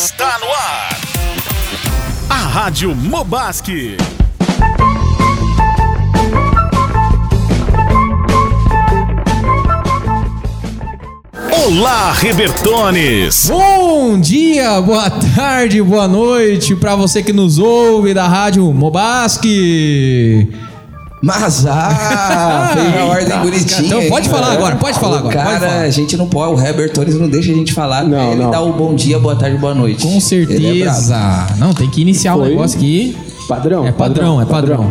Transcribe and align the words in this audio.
Está 0.00 0.38
no 0.38 0.46
ar. 0.46 1.00
A 2.30 2.36
Rádio 2.36 2.94
Mobasque. 2.94 3.96
Olá, 11.50 12.12
Rebertones! 12.12 13.48
Bom 13.48 14.20
dia, 14.20 14.80
boa 14.80 15.10
tarde, 15.10 15.82
boa 15.82 16.06
noite 16.06 16.76
para 16.76 16.94
você 16.94 17.20
que 17.20 17.32
nos 17.32 17.58
ouve 17.58 18.14
da 18.14 18.28
Rádio 18.28 18.72
Mobasque. 18.72 20.48
Mas, 21.20 21.66
ah, 21.66 22.70
fez 22.74 22.96
a 22.96 23.04
ordem 23.04 23.38
bonitinha. 23.40 23.86
Então 23.86 24.08
pode 24.08 24.28
falar 24.28 24.52
agora, 24.52 24.76
pode 24.76 24.98
falar 24.98 25.16
O 25.16 25.18
agora, 25.18 25.36
Cara, 25.36 25.58
falar. 25.60 25.80
a 25.80 25.90
gente 25.90 26.16
não 26.16 26.28
pode, 26.28 26.60
o 26.60 26.64
Herbert 26.64 26.92
Torres 26.92 27.16
não 27.18 27.28
deixa 27.28 27.50
a 27.50 27.54
gente 27.54 27.72
falar. 27.72 28.04
Não, 28.04 28.32
ele 28.32 28.42
não. 28.42 28.50
dá 28.50 28.60
o 28.60 28.72
bom 28.72 28.94
dia, 28.94 29.18
boa 29.18 29.34
tarde, 29.34 29.56
boa 29.56 29.74
noite. 29.74 30.06
Com 30.06 30.16
é 30.16 30.20
certeza. 30.20 31.46
Não, 31.58 31.74
tem 31.74 31.90
que 31.90 32.00
iniciar 32.00 32.36
o 32.36 32.40
Foi. 32.40 32.50
negócio 32.50 32.78
aqui. 32.78 33.16
Padrão? 33.48 33.86
É 33.86 33.92
padrão, 33.92 34.42
é 34.42 34.44
padrão. 34.44 34.90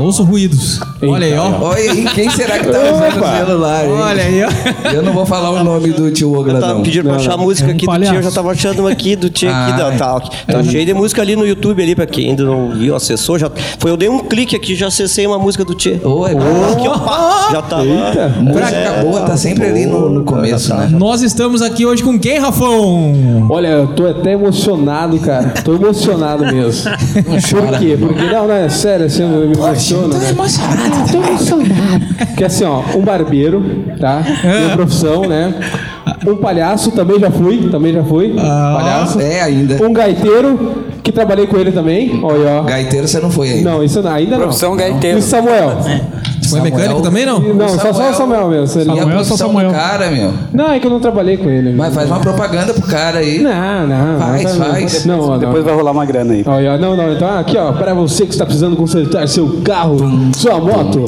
Ouço 0.00 0.22
ruídos. 0.22 0.78
Olha 1.02 1.26
aí, 1.26 1.34
ó. 1.36 1.72
aí, 1.72 2.04
quem 2.14 2.30
será 2.30 2.58
que 2.60 2.66
tá 2.68 2.78
usando 2.78 3.20
o 3.22 3.46
celular? 3.46 3.84
hein? 3.84 3.92
Olha 3.92 4.22
aí, 4.22 4.42
ó. 4.44 4.88
Eu 4.90 5.02
não 5.02 5.12
vou 5.12 5.26
falar 5.26 5.50
o 5.50 5.64
nome 5.64 5.90
do 5.92 6.10
tio 6.12 6.32
Ogla, 6.38 6.54
Eu 6.54 6.60
tava 6.60 6.74
não. 6.74 6.82
pedindo 6.82 7.08
pra 7.08 7.16
achar 7.16 7.34
a 7.34 7.36
música 7.36 7.68
É 7.68 7.72
um 7.72 7.74
aqui 7.76 7.84
do 7.84 7.90
palhaço. 7.90 8.12
tio, 8.12 8.18
eu 8.20 8.22
já 8.22 8.30
tava 8.30 8.50
achando 8.52 8.78
uma 8.80 8.90
aqui 8.92 9.16
do 9.16 9.28
tio 9.28 9.50
aqui 9.50 9.72
Ah, 9.74 9.76
da 9.76 9.90
tal. 9.92 10.20
Tá 10.20 10.62
cheio 10.62 10.86
de 10.86 10.94
música 10.94 11.20
ali 11.20 11.34
no 11.34 11.44
YouTube 11.44 11.82
ali, 11.82 11.94
pra 11.96 12.06
quem 12.06 12.30
ainda 12.30 12.44
não 12.44 12.70
viu, 12.70 12.94
acessou. 12.94 13.38
Já, 13.38 13.50
foi, 13.78 13.90
eu 13.90 13.96
dei 13.96 14.08
um 14.08 14.20
clique 14.20 14.54
aqui, 14.54 14.74
já 14.76 14.86
acessei 14.86 15.26
uma 15.26 15.38
música 15.38 15.64
do 15.64 15.74
tio. 15.74 16.00
Oi, 16.04 16.30
Aqui, 16.30 16.88
ó, 16.88 17.50
já 17.50 17.62
tava. 17.62 17.84
música 17.84 19.02
boa 19.02 19.20
tá 19.22 19.36
sempre 19.36 19.66
ali 19.66 19.84
no, 19.84 20.08
no 20.08 20.24
começo, 20.24 20.72
né? 20.74 20.88
Nós 20.92 21.22
estamos 21.22 21.60
aqui 21.60 21.84
hoje 21.84 22.02
com 22.04 22.16
quem, 22.18 22.38
Rafão? 22.38 23.46
Olha, 23.50 23.68
eu 23.68 23.88
tô 23.88 24.06
até 24.06 24.32
emocionado, 24.32 25.18
cara. 25.18 25.54
Tô 25.64 25.74
emocionado 25.74 26.44
mesmo. 26.44 26.90
Por 27.50 27.78
quê? 27.78 27.95
Porque, 27.98 28.22
não, 28.22 28.46
não, 28.46 28.54
é 28.54 28.68
sério, 28.68 29.06
assim, 29.06 29.22
eu 29.22 29.48
me 29.48 29.54
emociono, 29.54 30.08
né? 30.08 30.34
Tô 31.10 31.18
emocionado. 31.18 32.06
Porque 32.26 32.44
assim, 32.44 32.64
ó, 32.64 32.82
um 32.96 33.02
barbeiro, 33.02 33.62
tá? 34.00 34.22
Minha 34.42 34.76
profissão, 34.76 35.22
né? 35.22 35.54
Um 36.26 36.36
palhaço, 36.36 36.90
também 36.92 37.18
já 37.18 37.30
fui, 37.30 37.68
também 37.70 37.92
já 37.92 38.04
fui. 38.04 38.34
palhaço. 38.34 39.20
É, 39.20 39.40
ainda. 39.40 39.82
Um 39.84 39.92
gaiteiro, 39.92 40.84
que 41.02 41.12
trabalhei 41.12 41.46
com 41.46 41.56
ele 41.56 41.72
também. 41.72 42.20
Olha, 42.22 42.50
ó. 42.50 42.62
Gaiteiro 42.62 43.06
você 43.06 43.20
não 43.20 43.30
foi 43.30 43.50
ainda. 43.50 43.70
Não, 43.70 43.84
isso 43.84 44.02
não, 44.02 44.10
ainda 44.10 44.32
não. 44.32 44.42
Profissão 44.42 44.76
gaiteiro. 44.76 45.18
E 45.18 45.20
o 45.20 45.22
Samuel? 45.22 45.78
Foi 46.46 46.60
Samuel. 46.60 46.76
mecânico 46.76 47.02
também, 47.02 47.26
não? 47.26 47.40
Não, 47.40 47.68
só, 47.68 47.92
só 47.92 48.10
o 48.10 48.14
Samuel 48.14 48.48
mesmo. 48.48 48.66
Samuel, 48.66 49.08
profissão 49.08 49.52
do 49.52 49.70
cara, 49.72 50.10
meu? 50.10 50.32
Não, 50.52 50.72
é 50.72 50.78
que 50.78 50.86
eu 50.86 50.90
não 50.90 51.00
trabalhei 51.00 51.36
com 51.36 51.48
ele. 51.50 51.72
Mas 51.72 51.94
faz 51.94 52.08
uma 52.08 52.20
propaganda 52.20 52.72
pro 52.72 52.82
cara 52.82 53.18
aí. 53.18 53.40
Não, 53.40 53.86
não. 53.86 54.18
Faz, 54.18 54.44
não, 54.44 54.58
tá- 54.58 54.64
faz. 54.72 55.04
Não, 55.04 55.26
não. 55.28 55.38
Depois 55.38 55.64
vai 55.64 55.74
rolar 55.74 55.90
uma 55.92 56.04
grana 56.04 56.32
aí. 56.34 56.42
Olha, 56.46 56.78
não, 56.78 56.96
não, 56.96 57.12
então 57.12 57.38
aqui 57.38 57.56
ó, 57.56 57.72
para 57.72 57.94
você 57.94 58.24
que 58.24 58.32
está 58.32 58.44
precisando 58.44 58.76
consertar 58.76 59.26
seu 59.28 59.60
carro, 59.64 59.96
sua 60.36 60.58
moto, 60.60 61.04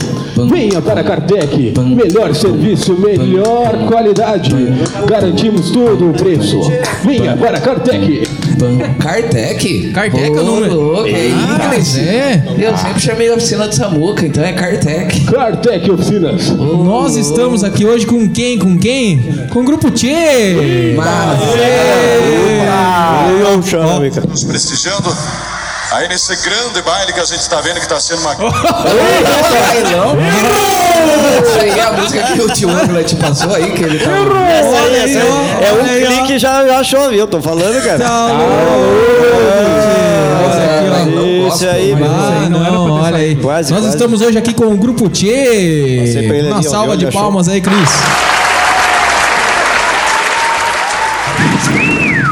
venha 0.49 0.81
para 0.83 1.01
a 1.01 1.05
Kardec. 1.05 1.75
Melhor 1.79 2.35
serviço, 2.35 2.95
melhor 2.99 3.87
qualidade. 3.87 4.55
Garantimos 5.07 5.71
todo 5.71 6.11
o 6.11 6.13
preço. 6.13 6.59
Venha 7.05 7.37
para 7.37 7.59
a 7.59 7.61
Kardec. 7.61 8.29
Ban- 8.59 8.95
Kartek? 8.99 9.93
Kartek 9.93 10.23
é 10.27 10.31
o 10.31 10.39
Ô, 10.41 10.43
número. 10.45 10.75
louco, 10.75 11.09
é 11.09 11.31
Ah, 11.33 11.75
é. 11.75 12.43
Eu 12.59 12.77
sempre 12.77 13.01
chamei 13.01 13.29
a 13.31 13.35
oficina 13.35 13.69
do 13.69 13.75
Samuca, 13.75 14.27
então 14.27 14.43
é 14.45 14.53
Kartek. 14.53 15.21
Kardec 15.27 15.91
Oficinas. 15.91 16.51
Nós 16.51 17.17
estamos 17.17 17.63
aqui 17.65 17.85
hoje 17.87 18.07
com 18.07 18.29
quem? 18.29 18.59
Com 18.59 18.79
quem? 18.79 19.21
Com 19.51 19.61
o 19.61 19.65
Grupo 19.65 19.91
Tchê. 19.91 20.95
Mas, 20.97 21.39
Eu 23.41 23.63
chamo, 23.63 24.01
Mica. 24.01 24.21
nos 24.21 24.45
prestigiando. 24.45 25.09
Aí 25.99 26.07
nesse 26.07 26.37
grande 26.37 26.81
baile 26.83 27.13
que 27.13 27.19
a 27.19 27.25
gente 27.25 27.41
está 27.41 27.61
vendo 27.61 27.75
que 27.75 27.81
está 27.81 27.99
sendo 27.99 28.21
uma 28.21 28.33
é 31.77 31.81
a 31.81 31.93
música 31.93 32.23
que 32.23 32.41
o 32.41 32.47
tio 32.53 32.69
te 33.05 33.17
passou 33.17 33.53
aí, 33.53 33.73
que 33.73 33.83
ele 33.83 33.99
tá... 33.99 34.11
Essa 34.49 34.77
aí, 34.79 34.95
essa 34.95 35.19
aí. 35.19 35.65
É 35.65 35.73
um 35.73 36.07
clique 36.07 36.35
e 36.35 36.39
já 36.39 36.65
já 36.65 36.79
achou, 36.79 37.11
viu? 37.11 37.27
Tô 37.27 37.43
falando, 37.43 37.83
cara. 37.83 37.99
Tá 37.99 38.29
Isso 41.53 41.69
aí, 41.69 41.97
meu. 41.97 42.07
Ah, 42.07 42.49
não, 42.49 42.93
olha 42.93 43.17
aí. 43.17 43.35
Quase, 43.35 43.73
Nós 43.73 43.81
quase. 43.81 43.97
estamos 43.97 44.21
hoje 44.21 44.39
aqui 44.39 44.55
com 44.55 44.67
o 44.67 44.77
Grupo 44.77 45.09
Tchê. 45.09 46.23
Uma 46.47 46.63
salva 46.63 46.97
de 46.97 47.09
achou? 47.09 47.21
palmas 47.21 47.49
aí, 47.49 47.61
Cris. 47.61 47.91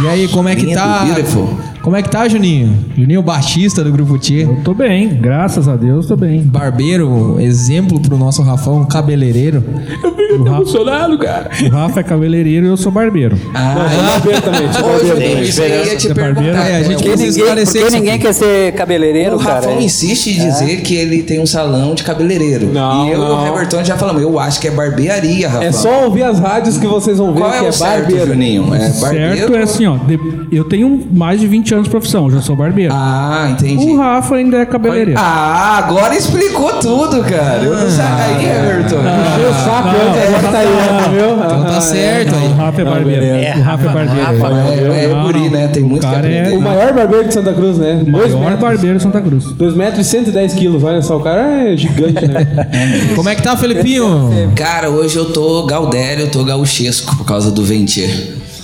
E 0.05 0.09
aí, 0.09 0.28
como 0.28 0.49
é 0.49 0.55
que 0.55 0.72
tá? 0.72 1.05
beautiful. 1.05 1.75
Como 1.87 1.95
é 1.95 2.03
que 2.03 2.11
tá, 2.11 2.27
Juninho? 2.27 2.77
Juninho 2.99 3.23
Batista 3.23 3.85
do 3.85 3.93
Grupo 3.93 4.19
Tchê. 4.19 4.45
Tô 4.65 4.75
bem, 4.75 5.07
graças 5.09 5.69
a 5.69 5.77
Deus, 5.77 6.05
tô 6.07 6.17
bem. 6.17 6.41
Barbeiro, 6.43 7.37
exemplo 7.39 8.01
pro 8.01 8.17
nosso 8.19 8.43
Rafão, 8.43 8.85
cabeleireiro. 8.85 9.63
Eu 10.03 10.11
fico 10.17 10.35
emocionado, 10.49 11.17
cara. 11.17 11.49
O 11.65 11.69
Rafa 11.69 12.01
é 12.01 12.03
cabeleireiro 12.03 12.67
e 12.67 12.69
eu 12.71 12.77
sou 12.77 12.91
barbeiro. 12.91 13.39
Ah, 13.55 13.87
Barbeiro 14.19 14.43
também, 14.43 14.73
sou 14.73 14.83
Ô, 14.83 14.89
barbeiro 14.89 15.07
Juninho, 15.15 15.31
também. 15.31 15.43
isso 15.45 15.63
aí 15.63 15.71
eu 15.73 15.85
ia 15.87 15.97
te 15.97 16.13
perguntar. 16.13 16.69
É, 16.69 16.77
a 16.77 16.83
gente 16.83 17.03
quer 17.05 17.11
Ninguém, 17.11 17.29
esclarecer 17.29 17.81
porque 17.83 17.97
ninguém 17.97 18.19
quer 18.19 18.33
ser 18.35 18.73
cabeleireiro, 18.73 19.37
O 19.37 19.39
cara. 19.39 19.55
Rafão 19.55 19.79
é. 19.79 19.83
insiste 19.85 20.27
em 20.31 20.45
dizer 20.45 20.81
que 20.81 20.97
ele 20.97 21.23
tem 21.23 21.39
um 21.41 21.47
salão 21.47 21.95
de 21.95 22.03
cabeleireiro. 22.03 22.67
Não, 22.67 23.07
e 23.07 23.13
eu 23.13 23.19
e 23.21 23.21
o 23.25 23.29
não. 23.29 23.47
Robertão 23.47 23.85
já 23.85 23.97
falamos, 23.97 24.21
eu 24.23 24.41
acho 24.41 24.61
que 24.61 24.67
é 24.67 24.73
barbearia, 24.73 25.49
Rafão. 25.49 25.63
É 25.63 25.71
só 25.71 26.05
ouvir 26.07 26.25
as 26.25 26.41
rádios 26.41 26.79
que 26.79 26.87
vocês 26.89 27.19
vão 27.19 27.33
ver 27.33 27.39
Qual 27.43 27.51
que 27.53 27.59
é 27.59 27.63
o 27.63 27.69
é 27.69 27.73
certo, 27.73 28.01
barbeiro. 28.01 28.27
Juninho? 28.27 28.75
É 28.75 28.89
barbeiro? 29.01 29.37
Certo 29.39 29.55
é 29.55 29.63
assim, 29.63 29.87
ó. 29.87 29.97
de- 29.99 30.19
eu 30.51 30.65
tenho 30.65 31.07
mais 31.13 31.39
de 31.41 31.47
20 31.47 31.75
anos 31.75 31.75
de 31.82 31.91
profissão, 31.91 32.31
já 32.31 32.41
sou 32.41 32.54
barbeiro. 32.56 32.92
Ah, 32.94 33.48
entendi. 33.50 33.84
o 33.91 33.97
Rafa 33.98 34.34
ainda 34.37 34.59
é 34.59 34.66
cabeleireiro. 34.66 35.19
Ah, 35.22 35.78
agora 35.78 36.14
explicou 36.16 36.72
tudo, 36.75 37.22
cara. 37.22 37.62
Eu 37.62 37.76
não 37.76 37.91
sabia. 37.91 38.25
Aí, 38.25 38.47
Everton. 38.47 38.97
Puxei 38.97 39.47
o 39.47 39.54
saco 39.54 39.88
antes, 39.88 40.22
agora 40.28 40.53
tá 40.53 40.59
aí, 40.59 40.69
viu? 41.14 41.37
Então 41.37 41.64
tá 41.64 41.81
certo 41.81 42.32
O 42.34 42.38
aí. 42.38 42.53
Rafa 42.53 42.81
é 42.81 42.84
barbeiro. 42.84 43.25
o 43.59 43.62
Rafa 43.62 43.84
é 43.84 43.88
barbeiro. 43.92 44.92
É, 44.92 45.04
é 45.04 45.22
guri, 45.22 45.48
né? 45.50 45.69
Tem 45.69 45.82
muito 45.82 46.04
O 46.04 46.09
que 46.09 46.14
cara 46.14 46.28
é. 46.28 46.50
O 46.56 46.60
maior 46.60 46.92
barbeiro 46.92 47.28
de 47.28 47.34
Santa 47.34 47.53
Cruz, 47.53 47.78
né? 47.78 48.03
o 48.06 48.10
maior 48.10 48.56
barbeiro 48.56 48.97
de 48.97 49.03
Santa 49.03 49.20
Cruz. 49.20 49.44
2 49.53 49.75
metros 49.75 50.06
e 50.06 50.10
110 50.10 50.54
quilos, 50.54 50.82
olha 50.84 51.03
só, 51.03 51.16
o 51.16 51.20
cara 51.20 51.70
é 51.70 51.76
gigante, 51.76 52.26
né? 52.26 52.47
Como 53.14 53.28
é 53.28 53.34
que 53.34 53.43
tá, 53.43 53.56
Felipinho? 53.56 54.31
Cara, 54.54 54.91
hoje 54.91 55.16
eu 55.16 55.32
tô 55.32 55.64
gaudério, 55.66 56.25
eu 56.25 56.31
tô 56.31 56.44
gauchesco 56.44 57.16
por 57.16 57.25
causa 57.25 57.50
do 57.50 57.62
Ventier, 57.62 58.10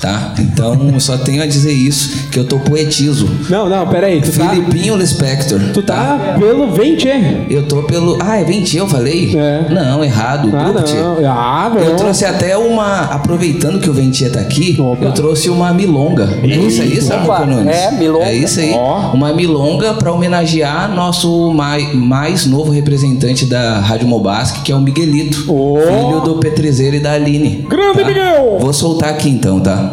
tá? 0.03 0.35
Então, 0.41 0.99
só 0.99 1.17
tenho 1.17 1.41
a 1.43 1.47
dizer 1.47 1.73
isso, 1.73 2.29
que 2.29 2.39
eu 2.39 2.45
tô 2.45 2.59
poetizo. 2.59 3.31
Não, 3.49 3.69
não, 3.69 3.87
peraí, 3.87 4.21
tu 4.21 4.33
tá, 4.33 4.49
Filipinho 4.49 4.97
Lispector. 4.97 5.61
tu 5.73 5.81
tá 5.81 6.37
pelo 6.41 6.73
20, 6.73 7.09
é? 7.09 7.47
Eu 7.49 7.69
tô 7.69 7.85
pelo... 7.85 8.19
Ah, 8.21 8.37
é 8.37 8.45
Ventier, 8.45 8.83
eu 8.83 8.89
falei? 8.89 9.33
É. 9.37 9.67
Não, 9.73 10.03
errado. 10.03 10.51
Ah, 10.53 10.73
não. 10.73 11.31
Ah, 11.31 11.73
Eu 11.77 11.95
trouxe 11.97 12.25
até 12.25 12.57
uma... 12.57 13.03
Aproveitando 13.03 13.79
que 13.79 13.89
o 13.89 13.93
Ventier 13.93 14.33
tá 14.33 14.41
aqui, 14.41 14.77
Opa. 14.81 15.05
eu 15.05 15.13
trouxe 15.13 15.49
uma 15.49 15.73
milonga. 15.73 16.29
É 16.43 16.47
isso 16.47 16.83
aí, 16.83 17.01
Samuca 17.01 17.33
Opa, 17.35 17.47
Nunes? 17.47 17.77
é, 17.77 17.93
milonga. 17.93 18.25
É 18.25 18.35
isso 18.35 18.59
aí. 18.59 18.73
Uma 19.15 19.33
milonga 19.33 19.95
pra 19.95 20.13
homenagear 20.13 20.93
nosso 20.93 21.53
mais, 21.53 21.95
mais 21.95 22.45
novo 22.45 22.73
representante 22.73 23.47
da 23.47 23.79
Rádio 23.79 24.09
Mobasque, 24.09 24.63
que 24.63 24.73
é 24.73 24.75
o 24.75 24.81
Miguelito. 24.81 25.45
Filho 25.45 26.21
do 26.25 26.37
Petrezeiro 26.41 26.97
e 26.97 27.01
da 27.01 27.13
Aline. 27.13 27.65
Grande 27.69 28.01
tá? 28.01 28.05
Miguel! 28.07 28.59
Vou 28.59 28.73
soltar 28.73 29.11
aqui 29.11 29.29
então, 29.29 29.61
tá? 29.61 29.92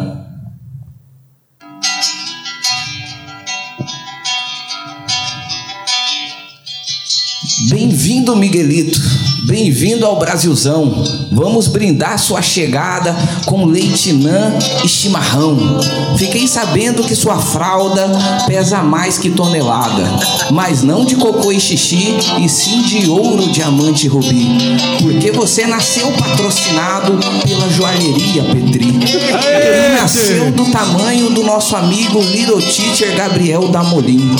Bem-vindo, 8.30 8.36
Miguelito. 8.36 9.19
Bem-vindo 9.50 10.06
ao 10.06 10.16
Brasilzão. 10.16 11.02
Vamos 11.32 11.66
brindar 11.66 12.16
sua 12.20 12.40
chegada 12.40 13.16
com 13.46 13.64
leite 13.64 14.12
nã 14.12 14.56
e 14.84 14.88
chimarrão. 14.88 15.58
Fiquei 16.16 16.46
sabendo 16.46 17.02
que 17.02 17.16
sua 17.16 17.36
fralda 17.36 18.08
pesa 18.46 18.80
mais 18.80 19.18
que 19.18 19.28
tonelada, 19.28 20.04
mas 20.52 20.84
não 20.84 21.04
de 21.04 21.16
cocô 21.16 21.50
e 21.50 21.58
xixi, 21.58 22.14
e 22.40 22.48
sim 22.48 22.82
de 22.82 23.10
ouro, 23.10 23.50
diamante 23.50 24.06
e 24.06 24.08
rubi. 24.08 24.46
Porque 25.02 25.32
você 25.32 25.66
nasceu 25.66 26.12
patrocinado 26.12 27.18
pela 27.44 27.68
joalheria 27.70 28.44
Petri. 28.44 28.86
Ele 28.86 30.00
nasceu 30.00 30.52
do 30.52 30.66
tamanho 30.66 31.30
do 31.30 31.42
nosso 31.42 31.74
amigo 31.74 32.20
Little 32.20 32.62
Teacher 32.62 33.16
Gabriel 33.16 33.66
Damolim. 33.66 34.30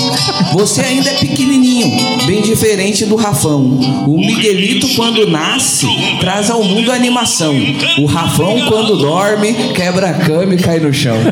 Você 0.53 0.83
ainda 0.83 1.11
é 1.11 1.15
pequenininho, 1.15 2.27
bem 2.27 2.43
diferente 2.43 3.05
do 3.07 3.17
Rafão. 3.17 3.81
O 4.07 4.17
Miguelito, 4.17 5.00
quando 5.01 5.27
nasce, 5.31 5.87
traz 6.21 6.51
ao 6.51 6.63
mundo 6.63 6.93
a 6.93 6.95
animação. 6.95 7.55
O 8.01 8.05
Rafão, 8.05 8.67
quando 8.69 8.99
dorme, 8.99 9.55
quebra 9.75 10.11
a 10.11 10.13
cama 10.13 10.53
e 10.55 10.59
cai 10.59 10.79
no 10.79 10.93
chão. 10.93 11.17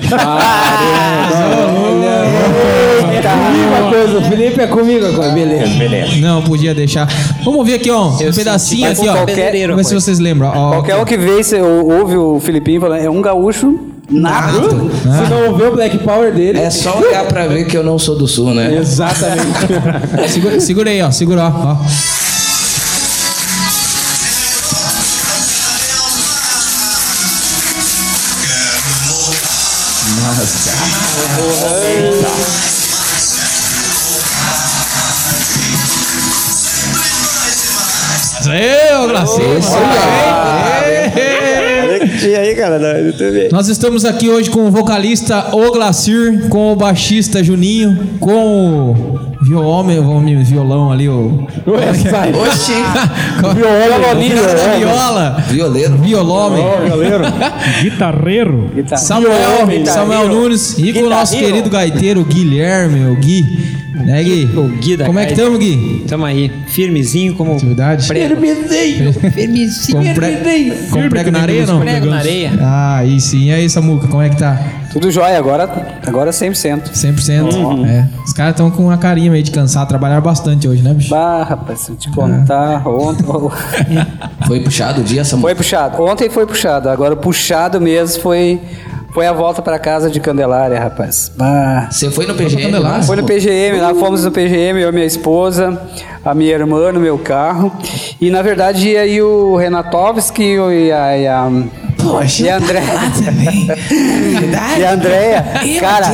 Comigo 3.29 3.75
a 3.75 3.91
coisa, 3.91 4.19
o 4.19 4.23
Felipe 4.23 4.61
é 4.63 4.67
comigo 4.67 5.05
agora. 5.05 5.33
Beleza, 5.33 5.75
beleza. 5.75 6.17
Não, 6.17 6.41
podia 6.43 6.75
deixar. 6.75 7.07
Vamos 7.45 7.67
ver 7.67 7.75
aqui, 7.75 7.91
ó. 7.91 8.09
Um 8.09 8.33
pedacinho 8.33 8.91
aqui, 8.91 9.07
ó. 9.07 9.13
qualquer- 9.17 9.53
Vamos 9.69 9.77
ver 9.77 9.85
se 9.85 9.95
vocês 9.95 10.19
lembram. 10.19 10.49
Ó, 10.49 10.71
Qualquer 10.71 10.97
um 10.97 11.05
que 11.05 11.19
vê, 11.19 11.43
ou- 11.61 11.93
ouve 12.01 12.17
o 12.17 12.41
Filipinho 12.41 12.81
falando, 12.81 13.05
é 13.05 13.11
um 13.11 13.21
gaúcho 13.21 13.79
Nada. 14.11 14.63
Se 14.63 15.31
não 15.31 15.55
vê 15.55 15.65
o 15.65 15.73
Black 15.75 15.99
Power 15.99 16.33
dele. 16.33 16.59
É 16.59 16.71
só 16.71 16.99
olhar 16.99 17.27
pra 17.27 17.47
ver 17.47 17.67
que 17.67 17.77
eu 17.77 17.83
não 17.85 17.99
sou 17.99 18.17
do 18.17 18.27
sul, 18.27 18.55
né? 18.55 18.75
Exatamente. 18.75 19.47
Segura, 20.33 20.61
segura 20.61 20.91
aí, 20.91 21.03
ó. 21.03 21.11
Segura, 21.11 21.43
ó. 21.45 21.73
ó. 21.73 22.28
Ô 39.01 39.07
Glacier. 39.07 40.58
E 42.29 42.35
aí, 42.37 42.55
cara, 42.55 42.79
na 42.79 42.91
YouTube. 42.99 43.49
Nós 43.51 43.69
estamos 43.69 44.05
aqui 44.05 44.29
hoje 44.29 44.51
com 44.51 44.67
o 44.69 44.71
vocalista 44.71 45.47
O 45.57 45.73
Glacir, 45.73 46.49
com 46.51 46.73
o 46.73 46.77
baixista 46.77 47.43
Juninho, 47.43 47.99
com 48.21 48.91
o 48.93 49.45
violão, 49.45 50.11
homem, 50.11 50.43
violão 50.43 50.93
ali, 50.93 51.09
o. 51.09 51.47
Ué, 51.67 51.95
sai. 51.95 52.33
Oxi, 52.35 52.73
Com- 53.41 53.55
Viololinho, 53.55 54.37
o 54.43 54.45
cara 54.45 54.55
da 54.55 54.63
é. 54.75 54.79
viola. 54.79 55.45
violeiro. 55.49 55.97
Violhomem. 55.97 56.65
Guitarreiro. 57.83 58.71
Samuel, 58.97 59.33
Samuel 59.39 59.67
guitarreiro. 59.79 60.35
Nunes 60.35 60.79
e 60.79 60.93
com 60.93 61.05
o 61.05 61.09
nosso 61.11 61.35
querido 61.39 61.71
gaiteiro 61.71 62.23
Guilherme, 62.25 63.11
o 63.11 63.17
Gui. 63.17 63.79
Né, 64.05 64.23
Gui? 64.23 64.45
O 64.57 64.69
Gui 64.69 64.97
da 64.97 65.07
Como 65.07 65.19
é 65.19 65.27
que 65.27 65.33
estamos, 65.33 65.59
Gui? 65.59 66.05
Tamo 66.09 66.25
aí, 66.25 66.51
firmezinho 66.69 67.35
como 67.35 67.55
Atividade? 67.55 68.07
prego. 68.07 68.37
Firmezinho. 68.37 69.99
Com, 69.99 70.15
pre... 70.15 70.73
com 70.91 71.09
prego 71.09 71.31
na 71.31 71.41
areia, 71.41 71.67
não? 71.67 71.81
Prego 71.81 72.07
na 72.07 72.19
areia. 72.19 72.53
Ah, 72.61 72.97
aí 72.99 73.21
sim. 73.21 73.47
E 73.47 73.53
aí, 73.53 73.69
Samuca, 73.69 74.07
como 74.09 74.23
é 74.23 74.29
que 74.29 74.37
tá? 74.37 74.59
Tudo 74.93 75.11
jóia, 75.11 75.39
agora, 75.39 75.69
agora 76.07 76.31
100%. 76.31 76.93
100%. 76.93 77.87
É. 77.87 78.09
Os 78.25 78.33
caras 78.33 78.53
estão 78.53 78.71
com 78.71 78.85
uma 78.85 78.97
carinha 78.97 79.31
meio 79.31 79.45
de 79.45 79.51
cansar, 79.51 79.87
trabalharam 79.87 80.23
bastante 80.23 80.67
hoje, 80.67 80.83
né, 80.83 80.95
bicho? 80.95 81.11
Bah, 81.11 81.43
rapaz, 81.43 81.81
se 81.81 81.91
eu 81.93 81.97
te 81.97 82.11
contar, 82.11 82.87
ontem... 82.89 83.25
Foi 84.47 84.61
puxado 84.61 85.03
o 85.03 85.05
dia, 85.05 85.25
Samuel? 85.25 85.49
Foi 85.49 85.55
puxado. 85.57 86.03
Ontem 86.03 86.31
foi 86.31 86.47
puxado. 86.47 86.89
Agora 86.89 87.13
o 87.13 87.17
puxado 87.19 87.79
mesmo 87.81 88.23
foi, 88.23 88.59
foi 89.13 89.27
a 89.27 89.33
volta 89.33 89.63
pra 89.63 89.79
casa 89.79 90.11
de 90.11 90.21
Candelária, 90.21 90.79
rapaz. 90.79 91.33
Bah. 91.37 91.89
Você 91.91 92.11
foi 92.11 92.27
no 92.27 92.35
PGM? 92.35 92.63
Candelária? 92.63 92.99
lá? 92.99 93.03
Foi 93.03 93.17
no 93.17 93.25
PGM, 93.25 93.81
lá 93.81 93.95
fomos 93.95 94.25
no 94.25 94.31
PGM, 94.31 94.81
eu 94.81 94.91
e 94.91 94.93
minha 94.93 95.07
esposa, 95.07 95.81
a 96.25 96.35
minha 96.35 96.53
irmã 96.53 96.93
no 96.93 97.01
meu 97.01 97.19
carro. 97.19 97.73
E 98.21 98.31
na 98.31 98.43
verdade 98.43 98.89
ia 98.89 99.01
aí 99.03 99.21
o 99.23 99.57
Renatovski 99.57 100.57
e 100.57 100.93
a. 100.93 101.19
E 101.19 101.27
a 101.27 101.51
Poxa, 101.99 102.45
e 102.45 102.49
a 102.49 102.57
André. 102.57 102.81
Verdade? 104.41 104.81
E 104.81 104.85
a 104.85 104.93
Andréia, 104.93 105.45
cara, 105.81 106.07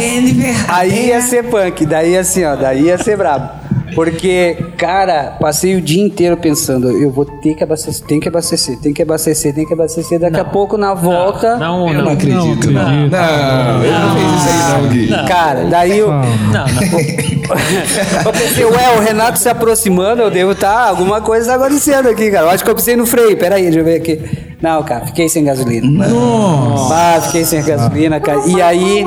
aí 0.69 1.09
ia 1.09 1.21
ser 1.21 1.45
punk, 1.45 1.85
daí 1.85 2.17
assim, 2.17 2.43
ó, 2.43 2.57
daí 2.57 2.85
ia 2.85 2.97
ser 2.97 3.19
brabo. 3.19 3.64
Porque, 3.95 4.57
cara, 4.77 5.37
passei 5.41 5.77
o 5.77 5.81
dia 5.81 6.03
inteiro 6.03 6.37
pensando, 6.37 6.91
eu 6.91 7.11
vou 7.11 7.25
ter 7.25 7.55
que 7.55 7.63
abastecer, 7.63 8.07
tem 8.07 8.19
que 8.19 8.29
abastecer, 8.29 8.79
tem 8.81 8.93
que 8.95 9.03
abastecer, 9.03 9.55
tem 9.55 9.67
que 9.67 9.73
abastecer. 9.73 10.19
Daqui 10.19 10.41
a 10.41 10.45
pouco 10.45 10.77
na 10.77 10.95
volta. 10.95 11.57
Não, 11.57 11.89
Eu 11.89 11.95
não. 11.95 12.05
não 12.07 12.13
acredito. 12.13 12.71
Não 12.71 12.83
acredito. 12.83 13.11
Não, 13.11 13.85
ele 13.85 13.99
não 13.99 14.15
fez 14.17 14.35
isso 14.35 14.49
aí 14.49 14.83
não, 14.83 14.89
Gui. 14.89 15.29
Cara, 15.29 15.65
daí 15.65 15.99
eu. 15.99 16.11
Não, 16.11 16.23
não. 16.23 16.65
Eu 18.25 18.33
pensei, 18.33 18.65
ué, 18.65 18.97
o 18.97 19.01
Renato 19.01 19.39
se 19.39 19.49
aproximando, 19.51 20.23
eu 20.23 20.31
devo 20.31 20.53
estar. 20.53 20.89
alguma 20.89 21.21
coisa 21.21 21.47
tá 21.47 21.55
acontecendo 21.57 22.09
aqui, 22.09 22.31
cara. 22.31 22.47
Eu 22.47 22.51
acho 22.51 22.65
que 22.65 22.71
eu 22.71 22.75
pisei 22.75 22.97
no 22.97 23.05
freio. 23.05 23.37
Peraí, 23.37 23.65
deixa 23.65 23.81
eu 23.81 23.85
ver 23.85 23.97
aqui. 23.97 24.19
Não, 24.61 24.83
cara, 24.83 25.07
fiquei 25.07 25.29
sem 25.29 25.45
gasolina. 25.45 26.09
Nossa. 26.09 26.89
Bah, 26.95 27.21
fiquei 27.27 27.45
sem 27.45 27.63
gasolina, 27.63 28.19
cara. 28.21 28.41
E 28.47 28.61
aí, 28.63 29.05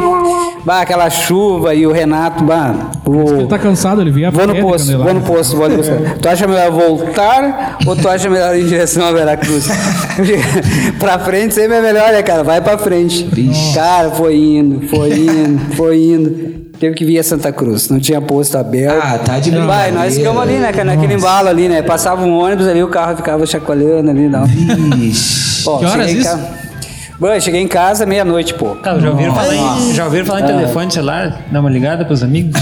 bah, 0.64 0.82
aquela 0.82 1.10
chuva 1.10 1.74
e 1.74 1.86
o 1.88 1.92
Renato, 1.92 2.44
bah, 2.44 2.74
Ele 3.06 3.44
o. 3.44 3.48
tá 3.48 3.58
cansado, 3.58 4.02
ele 4.02 4.12
via 4.12 4.28
a 4.28 4.32
Vou 4.32 4.46
no 4.48 4.56
posto, 4.56 4.98
vou 4.98 5.14
no 5.14 5.22
posto, 5.22 5.56
vou 5.56 5.66
ali 5.66 5.78
buscar. 5.78 6.18
Tu 6.20 6.30
acha 6.30 6.48
melhor 6.48 6.72
voltar 6.72 7.78
ou 7.86 7.96
tu 7.96 8.08
acha 8.08 8.30
melhor 8.30 8.56
ir 8.56 8.64
em 8.64 8.68
direção 8.68 9.06
a 9.06 9.12
Veracruz? 9.12 9.68
pra 11.00 11.20
frente 11.20 11.54
sempre 11.54 11.78
é 11.78 11.82
melhor, 11.82 12.12
né, 12.12 12.22
cara? 12.22 12.44
Vai 12.44 12.62
pra 12.62 12.78
frente. 12.78 13.28
Cara, 13.74 14.12
foi 14.12 14.36
indo, 14.36 14.88
foi 14.88 15.12
indo, 15.12 15.76
foi 15.76 15.98
indo. 16.04 16.67
Teve 16.80 16.96
que 16.96 17.04
vir 17.06 17.18
a 17.18 17.24
Santa 17.24 17.52
Cruz, 17.52 17.90
não 17.90 18.00
tinha 18.00 18.22
posto 18.22 18.56
aberto. 18.58 19.02
Ah, 19.02 19.18
tá 19.18 19.40
de 19.40 19.50
Vai, 19.50 19.60
brincadeira. 19.62 19.92
nós 20.00 20.16
ficamos 20.16 20.42
ali, 20.42 20.54
né, 20.58 20.72
naquele 20.84 21.14
embalo 21.16 21.48
ali, 21.50 21.68
né? 21.68 21.82
Passava 21.82 22.24
um 22.24 22.38
ônibus 22.38 22.68
ali, 22.68 22.84
o 22.84 22.88
carro 22.88 23.16
ficava 23.18 23.46
chacoalhando 23.48 24.12
ali, 24.12 24.28
não. 24.30 24.46
Ixi. 25.02 25.64
Bom, 25.66 25.80
Que 25.80 25.86
horas 25.86 26.12
isso? 26.12 26.38
Bom, 27.20 27.28
eu 27.30 27.42
cheguei 27.42 27.62
em 27.62 27.68
casa 27.68 28.06
meia-noite, 28.06 28.54
pô. 28.54 28.76
Cara, 28.76 29.00
já 29.00 29.10
ouviram 29.10 29.34
falar 29.34 29.56
em, 29.56 29.94
já 29.94 30.06
ouviram 30.06 30.26
falar 30.26 30.42
em 30.42 30.46
telefone 30.46 30.92
celular? 30.94 31.42
Dá 31.52 31.60
uma 31.60 31.70
ligada 31.70 32.06
pros 32.06 32.22
amigos? 32.22 32.54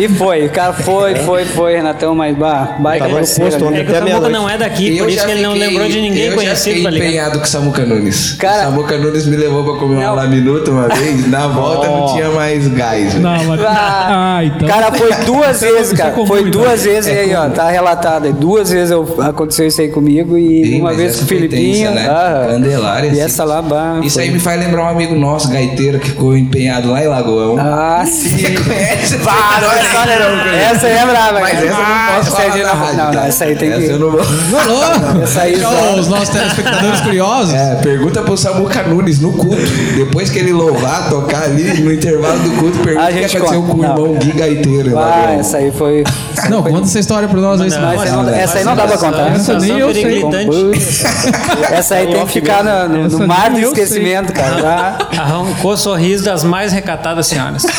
E 0.00 0.08
foi, 0.08 0.46
o 0.46 0.50
cara 0.50 0.72
foi, 0.72 1.16
foi, 1.16 1.44
foi, 1.44 1.76
Renatão, 1.76 2.14
mas 2.14 2.36
bah, 2.36 2.76
baita 2.78 3.04
Tava 3.04 3.16
parceiro 3.16 3.50
posto 3.50 3.66
ontem. 3.66 3.80
É 3.80 3.84
que 3.84 3.90
o 3.92 3.96
Até 3.96 3.98
Samuca 3.98 4.28
meia-noite. 4.28 4.32
não 4.34 4.48
é 4.50 4.58
daqui, 4.58 4.96
Eu 4.96 5.04
por 5.04 5.10
isso 5.10 5.18
já 5.20 5.26
que 5.26 5.32
ele 5.32 5.42
não 5.42 5.52
lembrou 5.52 5.88
de 5.88 6.00
ninguém 6.00 6.26
eu 6.26 6.34
conhecido 6.34 6.76
já 6.76 6.82
pra 6.82 6.92
fiquei 6.92 7.08
ligar. 7.08 7.08
empenhado 7.08 7.38
com 7.38 7.44
o 7.44 7.48
Samuca 7.48 7.84
Nunes. 7.84 8.32
Cara- 8.34 8.64
Samuca 8.64 8.98
Nunes 8.98 9.26
me 9.26 9.36
levou 9.36 9.64
pra 9.64 9.74
comer 9.74 10.06
uma 10.06 10.26
minuto 10.26 10.70
uma 10.70 10.88
vez. 10.88 11.28
Na 11.28 11.48
volta 11.48 11.88
não 11.88 12.06
tinha 12.14 12.30
mais 12.30 12.68
gás. 12.68 13.12
velho. 13.14 13.20
Não, 13.22 13.44
mas... 13.44 13.60
Ah, 13.64 14.36
Ah, 14.38 14.44
então... 14.44 14.68
Cara, 14.68 14.92
foi 14.92 15.12
duas 15.26 15.60
vezes, 15.60 15.92
cara. 15.92 16.10
comum, 16.12 16.26
Foi 16.26 16.40
então. 16.40 16.50
duas 16.62 16.84
vezes 16.84 17.12
e 17.12 17.18
aí, 17.18 17.34
ó, 17.34 17.48
tá 17.48 17.68
relatado. 17.68 18.26
aí. 18.26 18.32
Duas 18.32 18.70
vezes 18.70 18.90
eu, 18.90 19.16
aconteceu 19.22 19.66
isso 19.66 19.80
aí 19.80 19.88
comigo 19.88 20.38
e 20.38 20.64
Sim, 20.64 20.80
uma 20.80 20.90
mas 20.90 20.96
vez 20.96 21.10
essa 21.10 21.18
com 21.20 21.24
o 21.24 21.28
foi 21.28 21.36
né? 21.90 22.06
ah, 22.08 22.58
Candelária, 22.62 23.06
E 23.08 23.10
assim. 23.12 23.20
essa 23.20 23.44
lá, 23.44 23.62
bah, 23.62 24.00
Isso 24.02 24.14
foi- 24.14 24.24
aí 24.24 24.30
me 24.30 24.38
faz 24.38 24.60
lembrar 24.60 24.84
um 24.84 24.88
amigo 24.88 25.14
nosso, 25.14 25.48
gaiteiro, 25.50 25.98
que 25.98 26.08
ficou 26.10 26.36
empenhado 26.36 26.90
lá 26.90 27.02
em 27.02 27.08
Lagoão. 27.08 27.56
Ah, 27.58 28.04
sim. 28.06 28.36
Conhece? 28.54 29.16
Bah, 29.18 29.58
não, 29.60 29.72
essa, 29.72 30.76
essa 30.76 30.86
aí 30.86 30.92
é 30.96 31.06
brava, 31.06 31.40
Mas 31.40 31.52
cara. 31.52 31.66
essa 31.66 31.66
eu 31.66 31.70
não 31.70 31.84
posso 31.84 32.18
essa 32.20 32.30
falar 32.30 32.48
de- 32.56 32.62
na 32.62 32.72
rádio, 32.72 32.96
Não, 32.96 33.12
não, 33.12 33.24
essa 33.24 33.44
aí 33.44 33.56
tem 33.56 33.68
Essa 33.70 33.80
que... 33.80 33.88
eu 33.90 33.98
não 33.98 34.10
vou... 34.10 34.20
Alô? 34.60 34.80
Essa 35.22 35.42
aí 35.42 35.52
Deixa 35.52 35.68
só- 35.70 35.94
os 35.96 36.08
nossos 36.08 36.28
telespectadores 36.30 37.00
curiosos. 37.00 37.54
É, 37.54 37.74
pergunta 37.76 38.22
pro 38.22 38.36
Samuca 38.36 38.82
Nunes 38.82 39.20
no 39.20 39.32
culto. 39.32 39.56
Depois 39.96 40.30
que 40.30 40.38
ele 40.38 40.52
louvar, 40.52 41.08
tocar 41.08 41.42
ali 41.44 41.80
no 41.82 41.92
intervalo 41.92 42.38
do 42.40 42.50
culto, 42.58 42.78
pergunta 42.78 43.06
o 43.10 43.14
que 43.14 43.24
aconteceu 43.36 43.62
com 43.62 43.72
o 43.72 43.76
Não. 43.76 43.90
irmão 43.90 44.14
Gui 44.14 44.32
Gaiteiro. 44.32 44.90
em 44.90 44.94
Ah, 44.98 45.36
essa 45.38 45.58
aí 45.58 45.70
foi... 45.72 46.04
Não, 46.48 46.62
conta 46.62 46.82
essa 46.86 46.98
história 46.98 47.28
pra 47.28 47.40
nós 47.40 47.60
essa 47.60 47.76
aí 47.78 48.10
não, 48.10 48.28
essa 48.30 48.64
não 48.64 48.74
dá 48.76 48.86
pra 48.86 48.98
contar. 48.98 49.28
Essa. 49.34 49.52
Essa 51.72 51.94
aí 51.96 52.06
tem 52.06 52.26
que 52.26 52.40
ficar 52.58 52.64
no, 52.88 52.88
no- 52.88 52.98
no 53.00 53.06
Essa 53.06 53.26
mar 53.26 53.50
do 53.50 53.58
eu 53.58 53.74
sei. 53.74 53.84
esquecimento, 53.84 54.32
cara. 54.32 54.98
Ah, 55.12 55.22
Arrancou 55.22 55.76
sorriso 55.76 56.24
das 56.24 56.42
mais 56.44 56.72
recatadas 56.72 57.26
senhoras. 57.26 57.64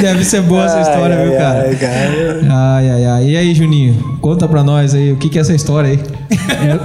Deve 0.00 0.24
ser 0.24 0.42
boa 0.42 0.64
essa 0.64 0.80
história, 0.80 1.16
Ai, 1.16 1.28
viu, 1.28 1.38
cara? 1.38 1.66
ai, 1.68 1.74
cara. 1.76 2.40
Ai, 2.50 2.90
ai, 2.90 3.04
ai. 3.06 3.24
E 3.28 3.36
aí, 3.36 3.54
Juninho? 3.54 4.18
Conta 4.20 4.46
pra 4.48 4.62
nós 4.62 4.94
aí, 4.94 5.12
o 5.12 5.16
que 5.16 5.28
que 5.28 5.38
é 5.38 5.40
essa 5.40 5.54
história 5.54 5.90
aí? 5.90 6.00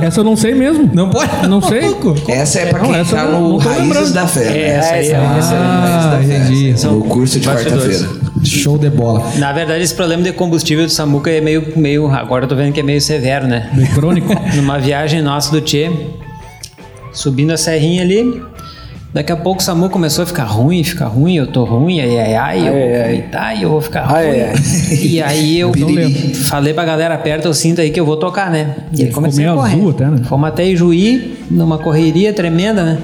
É- 0.01 0.05
Essa 0.07 0.19
eu 0.19 0.23
não 0.23 0.35
sei 0.35 0.53
mesmo. 0.53 0.89
Não 0.93 1.09
pode? 1.09 1.47
Não 1.47 1.61
sei. 1.61 1.81
Maluco. 1.81 2.15
Essa 2.27 2.59
é 2.59 2.65
pra 2.67 2.79
Não, 2.79 2.89
quem 2.91 2.99
essa 2.99 3.15
tá 3.15 3.23
não- 3.25 3.41
no 3.41 3.49
não 3.53 3.59
tô 3.59 3.69
Raízes 3.69 4.11
da 4.13 4.27
Fé. 4.27 4.43
né? 4.45 4.67
essa 4.69 4.93
aí. 4.93 5.07
essa 5.07 5.17
aí, 5.17 5.37
essa 5.37 5.53
aí. 5.53 5.59
Ah, 5.61 6.19
entendi. 6.23 6.75
No 6.85 7.01
curso 7.05 7.39
de 7.39 7.47
quarta-feira. 7.47 8.09
Show 8.43 8.77
de 8.77 8.89
bola. 8.89 9.23
Na 9.37 9.51
verdade, 9.51 9.83
esse 9.83 9.93
problema 9.95 10.23
de 10.23 10.31
combustível 10.31 10.85
do 10.85 10.91
Samuca 10.91 11.29
é 11.29 11.41
meio, 11.41 11.73
meio. 11.75 12.07
Agora 12.07 12.45
eu 12.45 12.49
tô 12.49 12.55
vendo 12.55 12.73
que 12.73 12.79
é 12.79 12.83
meio 12.83 13.01
severo, 13.01 13.47
né? 13.47 13.69
Meio 13.73 13.89
crônico. 13.89 14.33
Numa 14.55 14.79
viagem 14.79 15.21
nossa 15.21 15.51
do 15.51 15.61
Tchê, 15.61 15.89
subindo 17.13 17.51
a 17.51 17.57
serrinha 17.57 18.03
ali. 18.03 18.41
Daqui 19.13 19.31
a 19.31 19.37
pouco 19.37 19.61
o 19.61 19.63
Samu 19.63 19.89
começou 19.89 20.23
a 20.23 20.27
ficar 20.27 20.43
ruim, 20.43 20.83
ficar 20.83 21.07
ruim, 21.07 21.37
eu 21.37 21.47
tô 21.47 21.63
ruim, 21.63 21.99
ai, 21.99 22.17
ai, 22.19 22.35
ai, 22.35 22.67
eu 22.67 22.73
vou 22.73 23.03
vomitar 23.03 23.57
e 23.57 23.63
eu 23.63 23.69
vou 23.69 23.81
ficar 23.81 24.05
ruim. 24.05 24.17
Ai, 24.17 24.41
ai. 24.41 24.53
E 25.01 25.21
aí 25.21 25.59
eu 25.59 25.71
falei 26.47 26.73
pra 26.73 26.85
galera, 26.85 27.15
aperta 27.15 27.49
o 27.49 27.53
cinto 27.53 27.81
aí 27.81 27.89
que 27.89 27.99
eu 27.99 28.05
vou 28.05 28.17
tocar, 28.17 28.51
né? 28.51 28.75
E 28.93 29.01
aí 29.01 29.07
ficou 29.07 29.23
comecei 29.23 29.45
a 29.45 29.53
correr. 29.53 29.73
azul 29.75 29.89
até, 29.89 30.05
né? 30.05 30.21
Fomos 30.25 30.47
até 30.49 30.65
Ijuí, 30.65 31.37
numa 31.49 31.77
correria 31.79 32.31
tremenda, 32.33 32.83
né? 32.83 32.97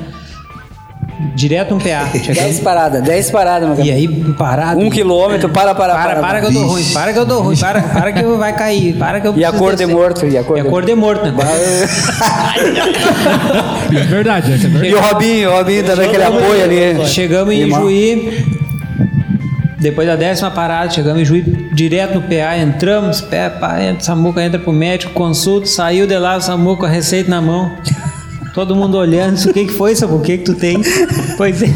Direto 1.36 1.74
um 1.76 1.80
PA. 1.80 2.10
10 2.12 2.24
Chegamos. 2.26 2.60
paradas, 2.60 3.02
10 3.04 3.32
paradas, 3.32 3.70
meu 3.70 3.78
E 3.86 3.88
cara. 3.90 3.98
aí, 4.00 4.08
parado. 4.38 4.80
Um 4.80 4.90
quilômetro, 4.90 5.50
para, 5.50 5.74
para, 5.74 5.96
Para, 5.96 6.20
para 6.22 6.40
que 6.42 6.48
eu 6.48 6.52
dou 6.52 6.68
ruim, 6.68 6.84
para 6.94 7.14
que 7.14 7.20
eu 7.20 7.26
dou 7.26 7.42
ruim, 7.42 7.58
para, 7.58 7.82
para 7.82 8.12
que 8.12 8.22
eu 8.24 8.38
vai 8.38 8.54
cair, 8.54 8.94
para 8.98 9.20
que 9.20 9.28
eu 9.28 9.34
E 9.38 9.44
a 9.46 9.52
cor 9.52 9.76
de 9.76 9.86
morto, 9.86 10.26
e 10.28 10.38
a 10.38 10.44
cor 10.44 10.58
E 10.58 10.60
a 10.60 10.64
de- 10.64 10.70
cor 10.70 10.86
de 10.86 10.96
morto, 10.96 11.26
né? 11.32 11.34
É 13.96 14.04
verdade, 14.06 14.54
essa 14.54 14.66
é 14.66 14.70
verdade. 14.70 14.92
E 14.92 14.96
o 14.96 15.00
Robinho, 15.02 15.50
o 15.52 15.54
Robinho 15.58 15.84
dando 15.84 16.02
aquele 16.02 16.24
apoio 16.24 16.64
ali. 16.64 17.06
Chegamos 17.08 17.54
em. 17.54 17.70
Juí. 17.70 18.54
Depois 19.80 20.08
da 20.08 20.16
décima 20.16 20.50
parada, 20.50 20.90
chegamos 20.92 21.22
em 21.22 21.26
Juí, 21.26 21.42
direto 21.74 22.16
no 22.16 22.22
PA, 22.22 22.58
entramos, 22.58 23.20
pé, 23.20 23.50
pá, 23.50 23.82
entra, 23.84 24.02
Samuca 24.02 24.42
entra 24.42 24.58
pro 24.58 24.72
médico, 24.72 25.12
consulta, 25.14 25.66
saiu 25.68 26.08
de 26.08 26.18
lá, 26.18 26.38
o 26.38 26.42
Samuca 26.42 26.88
receita 26.88 27.30
na 27.30 27.42
mão. 27.42 27.70
Todo 28.54 28.76
mundo 28.76 28.98
olhando, 28.98 29.40
o 29.50 29.54
que 29.54 29.66
que 29.66 29.74
foi, 29.74 29.96
Samuca? 29.96 30.22
O 30.22 30.22
que 30.22 30.38
que 30.38 30.44
tu 30.44 30.54
tem? 30.54 30.80
Pois 31.38 31.64
é, 31.64 31.68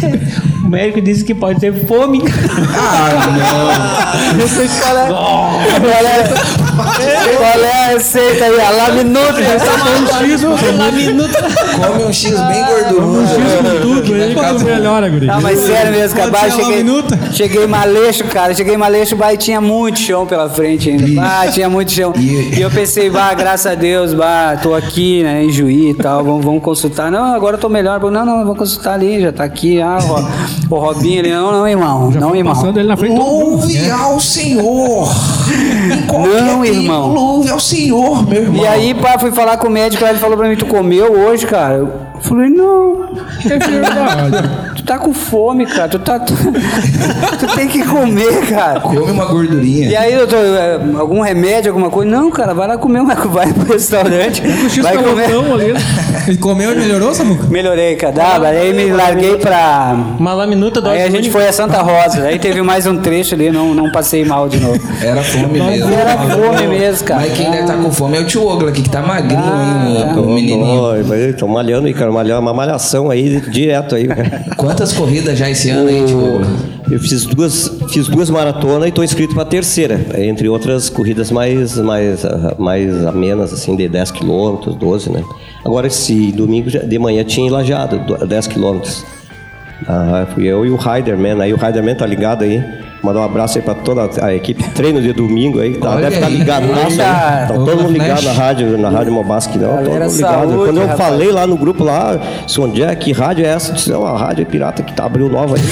O 0.64 0.70
médico 0.70 1.02
disse 1.02 1.24
que 1.24 1.34
pode 1.34 1.60
ter 1.60 1.74
fome. 1.88 2.20
Qual 2.20 2.30
é, 4.98 5.02
qual 5.10 6.06
é, 6.06 6.67
qual 6.78 7.60
é 7.64 7.84
a 7.86 7.88
receita 7.90 8.46
aí? 8.46 8.60
A 8.62 8.70
laminuta. 8.70 9.38
Come 11.76 12.04
um 12.04 12.14
X 12.14 12.32
bem 12.32 12.66
gorduroso. 12.66 13.34
Tudo 13.82 14.14
aí 14.14 14.34
quando 14.34 14.64
melhora, 14.64 15.10
guri. 15.10 15.26
Não, 15.28 15.42
mas 15.42 15.60
sério 15.60 15.92
mesmo, 15.92 16.20
acabar, 16.20 16.50
cheguei, 16.52 16.64
laminuta? 16.78 17.20
cheguei 17.34 17.68
maleixo, 17.68 18.24
cara. 18.26 18.54
Cheguei 18.54 18.78
maleixo, 18.78 19.16
bah, 19.16 19.34
e 19.34 19.38
tinha 19.38 19.60
muito 19.62 20.00
chão 20.00 20.26
pela 20.26 20.50
frente 20.50 20.90
ainda. 20.90 21.22
Ah, 21.22 21.48
tinha 21.52 21.70
muito 21.70 21.92
chão. 21.92 22.14
E- 22.16 22.56
E 22.58 22.62
eu 22.62 22.70
pensei, 22.72 23.10
bah, 23.10 23.34
graças 23.34 23.72
a 23.72 23.76
Deus, 23.76 24.14
bah, 24.14 24.58
tô 24.62 24.74
aqui, 24.74 25.24
né, 25.24 25.44
em 25.44 25.52
Juí 25.52 25.90
e 25.92 25.94
tal, 25.94 26.24
vamos, 26.24 26.44
vamos 26.46 26.62
consultar. 26.64 27.12
Não, 27.12 27.34
agora 27.34 27.56
eu 27.58 27.60
tô 27.60 27.70
melhor. 27.70 28.00
Não, 28.00 28.26
não, 28.26 28.40
vamos 28.40 28.58
consultar 28.58 28.94
ali, 28.94 29.22
já 29.22 29.32
tá 29.32 29.44
aqui. 29.44 29.82
Ah, 29.82 29.98
o, 30.70 30.76
o 30.76 30.80
Robinho 30.80 31.20
ali, 31.20 31.32
não, 31.32 31.52
não, 31.52 31.68
irmão, 31.68 32.12
não, 32.12 32.36
irmão. 32.36 32.54
Passando 32.56 32.80
ele 32.80 32.88
na 32.88 32.98
frente. 32.98 33.18
Louve 33.18 33.90
ao 33.92 34.20
Senhor. 34.20 35.08
Em 35.94 36.02
qualquer 36.06 36.42
Não, 36.42 36.62
tempo, 36.62 36.76
irmão. 36.76 37.14
Louve 37.14 37.50
ao 37.50 37.60
Senhor, 37.60 38.28
meu 38.28 38.44
irmão. 38.44 38.64
E 38.64 38.68
aí, 38.68 38.94
pá, 38.94 39.18
fui 39.20 39.32
falar 39.32 39.58
com 39.58 39.68
o 39.68 39.72
médico, 39.72 40.04
ele 40.06 40.20
falou 40.20 40.38
pra 40.38 40.48
mim, 40.48 40.56
tu 40.56 40.66
comeu 40.66 41.12
hoje, 41.12 41.46
cara? 41.46 42.10
Eu 42.18 42.22
falei, 42.22 42.50
não. 42.50 43.08
É 43.46 43.58
verdade. 43.60 44.50
Tu 44.76 44.84
tá 44.84 44.98
com 44.98 45.14
fome, 45.14 45.66
cara. 45.66 45.88
Tu 45.88 46.00
tá. 46.00 46.20
Tu, 46.20 46.34
tu 46.34 47.56
tem 47.56 47.68
que 47.68 47.84
comer, 47.86 48.46
cara. 48.48 48.80
Come 48.82 49.12
uma 49.12 49.26
gordurinha. 49.26 49.88
E 49.90 49.96
aí, 49.96 50.16
doutor, 50.16 50.38
é, 50.40 50.80
algum 51.00 51.22
remédio, 51.22 51.72
alguma 51.72 51.90
coisa? 51.90 52.10
Não, 52.10 52.30
cara, 52.32 52.54
vai 52.54 52.68
lá 52.68 52.78
comer, 52.78 53.00
uma- 53.02 53.14
vai 53.28 53.54
pro 53.54 53.72
restaurante. 53.74 54.42
Vai 54.82 54.98
comer. 54.98 55.26
Ali. 55.28 55.74
né? 55.74 55.80
Ele 56.28 56.38
comeu 56.38 56.74
e 56.74 56.76
melhorou, 56.76 57.14
Samuca? 57.14 57.46
Melhorei, 57.48 57.96
cadáver. 57.96 58.48
Aí 58.48 58.74
me 58.74 58.92
larguei 58.92 59.38
pra. 59.38 59.96
Uma 60.20 60.34
laminuta 60.34 60.82
dose 60.82 60.96
Aí 60.96 61.04
a 61.04 61.06
gente 61.10 61.16
única. 61.26 61.32
foi 61.34 61.48
a 61.48 61.54
Santa 61.54 61.82
Rosa. 61.82 62.24
Aí 62.24 62.38
teve 62.40 62.62
mais 62.62 62.86
um 62.88 62.98
trecho 62.98 63.36
ali, 63.36 63.50
não, 63.52 63.74
não 63.74 63.92
passei 63.92 64.26
mal 64.26 64.50
de 64.50 64.60
novo. 64.60 64.80
Era 65.02 65.22
fome 65.24 65.60
mesmo. 65.62 65.92
Era 65.94 66.18
fome 66.18 66.68
mesmo, 66.68 67.06
cara. 67.08 67.22
Mas 67.22 67.34
quem 67.38 67.50
deve 67.52 67.64
estar 67.64 67.78
com 67.78 67.92
fome 67.92 68.18
é 68.18 68.22
o 68.22 68.26
tio 68.26 68.46
Ogla 68.46 68.70
aqui, 68.70 68.82
que 68.82 68.90
tá 68.90 69.02
magrinho 69.02 69.40
Ah, 69.42 69.84
ainda, 70.10 70.22
o 70.22 70.26
menininho. 70.34 71.34
Tô 71.38 71.48
malhando 71.48 71.88
aí, 71.88 71.94
cara. 71.94 72.07
Malhar, 72.12 72.40
uma 72.40 72.54
malhação 72.54 73.10
aí 73.10 73.40
direto 73.50 73.96
aí, 73.96 74.08
cara. 74.08 74.46
Quantas 74.58 74.94
corridas 74.94 75.38
já 75.38 75.50
esse 75.50 75.70
ano 75.70 75.90
aí, 75.90 76.02
Ogla? 76.04 76.48
Eu 76.90 77.00
fiz 77.00 77.26
duas, 77.26 77.70
fiz 77.90 78.08
duas 78.08 78.30
maratonas 78.30 78.86
e 78.86 78.90
estou 78.90 79.04
inscrito 79.04 79.34
para 79.34 79.44
a 79.44 79.46
terceira, 79.46 80.00
entre 80.18 80.48
outras 80.48 80.90
corridas 80.90 81.30
mais, 81.32 81.76
mais, 81.78 82.26
mais 82.58 83.06
amenas, 83.06 83.52
assim, 83.52 83.76
de 83.76 83.90
10 83.90 84.12
quilômetros, 84.12 84.76
12, 84.76 85.12
né? 85.12 85.22
Agora, 85.66 85.88
esse 85.88 86.32
domingo 86.32 86.70
de 86.70 87.00
manhã 87.00 87.24
tinha 87.26 87.46
enlajado, 87.48 88.00
do- 88.00 88.26
10 88.26 88.48
quilômetros. 88.48 89.04
Ah, 89.88 90.26
fui 90.34 90.46
eu 90.48 90.66
e 90.66 90.70
o 90.70 90.76
Riderman, 90.76 91.42
aí 91.42 91.54
o 91.54 91.58
Riderman 91.58 91.96
tá 91.96 92.06
ligado 92.06 92.44
aí. 92.44 92.64
Mandar 93.08 93.22
um 93.22 93.24
abraço 93.24 93.58
aí 93.58 93.64
pra 93.64 93.74
toda 93.74 94.10
a 94.22 94.34
equipe 94.34 94.62
treino 94.72 95.02
de 95.02 95.14
domingo 95.14 95.62
aí, 95.62 95.76
tá, 95.76 95.96
deve 95.96 96.16
estar 96.16 96.28
aí. 96.28 96.36
ligado 96.36 96.64
aí. 96.64 96.92
Eita. 96.92 97.04
Tá 97.04 97.48
todo 97.54 97.78
mundo 97.78 97.92
ligado 97.94 98.22
na 98.22 98.34
rádio, 98.34 98.78
na 98.78 98.90
rádio 98.90 99.14
Mobasque, 99.14 99.58
não, 99.58 99.70
todo 99.70 99.86
Galera, 99.86 100.06
mundo 100.06 100.16
ligado. 100.18 100.58
Quando 100.58 100.82
eu 100.82 100.90
falei 100.98 101.32
lá 101.32 101.48
no 101.48 101.56
grupo 101.56 101.86
lá, 101.86 102.20
disse, 102.46 102.60
onde 102.60 102.84
é, 102.84 102.94
que 102.96 103.14
rádio 103.14 103.46
é 103.46 103.48
essa? 103.48 103.72
Disse, 103.72 103.90
não, 103.90 104.06
a 104.06 104.18
rádio 104.18 104.42
é 104.42 104.46
pirata 104.46 104.84
que 104.84 104.92
tá, 104.92 105.06
abriu 105.06 105.30
nova 105.30 105.56
aí. 105.56 105.62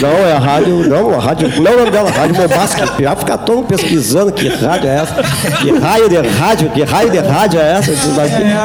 Não, 0.00 0.10
é 0.10 0.32
a 0.32 0.38
rádio. 0.38 0.88
Não, 0.88 1.14
a 1.14 1.18
rádio. 1.18 1.48
Não 1.60 1.70
é 1.70 1.74
o 1.74 1.78
nome 1.78 1.90
dela, 1.90 2.10
Rádio 2.10 2.36
Mobasque. 2.36 2.82
Já 3.00 3.16
fica 3.16 3.38
todo 3.38 3.56
mundo 3.56 3.66
pesquisando 3.66 4.32
que 4.32 4.48
rádio 4.48 4.88
é 4.88 4.96
essa. 4.96 5.14
Que 5.60 5.70
raio 5.78 6.08
de 6.08 6.16
rádio, 6.16 6.70
que 6.70 6.82
raio 6.82 7.10
de 7.10 7.18
rádio 7.18 7.60
é 7.60 7.72
essa. 7.72 7.92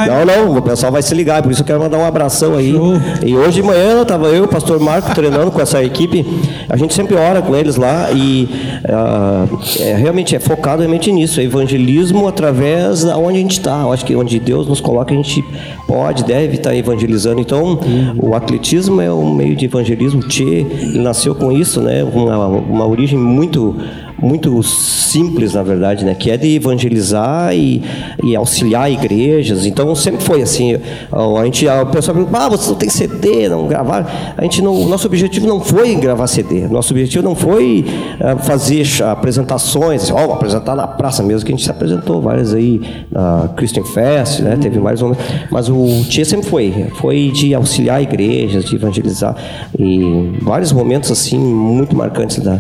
Não, 0.08 0.26
não, 0.26 0.58
o 0.58 0.62
pessoal 0.62 0.92
vai 0.92 1.02
se 1.02 1.14
ligar, 1.14 1.42
por 1.42 1.52
isso 1.52 1.62
eu 1.62 1.66
quero 1.66 1.80
mandar 1.80 1.98
um 1.98 2.06
abração 2.06 2.56
aí. 2.56 2.76
E 3.24 3.36
hoje 3.36 3.62
de 3.62 3.64
manhã 3.64 4.04
tava 4.06 4.28
eu 4.28 4.46
o 4.46 4.48
pastor 4.48 4.80
Marco 4.80 5.14
treinando 5.14 5.52
com 5.52 5.62
essa 5.62 5.84
equipe. 5.84 6.26
A 6.72 6.78
gente 6.78 6.94
sempre 6.94 7.16
ora 7.16 7.42
com 7.42 7.54
eles 7.54 7.76
lá 7.76 8.10
e 8.14 8.48
ah, 8.88 9.46
é, 9.82 9.94
realmente 9.94 10.38
é 10.38 10.40
focado 10.40 10.82
realmente 10.82 11.12
nisso, 11.12 11.42
é 11.42 11.44
evangelismo 11.44 12.26
através 12.30 13.04
da 13.04 13.18
onde 13.18 13.40
a 13.40 13.42
gente 13.42 13.60
está. 13.60 13.82
Eu 13.82 13.92
acho 13.92 14.06
que 14.06 14.16
onde 14.16 14.40
Deus 14.40 14.68
nos 14.68 14.80
coloca, 14.80 15.14
a 15.14 15.18
gente 15.18 15.44
pode, 15.86 16.24
deve 16.24 16.56
estar 16.56 16.74
evangelizando. 16.74 17.42
Então, 17.42 17.78
o 18.18 18.34
atletismo 18.34 19.02
é 19.02 19.12
um 19.12 19.36
meio 19.36 19.54
de 19.54 19.66
evangelismo. 19.66 20.22
Tchê, 20.22 20.44
ele 20.44 21.00
nasceu 21.00 21.36
com 21.36 21.52
isso, 21.52 21.82
né? 21.82 22.06
Uma, 22.06 22.48
uma 22.48 22.88
origem 22.88 23.20
muito 23.20 23.76
muito 24.22 24.62
simples, 24.64 25.54
na 25.54 25.64
verdade, 25.64 26.06
né? 26.06 26.16
Que 26.16 26.32
é 26.32 26.38
de 26.38 26.56
evangelizar 26.56 27.54
e, 27.56 27.82
e 28.24 28.36
auxiliar 28.36 28.92
igrejas. 28.92 29.66
Então 29.66 29.94
sempre 29.96 30.24
foi 30.24 30.42
assim. 30.42 30.78
A 31.12 31.46
gente, 31.46 31.68
a 31.68 31.86
pessoa 31.86 32.16
pergunta, 32.16 32.38
ah, 32.38 32.50
você 32.50 32.70
não 32.70 32.78
tem 32.78 32.90
CD, 32.90 33.50
não 33.50 33.68
gravar. 33.68 34.36
A 34.38 34.44
gente 34.44 34.62
não, 34.62 34.74
o 34.74 34.88
nosso 34.88 35.08
objetivo 35.08 35.48
não 35.48 35.60
foi 35.60 35.96
gravar 35.96 36.28
CD. 36.28 36.68
Nosso 36.68 36.94
objetivo 36.94 37.24
não 37.24 37.36
foi 37.36 37.86
ah, 38.20 38.38
fazer 38.38 38.86
apresentações, 39.04 40.12
ó, 40.12 40.34
apresentar 40.34 40.76
na 40.76 40.88
praça 40.88 41.24
mesmo, 41.24 41.46
que 41.46 41.52
a 41.52 41.56
gente 41.56 41.66
se 41.66 41.72
apresentou 41.72 42.22
várias 42.22 42.54
aí 42.54 42.80
na 43.12 43.50
Christian 43.56 43.84
Fest, 43.84 44.42
né? 44.42 44.58
Teve 44.62 44.80
vários 44.80 45.02
momentos. 45.02 45.26
Mas 45.50 45.70
o 45.70 46.04
Tia 46.10 46.26
sempre 46.26 46.50
foi, 46.50 46.88
foi 46.96 47.32
de 47.32 47.54
auxiliar 47.54 48.02
igrejas, 48.02 48.66
de 48.66 48.76
evangelizar 48.76 49.36
e 49.78 50.38
vários 50.42 50.72
momentos 50.72 51.12
assim 51.12 51.38
muito 51.38 51.96
marcantes 51.96 52.40
da 52.40 52.60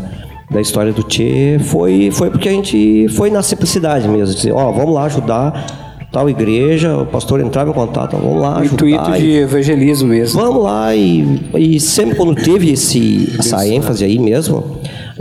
da 0.51 0.60
história 0.62 0.91
do 0.91 1.01
Tchê 1.03 1.58
foi, 1.60 2.12
foi 2.12 2.29
porque 2.29 2.50
a 2.50 2.51
gente 2.51 3.08
foi 3.10 3.29
na 3.29 3.41
simplicidade 3.41 4.08
mesmo. 4.08 4.36
Dizer, 4.36 4.51
ó, 4.51 4.72
vamos 4.72 4.93
lá 4.93 5.05
ajudar 5.05 5.65
tal 6.12 6.29
igreja, 6.29 6.98
o 6.98 7.05
pastor 7.05 7.39
entrava 7.39 7.70
em 7.70 7.74
contato, 7.74 8.17
vamos 8.17 8.41
lá 8.41 8.58
ajudar. 8.60 8.74
Intuito 8.74 9.15
e- 9.15 9.20
de 9.22 9.31
evangelismo 9.38 10.10
mesmo. 10.10 10.41
Vamos 10.41 10.63
lá 10.63 10.93
e, 10.93 11.39
e 11.58 11.79
sempre 11.79 12.15
quando 12.17 12.36
teve 12.36 12.70
esse, 12.72 13.34
essa 13.39 13.65
ênfase 13.65 14.03
aí 14.03 14.20
mesmo, 14.20 14.62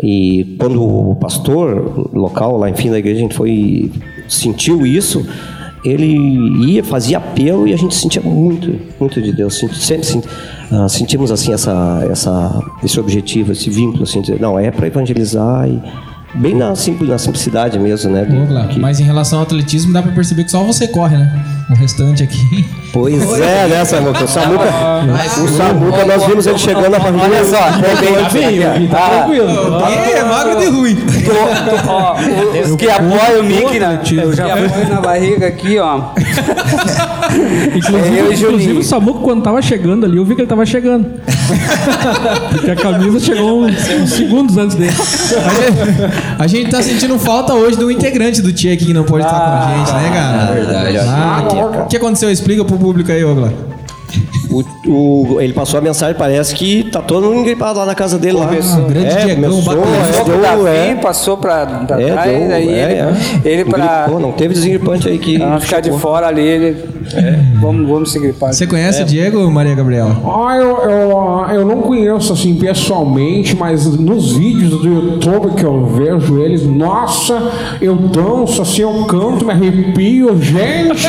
e 0.02 0.56
quando 0.58 0.82
o 0.82 1.14
pastor 1.14 2.10
local 2.12 2.56
lá, 2.58 2.68
enfim, 2.68 2.90
da 2.90 2.98
igreja, 2.98 3.18
a 3.18 3.22
gente 3.22 3.36
foi, 3.36 3.92
sentiu 4.28 4.84
isso, 4.84 5.24
ele 5.84 6.16
ia, 6.66 6.84
fazia 6.84 7.18
apelo 7.18 7.66
e 7.66 7.72
a 7.72 7.76
gente 7.76 7.94
sentia 7.94 8.20
muito, 8.22 8.78
muito 8.98 9.20
de 9.22 9.32
Deus, 9.32 9.58
sempre 9.58 10.04
senti- 10.06 10.28
ah, 10.70 10.88
sentimos 10.88 11.30
assim 11.30 11.52
essa, 11.52 12.06
essa, 12.10 12.62
esse 12.82 13.00
objetivo, 13.00 13.52
esse 13.52 13.70
vínculo, 13.70 14.02
assim, 14.04 14.20
dizer, 14.20 14.38
não, 14.40 14.58
é 14.58 14.70
para 14.70 14.86
evangelizar 14.86 15.68
e 15.68 15.80
bem 16.34 16.54
na, 16.54 16.74
simples, 16.76 17.08
na 17.08 17.18
simplicidade 17.18 17.78
mesmo, 17.78 18.10
né? 18.10 18.26
Mas 18.78 19.00
em 19.00 19.04
relação 19.04 19.38
ao 19.38 19.44
atletismo, 19.44 19.92
dá 19.92 20.02
pra 20.02 20.12
perceber 20.12 20.44
que 20.44 20.50
só 20.50 20.62
você 20.62 20.86
corre, 20.88 21.16
né? 21.16 21.44
O 21.70 21.74
restante 21.74 22.22
aqui. 22.22 22.68
Pois 22.92 23.22
é, 23.40 23.68
né, 23.68 23.84
Samuca? 23.84 24.24
O 24.24 24.26
Samuca, 24.28 24.64
o 25.44 25.48
Samuca 25.48 26.04
nós 26.04 26.26
vimos 26.26 26.46
ele 26.46 26.58
chegando 26.58 26.90
na 26.90 26.98
barriga. 26.98 27.22
Olha 27.24 27.44
só, 27.44 27.56
é 27.68 28.32
bem 28.32 28.88
tá 28.88 28.98
Ah, 28.98 29.08
tranquilo. 29.10 29.48
é 29.48 30.24
magro 30.24 30.58
de 30.58 30.66
ruim. 30.66 30.98
Os 32.64 32.76
que 32.76 32.90
apoiam 32.90 33.40
o 33.40 33.44
Mickey 33.44 33.78
na, 33.78 34.00
eu 34.20 34.34
já 34.34 34.46
apoio 34.46 34.88
na 34.88 35.00
barriga 35.00 35.46
aqui, 35.46 35.78
ó. 35.78 36.00
Inclusive, 37.76 38.18
É, 38.18 38.20
eu 38.20 38.32
inclusive 38.32 38.78
o 38.78 38.82
Samuco, 38.82 39.20
quando 39.20 39.42
tava 39.42 39.60
chegando 39.62 40.06
ali, 40.06 40.16
eu 40.16 40.24
vi 40.24 40.34
que 40.34 40.40
ele 40.42 40.48
tava 40.48 40.64
chegando. 40.66 41.06
Porque 42.50 42.70
a 42.70 42.76
camisa 42.76 43.20
chegou 43.20 43.64
uns, 43.64 43.88
uns 43.88 44.10
segundos 44.10 44.56
antes 44.56 44.76
dele. 44.76 44.92
A 46.38 46.46
gente 46.46 46.70
tá 46.70 46.82
sentindo 46.82 47.18
falta 47.18 47.54
hoje 47.54 47.76
do 47.76 47.90
integrante 47.90 48.40
do 48.42 48.52
Tia 48.52 48.74
aqui 48.74 48.86
que 48.86 48.94
não 48.94 49.04
pode 49.04 49.24
estar 49.24 49.38
com 49.38 49.46
a 49.46 49.76
gente, 49.76 49.92
né, 49.92 50.10
cara? 50.12 50.52
verdade. 50.52 50.98
Ah, 50.98 51.84
o 51.84 51.86
que 51.86 51.96
aconteceu? 51.96 52.30
Explica 52.30 52.64
pro 52.64 52.78
público 52.78 53.10
aí, 53.10 53.24
Ogla. 53.24 53.52
O, 54.50 54.64
o- 54.86 55.38
ele 55.40 55.52
passou 55.52 55.78
a 55.78 55.80
mensagem, 55.80 56.14
parece 56.16 56.54
que 56.54 56.84
tá 56.84 57.02
todo 57.02 57.26
mundo 57.26 57.40
engripado 57.40 57.78
lá 57.78 57.86
na 57.86 57.94
casa 57.94 58.18
dele. 58.18 58.38
Lá. 58.38 58.46
Começou. 58.46 58.84
Grande 58.84 59.06
é, 59.06 59.24
Diegão, 59.26 59.50
começou, 59.50 59.72
é, 59.74 60.12
deu, 60.12 60.24
pro 60.24 60.40
Davi, 60.40 60.68
é, 60.68 60.94
passou 60.94 61.36
pra, 61.36 61.66
pra 61.66 62.00
é, 62.00 62.12
trás, 62.12 62.30
deu, 62.30 62.54
aí 62.54 62.68
é, 62.68 62.82
ele, 62.82 62.94
é. 62.94 63.14
ele 63.44 63.64
pra, 63.66 64.00
Engripou, 64.04 64.20
não 64.20 64.32
teve 64.32 64.54
desengripante 64.54 65.08
aí 65.08 65.18
que... 65.18 65.38
não 65.38 65.60
ficar 65.60 65.80
de 65.80 65.90
fora 65.92 66.28
ali, 66.28 66.42
ele, 66.42 66.84
vamos, 67.60 67.88
vamos 67.88 68.12
se 68.12 68.18
gripar. 68.18 68.52
Você 68.52 68.66
conhece 68.66 69.02
o 69.02 69.04
Diego, 69.04 69.50
Maria 69.50 69.74
Gabriela? 69.74 70.16
Ah, 70.24 70.56
eu, 70.56 70.78
eu, 70.90 71.46
eu 71.60 71.66
não 71.66 71.82
conheço 71.82 72.32
assim 72.32 72.54
pessoalmente, 72.54 73.54
mas 73.56 73.86
nos 73.86 74.32
vídeos 74.32 74.80
do 74.80 74.88
YouTube 74.88 75.54
que 75.56 75.64
eu 75.64 75.86
vejo 75.86 76.38
eles, 76.40 76.64
nossa, 76.64 77.50
eu 77.80 77.94
danço 77.96 78.62
assim, 78.62 78.82
eu 78.82 79.04
canto, 79.04 79.44
me 79.44 79.52
arrepio, 79.52 80.40
gente, 80.40 81.08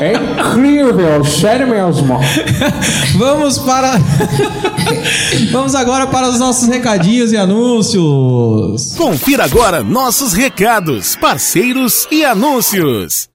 é 0.00 0.12
incrível, 0.14 1.24
sério 1.26 1.66
mesmo. 1.68 2.18
Vamos 3.16 3.58
para. 3.58 3.98
Vamos 5.50 5.74
agora 5.74 6.06
para 6.06 6.28
os 6.28 6.38
nossos 6.38 6.68
recadinhos 6.68 7.32
e 7.32 7.36
anúncios. 7.36 8.94
Confira 8.96 9.44
agora 9.44 9.82
nossos 9.82 10.32
recados, 10.32 11.16
parceiros 11.16 12.06
e 12.10 12.24
anúncios. 12.24 13.31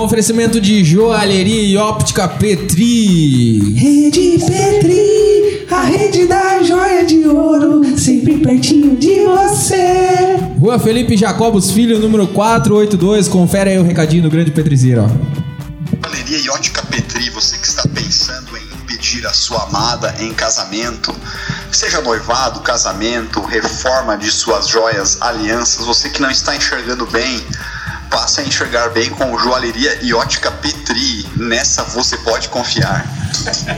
Com 0.00 0.06
oferecimento 0.06 0.58
de 0.62 0.82
joalheria 0.82 1.60
e 1.60 1.76
óptica 1.76 2.26
Petri. 2.26 3.74
Rede 3.74 4.42
Petri, 4.46 5.66
a 5.70 5.82
rede 5.82 6.26
da 6.26 6.62
joia 6.62 7.04
de 7.04 7.28
ouro, 7.28 7.82
sempre 7.98 8.38
pertinho 8.38 8.96
de 8.96 9.20
você. 9.26 10.38
Rua 10.58 10.78
Felipe 10.78 11.18
Jacobos 11.18 11.70
Filho, 11.70 11.98
número 11.98 12.26
482. 12.28 13.28
Confere 13.28 13.72
aí 13.72 13.78
o 13.78 13.82
recadinho 13.82 14.22
do 14.22 14.30
grande 14.30 14.50
Petrizeiro, 14.50 15.02
ó. 15.02 15.98
Galeria 15.98 16.38
e 16.38 16.48
Ótica 16.48 16.82
Petri, 16.86 17.28
você 17.28 17.58
que 17.58 17.66
está 17.66 17.86
pensando 17.86 18.56
em 18.56 18.86
pedir 18.86 19.26
a 19.26 19.34
sua 19.34 19.64
amada 19.64 20.14
em 20.18 20.32
casamento, 20.32 21.14
seja 21.70 22.00
noivado, 22.00 22.60
casamento, 22.60 23.42
reforma 23.42 24.16
de 24.16 24.30
suas 24.30 24.66
joias, 24.66 25.20
alianças, 25.20 25.84
você 25.84 26.08
que 26.08 26.22
não 26.22 26.30
está 26.30 26.56
enxergando 26.56 27.04
bem, 27.04 27.44
passe 28.10 28.40
a 28.40 28.44
enxergar 28.44 28.90
bem 28.90 29.08
com 29.08 29.38
Joalheria 29.38 29.98
e 30.02 30.12
Ótica 30.12 30.50
Petri. 30.50 31.26
Nessa 31.36 31.84
você 31.84 32.18
pode 32.18 32.48
confiar. 32.48 33.06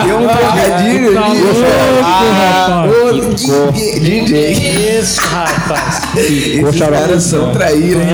Deu 0.05 0.17
um 0.17 0.27
trocadilho 0.27 1.13
Tá 1.13 1.25
ali. 2.81 3.36
DJ. 3.36 4.00
DJ. 4.00 5.00
Isso, 5.00 5.22
rapaz. 5.22 6.01
Esses 6.17 6.79
caras 6.79 7.24
são 7.24 7.51
traíra, 7.51 8.01
hein, 8.03 8.08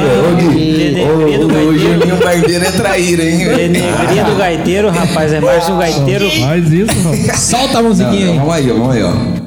velho? 0.94 1.48
O. 1.48 1.78
Juninho 1.78 2.16
Barbeiro 2.18 2.66
é 2.66 2.72
traíra, 2.72 3.24
hein, 3.24 3.38
velho? 3.38 4.26
Do 4.26 4.36
gaiteiro, 4.38 4.90
rapaz. 4.90 5.34
É 5.34 5.40
mais 5.42 5.68
um 5.70 5.78
gaiteiro. 5.78 6.30
Faz 6.42 6.72
isso, 6.72 6.94
rapaz. 7.04 7.40
Solta 7.40 7.80
a 7.80 7.84
musiquinha 7.84 8.32
aí. 8.32 8.38
Vamos 8.38 8.54
aí, 8.54 8.72
ó, 8.72 8.74
vamos 8.76 8.96
aí, 8.96 9.04
ó. 9.04 9.45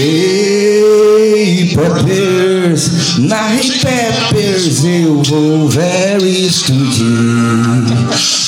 Hey 0.00 1.74
Peppers, 1.74 3.18
Hey 3.18 3.80
Peppers 3.80 4.84
eu 4.84 5.20
vou 5.24 5.68
ver 5.68 6.22
estudar. 6.22 7.84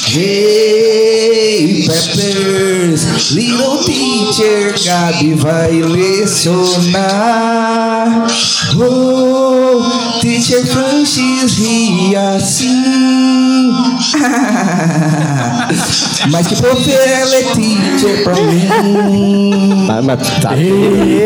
Hey 0.07 1.89
Peppers, 1.89 3.33
Little 3.33 3.79
Teacher 3.85 4.77
Gabi 4.85 5.35
vai 5.35 5.83
lecionar. 5.83 7.09
Oh, 8.79 10.10
Teacher 10.21 10.67
Francis 10.67 11.55
ri 11.55 12.15
assim. 12.15 13.71
Mas 16.31 16.47
que 16.47 16.57
profe 16.57 16.93
ela 16.93 17.37
é 17.37 17.43
teacher 17.55 18.23
pra 18.25 18.35
mim. 18.35 18.69
Mas, 19.87 20.05
mas 20.05 20.19
tá. 20.41 20.55
Hey 20.57 21.25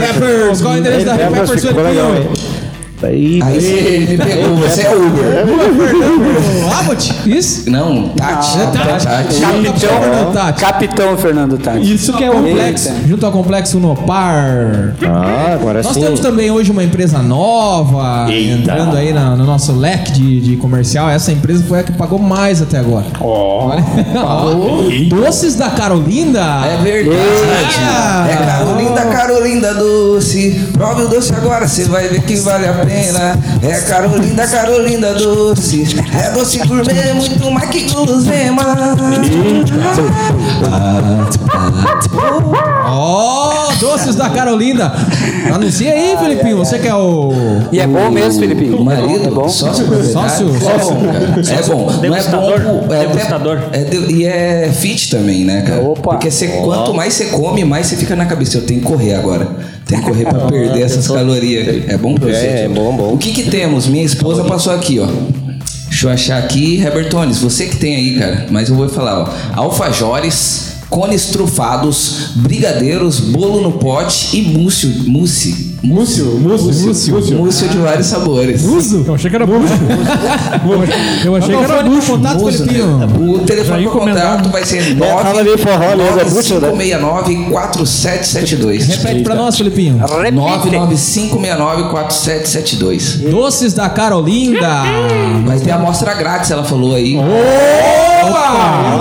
Peppers, 0.00 0.60
qual 0.62 0.74
é 0.74 0.76
o 0.76 0.80
endereço 0.80 1.06
da 1.06 1.14
Hey 1.14 1.30
Peppers, 1.30 1.64
Aí, 3.04 3.40
Aí 3.42 3.60
você 3.60 4.06
me 4.08 4.16
pegou, 4.18 4.56
você 4.56 4.82
é 4.82 4.94
Uber. 4.94 5.44
Abbott? 6.78 7.14
Isso? 7.26 7.70
Não, 7.70 8.08
Tati. 8.10 8.58
Tati. 9.04 9.40
Capitão 9.40 9.78
Fernando 10.00 10.32
Tati. 10.32 10.60
Capitão 10.60 11.16
Fernando 11.18 11.58
Tati. 11.58 11.94
Isso 11.94 12.12
que 12.14 12.24
é 12.24 12.30
o 12.30 12.34
complexo. 12.34 12.88
Eita. 12.88 13.08
Junto 13.08 13.26
ao 13.26 13.32
complexo 13.32 13.78
Unopar. 13.78 14.94
Ah, 15.06 15.52
agora 15.54 15.82
Nós 15.82 15.94
sim. 15.94 16.00
temos 16.00 16.20
também 16.20 16.50
hoje 16.50 16.70
uma 16.70 16.82
empresa 16.84 17.18
nova 17.18 18.26
entrando 18.32 18.96
aí 18.96 19.12
na- 19.12 19.36
no 19.36 19.44
nosso 19.44 19.72
leque 19.72 20.12
de, 20.12 20.40
de 20.40 20.56
comercial. 20.56 21.08
Essa 21.08 21.32
empresa 21.32 21.64
foi 21.68 21.80
a 21.80 21.82
que 21.82 21.92
pagou 21.92 22.18
mais 22.18 22.60
até 22.62 22.78
agora. 22.78 23.06
Olha. 23.20 23.84
Doces 25.08 25.54
da 25.54 25.70
Carolinda. 25.70 26.40
É 26.40 26.76
verdade. 26.82 27.18
Ah. 27.82 28.26
É 28.30 28.36
Carolinda, 28.36 29.00
Carolinda 29.06 29.74
doce. 29.74 30.60
Prove 30.72 31.02
o 31.02 31.08
doce 31.08 31.32
agora, 31.34 31.66
você 31.68 31.84
vai 31.84 32.08
ver 32.08 32.22
que 32.22 32.36
vale 32.36 32.66
a 32.66 32.72
pena. 32.72 32.93
É 33.62 33.80
Carolinda, 33.88 34.46
Carolinda 34.46 35.14
doce. 35.14 35.84
É 36.16 36.30
doce 36.30 36.58
gourmet, 36.58 37.12
muito 37.14 37.50
mais 37.50 37.68
que 37.70 37.90
gulosema. 37.92 38.62
Ó, 42.86 43.63
doces 43.84 44.16
da 44.16 44.30
Carolinda. 44.30 44.90
Anuncia 45.52 45.92
aí, 45.92 46.16
Felipinho. 46.18 46.56
Você 46.56 46.78
que 46.78 46.88
é 46.88 46.94
o. 46.94 47.32
E 47.70 47.78
é 47.80 47.86
bom 47.86 48.10
mesmo, 48.10 48.40
Felipinho? 48.40 48.78
O 48.78 48.84
marido, 48.84 49.26
É 49.28 49.30
bom? 49.30 49.48
sócio 49.48 49.84
Sócio? 50.10 50.48
É 50.48 50.78
bom, 50.78 51.04
cara. 51.04 51.58
É 51.58 51.62
bom. 51.62 51.86
Não 51.86 51.94
é 51.96 52.00
Degustador. 52.00 52.60
bom. 52.60 52.94
É 52.94 53.06
Degustador. 53.06 53.58
é 53.72 53.84
de- 53.84 54.12
e 54.14 54.24
é 54.26 54.70
fit 54.72 55.10
também, 55.10 55.44
né, 55.44 55.62
cara? 55.62 55.82
Opa. 55.82 56.16
Porque 56.16 56.30
quanto 56.64 56.94
mais 56.94 57.12
você 57.14 57.26
come, 57.26 57.64
mais 57.64 57.86
você 57.86 57.96
fica 57.96 58.16
na 58.16 58.24
cabeça. 58.26 58.58
Eu 58.58 58.62
tenho 58.66 58.80
que 58.80 58.86
correr 58.86 59.14
agora. 59.14 59.48
Tem 59.86 59.98
que 60.00 60.04
correr 60.06 60.24
pra 60.24 60.38
perder 60.46 60.80
essas 60.82 61.06
calorias. 61.06 61.84
É 61.88 61.96
bom 61.98 62.14
pra 62.14 62.28
você? 62.30 62.36
É, 62.46 62.62
é 62.64 62.68
bom, 62.68 62.96
bom. 62.96 63.12
O 63.12 63.18
que 63.18 63.32
que 63.32 63.50
temos? 63.50 63.86
Minha 63.86 64.04
esposa 64.04 64.42
passou 64.44 64.72
aqui, 64.72 64.98
ó. 64.98 65.06
Deixa 65.88 66.06
eu 66.08 66.10
achar 66.10 66.38
aqui, 66.38 66.80
Herbertones, 66.82 67.38
você 67.38 67.66
que 67.66 67.76
tem 67.76 67.94
aí, 67.94 68.18
cara. 68.18 68.46
Mas 68.50 68.68
eu 68.68 68.74
vou 68.74 68.88
falar, 68.88 69.20
ó. 69.22 69.28
Alfajores, 69.62 70.73
cones 70.94 71.26
trufados, 71.26 72.28
brigadeiros, 72.36 73.18
bolo 73.18 73.60
no 73.60 73.72
pote 73.72 74.36
e 74.38 74.42
múcio, 74.42 74.88
mousse. 75.08 75.74
Múcio, 75.82 76.24
múcio, 76.40 76.72
múcio. 77.12 77.36
Múcio 77.36 77.68
de 77.68 77.76
vários 77.76 78.06
sabores. 78.06 78.64
Eu 78.64 79.14
achei 79.14 79.28
que 79.28 79.36
era 79.36 79.44
bucho. 79.44 79.74
Eu 81.24 81.36
achei 81.36 81.54
que 81.54 81.62
era 81.62 81.74
Telefone 81.82 81.90
de 81.90 81.96
bucho. 81.96 82.12
contato, 82.12 82.50
Felipinho. 82.52 82.98
né? 82.98 83.06
O 83.34 83.38
telefone 83.40 83.84
encomendar. 83.84 84.36
contato 84.38 84.50
vai 84.50 84.64
ser 84.64 84.96
É, 85.02 85.22
fala 85.22 85.42
meio 85.44 85.58
forró 85.58 85.96
mesmo, 85.96 86.20
é 86.20 86.24
bucho, 86.24 86.58
né? 86.60 86.72
99569-4772. 87.50 88.86
Repete 88.86 89.22
pra 89.22 89.34
nós, 89.34 89.56
Felipinho. 89.58 89.98
Repite. 89.98 90.32
99569-4772. 90.38 93.28
Doces 93.30 93.72
da 93.74 93.88
Carolinda. 93.90 94.82
Vai 95.44 95.58
ter 95.58 95.72
amostra 95.72 96.14
grátis, 96.14 96.50
ela 96.50 96.64
falou 96.64 96.94
aí. 96.94 97.14
Opa! 97.16 97.24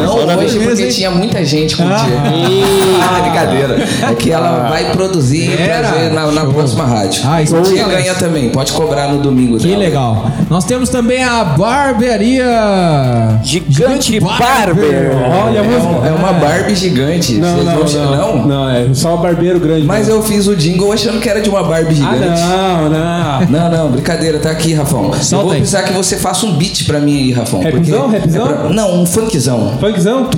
Não 0.04 0.38
hoje, 0.44 0.60
porque 0.60 0.88
tinha 0.88 1.10
muita 1.12 1.46
gente 1.46 1.76
Ah, 1.92 3.20
brincadeira. 3.22 3.78
É 4.10 4.14
que 4.16 4.32
ela 4.32 4.70
vai 4.70 4.92
produzir 4.92 5.52
e 5.52 5.58
trazer 5.58 6.12
na, 6.12 6.32
na 6.32 6.46
próxima 6.46 6.86
rádio. 6.86 7.22
Ah, 7.26 7.42
isso 7.42 7.56
o 7.56 7.60
é 7.78 7.84
ganha 7.84 8.14
também, 8.16 8.50
pode 8.50 8.72
cobrar 8.74 9.08
no 9.10 9.20
domingo. 9.22 9.58
Que 9.58 9.68
dela. 9.68 9.80
legal. 9.80 10.26
Nós 10.50 10.66
temos 10.66 10.90
também 10.90 11.24
a 11.24 11.44
barbearia 11.44 13.40
Gigante 13.44 14.20
Barber. 14.20 15.12
Olha 15.46 15.60
É, 15.60 15.62
um- 15.62 16.06
é 16.06 16.12
uma 16.12 16.34
Barbie 16.34 16.76
gigante. 16.76 17.34
Não, 17.34 17.54
Vocês 17.56 17.66
não, 17.66 17.84
acham- 17.84 18.12
não. 18.16 18.46
Não, 18.48 18.70
é 18.70 18.88
só 18.94 19.16
o 19.16 19.18
barbeiro 19.18 19.60
grande. 19.60 19.86
Mas 19.86 20.08
eu 20.08 20.22
fiz 20.22 20.48
o 20.48 20.56
jingle 20.56 20.92
achando 20.92 21.20
que 21.20 21.30
era 21.30 21.42
de 21.42 21.50
uma 21.50 21.64
Barbie 21.64 22.00
Ah, 22.06 22.14
gigante. 22.14 22.42
não, 22.42 22.90
não. 22.90 23.24
Não, 23.50 23.70
não, 23.78 23.92
brincadeira, 23.92 24.40
tá 24.40 24.50
aqui, 24.52 24.74
Rafão. 24.74 25.12
eu 25.32 25.40
vou 25.42 25.52
aí. 25.52 25.58
precisar 25.60 25.84
que 25.84 25.94
você 25.94 26.18
faça 26.18 26.46
um 26.46 26.54
beat 26.56 26.86
pra 26.86 27.00
mim 27.00 27.16
aí, 27.18 27.32
Rafão. 27.32 27.62
Rapzão, 27.62 28.10
rapzão? 28.10 28.46
é 28.46 28.54
pra- 28.54 28.70
Não, 28.70 29.02
um 29.02 29.06
funkzão. 29.06 29.74
Funkzão? 29.80 30.30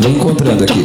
Vem 0.00 0.16
encontrando 0.16 0.64
aqui. 0.64 0.84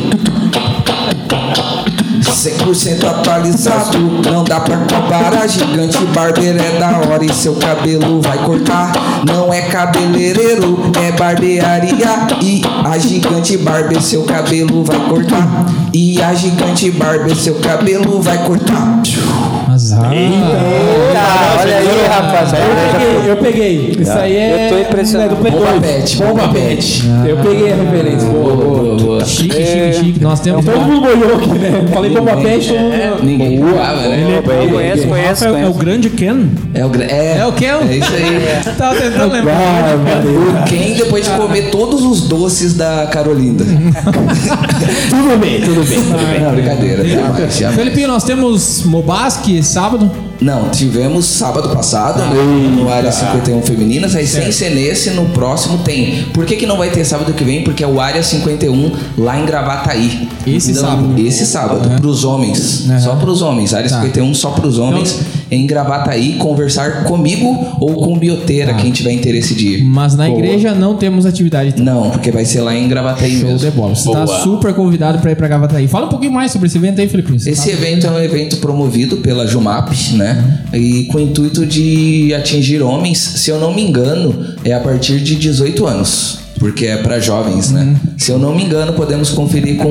100% 2.21 3.03
atualizado, 3.03 3.97
não 4.25 4.43
dá 4.43 4.60
pra 4.60 4.77
comparar. 4.77 5.47
Gigante 5.47 5.97
barbeiro 6.08 6.60
é 6.60 6.80
da 6.80 6.99
hora 6.99 7.23
e 7.23 7.34
seu 7.34 7.56
cabelo 7.56 8.21
vai 8.21 8.38
cortar. 8.39 8.91
Não 9.25 9.53
é 9.53 9.62
cabeleireiro, 9.62 10.80
é 11.01 11.12
barbearia. 11.12 12.27
E 12.41 12.62
a 12.84 12.97
gigante 12.97 13.58
barber 13.58 14.01
seu 14.01 14.23
cabelo 14.23 14.84
vai 14.84 14.99
cortar. 15.08 15.65
E 15.93 16.21
a 16.21 16.34
gigante 16.34 16.91
barber 16.91 17.36
seu 17.36 17.56
cabelo 17.56 18.21
vai 18.21 18.38
cortar. 18.45 19.01
Azar. 19.77 20.10
Ah, 20.10 21.58
olha 21.62 21.77
aí, 21.77 22.08
rapaz. 22.08 22.49
Eu 23.27 23.38
peguei. 23.38 23.95
Isso 23.99 24.12
aí 24.12 24.36
é. 24.36 24.65
Eu 24.65 24.69
tô 24.69 24.80
impressionado. 24.80 25.34
É 25.34 25.36
do 25.36 25.43
Bomba 25.43 25.71
2. 25.71 25.80
pet, 25.82 26.17
Bomba 26.17 26.47
pet. 26.49 27.03
Eu 27.27 27.38
peguei 27.38 27.73
a 27.73 27.75
referência. 27.75 28.30
Boa, 28.30 28.56
boa. 28.56 28.97
Boa. 28.97 29.25
Chique, 29.25 29.56
chique, 29.56 29.93
chique. 29.93 30.19
Nós 30.19 30.39
temos. 30.39 30.65
Todo 30.65 30.80
mundo 30.80 31.01
boiou 31.01 31.36
aqui, 31.38 31.60
né? 31.60 31.86
Falei 31.93 32.07
bomba 32.10 32.38
pet, 32.38 32.67
todo 32.67 32.80
mundo. 32.80 33.24
Ninguém 33.24 33.58
jogava, 33.60 34.02
né? 34.08 34.38
Eu 34.38 34.70
conheço, 34.70 35.08
conheço, 35.08 35.46
É, 35.46 35.62
é 35.62 35.67
o 35.67 35.74
grande 35.74 36.10
Ken? 36.10 36.50
É 36.74 36.86
o, 36.86 36.91
é, 37.02 37.38
É 37.39 37.46
o 37.46 37.52
Ken? 37.54 37.80
É 37.89 37.96
isso 37.98 38.12
aí. 38.13 38.74
Tava 38.78 38.96
tentando 38.96 39.34
lembrar. 39.34 39.96
O 39.96 40.63
Ken 40.65 40.93
depois 40.98 41.26
de 41.26 41.32
comer 41.32 41.70
todos 41.72 42.04
os 42.04 42.22
doces 42.28 42.74
da 42.74 43.08
Carolinda. 43.12 43.63
Tudo 45.10 45.38
bem, 45.39 45.62
tudo 45.62 45.84
bem. 45.84 46.41
Não, 46.41 46.52
brincadeira. 46.52 47.08
Jamais, 47.08 47.58
jamais. 47.58 47.78
Felipinho, 47.78 48.08
nós 48.08 48.24
temos 48.24 48.84
Mobaski 48.84 49.63
sábado. 49.63 50.10
Não, 50.39 50.69
tivemos 50.69 51.26
sábado 51.26 51.69
passado 51.69 52.19
né, 52.19 52.43
no 52.76 52.89
Área 52.89 53.12
51 53.12 53.62
Femininas, 53.63 54.15
aí 54.15 54.28
sem 54.28 54.52
ser 54.52 54.69
nesse, 54.71 55.10
no 55.12 55.26
próximo 55.30 55.80
tem. 55.80 56.26
Por 56.34 56.45
que, 56.45 56.56
que 56.56 56.65
não 56.65 56.78
vai 56.78 56.89
ter 56.91 57.04
sábado 57.06 57.34
que 57.34 57.43
vem? 57.43 57.63
Porque 57.63 57.84
é 57.84 57.88
o 57.88 58.00
Área 58.00 58.21
51 58.21 58.91
lá 59.17 59.39
em 59.39 59.45
Gravataí. 59.45 60.30
Esse 60.45 60.71
Então, 60.71 60.84
sábado. 60.84 61.13
Esse 61.17 61.45
sábado, 61.45 61.89
Uhum. 61.89 61.95
pros 61.97 62.23
homens. 62.23 62.86
Uhum. 62.88 63.00
Só 63.00 63.15
pros 63.15 63.41
homens. 63.41 63.73
Área 63.73 63.89
Tá. 63.89 63.95
51 64.02 64.34
só 64.34 64.52
pros 64.52 64.78
homens. 64.78 65.19
Em 65.49 65.65
Gravataí, 65.65 66.33
conversar 66.33 67.03
comigo 67.05 67.75
ou 67.79 67.93
com 67.95 68.13
o 68.13 68.17
Bioteira, 68.17 68.73
Tá. 68.73 68.79
quem 68.79 68.91
tiver 68.91 69.12
interesse 69.12 69.53
de 69.55 69.67
ir. 69.77 69.83
Mas 69.83 70.15
na 70.15 70.29
igreja 70.29 70.73
não 70.73 70.95
temos 70.95 71.25
atividade. 71.25 71.69
então. 71.69 71.86
Não, 71.86 72.10
porque 72.12 72.31
vai 72.31 72.43
ser 72.45 72.62
lá 72.62 72.75
em 72.75 72.88
Gravataí 72.88 73.39
Show 73.39 73.49
mesmo. 73.51 73.60
de 73.69 73.75
bola. 73.75 73.95
Você 73.95 74.12
tá 74.12 74.27
super 74.27 74.73
convidado 74.73 75.19
pra 75.19 75.31
ir 75.31 75.36
pra 75.36 75.47
Gravataí. 75.47 75.88
Fala 75.88 76.05
um 76.07 76.10
pouquinho 76.10 76.31
mais 76.33 76.51
sobre 76.51 76.67
esse 76.67 76.77
evento 76.77 76.99
aí, 77.01 77.07
Felipinho. 77.07 77.39
Você 77.39 77.51
Esse 77.51 77.67
tá- 77.67 77.73
evento 77.73 78.07
é 78.07 78.12
um 78.12 78.19
evento 78.19 78.57
promovido 78.57 79.17
pela 79.17 79.47
Jumap, 79.47 79.91
né? 80.13 80.62
E 80.73 81.05
com 81.05 81.17
o 81.17 81.21
intuito 81.21 81.65
de 81.65 82.33
atingir 82.33 82.81
homens, 82.81 83.17
se 83.17 83.49
eu 83.49 83.60
não 83.60 83.73
me 83.73 83.81
engano, 83.81 84.45
é 84.63 84.73
a 84.73 84.79
partir 84.79 85.19
de 85.19 85.36
18 85.36 85.86
anos. 85.86 86.39
Porque 86.60 86.88
é 86.88 86.98
pra 86.98 87.20
jovens, 87.20 87.72
né? 87.72 87.96
Se 88.17 88.32
eu 88.32 88.39
não 88.39 88.56
me 88.56 88.63
engano, 88.63 88.93
podemos 88.93 89.30
conferir 89.30 89.78
com, 89.78 89.84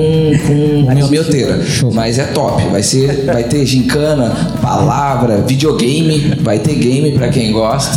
com 0.46 1.04
o 1.04 1.08
Mioteira. 1.08 1.64
Show. 1.64 1.92
Mas 1.92 2.18
é 2.18 2.24
top. 2.24 2.62
Vai, 2.70 2.82
ser, 2.82 3.24
vai 3.24 3.44
ter 3.44 3.64
gincana, 3.64 4.34
palavra, 4.60 5.42
videogame. 5.46 6.34
Vai 6.40 6.58
ter 6.58 6.74
game 6.74 7.12
pra 7.12 7.28
quem 7.28 7.52
gosta. 7.52 7.96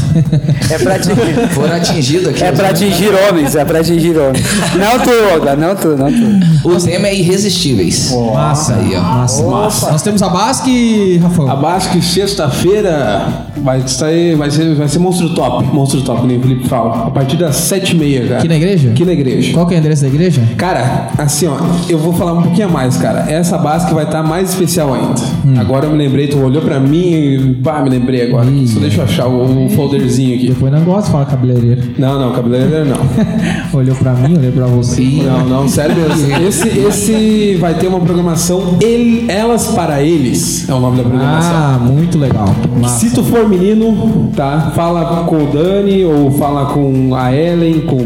É 0.70 0.78
pra 0.78 0.96
atingir. 0.96 1.50
For 1.52 1.72
atingido 1.72 2.30
aqui. 2.30 2.44
É 2.44 2.52
pra 2.52 2.70
atingir 2.70 3.10
homens, 3.28 3.56
é 3.56 3.66
pra 3.66 3.80
atingir 3.80 4.18
homens. 4.18 4.46
Não 4.76 5.00
tu, 5.00 5.10
Olga, 5.34 5.56
não 5.56 5.76
tu, 5.76 5.90
não 5.90 6.12
tu. 6.12 6.70
O 6.70 6.80
tema 6.80 7.08
é 7.08 7.16
irresistíveis. 7.16 8.12
Massa. 8.12 8.76
Aí, 8.76 8.96
ó. 8.96 9.02
Massa, 9.02 9.44
massa. 9.44 9.92
Nós 9.92 10.02
temos 10.02 10.22
a 10.22 10.30
Basque, 10.30 11.18
Rafael. 11.18 11.50
Abaixo 11.50 11.90
que 11.90 12.02
sexta-feira 12.02 13.48
vai 13.58 13.86
sair, 13.88 14.36
vai 14.36 14.52
ser, 14.52 14.76
vai 14.76 14.88
ser 14.88 15.00
monstro 15.00 15.34
top. 15.34 15.66
Monstro 15.74 16.02
top, 16.02 16.26
nem 16.28 16.38
o 16.38 16.42
Felipe 16.42 16.68
fala. 16.68 17.08
A 17.08 17.12
partir 17.12 17.38
das 17.38 17.56
sete 17.56 17.96
e 17.96 18.00
meia, 18.00 18.22
cara. 18.22 18.38
Aqui 18.38 18.48
na 18.48 18.59
igreja? 18.60 18.90
Aqui 18.90 19.06
na 19.06 19.14
igreja. 19.14 19.54
Qual 19.54 19.66
que 19.66 19.74
é 19.74 19.78
o 19.78 19.80
endereço 19.80 20.02
da 20.04 20.08
igreja? 20.08 20.42
Cara, 20.58 21.10
assim, 21.18 21.48
ó, 21.48 21.58
eu 21.90 21.98
vou 21.98 22.14
falar 22.14 22.34
um 22.34 22.44
pouquinho 22.44 22.68
a 22.68 22.72
mais, 22.72 22.98
cara. 22.98 23.26
Essa 23.30 23.58
base 23.58 23.92
vai 23.94 24.06
estar 24.06 24.24
mais 24.24 24.50
especial 24.50 24.94
ainda. 24.94 25.22
Hum. 25.46 25.60
Agora 25.60 25.86
eu 25.86 25.92
me 25.92 25.98
lembrei, 25.98 26.28
tu 26.28 26.40
olhou 26.40 26.62
pra 26.62 26.80
mim 26.80 27.14
e 27.14 27.54
pá, 27.64 27.82
me 27.82 27.90
lembrei 27.90 28.24
agora. 28.24 28.48
Só 28.68 28.80
deixa 28.80 29.02
eu 29.02 29.04
achar 29.06 29.28
o, 29.28 29.66
o 29.66 29.70
folderzinho 29.70 30.36
aqui. 30.36 30.48
Depois 30.50 30.72
não 30.72 30.84
gosta 30.84 31.06
de 31.06 31.12
falar 31.12 31.26
cabeleireiro. 31.26 31.82
Não, 31.98 32.20
não, 32.20 32.34
cabeleireiro 32.34 32.86
não. 32.86 33.00
olhou 33.78 33.96
pra 33.96 34.14
mim, 34.14 34.38
olhou 34.38 34.52
pra 34.52 34.66
você. 34.68 35.02
Não, 35.02 35.46
não, 35.46 35.68
sério 35.68 35.96
mesmo. 35.96 36.30
Esse, 36.50 36.68
esse 36.80 37.56
vai 37.60 37.74
ter 37.74 37.88
uma 37.88 38.00
programação 38.00 38.78
ele, 38.82 39.30
Elas 39.30 39.68
para 39.68 40.02
Eles. 40.02 40.68
É 40.68 40.74
o 40.74 40.80
nome 40.80 40.98
da 40.98 41.04
programação. 41.04 41.52
Ah, 41.54 41.80
muito 41.80 42.18
legal. 42.18 42.48
Massa. 42.80 43.00
Se 43.00 43.14
tu 43.14 43.24
for 43.24 43.48
menino, 43.48 44.32
tá? 44.36 44.72
Fala 44.76 45.24
com 45.26 45.44
o 45.44 45.48
Dani 45.48 46.06
ou 46.06 46.32
fala 46.32 46.74
com 46.74 47.16
a 47.16 47.34
Ellen, 47.36 47.82
com 47.82 47.98
o 47.98 48.06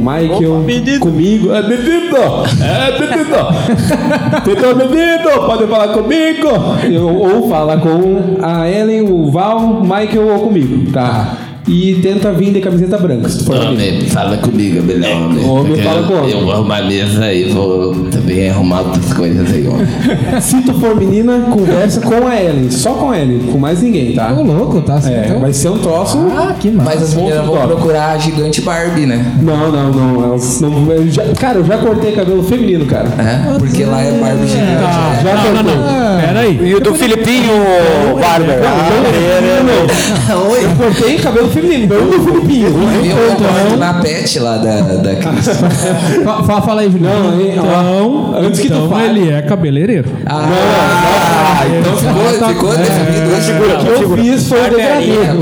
Michael, 0.51 0.99
comigo. 0.99 1.53
É 1.53 1.61
menino! 1.61 2.17
É 2.61 2.99
menino! 2.99 3.33
Então, 4.45 4.75
menino, 4.75 5.45
pode 5.45 5.67
falar 5.67 5.87
comigo! 5.89 6.47
Eu- 6.91 7.07
ou 7.17 7.49
fala 7.49 7.77
com 7.77 8.37
a 8.41 8.69
Ellen, 8.69 9.01
o 9.09 9.29
Val, 9.31 9.81
Michael 9.83 10.27
ou 10.27 10.39
comigo, 10.47 10.91
tá? 10.91 11.37
E 11.65 11.95
tenta 12.01 12.31
vir 12.33 12.51
de 12.51 12.59
camiseta 12.59 12.97
branca, 12.97 13.29
se 13.29 13.37
tu 13.39 13.45
for. 13.45 13.55
Homem, 13.57 14.01
fala 14.07 14.35
comigo, 14.37 14.83
melhor 14.83 15.11
homem. 15.15 15.45
Homem, 15.45 15.65
Porque 15.67 15.81
fala 15.81 16.03
com 16.03 16.13
eu, 16.13 16.19
homem. 16.19 16.31
eu 16.31 16.41
vou 16.41 16.51
arrumar 16.51 16.77
a 16.79 16.83
mesa 16.83 17.31
e 17.33 17.45
vou 17.45 17.95
também 18.11 18.49
arrumar 18.49 18.81
outras 18.81 19.13
coisas 19.13 19.49
aí, 19.53 19.65
homem. 19.67 19.87
Se 20.41 20.61
tu 20.61 20.73
for 20.73 20.93
menina, 20.95 21.39
conversa 21.49 22.01
com 22.01 22.27
a 22.27 22.35
Ellen, 22.41 22.69
só 22.69 22.93
com 22.95 23.11
a 23.11 23.19
Ellen, 23.19 23.39
com 23.51 23.57
mais 23.57 23.81
ninguém, 23.81 24.11
tá? 24.13 24.33
Ô, 24.33 24.43
louco, 24.43 24.81
tá? 24.81 24.99
É, 25.05 25.25
Então- 25.25 25.39
vai 25.39 25.53
ser 25.53 25.69
um 25.69 25.77
troço. 25.77 26.17
Ah, 26.37 26.53
que 26.59 26.69
massa. 26.69 26.89
Mas 26.89 27.01
as 27.03 27.13
meninas 27.13 27.45
vão 27.45 27.67
procurar 27.67 28.11
a 28.11 28.17
gigante 28.17 28.59
Barbie, 28.61 29.05
né? 29.05 29.25
Não, 29.41 29.71
não, 29.71 29.91
não. 29.91 30.23
Elas 30.25 30.59
não 30.59 30.91
eu 30.91 31.07
já- 31.09 31.23
cara, 31.39 31.59
eu 31.59 31.65
já 31.65 31.77
cortei 31.77 32.11
cabelo 32.11 32.43
feminino, 32.43 32.85
cara. 32.85 33.07
É, 33.17 33.57
porque 33.57 33.85
lá 33.85 34.01
é 34.01 34.11
Barbie 34.11 34.47
gigante. 34.47 34.83
Ah, 34.83 35.21
né? 35.23 35.31
já 35.31 35.63
cortei. 35.63 36.27
Pera 36.27 36.39
aí. 36.41 36.59
E 36.61 36.75
o 36.75 36.79
do 36.81 36.93
Filipinho, 36.93 37.53
Barber. 38.19 38.59
Eu 40.29 40.75
cortei 40.77 41.17
cabelo 41.17 41.49
feminino, 41.53 41.95
não 41.95 42.09
do 42.09 42.23
Filipinho. 42.23 42.71
Concordo 42.73 43.77
na 43.77 43.93
pet 43.95 44.39
lá 44.39 44.57
da, 44.57 44.81
da 44.81 45.13
Fala, 46.43 46.61
fala 46.61 46.81
aí, 46.81 46.91
Julião. 46.91 47.13
Então, 47.41 48.35
antes 48.37 48.59
que 48.59 48.67
tu 48.67 48.73
então 48.73 48.89
fale. 48.89 49.19
ele 49.21 49.31
é 49.31 49.41
cabeleireiro. 49.41 50.09
Ah, 50.25 51.63
então 51.79 51.95
ficou, 51.95 52.49
ficou 52.49 52.69
definido. 52.75 53.33
O 53.33 53.97
que 53.97 54.03
eu 54.03 54.17
fiz 54.17 54.47
foi 54.47 54.59
o 54.59 54.63
Barbearia. 54.63 55.33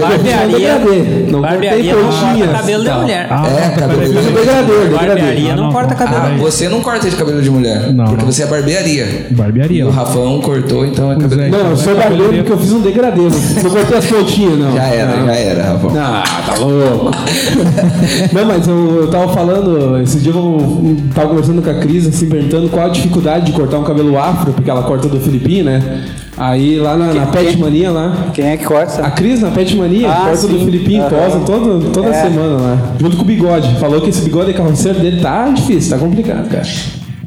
Não 1.30 1.42
Barbearia 1.42 1.96
não 1.96 2.12
corta 2.12 2.48
cabelo 2.48 2.84
da 2.84 2.98
mulher. 3.00 3.28
É, 3.32 3.80
cabelo 3.80 4.04
de. 4.04 4.96
Barbearia 4.96 5.56
não 5.56 5.72
corta 5.72 5.96
cabelo. 5.96 6.22
Ah, 6.22 6.38
você 6.38 6.70
não 6.70 6.82
corta 6.82 7.10
de 7.10 7.16
cabelo 7.16 7.42
de 7.42 7.50
mulher. 7.50 7.94
Não, 7.94 8.06
Porque 8.06 8.26
você 8.26 8.44
é 8.44 8.48
barbearia. 8.48 9.28
E 9.30 9.34
Barbearia. 9.34 9.88
o 9.88 9.90
Rafão 9.90 10.40
cortou, 10.42 10.86
então 10.86 11.12
é 11.12 11.16
cabelo. 11.16 11.50
Não, 11.50 11.70
eu 11.72 11.78
sou 11.78 11.96
barbeiro 11.96 12.34
porque 12.34 12.52
eu 12.52 12.58
fiz 12.58 12.72
um 12.72 12.82
degradê. 12.82 13.22
Não 13.22 13.70
cortei 13.70 13.98
as 13.98 14.06
pontinhas, 14.06 14.60
não. 14.60 14.76
Já 14.76 14.84
era, 14.84 15.26
já 15.26 15.36
era, 15.36 15.64
Rafão. 15.64 15.92
Ah, 16.04 16.24
tá 16.46 16.56
louco. 16.56 17.12
Não, 18.34 18.46
mas 18.46 18.68
eu, 18.68 19.02
eu 19.02 19.08
tava 19.10 19.32
falando, 19.34 20.00
esse 20.02 20.18
dia 20.20 20.32
eu 20.34 20.98
tava 21.14 21.30
conversando 21.30 21.62
com 21.62 21.70
a 21.70 21.76
Cris, 21.76 22.08
assim, 22.08 22.28
perguntando 22.28 22.70
qual 22.70 22.88
a 22.88 22.90
dificuldade 22.90 23.46
de 23.46 23.52
cortar 23.52 23.78
um 23.80 23.84
cabelo 23.84 24.18
afro, 24.18 24.52
porque 24.54 24.70
ela 24.70 24.84
corta 24.84 25.08
do 25.08 25.20
Filipinho, 25.20 25.66
né? 25.66 26.04
Aí 26.38 26.80
lá 26.80 26.98
na, 26.98 27.14
na 27.14 27.26
Pet 27.28 27.56
Mania 27.58 27.92
lá. 27.92 28.30
Quem 28.34 28.46
é 28.46 28.58
que 28.58 28.66
corta? 28.66 29.06
A 29.06 29.12
Cris 29.12 29.42
na 29.42 29.52
Pet 29.52 29.76
Mania, 29.76 30.10
Ah, 30.10 30.16
corta 30.30 30.48
do 30.48 30.58
sim. 30.58 30.66
Filipinho, 30.66 31.02
Aham. 31.04 31.10
posa 31.10 31.40
todo, 31.46 31.92
toda 31.92 32.08
É. 32.10 32.14
semana 32.14 32.58
lá. 32.58 32.78
Junto 33.00 33.18
com 33.18 33.24
o 33.24 33.26
bigode. 33.26 33.76
Falou 33.80 34.02
que 34.02 34.10
esse 34.10 34.22
bigode 34.24 34.54
carroceiro 34.54 35.00
dele 35.00 35.22
tá 35.22 35.50
difícil, 35.50 35.92
tá 35.92 35.98
complicado, 36.04 36.50
cara. 36.50 36.66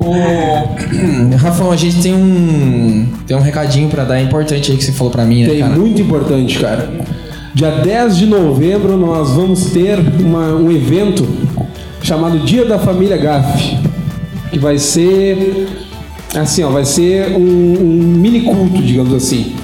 Ô, 0.00 0.10
Rafão, 1.36 1.70
a 1.70 1.76
gente 1.76 2.02
tem 2.02 2.12
um 2.14 3.06
tem 3.26 3.36
um 3.36 3.40
recadinho 3.40 3.88
pra 3.88 4.04
dar 4.04 4.20
importante 4.20 4.72
aí 4.72 4.76
que 4.76 4.84
você 4.84 4.92
falou 4.92 5.12
pra 5.12 5.24
mim, 5.24 5.42
né, 5.44 5.48
Tem 5.50 5.60
cara? 5.60 5.72
muito 5.76 6.02
importante, 6.02 6.58
cara. 6.58 6.90
Dia 7.54 7.70
10 7.70 8.16
de 8.16 8.26
novembro 8.26 8.96
nós 8.96 9.30
vamos 9.30 9.66
ter 9.66 9.98
uma- 10.20 10.54
um 10.54 10.70
evento 10.72 11.24
chamado 12.02 12.40
Dia 12.40 12.64
da 12.64 12.78
Família 12.78 13.16
Gaff, 13.16 13.78
que 14.50 14.58
vai 14.58 14.76
ser 14.78 15.68
assim, 16.36 16.64
ó, 16.64 16.70
vai 16.70 16.84
ser 16.84 17.36
um, 17.36 17.38
um 17.40 18.18
mini 18.18 18.40
culto, 18.42 18.82
digamos 18.82 19.14
assim. 19.14 19.54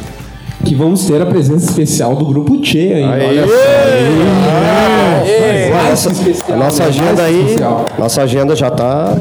que 0.62 0.74
vamos 0.74 1.06
ter 1.06 1.20
a 1.22 1.26
presença 1.26 1.70
especial 1.70 2.14
do 2.14 2.24
grupo 2.26 2.58
Tchê 2.60 2.92
ainda. 2.92 3.24
Olha 3.26 3.46
só. 3.46 3.52
Aê! 5.22 5.70
Nossa, 5.88 6.10
especial, 6.12 6.58
nossa 6.58 6.84
agenda 6.84 7.22
aí, 7.22 7.40
especial. 7.44 7.86
nossa 7.98 8.22
agenda 8.22 8.54
já 8.54 8.70
tá 8.70 9.16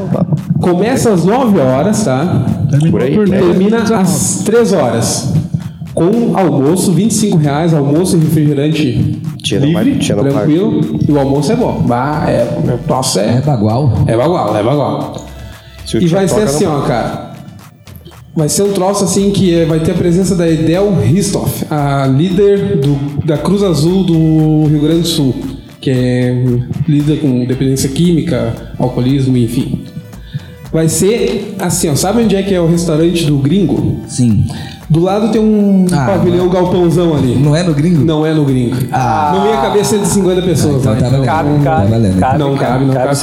Começa 0.60 1.10
às 1.10 1.24
9 1.24 1.58
horas, 1.58 2.04
tá? 2.04 2.44
por 2.90 3.02
aí. 3.02 3.16
né? 3.16 3.38
Termina 3.38 3.78
às 3.98 4.42
3 4.44 4.72
horas. 4.74 5.32
Com 5.94 6.36
almoço, 6.36 6.92
25 6.92 7.36
reais, 7.36 7.74
almoço 7.74 8.16
e 8.16 8.20
refrigerante 8.20 9.18
Tira 9.42 9.66
livre, 9.66 9.96
tira 9.98 10.22
tranquilo. 10.22 10.80
E 11.08 11.10
o 11.10 11.18
almoço 11.18 11.50
é 11.52 11.56
bom. 11.56 11.82
Bah, 11.86 12.26
é, 12.28 12.46
nossa, 12.88 13.20
É 13.20 13.38
é, 13.38 13.40
bagual. 13.40 13.92
é 14.06 14.16
bagual, 14.16 14.56
é 14.56 14.62
bagual. 14.62 15.26
Se 15.84 15.98
E 15.98 16.06
vai 16.06 16.28
ser 16.28 16.42
assim, 16.42 16.66
ó, 16.66 16.80
cara. 16.82 17.30
Vai 18.36 18.48
ser 18.48 18.62
um 18.62 18.72
troço 18.72 19.02
assim 19.02 19.32
que 19.32 19.64
vai 19.64 19.80
ter 19.80 19.90
a 19.90 19.94
presença 19.94 20.36
da 20.36 20.48
Edel 20.48 20.94
Ristoff, 21.00 21.64
a 21.68 22.06
líder 22.06 22.76
do- 22.76 23.24
da 23.26 23.36
Cruz 23.36 23.62
Azul 23.62 24.04
do 24.04 24.66
Rio 24.68 24.80
Grande 24.80 25.00
do 25.00 25.06
Sul, 25.08 25.34
que 25.80 25.90
é 25.90 26.44
lida 26.88 27.16
com 27.16 27.44
dependência 27.44 27.88
química, 27.88 28.54
alcoolismo, 28.78 29.36
enfim. 29.36 29.82
Vai 30.72 30.88
ser 30.88 31.56
assim, 31.58 31.88
ó, 31.90 31.96
sabe 31.96 32.22
onde 32.22 32.36
é 32.36 32.42
que 32.44 32.54
é 32.54 32.60
o 32.60 32.68
restaurante 32.68 33.24
do 33.26 33.36
Gringo? 33.38 33.96
Sim. 34.06 34.46
Do 34.90 34.98
lado 35.00 35.30
tem 35.30 35.40
um 35.40 35.86
Ah, 35.92 36.04
pavilhão 36.06 36.48
galpãozão 36.48 37.14
ali. 37.16 37.36
Não 37.36 37.54
é 37.54 37.62
no 37.62 37.72
gringo? 37.72 38.04
Não 38.04 38.26
é 38.26 38.34
no 38.34 38.44
Gringo. 38.44 38.76
Ah. 38.90 39.32
Não 39.36 39.46
ia 39.48 39.56
caber 39.58 39.84
150 39.84 40.42
pessoas 40.42 40.80
Então 40.80 40.92
lá. 40.94 40.98
tá 40.98 41.08
valendo. 41.08 41.24
Cabe, 41.24 41.48
Tá 41.58 41.70
cabe, 41.76 41.90
valendo. 41.92 42.18
cabe. 42.18 42.38
Não 42.40 42.56
cabe, 42.56 42.84
não 42.86 42.94
cabe. 42.94 43.16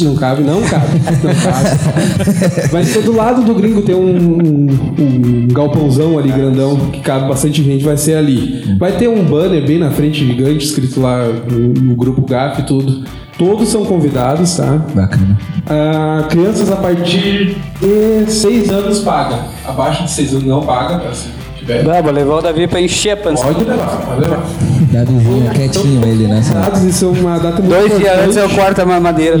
Não 0.00 0.14
cabe, 0.16 0.42
não 0.42 0.62
cabe. 0.62 0.86
Não 1.22 1.34
cabe. 1.34 2.68
Vai 2.72 2.84
ser 2.84 3.02
do 3.02 3.12
lado 3.14 3.42
do 3.42 3.54
gringo, 3.54 3.82
tem 3.82 3.94
um, 3.94 4.16
um- 4.16 4.68
um 4.98 5.48
galpãozão 5.52 6.18
ali 6.18 6.32
grandão 6.32 6.76
que 6.90 7.00
cabe 7.00 7.28
bastante 7.28 7.62
gente, 7.62 7.84
vai 7.84 7.96
ser 7.96 8.14
ali. 8.16 8.76
Vai 8.78 8.92
ter 8.92 9.08
um 9.08 9.22
banner 9.24 9.64
bem 9.64 9.78
na 9.78 9.90
frente 9.92 10.26
gigante, 10.26 10.64
escrito 10.64 11.00
lá 11.00 11.24
no, 11.28 11.68
no 11.68 11.94
grupo 11.94 12.22
GAF 12.26 12.62
e 12.62 12.64
tudo. 12.66 13.04
Todos 13.38 13.68
são 13.68 13.84
convidados, 13.84 14.56
tá? 14.56 14.80
Bacana. 14.94 15.38
Ah, 15.66 16.26
crianças 16.28 16.70
a 16.70 16.76
partir 16.76 17.56
de 17.80 18.30
6 18.30 18.70
anos 18.70 19.00
paga. 19.00 19.38
Abaixo 19.66 20.04
de 20.04 20.10
6 20.10 20.32
anos 20.32 20.44
não 20.44 20.62
paga, 20.62 20.98
tá? 20.98 21.12
se 21.12 21.28
tiver. 21.58 21.82
Dá, 21.82 22.00
vou 22.00 22.12
levar 22.12 22.34
o 22.36 22.42
Davi 22.42 22.66
pra 22.66 22.80
encher 22.80 23.12
a 23.12 23.16
pança. 23.16 23.44
Pode 23.44 23.64
levar, 23.64 23.86
pode 24.06 24.20
levar. 24.20 24.44
Dadozinho 24.92 25.50
quietinho 25.50 26.04
ele, 26.06 26.26
né? 26.26 26.42
Dados, 26.52 26.82
isso 26.82 27.06
é 27.06 27.08
uma 27.08 27.38
data 27.38 27.62
muito 27.62 27.68
Dois 27.68 27.98
dias 27.98 28.18
antes 28.18 28.36
eu 28.36 28.48
corto 28.50 28.82
a 28.82 28.84
mamadeira. 28.84 29.38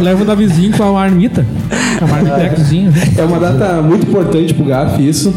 Leva, 0.00 0.22
o 0.22 0.26
Davizinho 0.26 0.76
com 0.76 0.82
a 0.82 0.92
marmita. 0.92 1.46
Com 1.98 2.04
a 2.04 2.08
marmitecozinha. 2.08 2.92
É 3.16 3.22
uma 3.22 3.40
data 3.40 3.80
muito 3.80 4.06
importante 4.06 4.52
pro 4.52 4.64
GAF, 4.64 5.06
isso. 5.06 5.32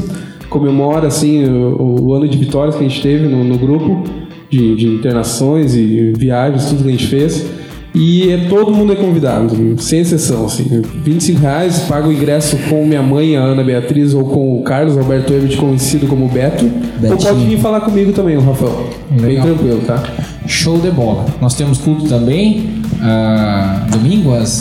Comemora, 0.50 1.08
assim, 1.08 1.46
o, 1.46 2.08
o 2.08 2.14
ano 2.14 2.28
de 2.28 2.38
vitórias 2.38 2.76
que 2.76 2.84
a 2.84 2.88
gente 2.88 3.02
teve 3.02 3.28
no, 3.28 3.44
no 3.46 3.58
grupo, 3.58 4.04
de, 4.50 4.76
de 4.76 4.88
internações 4.88 5.74
e 5.76 6.12
viagens, 6.18 6.66
tudo 6.66 6.84
que 6.84 6.90
a 6.90 6.92
gente 6.92 7.08
fez. 7.08 7.46
E 7.94 8.32
é, 8.32 8.38
todo 8.48 8.72
mundo 8.72 8.94
é 8.94 8.96
convidado, 8.96 9.76
sem 9.80 10.00
exceção, 10.00 10.46
assim. 10.46 10.82
25 11.04 11.42
reais, 11.42 11.80
paga 11.90 12.08
o 12.08 12.12
ingresso 12.12 12.58
com 12.70 12.86
minha 12.86 13.02
mãe, 13.04 13.36
a 13.36 13.42
Ana 13.42 13.64
Beatriz, 13.64 14.14
ou 14.14 14.24
com 14.24 14.58
o 14.58 14.64
Carlos 14.64 14.98
Alberto 14.98 15.34
Ebert, 15.34 15.58
conhecido 15.58 16.08
como 16.08 16.30
Beto. 16.30 16.64
Ou 16.64 16.72
Betinho. 17.02 17.18
pode 17.18 17.46
vir 17.46 17.60
falar 17.60 17.82
comigo 17.82 18.14
também, 18.14 18.38
o 18.38 18.42
Rafael. 18.42 18.90
Bem 19.10 19.32
Legal. 19.32 19.48
tranquilo, 19.48 19.82
tá? 19.86 20.04
Show 20.48 20.80
de 20.80 20.90
bola. 20.90 21.26
Nós 21.42 21.54
temos 21.54 21.80
culto 21.80 22.08
também, 22.08 22.82
ah, 23.02 23.86
domingo 23.92 24.34
às 24.34 24.60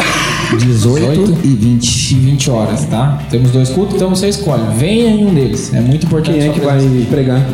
18 0.58 1.38
e 1.44 1.48
20. 1.48 2.12
e 2.12 2.14
20 2.16 2.50
horas, 2.50 2.84
tá? 2.86 3.22
Temos 3.30 3.52
dois 3.52 3.70
cultos, 3.70 3.94
então 3.94 4.10
você 4.10 4.28
escolhe. 4.28 4.62
Venha 4.76 5.08
em 5.08 5.26
um 5.26 5.32
deles. 5.32 5.72
É 5.72 5.80
muito 5.80 6.06
importante. 6.06 6.38
Quem 6.38 6.48
é 6.48 6.52
que 6.52 6.60
vai 6.60 6.80
pregar? 7.08 7.46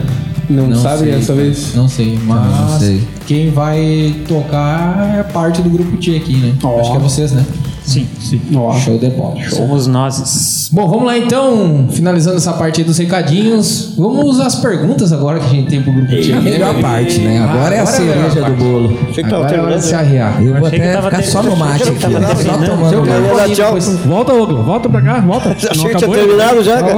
Não, 0.49 0.69
Não 0.69 0.77
sabe 0.83 0.99
sei. 1.01 1.13
dessa 1.13 1.35
vez? 1.35 1.75
Não 1.75 1.89
sei, 1.89 2.19
mas 2.25 2.71
não 2.73 2.79
sei. 2.79 3.03
quem 3.27 3.51
vai 3.51 4.15
tocar 4.29 5.17
é 5.19 5.23
parte 5.25 5.61
do 5.63 5.69
grupo 5.71 5.97
T 5.97 6.17
aqui, 6.17 6.37
né? 6.37 6.55
Ó. 6.63 6.81
Acho 6.81 6.91
que 6.93 6.97
é 6.97 7.01
vocês, 7.01 7.33
né? 7.33 7.45
Sim. 7.87 8.07
Sim. 8.19 8.41
Show 8.85 8.99
de 8.99 9.09
bola. 9.11 9.37
Somos 9.49 9.87
nós. 9.87 10.69
Bom, 10.73 10.89
vamos 10.89 11.05
lá 11.07 11.17
então, 11.17 11.87
finalizando 11.91 12.37
essa 12.37 12.53
parte 12.53 12.81
aí 12.81 12.87
dos 12.87 12.99
recadinhos. 12.99 13.95
Vamos 13.97 14.41
às 14.41 14.57
perguntas 14.57 15.13
agora 15.13 15.39
que 15.39 15.47
a 15.47 15.49
gente 15.51 15.69
tem 15.69 15.81
pro 15.81 15.93
grupo 15.93 16.09
T. 16.09 16.33
A 16.33 16.41
melhor 16.41 16.75
parte, 16.81 17.21
né? 17.21 17.39
Agora 17.39 17.75
é 17.75 17.81
a 17.81 17.85
melhor 17.85 17.87
cereja 17.87 18.43
do 18.43 18.57
bolo. 18.57 18.99
Achei 19.09 19.23
que 19.25 19.31
tava 19.31 19.37
é 19.37 19.39
hora 19.39 19.49
de 19.49 19.55
terminando. 19.55 19.81
se 19.81 19.95
arriar. 19.95 20.43
Eu 20.45 20.55
vou 20.57 20.67
até 20.67 21.01
ficar 21.03 21.23
só 21.23 21.43
no 21.43 21.57
mate 21.57 21.83
aqui, 21.85 22.05
ó, 22.07 22.35
só 22.35 22.59
tomando 22.67 22.93
Eu 22.95 23.03
quero 23.05 23.23
Vai 23.23 23.37
dar 23.37 23.49
ir 23.49 23.55
tchau. 23.55 23.65
depois. 23.67 23.89
Volta, 24.01 24.33
Oglo. 24.35 24.63
Volta 24.65 24.89
pra 24.89 25.03
cá. 25.03 25.21
Volta. 25.21 25.51
Achei 25.71 25.91
que 25.91 25.97
tinha 25.97 26.11
terminado 26.11 26.63
já, 26.65 26.83
cara. 26.83 26.97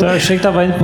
Eu 0.00 0.08
achei 0.08 0.36
que 0.36 0.42
tava 0.42 0.64
indo 0.64 0.74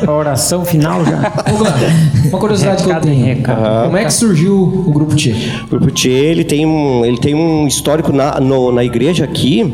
pra 0.00 0.12
oração 0.12 0.62
final 0.64 1.02
já. 1.06 1.32
Uma 2.28 2.38
curiosidade 2.38 2.84
que 2.84 2.90
eu 2.90 3.00
tenho. 3.00 3.42
Como 3.84 3.96
é 3.96 4.04
que 4.04 4.12
surgiu 4.12 4.54
o 4.86 4.92
grupo 4.92 5.14
T? 5.16 5.34
O 5.64 5.70
Grupo 5.70 5.90
Tchê, 5.90 6.10
ele 6.10 6.44
tem 6.44 6.66
um, 6.66 7.02
ele 7.04 7.16
tem 7.18 7.34
um 7.34 7.66
histórico 7.66 8.12
na, 8.12 8.38
no- 8.40 8.57
na 8.72 8.84
igreja 8.84 9.24
aqui, 9.24 9.72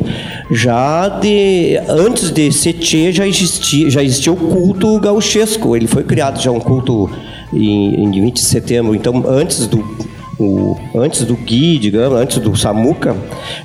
já 0.50 1.08
de 1.08 1.78
antes 1.88 2.30
de 2.30 2.52
ser 2.52 2.74
Tchê 2.74 3.12
já 3.12 3.26
existia, 3.26 3.90
já 3.90 4.02
existia 4.02 4.32
o 4.32 4.36
culto 4.36 4.98
gauchesco. 5.00 5.74
Ele 5.76 5.86
foi 5.86 6.04
criado 6.04 6.40
já 6.40 6.50
um 6.50 6.60
culto 6.60 7.10
em, 7.52 8.04
em 8.04 8.10
20 8.10 8.34
de 8.34 8.40
setembro. 8.40 8.94
Então, 8.94 9.24
antes 9.26 9.66
do 9.66 9.78
o- 10.38 10.76
antes 10.94 11.22
do 11.24 11.34
Gui, 11.34 11.78
digamos, 11.78 12.18
antes 12.18 12.38
do 12.38 12.56
Samuca, 12.56 13.16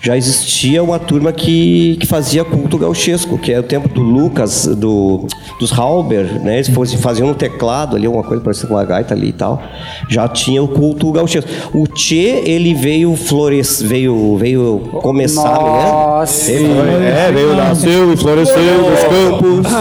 já 0.01 0.15
existia 0.17 0.83
uma 0.83 0.99
turma 0.99 1.31
que, 1.31 1.97
que 1.99 2.05
fazia 2.07 2.43
culto 2.43 2.77
gauchesco, 2.77 3.37
que 3.37 3.51
é 3.51 3.59
o 3.59 3.63
tempo 3.63 3.87
do 3.89 4.01
Lucas, 4.01 4.65
do, 4.67 5.25
dos 5.59 5.71
Halber, 5.77 6.41
né? 6.43 6.55
Eles 6.55 6.69
fossem, 6.69 6.97
faziam 6.97 7.27
no 7.27 7.35
teclado 7.35 7.95
ali, 7.95 8.07
uma 8.07 8.23
coisa 8.23 8.43
parecida 8.43 8.67
com 8.67 8.73
uma 8.75 8.83
gaita 8.85 9.13
ali 9.13 9.29
e 9.29 9.33
tal. 9.33 9.61
Já 10.09 10.27
tinha 10.27 10.61
o 10.61 10.67
culto 10.67 11.11
gauchesco. 11.11 11.49
O 11.73 11.87
Tchê, 11.87 12.43
ele 12.45 12.73
veio 12.73 13.15
florescer, 13.15 13.87
veio, 13.87 14.37
veio 14.37 14.79
começar, 15.01 15.41
Nossa. 15.59 16.51
né? 16.51 16.57
Ele 16.59 17.05
é, 17.05 17.31
veio, 17.31 17.55
nasceu 17.55 18.13
e 18.13 18.17
floresceu 18.17 18.55
nos 18.57 18.99
campos. 18.99 19.71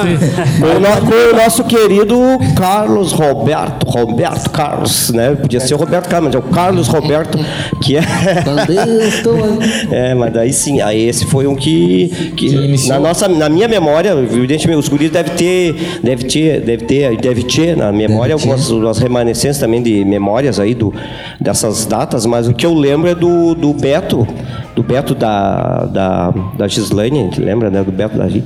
Foi 0.59 0.77
o 0.77 0.81
no- 0.81 1.07
foi 1.11 1.33
o 1.33 1.37
nosso 1.37 1.65
querido 1.65 2.19
Carlos 2.57 3.13
Roberto, 3.13 3.85
Roberto 3.89 4.51
Carlos, 4.51 5.11
né? 5.11 5.35
Podia 5.35 5.61
ser 5.61 5.75
o 5.75 5.77
Roberto 5.79 6.09
Carlos, 6.09 6.35
mas 6.35 6.43
é 6.45 6.47
o 6.47 6.51
Carlos 6.53 6.78
Roberto, 6.87 7.39
que 7.83 7.97
é. 7.97 8.01
é, 9.91 10.15
mas 10.15 10.33
daí 10.33 10.53
sim, 10.53 10.81
aí 10.81 11.09
esse 11.09 11.25
foi 11.27 11.47
um 11.47 11.55
que, 11.57 12.09
que 12.37 12.89
na 12.89 12.99
nossa, 13.01 13.27
na 13.29 13.49
minha 13.49 13.67
memória, 13.67 14.11
evidentemente 14.11 14.79
os 14.79 14.89
guris 14.89 15.11
devem 15.11 15.35
ter, 15.35 15.75
deve 16.03 16.25
ter, 16.25 16.61
deve 16.61 16.85
ter, 16.85 17.17
deve 17.17 17.43
ter 17.45 17.77
na 17.77 17.91
memória 17.91 18.35
Deve 18.37 18.43
ter. 18.45 18.51
algumas 18.51 18.71
algumas 18.71 18.99
remanescências 18.99 19.59
também 19.59 19.83
de 19.83 20.05
memórias 20.05 20.61
aí 20.61 20.75
do 20.75 20.93
dessas 21.41 21.87
datas, 21.87 22.27
mas 22.27 22.47
o 22.49 22.55
que 22.55 22.65
eu 22.67 22.75
lembro 22.75 23.09
é 23.09 23.15
do, 23.15 23.55
do 23.55 23.73
Beto, 23.73 24.27
do 24.77 24.83
Beto 24.83 25.15
da 25.15 25.85
da, 25.87 26.35
da 26.57 26.69
Gislaine, 26.69 27.31
lembra, 27.39 27.71
né, 27.71 27.83
do 27.83 27.91
Beto 27.93 28.17
da 28.19 28.29
Gi- 28.29 28.45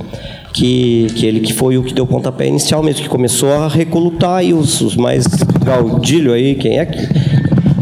que, 0.53 1.07
que 1.15 1.25
ele 1.25 1.39
que 1.39 1.51
foi 1.51 1.77
o 1.79 1.83
que 1.83 1.93
deu 1.93 2.03
o 2.03 2.07
pontapé 2.07 2.45
inicial 2.47 2.83
mesmo, 2.83 3.01
que 3.01 3.09
começou 3.09 3.51
a 3.53 3.67
recolutar 3.67 4.35
aí 4.35 4.53
os, 4.53 4.81
os 4.81 4.95
mais 4.95 5.25
gaudilho 5.65 6.31
aí, 6.31 6.53
quem 6.55 6.77
é 6.77 6.85
que 6.85 6.99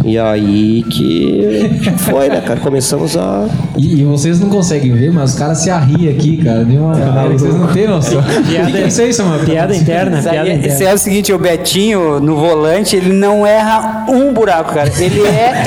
e 0.03 0.17
aí 0.17 0.83
que 0.83 1.69
foi, 1.99 2.29
né, 2.29 2.41
cara? 2.41 2.59
Começamos 2.59 3.15
a. 3.17 3.47
E, 3.81 4.01
e 4.01 4.03
vocês 4.03 4.39
não 4.39 4.47
conseguem 4.49 4.91
ver, 4.93 5.11
mas 5.11 5.31
os 5.33 5.39
caras 5.39 5.57
se 5.59 5.69
arriam 5.71 6.11
aqui, 6.13 6.37
cara. 6.37 6.63
De 6.63 6.77
uma 6.77 6.95
maneira 6.95 7.29
que 7.29 7.39
vocês 7.39 7.55
não 7.55 7.67
têm 7.67 7.87
noção. 7.87 8.21
Que 8.47 8.57
é 8.77 8.87
isso 8.87 9.13
Samuel? 9.13 9.39
Piada 9.45 9.75
interna, 9.75 10.21
piada 10.21 10.49
é- 10.49 10.53
interna. 10.53 10.67
Isso 10.73 10.83
é 10.83 10.93
o 10.93 10.97
seguinte, 10.97 11.33
o 11.33 11.39
Betinho 11.39 12.19
no 12.19 12.35
volante, 12.35 12.95
ele 12.95 13.11
não 13.13 13.45
erra 13.45 14.05
um 14.09 14.31
buraco, 14.33 14.73
cara. 14.73 14.91
Ele 14.99 15.21
é. 15.21 15.63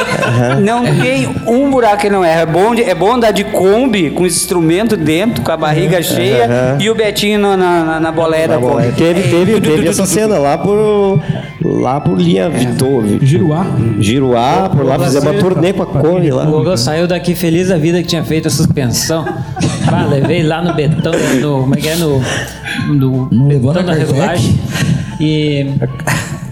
Não 0.61 0.85
tem 0.85 1.29
um 1.47 1.71
buraco 1.71 1.99
que 1.99 2.07
ele 2.07 2.15
não 2.15 2.25
erra. 2.25 2.43
É 2.43 2.47
bom, 2.47 2.75
de- 2.75 2.83
é 2.85 2.95
bom 2.95 3.13
andar 3.15 3.33
de 3.33 3.43
Kombi 3.45 4.11
com 4.11 4.25
esse 4.27 4.37
instrumento 4.39 4.97
dentro, 4.97 5.43
com 5.43 5.51
a 5.51 5.57
barriga 5.57 6.01
cheia, 6.03 6.77
e 6.81 6.89
o 6.89 6.95
Betinho 6.95 7.41
na, 7.41 7.57
na, 7.57 7.85
na- 7.85 8.01
na 8.01 8.13
boleia 8.13 8.47
da 8.47 8.59
Kombi. 8.59 8.93
Teve, 8.93 9.23
teve, 9.23 9.61
teve 9.61 9.89
essa 9.89 10.07
cena 10.07 10.39
lá 10.39 10.57
por. 10.59 11.21
Lá 11.65 11.99
por 11.99 12.19
linha 12.21 12.49
Vitor. 12.51 13.05
Giruá. 13.23 13.67
Giruá, 13.99 14.69
por 14.69 14.85
lá 14.85 14.99
fizemos 14.99 15.27
uma 15.31 15.35
turnê 15.41 15.73
com 15.73 15.83
a 15.83 15.87
Cone 15.87 16.31
lá. 16.31 16.45
O 16.47 16.51
Gogô 16.51 16.77
saiu 16.77 17.07
daqui 17.07 17.35
feliz 17.35 17.69
da 17.69 17.79
vida 17.79 18.03
que 18.05 18.11
tinha 18.11 18.23
feito 18.25 18.47
a 18.49 18.51
suspensão. 18.51 19.25
Ah, 19.87 20.07
levei 20.09 20.43
lá 20.43 20.63
no 20.63 20.75
betão, 20.75 21.13
no, 21.41 21.61
como 21.63 21.75
é 21.75 21.79
que 21.79 21.89
é? 21.89 21.97
No, 21.97 22.23
no 22.89 23.29
Não 23.31 23.49
levou 23.49 23.73
betão 23.73 23.87
na 23.87 23.93
da 23.93 23.99
regulagem. 23.99 24.59
E 25.21 25.67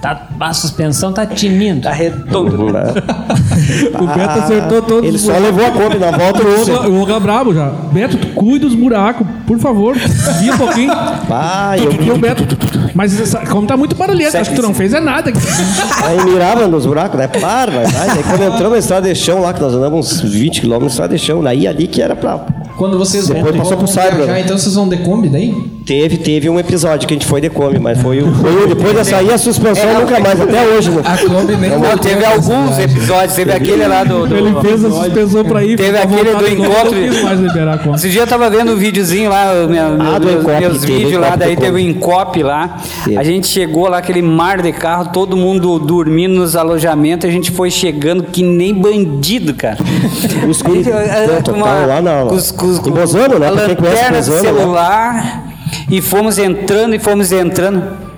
tá, 0.00 0.28
a 0.40 0.54
suspensão 0.54 1.12
tá 1.12 1.26
tinindo. 1.26 1.82
Tá 1.82 1.92
redondo. 1.92 2.62
Uhum. 2.62 2.68
O 2.68 4.06
Beto 4.06 4.38
acertou 4.38 4.82
todos 4.82 5.08
Ele 5.08 5.16
os 5.16 5.22
só 5.22 5.38
levou 5.38 5.64
a 5.64 5.70
Kombi 5.70 5.98
na 5.98 6.10
volta 6.10 6.40
O 6.40 6.44
do 6.44 6.72
Olga, 6.72 6.88
o 6.88 7.00
Olga 7.00 7.20
brabo 7.20 7.54
já. 7.54 7.68
Beto, 7.92 8.18
cuida 8.34 8.66
dos 8.66 8.74
buracos, 8.74 9.26
por 9.46 9.58
favor. 9.58 9.96
Guia 10.40 10.54
um 10.54 10.58
pouquinho. 10.58 10.92
Pai, 11.28 11.80
E 11.80 12.06
eu 12.08 12.14
o 12.14 12.18
Beto. 12.18 12.44
Mas 12.94 13.18
essa- 13.20 13.40
como 13.46 13.66
tá 13.66 13.76
muito 13.76 13.94
barulhento, 13.96 14.36
acho 14.36 14.50
que 14.50 14.56
tu 14.56 14.62
não 14.62 14.74
fez 14.74 14.92
é 14.92 15.00
nada. 15.00 15.32
Aí 16.04 16.24
mirava 16.24 16.66
nos 16.68 16.84
buracos, 16.86 17.18
né? 17.18 17.26
Para, 17.28 17.70
vai, 17.70 17.86
vai. 17.86 18.10
Aí 18.10 18.22
quando 18.22 18.42
entramos 18.42 18.72
na 18.72 18.78
estrada 18.78 19.08
de 19.08 19.14
chão 19.18 19.40
lá, 19.40 19.52
que 19.52 19.60
nós 19.60 19.72
andamos 19.74 20.12
uns 20.12 20.20
20 20.30 20.60
km 20.60 20.78
na 20.80 20.86
estrada 20.86 21.14
de 21.16 21.20
chão, 21.22 21.42
daí 21.42 21.66
ali 21.66 21.86
que 21.86 22.02
era 22.02 22.14
pra 22.14 22.38
Quando 22.82 22.98
vocês 22.98 23.28
Depois 23.28 23.44
vão, 23.54 23.62
passou 23.62 23.76
vão 23.76 23.84
pro 23.86 23.94
Cyber. 23.94 24.14
viajar, 24.16 24.40
então 24.40 24.58
vocês 24.58 24.74
vão 24.74 24.88
de 24.88 24.96
Kombi 24.96 25.28
daí? 25.28 25.54
Teve, 25.86 26.16
teve 26.16 26.48
um 26.50 26.58
episódio 26.58 27.06
que 27.06 27.14
a 27.14 27.16
gente 27.16 27.26
foi 27.26 27.40
de 27.40 27.48
Kombi, 27.48 27.78
mas 27.78 28.00
foi, 28.00 28.20
o- 28.22 28.32
foi 28.34 28.64
o- 28.64 28.66
depois 28.66 28.92
dessa 28.94 29.16
aí 29.18 29.30
a 29.32 29.38
suspensão 29.38 29.88
É, 29.88 29.94
nunca 30.00 30.18
mais, 30.18 30.40
até 30.40 30.66
hoje. 30.66 30.90
Né? 30.90 31.02
A 31.04 31.16
Kombi 31.16 31.56
nem 31.56 31.70
Não, 31.70 31.96
teve 31.98 32.24
alguns 32.24 32.78
episódios, 32.78 33.34
teve 33.34 33.52
aquele 33.52 33.86
lá 33.86 34.02
do. 34.02 34.26
do- 34.26 34.36
Ele 34.36 34.60
fez 34.60 34.84
a 34.84 34.90
suspensão 34.90 35.44
pra 35.44 35.62
ir. 35.64 35.76
Teve 35.76 35.92
pra 35.92 36.02
aquele 36.02 36.34
do 36.34 36.48
encontro. 36.48 36.94
Não 37.00 37.08
quis 37.08 37.22
mais 37.22 37.38
liberar 37.40 37.74
a 37.74 37.78
conta. 37.78 37.96
Esse 37.98 38.10
dia 38.10 38.22
eu 38.22 38.26
tava 38.26 38.50
vendo 38.50 38.72
um 38.72 38.76
videozinho 38.76 39.30
lá, 39.30 39.52
minha, 39.68 39.86
Ah, 39.86 40.18
do 40.18 40.26
meus, 40.26 40.40
Encop, 40.42 40.60
meus 40.60 40.78
teve 40.80 40.92
vídeos 40.96 41.20
lá, 41.20 41.36
daí 41.36 41.56
teve 41.56 41.70
o 41.76 41.78
Encop. 41.78 42.12
Encop 42.12 42.42
lá. 42.42 42.78
Teve. 43.04 43.16
A 43.16 43.22
gente 43.22 43.46
chegou 43.46 43.88
lá, 43.88 43.98
aquele 43.98 44.22
mar 44.22 44.60
de 44.60 44.72
carro, 44.72 45.10
todo 45.12 45.36
mundo 45.36 45.78
dormindo 45.78 46.34
nos 46.34 46.56
alojamentos, 46.56 47.28
a 47.28 47.32
gente 47.32 47.50
foi 47.52 47.70
chegando 47.70 48.24
que 48.24 48.42
nem 48.42 48.74
bandido, 48.74 49.54
cara. 49.54 49.78
Os 50.48 50.62
Eh, 50.66 51.50
uma- 51.50 51.66
tal, 51.66 51.86
lá 51.86 52.26
com 52.28 52.34
os- 52.34 52.50
com 52.50 52.66
em 52.78 52.92
Bozano, 52.92 53.38
né? 53.38 53.48
conhece 53.50 54.02
lanterna 54.02 54.22
do 54.22 54.32
né? 54.32 54.40
celular 54.40 55.42
e 55.90 56.00
fomos 56.00 56.38
entrando 56.38 56.94
e 56.94 56.98
fomos 56.98 57.32
entrando. 57.32 58.11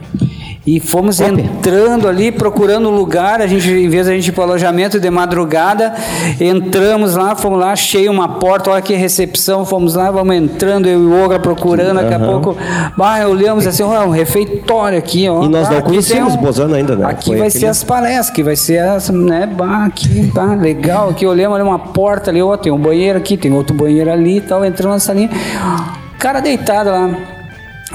E 0.67 0.81
fomos 0.81 1.21
entrando 1.21 2.09
ali, 2.09 2.33
procurando 2.33 2.89
um 2.89 2.95
lugar. 2.97 3.43
A 3.43 3.47
gente, 3.47 3.71
em 3.71 3.87
vez 3.89 4.07
de 4.07 4.13
a 4.13 4.15
gente 4.17 4.29
ir 4.29 4.33
para 4.33 4.41
o 4.41 4.45
alojamento 4.45 4.99
de 4.99 5.11
madrugada, 5.11 5.93
entramos 6.41 7.15
lá, 7.15 7.37
fomos 7.37 7.61
lá, 7.61 7.77
cheio 7.77 8.11
uma 8.11 8.29
porta, 8.29 8.71
olha 8.71 8.81
que 8.81 8.95
recepção, 8.95 9.67
fomos 9.67 9.95
lá, 9.95 10.11
vamos 10.11 10.35
entrando, 10.35 10.87
eu 10.87 11.03
e 11.03 11.05
o 11.07 11.23
Ogra 11.23 11.39
procurando, 11.39 11.97
daqui 12.01 12.15
a 12.15 12.17
Aham. 12.17 12.27
pouco, 12.41 12.57
bah, 12.97 13.27
olhamos 13.29 13.67
assim, 13.67 13.83
ó, 13.83 14.05
um 14.07 14.11
refeitório 14.11 14.97
aqui, 14.97 15.29
ó. 15.29 15.45
E 15.45 15.49
nós 15.49 15.69
bah, 15.69 15.75
não 15.75 15.83
conhecíamos 15.83 16.35
um- 16.35 16.39
Bozano 16.39 16.75
ainda, 16.75 16.97
né? 16.97 17.05
Aqui 17.07 17.27
Foi 17.27 17.37
vai 17.39 17.49
aquele- 17.49 17.61
ser 17.61 17.67
as 17.67 17.85
palestras, 17.85 18.31
aqui 18.31 18.43
vai 18.43 18.57
ser 18.57 18.79
as, 18.79 19.11
né, 19.11 19.47
bah, 19.47 19.85
aqui, 19.85 20.31
bah, 20.35 20.55
legal, 20.55 21.11
aqui 21.11 21.27
olhamos 21.27 21.57
ali 21.59 21.69
uma 21.69 21.79
porta 21.79 22.31
ali, 22.31 22.41
ó, 22.41 22.57
tem 22.57 22.73
um 22.73 22.79
banheiro 22.79 23.19
aqui, 23.19 23.37
tem 23.37 23.53
outro 23.53 23.77
banheiro 23.77 24.11
ali 24.11 24.39
e 24.39 24.41
tal, 24.41 24.65
entramos 24.65 24.95
na 24.97 25.01
salinha, 25.01 25.29
cara 26.19 26.41
deitado 26.41 26.89
lá. 26.89 27.11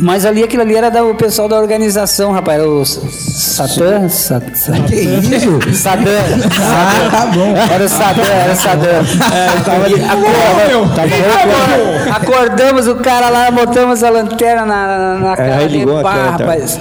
Mas 0.01 0.25
ali, 0.25 0.43
aquilo 0.43 0.61
ali 0.63 0.75
era 0.75 0.89
da- 0.89 1.03
o 1.03 1.13
pessoal 1.15 1.47
da 1.49 1.57
organização, 1.59 2.31
rapaz, 2.31 2.59
era 2.59 2.69
o 2.69 2.85
Satã, 2.85 4.07
Sa- 4.07 4.41
Sa- 4.53 4.71
Que 4.87 4.95
isso? 4.95 5.59
Sadam. 5.73 6.13
Ah, 6.61 7.09
tá 7.11 7.25
bom. 7.27 7.53
Era 7.55 7.83
o 7.83 7.89
Sadam, 7.89 8.23
era 8.25 8.53
o 8.53 8.55
Sadam. 8.55 8.89
É, 9.33 9.61
tava 9.63 9.85
ali, 9.85 9.95
acor- 9.95 10.95
tava- 10.95 12.15
Acordamos 12.15 12.87
o 12.87 12.95
cara 12.95 13.29
lá, 13.29 13.51
botamos 13.51 14.03
a 14.03 14.09
lanterna 14.09 14.65
na, 14.65 14.87
na, 14.87 15.15
na 15.29 15.35
cara 15.35 15.55
aí 15.55 15.67
dele, 15.67 15.79
ligou 15.79 16.01
pá, 16.01 16.13
rapaz. 16.31 16.79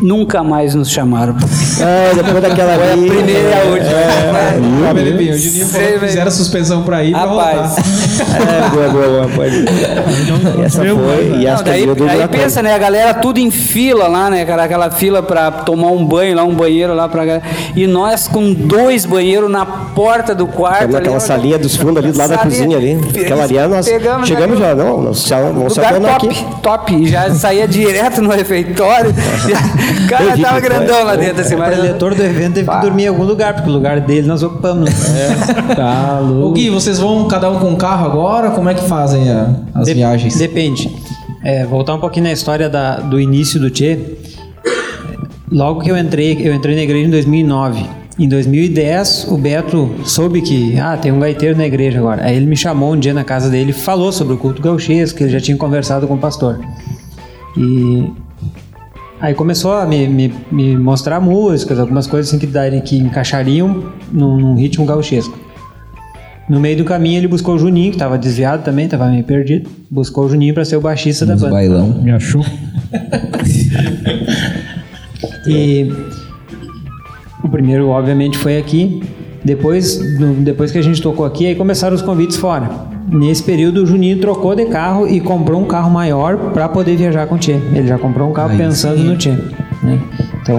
Nunca 0.00 0.42
mais 0.42 0.74
nos 0.74 0.90
chamaram. 0.90 1.34
É, 1.80 2.14
depois 2.14 2.42
daquela 2.42 2.74
Foi 2.74 2.92
a 2.92 2.96
primeira 2.96 3.30
e 3.30 3.52
a 3.54 3.64
última. 3.64 4.90
Ah, 4.90 4.94
Felipinho, 4.94 5.34
o 5.34 5.38
Juninho 5.38 5.66
falou 5.66 5.88
que 5.92 5.98
fizeram 6.00 6.28
a 6.28 6.30
suspensão 6.30 6.82
pra 6.82 7.02
ir 7.02 7.08
e 7.08 7.12
pra 7.12 7.20
Rapaz. 7.20 7.56
voltar. 7.56 7.82
É, 8.36 8.68
boa, 8.70 8.88
boa, 8.88 9.06
boa, 9.08 9.28
pode. 9.34 9.56
E 10.58 10.62
essa 10.64 10.78
foi, 10.78 10.86
e 10.86 11.44
Não, 11.44 11.52
essa 11.52 11.64
daí, 11.64 11.86
do 11.86 12.04
aí 12.08 12.28
pensa, 12.28 12.62
né? 12.62 12.74
A 12.74 12.78
galera 12.78 13.14
tudo 13.14 13.38
em 13.38 13.50
fila 13.50 14.06
lá, 14.06 14.28
né, 14.30 14.44
cara? 14.44 14.64
Aquela 14.64 14.90
fila 14.90 15.22
pra 15.22 15.50
tomar 15.50 15.90
um 15.90 16.04
banho 16.04 16.36
lá, 16.36 16.44
um 16.44 16.54
banheiro 16.54 16.94
lá 16.94 17.08
pra 17.08 17.24
galera. 17.24 17.44
E 17.74 17.86
nós 17.86 18.28
com 18.28 18.52
dois 18.52 19.04
banheiros 19.04 19.50
na 19.50 19.64
porta 19.64 20.34
do 20.34 20.46
quarto. 20.46 20.96
Ali, 20.96 21.20
salinha 21.20 21.58
dos 21.58 21.76
fundos 21.76 22.02
ali, 22.02 22.12
do 22.12 22.18
lado 22.18 22.30
da 22.30 22.38
cozinha 22.38 22.76
ali. 22.76 22.98
Aquela 23.20 23.44
ali, 23.44 23.56
é 23.56 23.66
nós 23.66 23.86
Pegamos 23.88 24.28
chegamos 24.28 24.56
ali. 24.56 24.66
já, 24.66 24.74
não, 24.74 25.02
nós 25.02 25.28
vamos 25.28 25.72
se 25.72 25.80
top, 25.80 26.26
aqui. 26.28 26.44
top. 26.62 27.06
Já 27.06 27.34
saía 27.34 27.66
direto 27.66 28.20
no 28.20 28.30
refeitório. 28.30 29.14
Já- 29.48 29.85
o 30.04 30.08
cara 30.08 30.24
tava 30.36 30.36
que 30.36 30.44
foi. 30.44 30.60
grandão 30.60 31.04
lá 31.04 31.16
dentro, 31.16 31.40
assim, 31.42 31.54
O 31.54 31.58
mas. 31.58 31.74
preletor 31.74 32.14
do 32.14 32.22
evento 32.22 32.54
teve 32.54 32.70
que 32.70 32.80
dormir 32.80 33.04
em 33.04 33.08
algum 33.08 33.24
lugar, 33.24 33.54
porque 33.54 33.68
o 33.70 33.72
lugar 33.72 34.00
dele 34.00 34.26
nós 34.26 34.42
ocupamos. 34.42 34.90
Tá 35.76 36.20
Ô 36.22 36.24
louco. 36.24 36.54
Gui, 36.54 36.70
vocês 36.70 36.98
vão 36.98 37.26
cada 37.28 37.50
um 37.50 37.58
com 37.58 37.68
um 37.70 37.76
carro 37.76 38.06
agora? 38.06 38.50
Como 38.50 38.68
é 38.68 38.74
que 38.74 38.82
fazem 38.88 39.30
a- 39.30 39.50
as 39.74 39.86
De- 39.86 39.94
viagens? 39.94 40.36
Depende. 40.36 40.90
É, 41.44 41.64
voltar 41.66 41.94
um 41.94 42.00
pouquinho 42.00 42.24
na 42.24 42.32
história 42.32 42.68
da- 42.68 42.96
do 42.96 43.20
início 43.20 43.60
do 43.60 43.68
Tchê. 43.70 43.98
Logo 45.50 45.80
que 45.80 45.90
eu 45.90 45.96
entrei, 45.96 46.36
eu 46.42 46.54
entrei 46.54 46.74
na 46.74 46.82
igreja 46.82 47.06
em 47.06 47.10
2009. 47.10 47.84
Em 48.18 48.28
2010, 48.28 49.26
o 49.28 49.36
Beto 49.36 49.90
soube 50.04 50.40
que, 50.40 50.78
ah, 50.80 50.96
tem 50.96 51.12
um 51.12 51.20
gaiteiro 51.20 51.56
na 51.56 51.66
igreja 51.66 51.98
agora. 51.98 52.24
Aí 52.24 52.34
ele 52.36 52.46
me 52.46 52.56
chamou 52.56 52.94
um 52.94 52.98
dia 52.98 53.12
na 53.12 53.22
casa 53.24 53.50
dele 53.50 53.70
e 53.70 53.74
falou 53.74 54.10
sobre 54.10 54.34
o 54.34 54.38
culto 54.38 54.62
gauchesco, 54.62 55.18
que 55.18 55.24
ele 55.24 55.30
já 55.32 55.40
tinha 55.40 55.56
conversado 55.56 56.06
com 56.08 56.14
o 56.14 56.18
pastor. 56.18 56.58
E 57.56 58.10
aí 59.20 59.34
começou 59.34 59.72
a 59.72 59.86
me, 59.86 60.06
me, 60.08 60.34
me 60.50 60.76
mostrar 60.76 61.20
músicas, 61.20 61.78
algumas 61.78 62.06
coisas 62.06 62.28
assim 62.28 62.38
que, 62.38 62.46
daria, 62.46 62.80
que 62.80 62.96
encaixariam 62.98 63.92
num, 64.12 64.36
num 64.36 64.54
ritmo 64.54 64.84
gauchesco. 64.84 65.38
No 66.48 66.60
meio 66.60 66.76
do 66.76 66.84
caminho 66.84 67.18
ele 67.18 67.26
buscou 67.28 67.56
o 67.56 67.58
Juninho, 67.58 67.90
que 67.90 67.96
estava 67.96 68.16
desviado 68.16 68.62
também, 68.62 68.84
estava 68.84 69.08
meio 69.08 69.24
perdido. 69.24 69.68
Buscou 69.90 70.26
o 70.26 70.28
Juninho 70.28 70.54
para 70.54 70.64
ser 70.64 70.76
o 70.76 70.80
baixista 70.80 71.26
da 71.26 71.34
Uns 71.34 71.40
banda. 71.40 71.52
bailão. 71.54 71.88
Me 72.02 72.12
achou. 72.12 72.44
E 75.48 75.92
o 77.42 77.48
primeiro, 77.48 77.88
obviamente, 77.88 78.36
foi 78.36 78.58
aqui. 78.58 79.02
Depois, 79.46 79.96
depois 80.40 80.72
que 80.72 80.78
a 80.78 80.82
gente 80.82 81.00
tocou 81.00 81.24
aqui, 81.24 81.46
aí 81.46 81.54
começaram 81.54 81.94
os 81.94 82.02
convites 82.02 82.36
fora. 82.36 82.68
Nesse 83.08 83.44
período, 83.44 83.84
o 83.84 83.86
Juninho 83.86 84.18
trocou 84.18 84.56
de 84.56 84.66
carro 84.66 85.06
e 85.06 85.20
comprou 85.20 85.60
um 85.60 85.64
carro 85.66 85.88
maior 85.88 86.36
para 86.52 86.68
poder 86.68 86.96
viajar 86.96 87.26
com 87.28 87.36
o 87.36 87.38
Tchê. 87.38 87.52
Ele 87.72 87.86
já 87.86 87.96
comprou 87.96 88.28
um 88.28 88.32
carro 88.32 88.50
Aí 88.50 88.58
pensando 88.58 88.98
sim. 88.98 89.04
no 89.04 89.16
Tchê. 89.16 89.30
né? 89.84 90.00
Então, 90.42 90.58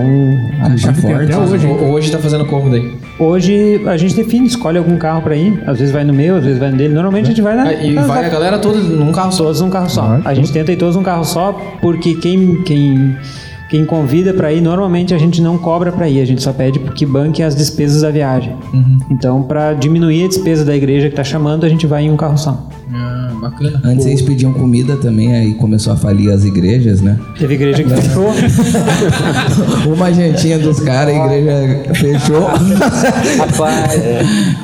Caixa 0.61 0.93
Tem 0.93 1.01
forte. 1.01 1.23
até 1.33 1.37
hoje, 1.37 1.67
Hoje 1.67 2.11
tá 2.11 2.17
fazendo 2.17 2.45
como 2.45 2.69
daí? 2.69 2.93
hoje 3.19 3.81
a 3.85 3.97
gente 3.97 4.15
define, 4.15 4.47
escolhe 4.47 4.77
algum 4.77 4.97
carro 4.97 5.21
para 5.21 5.35
ir. 5.35 5.61
Às 5.67 5.79
vezes 5.79 5.93
vai 5.93 6.03
no 6.05 6.13
meu, 6.13 6.37
às 6.37 6.43
vezes 6.45 6.57
vai 6.59 6.71
no 6.71 6.77
dele. 6.77 6.93
Normalmente 6.93 7.25
a 7.25 7.29
gente 7.29 7.41
vai 7.41 7.55
na. 7.55 7.63
Ah, 7.63 7.73
E 7.73 7.91
na- 7.93 8.03
vai 8.03 8.25
a 8.25 8.29
galera 8.29 8.57
toda 8.59 8.79
num 8.79 9.11
carro 9.11 9.31
só. 9.33 9.43
Todos 9.43 9.59
num 9.61 9.69
carro 9.69 9.89
só. 9.89 10.01
Ah, 10.01 10.21
A 10.29 10.33
gente 10.33 10.51
tenta 10.53 10.71
ir 10.71 10.77
todos 10.77 10.95
num 10.95 11.03
carro 11.03 11.25
só, 11.25 11.51
porque 11.81 12.15
quem, 12.15 12.61
quem, 12.63 13.15
quem 13.69 13.85
convida 13.85 14.33
para 14.33 14.51
ir, 14.53 14.61
normalmente 14.61 15.13
a 15.13 15.17
gente 15.17 15.41
não 15.41 15.57
cobra 15.57 15.91
para 15.91 16.07
ir, 16.07 16.21
a 16.21 16.25
gente 16.25 16.41
só 16.41 16.53
pede 16.53 16.79
que 16.79 17.05
banque 17.05 17.43
as 17.43 17.55
despesas 17.55 18.01
da 18.01 18.11
viagem. 18.11 18.55
Então, 19.09 19.43
para 19.43 19.73
diminuir 19.73 20.25
a 20.25 20.27
despesa 20.27 20.63
da 20.63 20.75
igreja 20.75 21.09
que 21.09 21.15
tá 21.15 21.23
chamando, 21.23 21.65
a 21.65 21.69
gente 21.69 21.85
vai 21.85 22.03
em 22.03 22.11
um 22.11 22.17
carro 22.17 22.37
só. 22.37 22.67
Ah, 22.93 23.31
bacana. 23.41 23.81
Antes 23.83 24.05
eles 24.05 24.21
pediam 24.21 24.53
comida 24.53 24.95
também, 24.95 25.35
aí 25.35 25.53
começou 25.55 25.93
a 25.93 25.97
falir 25.97 26.31
as 26.31 26.45
igrejas, 26.45 27.01
né? 27.01 27.19
Teve 27.37 27.55
igreja 27.55 27.83
que 27.83 27.89
fechou. 27.89 28.33
Uma 29.93 30.13
jantinha 30.13 30.57
dos 30.57 30.79
caras, 30.79 31.13
a 31.15 31.25
igreja 31.25 31.93
fechou. 31.93 32.47
Rapaz. 33.37 34.01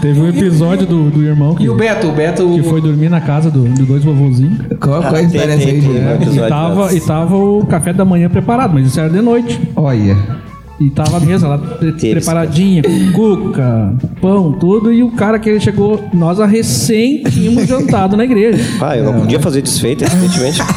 Teve 0.02 0.20
um 0.20 0.30
episódio 0.30 0.88
do, 0.88 1.10
do 1.10 1.24
irmão 1.24 1.56
que, 1.56 1.64
E 1.64 1.70
o 1.70 1.76
Beto? 1.76 2.08
O 2.08 2.12
Beto. 2.14 2.50
que 2.54 2.64
foi 2.64 2.82
dormir 2.82 3.10
na 3.10 3.22
casa 3.22 3.52
do, 3.52 3.68
de 3.68 3.84
dois 3.84 4.04
vovozinhos. 4.04 4.60
Qual, 4.80 5.02
qual 5.02 5.16
a 5.16 5.22
história 5.22 5.54
aí, 5.56 5.62
gente? 5.62 5.88
E 5.88 6.50
tava, 6.50 6.94
e 6.94 7.02
tava 7.02 7.36
o 7.36 7.66
café 7.66 7.92
da 7.92 8.06
manhã 8.06 8.30
preparado, 8.30 8.74
mas 8.74 8.88
isso 8.88 9.00
era 9.00 9.10
de 9.10 9.22
noite. 9.22 9.60
Olha. 9.76 10.43
E 10.80 10.90
tava 10.90 11.18
a 11.18 11.20
mesa 11.20 11.48
lá 11.48 11.58
preparadinha, 11.58 12.82
com 12.82 13.12
cuca, 13.12 13.94
pão, 14.20 14.54
tudo. 14.54 14.92
E 14.92 15.04
o 15.04 15.12
cara 15.12 15.38
que 15.38 15.48
ele 15.50 15.60
chegou, 15.60 16.04
nós 16.14 16.40
a 16.40 16.46
recém 16.46 17.24
tínhamos 17.24 17.68
jantado 17.68 18.18
na 18.18 18.24
igreja. 18.26 18.64
Ah, 18.82 18.98
eu 18.98 19.04
não 19.06 19.20
podia 19.22 19.40
fazer 19.40 19.62
desfeito, 19.62 20.04
evidentemente. 20.04 20.60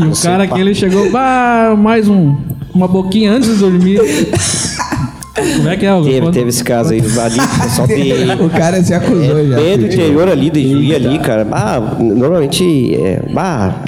E 0.00 0.06
o 0.06 0.22
cara 0.22 0.46
que 0.46 0.58
ele 0.58 0.74
chegou, 0.74 1.10
ah, 1.14 1.74
mais 1.76 2.08
um, 2.08 2.36
uma 2.74 2.86
boquinha 2.86 3.32
antes 3.32 3.48
de 3.50 3.56
dormir. 3.56 4.00
Como 5.56 5.68
é 5.68 5.76
que 5.76 5.86
é? 5.86 6.02
Teve, 6.02 6.20
Quando- 6.20 6.34
teve 6.34 6.48
esse 6.48 6.62
caso 6.64 6.92
aí. 6.92 7.00
Ali, 7.00 7.40
pessoal 7.62 7.88
de. 7.88 8.12
O 8.44 8.50
cara 8.50 8.82
se 8.82 8.94
acusou 8.94 9.46
já. 9.48 9.56
Bem 9.56 9.78
do 9.78 9.86
interior 9.86 10.28
ali, 10.28 10.50
de 10.50 10.70
Juí 10.70 10.94
ali, 10.94 11.18
cara. 11.18 11.46
Ah, 11.50 11.80
normalmente. 11.98 12.94
É, 12.94 13.20
ah, 13.36 13.82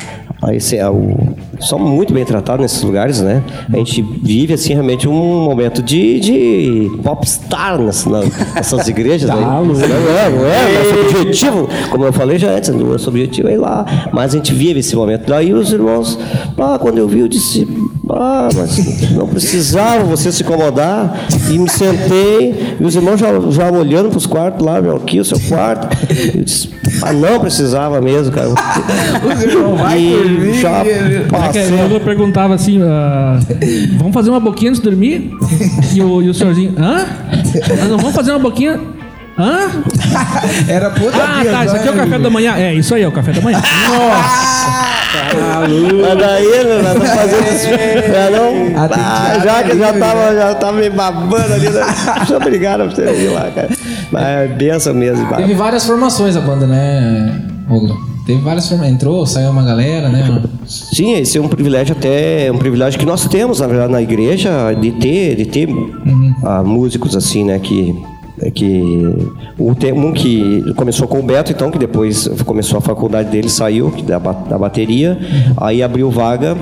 esse 0.52 0.76
é 0.76 0.88
o, 0.88 1.33
somos 1.64 1.90
muito 1.90 2.12
bem 2.12 2.24
tratados 2.24 2.62
nesses 2.62 2.83
lugares, 2.83 3.20
né? 3.20 3.42
A 3.72 3.77
gente 3.77 4.03
vive, 4.03 4.55
assim, 4.55 4.72
realmente 4.72 5.09
um 5.09 5.44
momento 5.44 5.83
de, 5.83 6.20
de 6.20 6.90
popstar 7.03 7.81
nessas, 7.81 8.12
nessas 8.55 8.88
igrejas. 8.88 9.29
né? 9.29 9.35
Não 9.44 9.74
é, 9.74 10.31
não 10.31 10.46
é. 10.46 10.79
Nosso 10.79 11.18
objetivo, 11.18 11.68
como 11.90 12.05
eu 12.05 12.12
falei 12.12 12.38
já 12.38 12.50
antes, 12.50 12.70
nosso 12.70 13.09
objetivo 13.09 13.48
é 13.48 13.55
ir 13.55 13.59
lá. 13.59 14.11
Mas 14.12 14.35
a 14.35 14.37
gente 14.37 14.53
vive 14.53 14.81
esse 14.81 14.94
momento. 14.94 15.27
Daí 15.29 15.53
os 15.53 15.72
irmãos, 15.72 16.18
ah, 16.59 16.79
quando 16.81 16.98
eu 16.98 17.09
vi, 17.09 17.20
eu 17.20 17.29
disse, 17.29 17.66
ah, 18.11 18.48
mas 18.55 19.11
não 19.12 19.27
precisava 19.27 20.05
você 20.05 20.31
se 20.33 20.42
incomodar. 20.42 21.27
E 21.50 21.59
me 21.59 21.68
sentei, 21.68 22.77
e 22.81 22.85
os 22.85 22.94
irmãos 22.94 23.18
já, 23.18 23.29
já 23.50 23.70
olhando 23.70 24.09
para 24.09 24.18
os 24.18 24.27
quartos 24.27 24.64
lá, 24.64 24.81
meu, 24.81 24.96
aqui 24.96 25.20
o 25.20 25.24
seu 25.24 25.38
quarto. 25.40 25.88
Eu 26.35 26.44
disse, 26.44 26.70
ah, 27.02 27.12
não 27.12 27.40
precisava 27.40 28.00
mesmo, 28.00 28.33
cara. 28.33 28.48
e 29.96 30.61
já 30.61 30.70
É 30.78 31.20
que 31.22 31.30
passou. 31.30 31.90
eu 31.90 32.00
perguntava 32.00 32.54
assim, 32.54 32.80
ah, 32.83 33.38
vamos 33.98 34.12
fazer 34.14 34.30
uma 34.30 34.40
boquinha 34.40 34.70
antes 34.70 34.83
de 34.83 34.88
dormir? 34.88 35.30
E 35.94 36.02
o, 36.02 36.22
e 36.22 36.28
o 36.28 36.35
senhorzinho, 36.35 36.74
hã? 36.78 37.04
Ah, 37.80 37.85
não, 37.88 37.98
vamos 37.98 38.14
fazer 38.14 38.30
uma 38.33 38.38
boquinha? 38.40 38.80
Hã? 39.38 39.68
Era 40.68 40.90
puta 40.90 41.16
Ah, 41.16 41.42
tá, 41.44 41.64
isso 41.64 41.74
aqui 41.76 41.88
é 41.88 41.90
o 41.90 41.96
café 41.96 42.18
da 42.18 42.30
manhã. 42.30 42.54
É, 42.57 42.74
isso 42.74 42.94
aí 42.94 43.02
é 43.02 43.09
o 43.09 43.12
café 43.12 43.33
da 43.33 43.40
manhã. 43.40 43.61
Mas 46.00 46.18
daí, 46.18 46.64
né, 46.64 46.83
nós 46.83 47.11
fazendo 47.11 47.48
isso. 47.55 47.68
Já 48.12 48.31
não. 48.31 48.72
Ah, 48.77 48.88
tem 48.88 49.03
Ah, 49.03 49.40
já 49.42 49.62
que 49.62 49.79
já 49.79 49.92
tava, 49.92 50.35
já 50.35 50.55
tava 50.55 50.79
me 50.79 50.90
babando 50.90 51.55
ali. 51.55 51.68
Né? 51.68 51.83
Obrigado 52.37 52.85
por 52.85 52.94
você 52.94 53.12
vir 53.12 53.31
lá, 53.31 53.50
cara. 53.50 53.68
Mas 54.11 54.22
é 54.22 54.48
benção 54.48 54.94
mesmo, 54.94 55.27
cara. 55.27 55.42
Teve 55.42 55.55
várias 55.55 55.85
formações 55.85 56.37
a 56.37 56.40
banda, 56.40 56.66
né, 56.66 57.40
Romulo? 57.68 58.14
Teve 58.27 58.40
várias 58.40 58.68
formas. 58.68 58.88
Entrou, 58.88 59.27
saiu 59.27 59.50
uma 59.50 59.62
galera, 59.62 60.09
né? 60.09 60.42
Sim, 60.66 61.14
esse 61.14 61.37
é 61.37 61.40
um 61.40 61.48
privilégio 61.48 61.94
até, 61.94 62.46
é 62.46 62.53
um 62.53 62.57
privilégio 62.57 62.98
que 62.98 63.05
nós 63.05 63.27
temos, 63.27 63.61
na 63.61 63.66
verdade, 63.66 63.92
na 63.92 64.00
igreja, 64.00 64.72
de 64.72 64.92
ter, 64.92 65.37
de 65.37 65.44
ter 65.44 65.68
ah, 66.42 66.62
músicos 66.62 67.14
assim, 67.14 67.44
né, 67.44 67.59
que 67.59 67.90
é 67.90 68.13
que 68.54 69.32
o 69.58 69.74
tem 69.74 69.92
um 69.92 70.12
que 70.12 70.72
começou 70.74 71.06
com 71.06 71.20
o 71.20 71.22
Beto, 71.22 71.52
então 71.52 71.70
que 71.70 71.78
depois 71.78 72.28
começou 72.44 72.78
a 72.78 72.80
faculdade 72.80 73.30
dele, 73.30 73.48
saiu 73.48 73.90
da, 74.02 74.18
da 74.18 74.58
bateria, 74.58 75.18
aí 75.56 75.82
abriu 75.82 76.10
vaga 76.10 76.56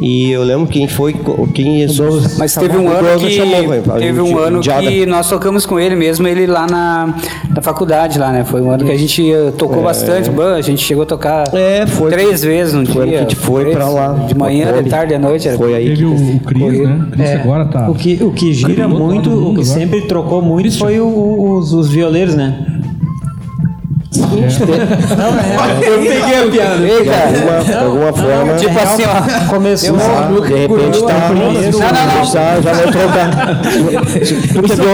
e 0.00 0.30
eu 0.32 0.42
lembro 0.42 0.66
quem 0.66 0.88
foi, 0.88 1.14
quem 1.54 1.82
Mas 2.38 2.54
teve 2.54 2.76
um 2.76 2.88
ano 2.88 3.18
que 3.18 3.26
teve 3.98 4.20
um 4.20 4.38
ano 4.38 4.60
que 4.60 5.06
nós 5.06 5.28
tocamos 5.28 5.64
com 5.66 5.78
ele 5.78 5.94
mesmo, 5.94 6.26
ele 6.26 6.46
lá 6.46 6.66
na, 6.66 7.14
na 7.54 7.62
faculdade 7.62 8.18
lá, 8.18 8.32
né? 8.32 8.44
Foi 8.44 8.60
um 8.60 8.70
ano 8.70 8.84
que 8.84 8.90
a 8.90 8.96
gente 8.98 9.30
eh, 9.32 9.52
tocou 9.56 9.80
É. 9.80 9.84
bastante, 9.84 10.30
a 10.56 10.60
gente 10.60 10.82
chegou 10.82 11.02
a 11.04 11.06
tocar 11.06 11.44
foi- 11.86 12.10
três 12.10 12.42
vezes 12.42 12.74
no 12.74 12.84
foi 12.86 13.02
dia. 13.06 13.12
que 13.12 13.16
a 13.18 13.20
gente 13.22 13.36
foi 13.36 13.70
pra 13.70 13.88
lá, 13.88 14.12
De 14.26 14.34
manhã, 14.36 14.82
de 14.82 14.88
tarde, 14.90 15.14
de 15.14 15.18
noite. 15.20 15.46
era- 15.48 15.56
Foi 15.56 15.74
aí 15.74 15.88
Teve 15.90 16.04
o, 16.06 16.14
o 16.14 16.40
Cris, 16.40 16.78
né? 16.80 17.06
Cris 17.12 17.28
É, 17.28 17.34
agora 17.36 17.64
tá. 17.66 17.90
O 17.90 17.94
que, 17.94 18.18
o 18.22 18.32
que 18.32 18.52
gira 18.52 18.88
muito, 18.88 19.30
mundo 19.30 19.50
o 19.50 19.54
que 19.54 19.64
sempre 19.64 20.02
trocou 20.02 20.40
muito 20.42 20.76
foi 20.78 20.98
o- 21.00 21.04
o- 21.06 21.56
os, 21.58 21.72
os 21.72 21.88
violeiros, 21.90 22.34
né? 22.34 22.66
Eu 24.12 25.98
peguei 25.98 26.38
a 26.38 26.50
piada. 26.50 26.78
De 26.78 27.08
alguma, 27.08 27.64
de 27.64 27.72
alguma 27.74 28.12
forma. 28.12 28.54
Tipo 28.56 28.78
assim, 28.78 29.02
ó. 29.04 29.48
Começou. 29.48 29.96
De 29.96 30.54
repente 30.54 31.02
tá. 31.02 31.30
Não, 31.30 31.52
não, 31.52 31.62
não. 31.62 32.24
Já, 32.24 32.60
já 32.60 32.72
vai 32.72 32.86
trocar. 32.90 33.60
Tu 33.62 34.62
que, 34.62 34.72
é 34.72 34.84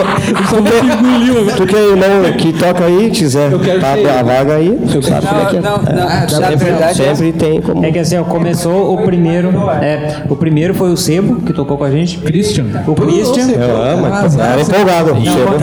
tu 0.48 0.62
que, 0.62 1.56
tu 1.56 1.66
que 1.66 1.76
é 1.76 1.88
irmão 1.88 2.32
que 2.36 2.52
toca 2.52 2.84
aí, 2.84 3.10
quiser 3.10 3.50
tá 3.80 4.18
a 4.18 4.22
vaga 4.22 4.54
aí, 4.54 4.78
tu 4.90 5.02
sabe 5.02 5.26
como 5.26 5.40
é 5.40 5.46
que 5.46 5.56
é. 5.56 5.60
Não, 5.60 5.78
não, 5.78 6.10
É, 6.10 6.80
na 6.80 6.94
sempre, 6.94 7.32
tem 7.32 7.60
como. 7.60 7.84
É 7.84 7.90
que 7.90 7.98
assim, 7.98 8.16
ó, 8.16 8.24
começou 8.24 8.94
o 8.94 9.02
primeiro. 9.02 9.50
É, 9.82 10.22
o 10.28 10.36
primeiro 10.36 10.74
foi 10.74 10.90
o 10.90 10.96
Sebo, 10.96 11.40
que 11.42 11.52
tocou 11.52 11.76
com 11.76 11.84
a 11.84 11.90
gente. 11.90 12.18
Christian. 12.18 12.66
O 12.86 12.94
Christian. 12.94 13.48
Eu 13.50 13.82
amo, 13.82 14.06
era 14.06 14.60
empolgado. 14.60 15.16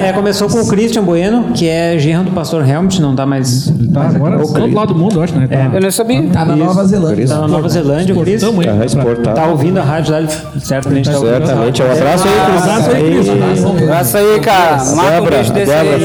É, 0.03 0.11
começou 0.13 0.49
com 0.49 0.59
o 0.59 0.67
Christian 0.67 1.03
Bueno, 1.03 1.51
que 1.53 1.67
é 1.67 1.97
genro 1.97 2.25
do 2.25 2.31
pastor 2.31 2.67
Helmut, 2.67 3.01
não 3.01 3.15
tá 3.15 3.25
mais. 3.25 3.44
Tá 3.93 4.01
agora 4.07 4.37
do 4.37 4.43
outro 4.43 4.73
lado 4.73 4.93
do 4.93 4.99
mundo, 4.99 5.15
eu 5.15 5.23
acho, 5.23 5.35
né? 5.37 5.47
Tá. 5.47 5.69
Eu 5.73 5.81
não 5.81 5.91
sabia. 5.91 6.23
Tá 6.31 6.45
na 6.45 6.55
Nova 6.55 6.85
Zelândia. 6.85 7.27
Tá 7.27 7.37
na 7.39 7.47
Nova 7.47 7.69
Zelândia, 7.69 8.15
o 8.15 8.23
pra- 8.23 8.85
exportado. 8.85 9.35
Tá 9.35 9.47
ouvindo 9.47 9.77
a 9.79 9.83
rádio 9.83 10.13
lá, 10.13 10.27
certamente 10.59 11.09
tá 11.09 11.17
ouvindo. 11.17 11.45
Certamente. 11.45 11.81
Um 11.81 11.91
abraço 11.91 12.27
aí, 12.27 12.33
Cris. 12.45 12.61
Abraço 12.63 12.89
aí, 12.91 13.03
Cris. 13.03 13.29
Aí. 13.29 13.83
Abraço 13.83 14.17
aí, 14.17 14.39
cara. 14.41 14.75
Mata 14.95 15.07
um 15.07 15.09
Débora, 15.11 15.37
bicho 15.39 15.53
desse 15.53 15.71
Débora, 15.71 15.95
aí. 15.95 16.01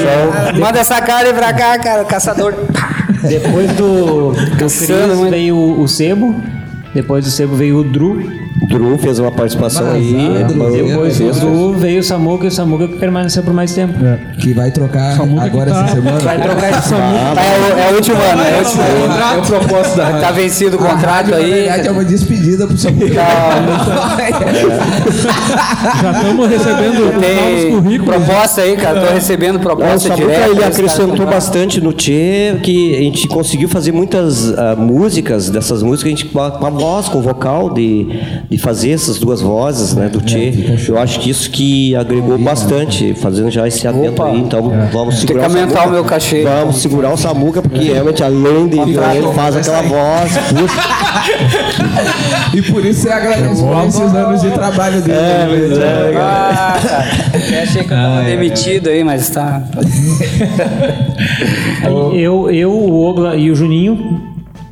show. 0.52 0.60
Manda 0.60 0.78
essa 0.78 1.00
cara 1.00 1.34
pra 1.34 1.52
cá, 1.52 1.78
cara. 1.78 2.04
Caçador. 2.04 2.54
Depois 3.28 3.70
do, 3.72 4.32
do 4.32 4.56
Chris 4.56 4.88
muito. 5.16 5.30
veio 5.30 5.56
o, 5.56 5.82
o 5.82 5.88
Sebo. 5.88 6.34
Depois 6.94 7.24
do 7.24 7.30
Sebo 7.30 7.54
veio 7.54 7.78
o 7.78 7.84
Dru. 7.84 8.22
Drew 8.68 8.98
fez 8.98 9.18
uma 9.18 9.30
participação 9.30 9.90
aí. 9.92 10.44
Depois 10.48 11.16
fez, 11.16 11.38
do 11.40 11.46
Dru 11.46 11.72
veio 11.74 12.00
o 12.00 12.02
Samuca 12.02 12.44
e 12.44 12.48
o 12.48 12.50
Samuca 12.50 12.88
que 12.88 12.96
permaneceu 12.98 13.42
por 13.42 13.54
mais 13.54 13.72
tempo. 13.72 13.94
Que 14.40 14.52
vai 14.52 14.70
trocar 14.70 15.16
Samuca 15.16 15.42
agora 15.44 15.70
tá- 15.70 15.84
essa 15.84 15.94
semana. 15.94 16.18
Vai 16.18 16.40
trocar 16.42 16.72
de 16.80 16.84
Samuca. 16.88 17.34
Tá, 17.34 17.42
é, 17.42 17.58
o- 17.58 17.78
é 17.78 17.92
o 17.92 17.94
último 17.96 18.16
ano. 18.16 18.42
É 18.42 18.54
o 18.54 18.58
último 18.64 18.82
ano. 18.82 19.14
É 19.14 19.38
o 19.38 19.42
propósito 19.46 19.96
da 19.96 20.20
Tá 20.20 20.30
vencido 20.32 20.76
o 20.76 20.78
contrato 20.80 21.04
rádio, 21.06 21.30
na 21.32 21.36
aí. 21.38 21.50
verdade, 21.50 21.88
é 21.88 21.90
uma 21.90 22.04
despedida 22.04 22.66
pro 22.66 22.76
seu 22.76 22.90
Já 26.02 26.12
estamos 26.12 26.48
recebendo 26.48 27.00
novos 27.12 27.64
currículos. 27.82 28.16
proposta 28.24 28.60
aí, 28.62 28.76
cara. 28.76 29.00
Tô 29.00 29.12
recebendo 29.12 29.56
O 29.56 29.60
proposta 29.60 29.98
Samuca 30.08 30.16
direta. 30.26 30.48
ele 30.48 30.58
esse 30.60 30.68
acrescentou 30.68 31.26
bastante 31.26 31.80
no 31.80 31.92
Tchê, 31.92 32.56
que 32.62 32.94
a 32.96 33.00
gente 33.00 33.28
conseguiu 33.28 33.68
fazer 33.68 33.92
muitas 33.92 34.56
ah, 34.58 34.74
músicas, 34.76 35.48
dessas 35.50 35.82
músicas, 35.82 36.12
a 36.12 36.16
gente 36.16 36.26
com 36.26 36.40
a 36.40 36.70
voz, 36.70 37.08
com 37.08 37.18
o 37.18 37.22
vocal, 37.22 37.70
de, 37.72 38.06
de 38.48 38.58
fazer 38.58 38.90
essas 38.90 39.18
duas 39.18 39.40
vozes 39.40 39.94
né, 39.94 40.08
do 40.08 40.20
Tchê. 40.20 40.52
Eu 40.88 40.98
acho 40.98 41.20
que 41.20 41.30
isso 41.30 41.50
que 41.50 41.94
agregou 41.96 42.38
bastante, 42.38 43.14
fazendo 43.14 43.50
já 43.50 43.66
esse 43.66 43.86
adendo 43.86 44.22
aí. 44.22 44.38
Então 44.40 44.72
vamos 44.92 45.16
Tem 45.16 45.26
segurar 45.26 45.40
que 45.40 45.56
aumentar 45.56 45.68
Samuca. 45.74 45.88
o 45.88 45.92
meu 45.92 46.04
cachê. 46.04 46.42
Vamos 46.42 46.76
segurar 46.76 47.12
o 47.12 47.16
Samuca, 47.16 47.62
porque 47.62 47.84
realmente 47.92 48.22
além 48.22 48.68
de 48.68 48.78
ele 48.78 49.32
faz 49.34 49.56
aquela 49.56 49.82
voz. 49.82 50.32
puxa. 50.48 50.80
E 52.52 52.62
por 52.62 52.84
isso 52.84 53.02
você 53.02 53.10
agradece 53.10 53.62
por 53.62 53.86
esses 53.86 54.00
anos 54.14 54.40
de 54.42 54.50
trabalho 54.50 55.00
dele. 55.02 55.16
É, 55.18 55.46
mas 55.48 55.78
é, 55.78 56.12
Ah. 56.16 56.78
Eu 57.52 57.62
achei 57.62 57.84
que 57.84 57.92
eu 57.92 57.96
tava 57.96 58.22
demitido 58.22 58.88
aí, 58.88 59.04
mas 59.04 59.30
tá. 59.30 59.62
Eu, 62.14 62.50
eu, 62.50 62.70
o 62.72 63.04
Ogla 63.04 63.36
e 63.36 63.50
o 63.50 63.54
Juninho 63.54 64.20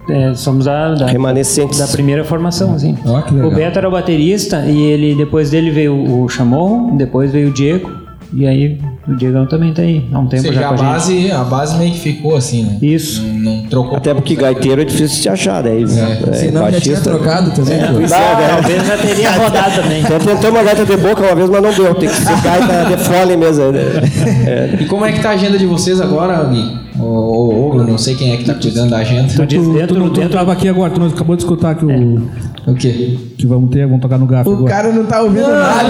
é, 0.08 0.34
somos 0.34 0.64
da, 0.64 0.94
da, 0.94 1.06
Remanescentes. 1.06 1.78
da 1.78 1.86
primeira 1.86 2.24
formação, 2.24 2.74
assim. 2.74 2.96
Ó, 3.04 3.20
que 3.22 3.34
legal. 3.34 3.50
O 3.50 3.54
Beto 3.54 3.78
era 3.78 3.88
o 3.88 3.92
baterista 3.92 4.64
e 4.66 4.80
ele 4.80 5.14
depois 5.14 5.50
dele 5.50 5.70
veio 5.70 5.94
o 5.94 6.28
Chamorro, 6.28 6.96
depois 6.96 7.30
veio 7.30 7.48
o 7.48 7.52
Diego 7.52 8.08
e 8.32 8.46
aí 8.46 8.78
o 9.06 9.14
Diegão 9.16 9.46
também 9.46 9.72
tá 9.72 9.80
aí 9.80 10.06
há 10.12 10.18
um 10.18 10.24
Ou 10.24 10.28
tempo 10.28 10.42
seja, 10.42 10.60
já 10.60 10.66
a 10.66 10.68
com 10.68 10.74
a 10.74 10.76
gente. 10.76 10.86
base, 10.86 11.32
a 11.32 11.44
base 11.44 11.78
meio 11.78 11.92
que 11.92 11.98
ficou 11.98 12.36
assim, 12.36 12.62
né? 12.62 12.78
Isso. 12.82 13.22
Não, 13.22 13.56
não 13.56 13.66
trocou. 13.66 13.96
Até 13.96 14.12
porque 14.12 14.34
gaiteiro 14.34 14.82
é 14.82 14.84
difícil 14.84 15.22
de 15.22 15.28
achar, 15.30 15.62
né? 15.62 15.80
É. 15.80 16.32
Senão 16.34 16.70
já 16.70 16.78
tinha 16.80 17.00
trocado 17.00 17.50
também. 17.52 17.78
Pois 17.90 18.12
é, 18.12 18.18
né? 18.18 18.48
Talvez 18.50 18.86
já 18.86 18.98
teria 18.98 19.30
rodado 19.30 19.82
também. 19.82 20.00
Então 20.00 20.18
tentamos 20.18 20.60
uma 20.60 20.62
gaita 20.62 20.84
de 20.84 20.96
boca 20.98 21.22
uma 21.22 21.34
vez, 21.34 21.48
mas 21.48 21.62
não 21.62 21.72
deu. 21.72 21.94
Tem 21.94 22.08
que 22.08 22.14
ser 22.16 22.42
gaita 22.42 22.96
de 22.96 23.04
fole 23.04 23.36
mesmo. 23.36 23.72
Né? 23.72 24.78
E 24.78 24.84
como 24.84 25.06
é 25.06 25.12
que 25.12 25.20
tá 25.20 25.30
a 25.30 25.32
agenda 25.32 25.56
de 25.56 25.64
vocês 25.64 25.98
agora, 25.98 26.44
Gui? 26.44 26.76
Ou 27.00 27.57
Oglo, 27.68 27.84
não 27.86 27.98
sei 27.98 28.14
quem 28.14 28.32
é 28.32 28.36
que 28.36 28.44
tá 28.44 28.54
cuidando 28.54 28.90
da 28.90 28.98
agenda. 28.98 29.28
Tu 29.28 29.46
Tu, 29.46 29.72
dentro, 29.72 29.94
tu, 29.96 30.10
tu 30.10 30.20
dentro 30.20 30.36
tava 30.38 30.52
aqui 30.52 30.68
agora, 30.68 30.90
tu 30.92 31.02
acabou 31.04 31.36
de 31.36 31.42
escutar 31.42 31.74
que, 31.74 31.84
o, 31.84 32.28
O 32.66 32.74
quê? 32.74 33.16
que 33.36 33.46
vamos 33.46 33.70
ter, 33.70 33.86
vamos 33.86 34.00
tocar 34.00 34.18
no 34.18 34.26
GAF 34.26 34.48
O 34.48 34.52
agora. 34.54 34.70
cara 34.70 34.92
não 34.92 35.04
tá 35.06 35.22
ouvindo 35.22 35.48
nada, 35.48 35.88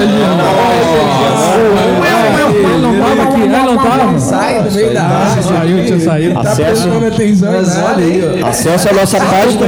Ele 2.59 2.78
não 2.78 2.98
tava 2.98 3.22
aqui, 3.22 3.40
ele 3.40 3.48
não 3.48 3.76
tava. 3.76 4.18
Sai 4.18 4.62
do 4.62 4.72
meio 4.72 4.94
da 4.94 5.02
rádio. 5.02 5.42
Saiu, 5.42 5.84
tinha 5.86 6.00
saído. 6.00 6.38
Acesso. 6.38 6.88
ó. 6.88 8.48
Acesse 8.48 8.88
a 8.88 8.92
nossa 8.92 9.18
página. 9.18 9.66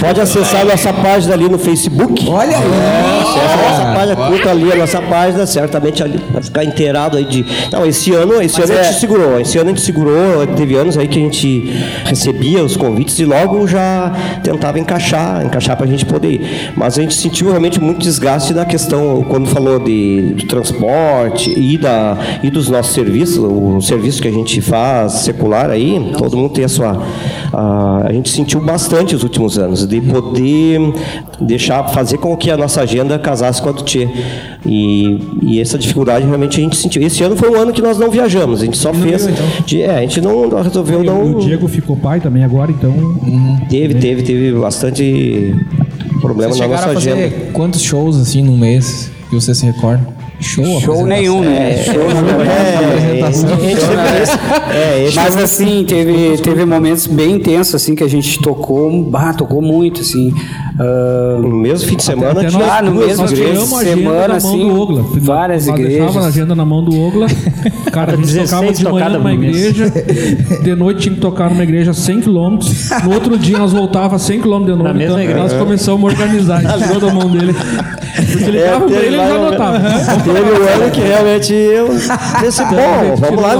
Pode 0.00 0.20
acessar 0.20 0.60
a 0.62 0.64
nossa 0.64 0.92
página 0.92 1.34
ali 1.34 1.48
no 1.48 1.58
Facebook. 1.58 2.28
Olha 2.28 2.56
aí. 2.56 2.64
Acesse 3.22 3.52
a 3.52 3.70
nossa 3.70 3.94
página, 3.94 4.16
curta 4.16 4.50
ali 4.50 4.72
a 4.72 4.76
nossa 4.76 5.02
página, 5.02 5.46
certamente 5.46 6.02
ali 6.02 6.20
vai 6.30 6.42
ficar 6.42 6.64
inteirado 6.64 7.16
aí 7.16 7.24
de. 7.24 7.44
Não, 7.70 7.84
esse 7.86 8.12
ano, 8.12 8.40
esse 8.42 8.60
ano 8.62 8.72
a 8.72 8.82
gente 8.82 9.00
segurou. 9.00 9.40
Esse 9.40 9.58
ano 9.58 9.70
a 9.70 9.72
gente 9.72 9.82
segurou, 9.82 10.46
teve 10.56 10.76
anos 10.76 10.96
aí 10.96 11.08
que 11.08 11.18
a 11.18 11.22
gente 11.22 11.72
recebia 12.04 12.62
os 12.62 12.76
convites 12.76 13.18
e 13.18 13.24
logo 13.24 13.66
já 13.66 14.12
tentava 14.42 14.78
encaixar, 14.78 15.44
encaixar 15.44 15.76
pra 15.76 15.86
gente 15.86 16.04
poder 16.04 16.32
ir. 16.32 16.72
Mas 16.76 16.98
a 16.98 17.02
gente 17.02 17.14
sentiu 17.14 17.48
realmente 17.48 17.80
muito 17.80 18.00
desgaste 18.00 18.52
na 18.54 18.64
questão, 18.64 19.24
quando 19.28 19.48
falou 19.48 19.78
de, 19.78 20.34
de 20.34 20.46
transporte 20.46 21.50
e, 21.50 21.78
da, 22.14 22.40
e 22.42 22.50
dos 22.50 22.68
nossos 22.68 22.94
serviços, 22.94 23.38
o 23.38 23.80
serviço 23.80 24.20
que 24.22 24.28
a 24.28 24.32
gente 24.32 24.60
faz 24.60 25.12
secular 25.12 25.70
aí, 25.70 26.12
todo 26.16 26.36
mundo 26.36 26.50
tem 26.52 26.64
a 26.64 26.68
sua. 26.68 27.02
A, 27.52 28.06
a 28.08 28.12
gente 28.12 28.30
sentiu 28.30 28.60
bastante 28.60 29.14
os 29.14 29.22
últimos 29.22 29.58
anos, 29.58 29.86
de 29.86 30.00
poder 30.00 30.80
deixar, 31.40 31.84
fazer 31.88 32.18
com 32.18 32.36
que 32.36 32.50
a 32.50 32.56
nossa 32.56 32.80
agenda 32.82 33.18
casasse 33.18 33.60
com 33.60 33.68
a 33.68 33.72
do 33.72 33.82
Tchê. 33.82 34.08
E, 34.64 35.20
e 35.42 35.60
essa 35.60 35.76
dificuldade 35.78 36.24
realmente 36.26 36.58
a 36.60 36.62
gente 36.62 36.76
sentiu. 36.76 37.02
Esse 37.02 37.22
ano 37.22 37.36
foi 37.36 37.50
um 37.50 37.56
ano 37.60 37.72
que 37.72 37.82
nós 37.82 37.98
não 37.98 38.10
viajamos, 38.10 38.62
a 38.62 38.64
gente 38.64 38.76
só 38.78 38.92
fez. 38.94 39.28
de- 39.66 39.82
é, 39.82 39.96
a 39.98 40.00
gente 40.00 40.20
não 40.20 40.48
não 40.48 40.62
resolveu 40.62 41.02
E 41.02 41.06
não. 41.06 41.32
o 41.36 41.40
Diego 41.40 41.66
ficou 41.68 41.96
pai 41.96 42.20
também 42.20 42.44
agora, 42.44 42.70
então. 42.70 42.92
Teve, 43.68 43.94
teve, 43.94 44.22
teve 44.22 44.52
bastante 44.58 45.54
problema 46.20 46.52
Vocês 46.52 46.68
na 46.68 46.74
nossa 46.76 46.90
a 46.90 46.94
fazer 46.94 47.12
agenda. 47.12 47.34
quantos 47.52 47.82
shows 47.82 48.16
assim 48.18 48.42
num 48.42 48.56
mês 48.56 49.10
que 49.28 49.34
você 49.34 49.54
se 49.54 49.64
recorda? 49.66 50.06
Show, 50.42 50.64
Show 50.64 50.74
apresentação. 50.76 51.06
nenhum, 51.06 51.40
né? 51.40 51.76
Show 51.84 52.02
É, 54.72 55.06
é, 55.06 55.10
Mas 55.14 55.36
assim, 55.36 55.84
teve, 55.86 56.38
teve 56.38 56.64
momentos 56.64 57.06
bem 57.06 57.36
intensos 57.36 57.74
assim 57.74 57.94
que 57.94 58.02
a 58.02 58.08
gente 58.08 58.40
tocou, 58.40 59.02
bah, 59.04 59.32
tocou 59.32 59.62
muito 59.62 60.00
assim. 60.00 60.32
Ah, 60.78 61.38
no 61.40 61.48
mesmo 61.56 61.88
fim 61.88 61.96
de 61.96 62.02
semana 62.02 62.30
Até 62.32 62.46
tinha 62.48 62.58
nós- 62.58 62.70
Ah, 62.72 62.82
no 62.82 62.92
duas 62.92 63.06
mesmo 63.06 63.22
Nós 63.22 63.32
igrejas. 63.32 63.52
tiramos 63.54 63.72
a 63.74 63.80
agenda 63.82 63.96
semana, 64.02 64.34
assim, 64.36 64.58
do 64.68 64.80
Ogla. 64.80 65.04
várias 65.20 65.66
Nós 65.66 65.78
igrejas. 65.78 66.00
deixava 66.04 66.24
a 66.24 66.28
agenda 66.28 66.54
na 66.54 66.64
mão 66.64 66.82
do 66.84 66.98
Ogla. 67.00 67.26
Cara, 67.92 68.12
a 68.12 68.16
gente 68.16 68.26
16 68.26 68.50
tocava 68.50 68.72
de 68.72 68.84
manhã 68.88 69.08
numa 69.18 69.32
igreja, 69.34 69.92
de 70.62 70.74
noite 70.74 71.00
tinha 71.02 71.14
que 71.14 71.20
tocar 71.20 71.50
numa 71.50 71.62
igreja 71.62 71.92
100 71.92 72.22
km. 72.22 72.58
No 73.04 73.12
outro 73.14 73.36
dia 73.38 73.58
nós 73.58 73.72
voltava 73.72 74.18
100 74.18 74.40
km 74.40 74.60
de 74.64 74.70
novo. 74.70 74.82
Na 74.84 74.90
Então 74.90 74.96
mesma 74.98 75.22
igreja. 75.22 75.40
nós 75.40 75.52
começamos 75.52 76.02
a 76.02 76.06
organizar. 76.06 76.56
A 76.58 76.60
gente 76.78 76.86
tirou 76.88 77.00
da 77.00 77.12
mão 77.14 77.28
dele. 77.30 77.54
Porque 78.32 78.44
ele 78.44 78.58
É, 78.58 78.70
dava 78.70 78.86
pra 78.86 78.96
ele, 78.96 79.06
ele 79.08 79.16
já 79.16 79.34
anotava. 79.34 79.78
Teve 80.22 80.40
um 80.40 80.82
ano 80.82 80.90
que 80.90 81.00
realmente 81.00 81.52
eu 81.52 81.88
pensei, 82.40 82.64
bom, 82.66 83.16
vamos 83.18 83.42
lá, 83.42 83.54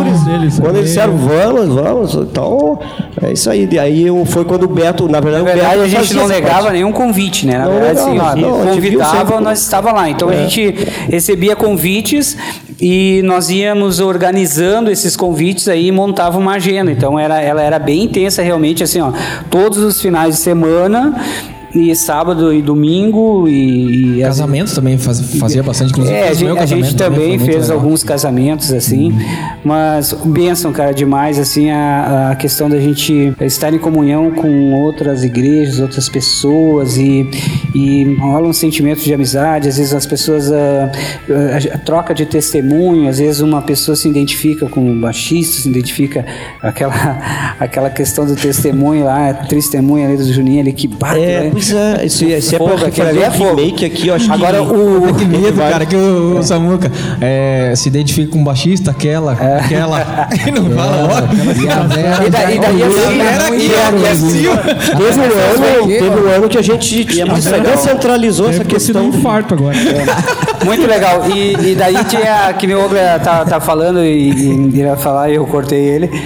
Quando 0.60 0.76
eles 0.76 0.88
disseram, 0.88 1.16
vamos, 1.16 1.74
vamos, 1.74 2.14
então 2.14 2.78
é 3.23 3.33
isso 3.33 3.49
aí. 3.51 3.68
Aí 3.79 4.07
eu, 4.07 4.25
foi 4.25 4.45
quando 4.45 4.64
o 4.64 4.68
Beto, 4.68 5.09
na 5.09 5.20
verdade, 5.20 5.45
Na 5.45 5.53
verdade, 5.53 5.81
a 5.81 5.87
gente 5.89 6.14
não 6.14 6.27
negava 6.27 6.62
parte. 6.62 6.73
nenhum 6.73 6.93
convite, 6.93 7.47
né? 7.47 7.59
Na 7.59 7.66
Não 7.66 7.73
verdade, 7.73 7.99
assim, 8.01 8.16
não, 8.16 8.35
viu 8.35 8.64
convidava, 8.64 9.41
nós 9.41 9.61
estava 9.61 9.93
lá. 9.93 10.09
Então 10.11 10.29
a 10.29 10.35
gente 10.35 10.75
recebia 11.09 11.55
convites 11.57 12.37
E 12.81 13.23
nós 13.25 13.49
íamos 13.49 14.01
organizando 14.01 14.91
esses 14.91 15.16
convites 15.16 15.68
aí 15.68 15.87
e 15.87 15.93
montava 15.93 16.37
uma 16.37 16.55
agenda. 16.55 16.91
Então 16.91 17.16
era, 17.16 17.41
ela 17.41 17.62
era 17.62 17.79
bem 17.79 18.03
intensa 18.05 18.43
realmente, 18.43 18.83
assim, 18.83 19.01
ó, 19.01 19.12
todos 19.49 19.79
os 19.79 20.01
finais 20.03 20.35
de 20.35 20.41
semana 20.41 21.14
e 21.75 21.95
sábado 21.97 22.53
e 22.53 22.61
domingo 22.61 23.49
e, 23.49 24.18
e 24.18 24.23
Casamentos 24.23 24.75
também 24.75 24.99
faz- 24.99 25.35
fazia 25.37 25.62
bastante, 25.62 25.91
inclusive 25.91 26.14
é, 26.16 26.29
a 26.29 26.35
gente, 26.35 26.59
a 26.59 26.66
gente 26.66 26.95
também 26.97 27.31
muito 27.31 27.45
fez 27.45 27.68
legal. 27.68 27.79
alguns 27.79 28.05
casamentos 28.05 28.73
assim, 28.73 29.12
mas 29.64 30.12
bênção, 30.25 30.73
cara, 30.73 30.93
demais 30.93 31.39
assim 31.39 31.70
a, 31.70 32.31
a 32.33 32.37
questão 32.37 32.68
da 32.68 32.79
gente 32.79 33.33
estar 33.41 33.73
em 33.73 33.79
comunhão 33.79 34.31
com 34.33 34.73
outras 34.83 35.25
igrejas, 35.25 35.81
outras 35.81 36.09
pessoas 36.09 36.99
e, 36.99 37.29
e 37.75 38.16
rola 38.20 38.49
um 38.49 38.53
sentimento 38.53 39.01
de 39.03 39.14
amizade. 39.14 39.68
Às 39.68 39.79
vezes 39.79 39.95
as 39.95 40.05
pessoas 40.05 40.53
ah, 40.53 40.93
ah, 41.31 41.75
a 41.75 41.79
troca 41.79 42.14
de 42.14 42.27
testemunho, 42.27 43.09
às 43.09 43.18
vezes 43.18 43.41
uma 43.41 43.62
pessoa 43.62 43.97
se 43.97 44.09
identifica 44.09 44.68
com 44.68 44.93
o 44.93 45.01
baixista, 45.01 45.62
se 45.62 45.68
identifica 45.68 46.25
aquela 46.61 46.93
aquela 47.59 47.89
questão 47.91 48.27
do 48.27 48.37
testemunho 48.37 49.05
lá, 49.05 49.31
a 49.31 49.35
testemunha 49.35 50.07
ali 50.09 50.16
do 50.16 50.33
Juninho 50.33 50.61
ali 50.61 50.73
que 50.73 50.87
bate. 50.87 51.20
É, 51.20 51.45
né? 51.45 51.61
Pois 51.70 51.72
é, 52.00 52.04
isso, 52.06 52.24
isso 52.24 52.54
é 52.54 52.58
pra 52.58 52.78
fazer 52.90 53.20
é 53.20 53.28
um 53.28 53.32
fogo. 53.32 53.54
remake 53.56 53.84
aqui, 53.84 54.08
eu 54.08 54.14
acho 54.14 54.32
Agora 54.32 54.58
que... 54.64 54.64
o 54.64 55.14
Que 55.14 55.24
medo, 55.24 55.58
cara, 55.58 55.86
que 55.86 55.96
o, 55.96 56.38
o 56.38 56.42
Samuca 56.42 56.90
é, 57.20 57.72
se 57.76 57.88
identifica 57.88 58.32
com 58.32 58.40
o 58.40 58.44
baixista, 58.44 58.90
aquela, 58.90 59.32
aquela. 59.32 60.28
E 60.46 60.50
não 60.50 60.70
fala 60.70 61.02
logo. 61.02 61.32
E 61.34 61.94
Vera 61.94 62.26
E 62.26 62.30
daí- 62.30 62.58
assim, 62.82 63.20
era 63.20 63.46
aqui, 63.46 63.70
ouvir. 63.92 64.08
assim. 64.08 64.42
Teve 64.96 65.20
um, 65.20 65.24
ano, 65.24 65.86
teve 65.86 66.20
um 66.20 66.28
ano 66.36 66.48
que 66.48 66.58
a 66.58 66.62
gente 66.62 67.20
é 67.20 67.24
descentralizou 67.62 68.48
essa 68.50 68.64
questão. 68.64 69.04
um 69.04 69.08
infarto 69.08 69.54
agora. 69.54 69.76
Muito 70.64 70.86
legal. 70.86 71.28
E, 71.28 71.72
e 71.72 71.74
daí 71.74 71.96
tinha, 72.04 72.52
que 72.58 72.66
o 72.72 72.84
Ogla 72.84 73.18
tá, 73.22 73.44
tá 73.44 73.60
falando 73.60 74.04
e, 74.04 74.30
e 74.30 74.76
ia 74.78 74.96
falar 74.96 75.28
e 75.30 75.34
eu 75.34 75.44
cortei 75.46 75.80
ele. 75.80 76.08
Que 76.08 76.18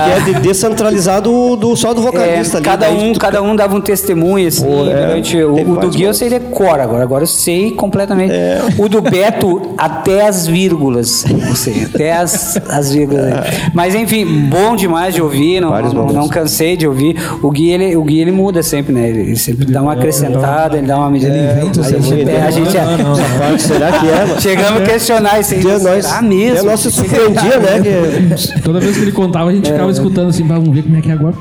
é 0.00 0.20
de 0.24 0.40
descentralizar 0.40 1.20
do, 1.20 1.54
do, 1.56 1.76
só 1.76 1.94
do 1.94 2.00
É, 2.00 2.04
vocalista 2.04 2.56
ali. 2.58 2.64
cada, 2.64 2.90
um, 2.90 3.12
tu- 3.12 3.20
cada 3.20 3.40
um 3.42 3.54
dava 3.54 3.76
um 3.76 3.80
testemunho, 3.80 4.48
assim, 4.48 4.64
Pô, 4.64 4.83
é. 4.90 5.06
durante 5.06 5.36
o, 5.42 5.72
o 5.72 5.76
do 5.76 5.88
Gui 5.90 6.02
eu 6.04 6.14
sei 6.14 6.28
decor 6.28 6.78
agora, 6.80 7.02
agora 7.02 7.22
eu 7.24 7.28
sei 7.28 7.70
completamente. 7.72 8.32
O 8.78 8.88
do 8.88 9.00
Beto, 9.00 9.74
até 9.78 10.26
as 10.26 10.46
vírgulas, 10.46 11.24
eu 11.28 11.54
sei, 11.54 11.84
até 11.84 12.12
as, 12.16 12.56
as 12.68 12.92
vírgulas. 12.92 13.24
Mas 13.72 13.94
enfim, 13.94 14.24
bom 14.48 14.74
demais 14.76 15.14
de 15.14 15.22
ouvir, 15.22 15.60
não, 15.60 15.70
não, 15.92 16.06
não 16.06 16.28
cansei 16.28 16.76
de 16.76 16.86
ouvir. 16.86 17.16
O 17.42 17.50
Gui, 17.50 17.70
ele, 17.70 17.96
o 17.96 18.02
Gui, 18.04 18.20
ele 18.20 18.32
muda 18.32 18.62
sempre, 18.62 18.92
né? 18.92 19.08
Ele, 19.08 19.20
ele 19.20 19.36
sempre 19.36 19.64
dá 19.66 19.82
uma 19.82 19.92
acrescentada, 19.92 20.76
ele 20.78 20.86
dá 20.86 20.98
uma 20.98 21.10
medida. 21.10 21.34
Ele 21.34 21.60
inventa 21.60 21.80
a 21.80 21.84
gente, 21.84 22.30
é, 22.30 22.42
a 22.42 22.50
gente 22.50 22.76
é- 22.76 22.80
Essa 22.80 23.38
parte, 23.38 23.62
será 23.62 23.92
que 23.92 24.08
é? 24.08 24.24
mano? 24.26 24.40
Chegamos 24.40 24.80
a 24.82 24.84
questionar 24.84 25.40
isso 25.40 25.54
aí. 25.54 25.64
Nós, 25.64 25.82
Será 26.06 26.22
mesmo? 26.22 26.58
até 26.58 26.62
nós 26.70 26.80
se 26.80 26.90
surpreendia, 26.90 27.58
né? 27.58 27.80
que- 27.82 28.60
Toda 28.62 28.80
vez 28.80 28.96
que 28.96 29.02
ele 29.02 29.12
contava, 29.12 29.50
a 29.50 29.52
gente 29.54 29.70
ficava 29.70 29.90
escutando 29.90 30.28
assim, 30.28 30.44
"Bah, 30.44 30.54
vamos 30.56 30.74
ver 30.74 30.82
como 30.82 30.96
é 30.96 31.00
que 31.00 31.10
é 31.10 31.12
agora. 31.12 31.34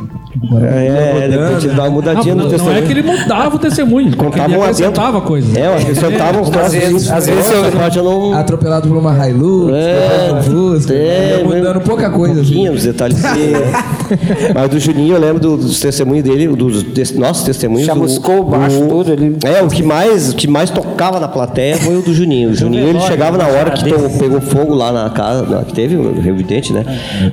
É, 0.63 1.27
de 1.27 1.37
repente 1.37 1.67
ele 1.67 1.75
dá 1.75 1.83
uma 1.83 1.87
Não, 1.89 1.91
mudadinha 1.93 2.35
não, 2.35 2.45
no 2.45 2.49
não 2.49 2.55
é 2.55 2.57
testemunho. 2.57 2.83
que 2.87 2.91
ele 2.91 3.01
mudava 3.03 3.55
o 3.55 3.59
testemunho, 3.59 4.17
Contava 4.17 4.45
ele 4.49 4.57
um 4.57 4.61
acrescentava 4.63 5.21
coisa. 5.21 5.59
É, 5.59 5.75
acrescentava 5.77 6.41
uns 6.41 6.49
troços 6.49 6.73
vezes- 6.73 7.11
assim. 7.11 7.13
às 7.13 7.25
vezes 7.27 7.51
eu- 7.51 7.63
eu 7.63 8.03
não... 8.03 8.33
Atropelado 8.39 8.87
por 8.87 8.97
uma 8.97 9.27
Hilux, 9.29 9.73
É, 9.73 10.25
depois 10.27 10.45
Fusca, 10.45 10.93
é, 10.93 11.37
ia 11.39 11.45
mudando 11.45 11.81
pouca 11.81 12.09
coisa. 12.09 12.41
assim. 12.41 12.51
pouquinho, 12.53 12.73
os 12.73 12.83
detalhezinhos. 12.83 13.59
Mas 14.53 14.69
do 14.69 14.79
Juninho, 14.79 15.15
eu 15.15 15.19
lembro 15.19 15.39
do- 15.39 15.57
dos 15.57 15.79
testemunhos 15.79 16.23
dele, 16.23 16.47
dos 16.47 17.11
nossos 17.13 17.43
testemunhos. 17.43 17.85
Chamuscou 17.85 18.41
o 18.41 18.43
baixo, 18.45 18.79
tudo 18.87 19.11
ali. 19.11 19.37
É, 19.43 19.61
o 19.61 19.67
que, 19.67 19.83
mais, 19.83 20.31
o 20.33 20.35
que 20.35 20.47
mais 20.47 20.69
tocava 20.69 21.19
na 21.19 21.27
plateia 21.27 21.77
foi 21.77 21.95
o 21.97 22.01
do 22.01 22.13
Juninho. 22.13 22.49
O 22.49 22.55
Juninho, 22.55 22.87
ele 22.89 22.99
chegava 23.01 23.37
na 23.37 23.47
hora 23.47 23.71
que 23.71 23.83
pegou 23.83 24.41
fogo 24.41 24.73
lá 24.73 24.91
na 24.91 25.09
casa, 25.09 25.63
que 25.65 25.73
teve 25.73 25.95
o 25.95 26.17
evidente, 26.27 26.73
né? 26.73 26.83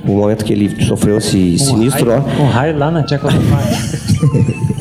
O 0.06 0.12
momento 0.12 0.44
que 0.44 0.52
ele 0.52 0.84
sofreu 0.84 1.18
esse 1.18 1.58
sinistro, 1.58 2.10
ó. 2.12 2.42
Um 2.42 2.46
raio 2.46 2.78
lá 2.78 2.89
na 2.90 3.02
Tchecoslováquia. 3.02 4.00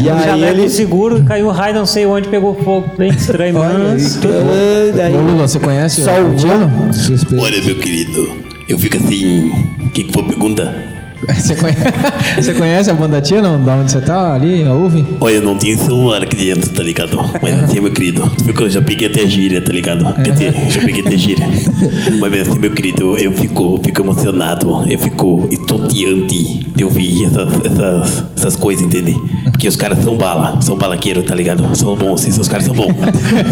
E 0.00 0.08
aí 0.08 0.42
ele- 0.44 0.70
seguro, 0.70 1.22
caiu 1.24 1.48
um 1.48 1.50
raio 1.50 1.74
não 1.74 1.84
sei 1.86 2.06
onde, 2.06 2.28
pegou 2.28 2.54
fogo. 2.54 2.88
Bem 2.96 3.10
estranho, 3.10 3.54
mas 3.54 4.18
daí- 4.94 5.14
Ô, 5.14 5.20
Lula, 5.20 5.46
você 5.46 5.58
conhece 5.58 6.02
Só 6.02 6.12
o 6.22 6.34
o? 6.34 6.92
Suspeito. 6.92 7.44
Olha, 7.44 7.62
meu 7.62 7.76
querido, 7.76 8.36
eu 8.68 8.78
fico 8.78 8.96
assim. 8.96 9.50
O 9.84 9.90
que, 9.90 10.04
que 10.04 10.12
foi 10.12 10.22
a 10.22 10.26
pergunta? 10.26 10.74
Você 11.26 11.54
conhece, 11.56 11.80
você 12.36 12.54
conhece 12.54 12.90
a 12.90 12.94
banda 12.94 13.20
Tiano? 13.20 13.64
Da 13.64 13.74
onde 13.74 13.90
você 13.90 14.00
tá? 14.00 14.34
Ali, 14.34 14.64
ouve? 14.64 15.04
Olha, 15.20 15.40
não 15.40 15.56
tem 15.56 15.76
celular 15.76 16.22
aqui 16.22 16.36
dentro, 16.36 16.70
tá 16.70 16.82
ligado? 16.82 17.18
Mas 17.42 17.64
assim, 17.64 17.80
meu 17.80 17.90
querido, 17.92 18.30
eu 18.46 18.70
já 18.70 18.82
peguei 18.82 19.08
até 19.08 19.26
gíria, 19.26 19.60
tá 19.60 19.72
ligado? 19.72 20.04
Quer 20.22 20.30
dizer, 20.32 20.54
já 20.68 20.80
peguei 20.82 21.00
até 21.02 21.16
gíria. 21.16 21.46
Mas 22.20 22.48
assim, 22.48 22.58
meu 22.58 22.70
querido, 22.70 23.16
eu 23.16 23.32
fico, 23.32 23.80
fico 23.82 24.02
emocionado, 24.02 24.84
eu 24.88 24.98
fico 24.98 25.48
estonteante 25.50 26.66
de 26.74 26.84
ouvir 26.84 27.24
essas, 27.26 27.48
essas, 27.64 28.24
essas 28.36 28.56
coisas, 28.56 28.84
entende? 28.84 29.16
Porque 29.50 29.66
os 29.68 29.76
caras 29.76 30.02
são 30.04 30.16
bala, 30.16 30.60
são 30.60 30.76
balaqueiros, 30.76 31.24
tá 31.24 31.34
ligado? 31.34 31.74
São 31.76 31.96
bons, 31.96 32.20
sim, 32.20 32.30
os 32.38 32.48
caras 32.48 32.66
são 32.66 32.74
bons. 32.74 32.94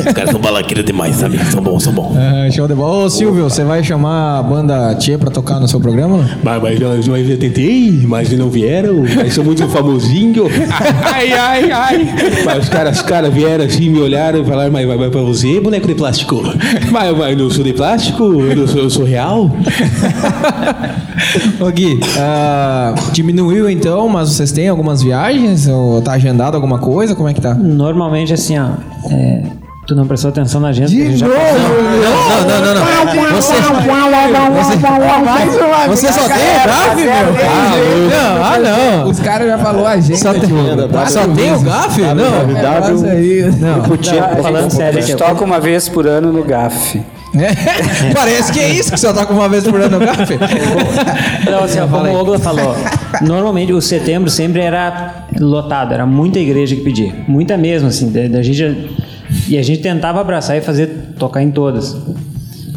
Os 0.07 0.13
caras 0.13 0.31
são 0.31 0.41
balaqueiros 0.41 0.85
demais, 0.85 1.17
sabe? 1.17 1.39
São 1.51 1.63
bons, 1.63 1.83
são 1.83 1.93
bons. 1.93 2.15
Ah, 2.17 2.51
show 2.51 2.69
de 2.69 2.75
bola. 2.75 3.05
Ô, 3.05 3.11
Silvio, 3.11 3.45
você 3.45 3.65
vai 3.65 3.83
chamar 3.83 4.39
a 4.39 4.43
banda 4.43 4.95
Tia 4.97 5.19
pra 5.19 5.31
tocar 5.31 5.59
no 5.59 5.67
seu 5.67 5.81
programa? 5.81 6.19
não? 6.19 6.25
Mas, 6.43 6.63
mas, 6.63 6.79
mas, 6.79 7.09
mas 7.09 7.31
eu 7.31 7.39
tentei, 7.55 8.05
mas 8.07 8.31
não 8.33 8.51
vieram. 8.51 9.05
Mas 9.17 9.35
sou 9.35 9.45
muito 9.45 9.67
famosinho. 9.69 10.45
Ai, 11.05 11.33
ai, 11.33 11.71
ai. 11.71 12.15
Mas 12.45 12.65
os 12.65 12.69
caras, 12.69 12.97
os 12.97 13.03
caras 13.03 13.33
vieram 13.33 13.65
assim, 13.65 13.89
me 13.89 14.01
olharam 14.01 14.43
e 14.43 14.45
falaram: 14.45 14.73
Mas 14.73 14.87
vai, 14.87 14.97
vai 14.97 15.11
pra 15.11 15.21
você, 15.21 15.61
boneco 15.61 15.87
de 15.87 15.95
plástico? 15.95 16.43
Mas, 16.91 17.17
mas 17.17 17.37
não 17.37 17.51
sou 17.51 17.65
de 17.65 17.73
plástico? 17.73 18.23
Eu, 18.23 18.57
não 18.57 18.67
sou, 18.67 18.83
eu 18.83 18.91
sou 18.91 19.05
real? 19.05 19.51
Ô 21.61 21.71
Gui, 21.71 21.99
ah, 22.19 22.95
diminuiu 23.13 23.69
então, 23.69 24.09
mas 24.09 24.31
vocês 24.31 24.53
têm 24.53 24.69
algumas 24.69 25.03
viagens? 25.03 25.67
Ou 25.67 26.01
tá 26.03 26.13
agendado 26.13 26.57
alguma 26.57 26.79
coisa? 26.79 27.15
Como 27.15 27.29
é 27.29 27.35
que 27.35 27.41
tá? 27.41 27.55
Normalmente, 27.55 28.33
assim, 28.33 28.59
ó. 28.59 28.71
é, 29.11 29.43
tu 29.87 29.95
não 29.95 30.07
prestou 30.07 30.31
atenção 30.31 30.61
na 30.61 30.73
gente 30.73 31.17
já 31.17 31.27
Não, 31.27 31.35
não, 31.35 32.61
não, 32.61 32.75
não. 32.75 32.85
Você, 33.37 33.55
você, 33.55 33.69
você 35.89 36.13
só 36.13 36.29
tem 36.29 36.37
o 36.39 36.67
GAF, 36.67 36.97
meu? 36.97 37.15
Ah, 38.43 38.59
não, 38.59 38.71
ah, 38.71 38.99
não. 39.03 39.11
Os 39.11 39.21
caras 39.21 39.47
já 39.49 39.59
falou 39.59 39.87
a 39.87 39.99
gente. 39.99 40.19
Só 40.19 40.33
tem, 40.33 40.43
só 41.09 41.27
tem 41.29 41.53
o 41.53 41.61
GAF? 41.61 42.01
Não. 42.01 42.47
Negócio 42.47 43.11
aí. 43.11 43.51
Não. 43.59 43.79
Não, 43.79 44.43
Falando 44.43 44.71
sério, 44.71 44.99
a 44.99 45.03
gente 45.03 45.17
toca 45.17 45.45
uma 45.45 45.61
vez 45.61 45.89
por 45.89 46.07
ano 46.07 46.33
no 46.33 46.43
GAF. 46.43 47.03
É, 47.37 47.51
Parece 48.15 48.53
que 48.53 48.61
é 48.61 48.69
isso 48.69 48.93
que 48.93 49.01
só 49.01 49.13
toca 49.13 49.33
uma 49.33 49.49
vez 49.49 49.65
por 49.65 49.81
ano 49.81 49.97
o 49.97 50.01
GAF. 50.01 50.39
Não, 51.51 51.65
assim, 51.65 51.81
ó, 51.81 51.89
como 51.89 52.11
o 52.11 52.15
Ogla 52.15 52.39
falou, 52.39 52.77
normalmente 53.21 53.73
o 53.73 53.81
setembro 53.81 54.31
sempre 54.31 54.63
era 54.63 55.27
lotado, 55.41 55.93
era 55.93 56.07
muita 56.07 56.39
igreja 56.39 56.77
que 56.77 56.83
pedia. 56.83 57.13
Muita 57.27 57.57
mesmo, 57.57 57.89
assim. 57.89 58.11
Da, 58.11 58.29
da 58.29 58.43
gente, 58.43 58.89
e 59.49 59.59
a 59.59 59.63
gente 59.63 59.81
tentava 59.83 60.21
abraçar 60.21 60.57
e 60.57 60.61
fazer, 60.61 61.15
tocar 61.19 61.43
em 61.43 61.51
todas. 61.51 61.97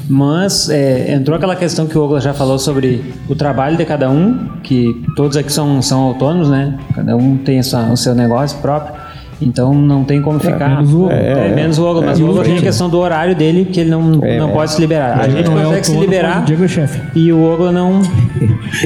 Mas 0.09 0.69
é, 0.69 1.13
entrou 1.13 1.35
aquela 1.35 1.55
questão 1.55 1.85
que 1.85 1.97
o 1.97 2.01
Ogla 2.03 2.21
já 2.21 2.33
falou 2.33 2.57
sobre 2.57 3.03
o 3.27 3.35
trabalho 3.35 3.75
de 3.75 3.83
cada 3.83 4.09
um, 4.09 4.47
que 4.63 5.03
todos 5.17 5.35
aqui 5.35 5.51
são, 5.51 5.81
são 5.81 5.99
autônomos, 6.01 6.49
né? 6.49 6.75
Cada 6.95 7.15
um 7.17 7.35
tem 7.37 7.61
sua- 7.61 7.89
o 7.91 7.97
seu 7.97 8.15
negócio 8.15 8.57
próprio. 8.59 8.95
Então 9.41 9.73
não 9.73 10.03
tem 10.05 10.19
como 10.21 10.39
ficar. 10.39 10.69
menos 10.77 10.93
o 10.93 11.03
Ogla. 11.03 11.13
É, 11.13 11.53
menos 11.53 11.77
o 11.77 11.83
Ogla, 11.85 12.01
mas 12.07 12.19
É, 12.19 12.23
o 12.23 12.29
Ogla 12.29 12.43
tem 12.43 12.57
a 12.57 12.61
questão 12.61 12.89
do 12.89 12.97
horário 12.97 13.35
dele, 13.35 13.65
que 13.65 13.81
ele 13.81 13.89
não, 13.91 14.01
não 14.01 14.49
pode 14.51 14.71
se 14.71 14.79
liberar. 14.81 15.19
A 15.19 15.27
gente 15.29 15.47
é 15.47 15.53
consegue 15.53 15.85
se 15.85 15.97
liberar. 15.97 16.43
Diego 16.45 16.63
é 16.63 16.67
chefe. 16.67 17.01
E 17.13 17.31
o 17.31 17.43
Ogla 17.43 17.71
não, 17.71 18.01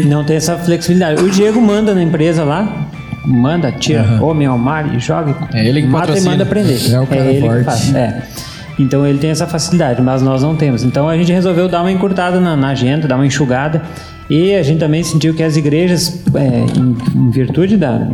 não 0.07 0.23
tem 0.25 0.35
essa 0.35 0.57
flexibilidade. 0.57 1.23
O 1.23 1.29
Diego 1.29 1.61
manda 1.61 1.93
na 1.95 2.03
empresa 2.03 2.43
lá, 2.43 2.87
manda, 3.31 3.71
tira, 3.71 4.19
homem 4.21 4.47
ao 4.47 4.57
mar 4.57 4.93
e 4.95 4.99
joga. 4.99 5.35
É 5.53 5.65
ele 5.65 5.81
que 5.81 5.87
mata 5.87 6.07
patrocina. 6.07 6.27
e 6.27 6.37
manda 6.37 6.45
prender. 6.45 6.93
É 6.93 6.99
o 6.99 7.07
cara 7.07 7.21
ele 7.21 7.41
forte. 7.41 7.59
que 7.59 7.63
faz. 7.65 7.95
É. 7.95 8.21
Então 8.79 9.05
ele 9.05 9.19
tem 9.19 9.29
essa 9.29 9.45
facilidade, 9.45 10.01
mas 10.01 10.21
nós 10.21 10.41
não 10.41 10.55
temos. 10.55 10.83
Então 10.83 11.07
a 11.07 11.15
gente 11.15 11.31
resolveu 11.31 11.67
dar 11.67 11.81
uma 11.81 11.91
encurtada 11.91 12.39
na, 12.39 12.55
na 12.55 12.69
agenda, 12.69 13.07
dar 13.07 13.15
uma 13.15 13.25
enxugada. 13.25 13.81
E 14.29 14.55
a 14.55 14.63
gente 14.63 14.79
também 14.79 15.03
sentiu 15.03 15.33
que 15.33 15.43
as 15.43 15.57
igrejas, 15.57 16.23
é, 16.33 16.79
em, 16.79 16.95
em 17.19 17.29
virtude 17.31 17.75
da, 17.75 18.07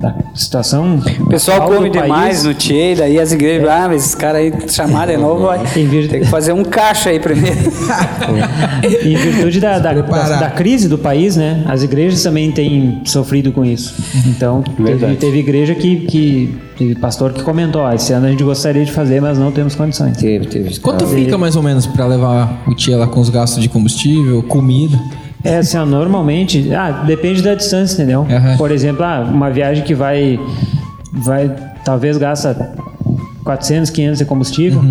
da, 0.00 0.14
situação. 0.34 0.98
O 1.20 1.26
pessoal 1.26 1.60
come 1.68 1.90
país, 1.90 2.02
demais 2.02 2.44
no 2.44 2.54
Tchê, 2.54 2.94
daí 2.96 3.20
as 3.20 3.32
igrejas, 3.32 3.68
ah, 3.68 3.86
mas 3.86 4.06
esse 4.06 4.16
cara 4.16 4.38
aí 4.38 4.50
chamar 4.66 5.06
de 5.08 5.16
novo, 5.18 5.46
vai 5.46 5.60
Em 5.76 5.86
vir- 5.86 6.08
tem 6.08 6.20
que 6.20 6.26
fazer 6.26 6.52
um 6.52 6.64
caixa 6.64 7.10
aí 7.10 7.20
primeiro. 7.20 7.58
Em 9.04 9.14
virtude 9.14 9.60
da, 9.60 9.78
da, 9.78 9.92
da, 9.92 10.36
da 10.40 10.50
crise 10.50 10.88
do 10.88 10.96
país, 10.96 11.36
né? 11.36 11.64
As 11.66 11.82
igrejas 11.82 12.22
também 12.22 12.50
têm 12.50 13.02
sofrido 13.04 13.52
com 13.52 13.62
isso. 13.64 13.94
Então, 14.26 14.62
teve, 14.62 15.16
teve 15.16 15.38
igreja 15.38 15.74
que, 15.74 15.96
que. 16.06 16.58
Teve 16.78 16.94
pastor 16.94 17.34
que 17.34 17.42
comentou: 17.42 17.82
ó, 17.82 17.92
esse 17.92 18.10
ano 18.14 18.26
a 18.26 18.30
gente 18.30 18.42
gostaria 18.42 18.84
de 18.84 18.92
fazer, 18.92 19.20
mas 19.20 19.38
não 19.38 19.52
temos 19.52 19.74
condições. 19.74 20.16
Teve, 20.16 20.46
teve. 20.46 20.78
Quanto 20.80 21.06
fica 21.06 21.36
mais 21.36 21.56
ou 21.56 21.62
menos 21.62 21.86
pra 21.86 22.06
levar 22.06 22.62
o 22.66 22.74
Tia 22.74 22.96
lá 22.96 23.06
com 23.06 23.20
os 23.20 23.28
gastos 23.28 23.62
de 23.62 23.68
combustível, 23.68 24.42
comida? 24.44 24.98
É 25.44 25.58
assim, 25.58 25.78
ó, 25.78 25.86
normalmente, 25.86 26.72
ah, 26.74 27.02
depende 27.06 27.42
da 27.42 27.54
distância, 27.54 27.94
entendeu? 27.94 28.26
Aham. 28.30 28.56
Por 28.56 28.70
exemplo, 28.70 29.04
ah, 29.04 29.20
uma 29.20 29.50
viagem 29.50 29.82
que 29.84 29.94
vai, 29.94 30.38
vai 31.12 31.50
talvez 31.84 32.16
gasta 32.18 32.74
400, 33.44 33.90
500 33.90 34.18
de 34.18 34.24
combustível, 34.24 34.84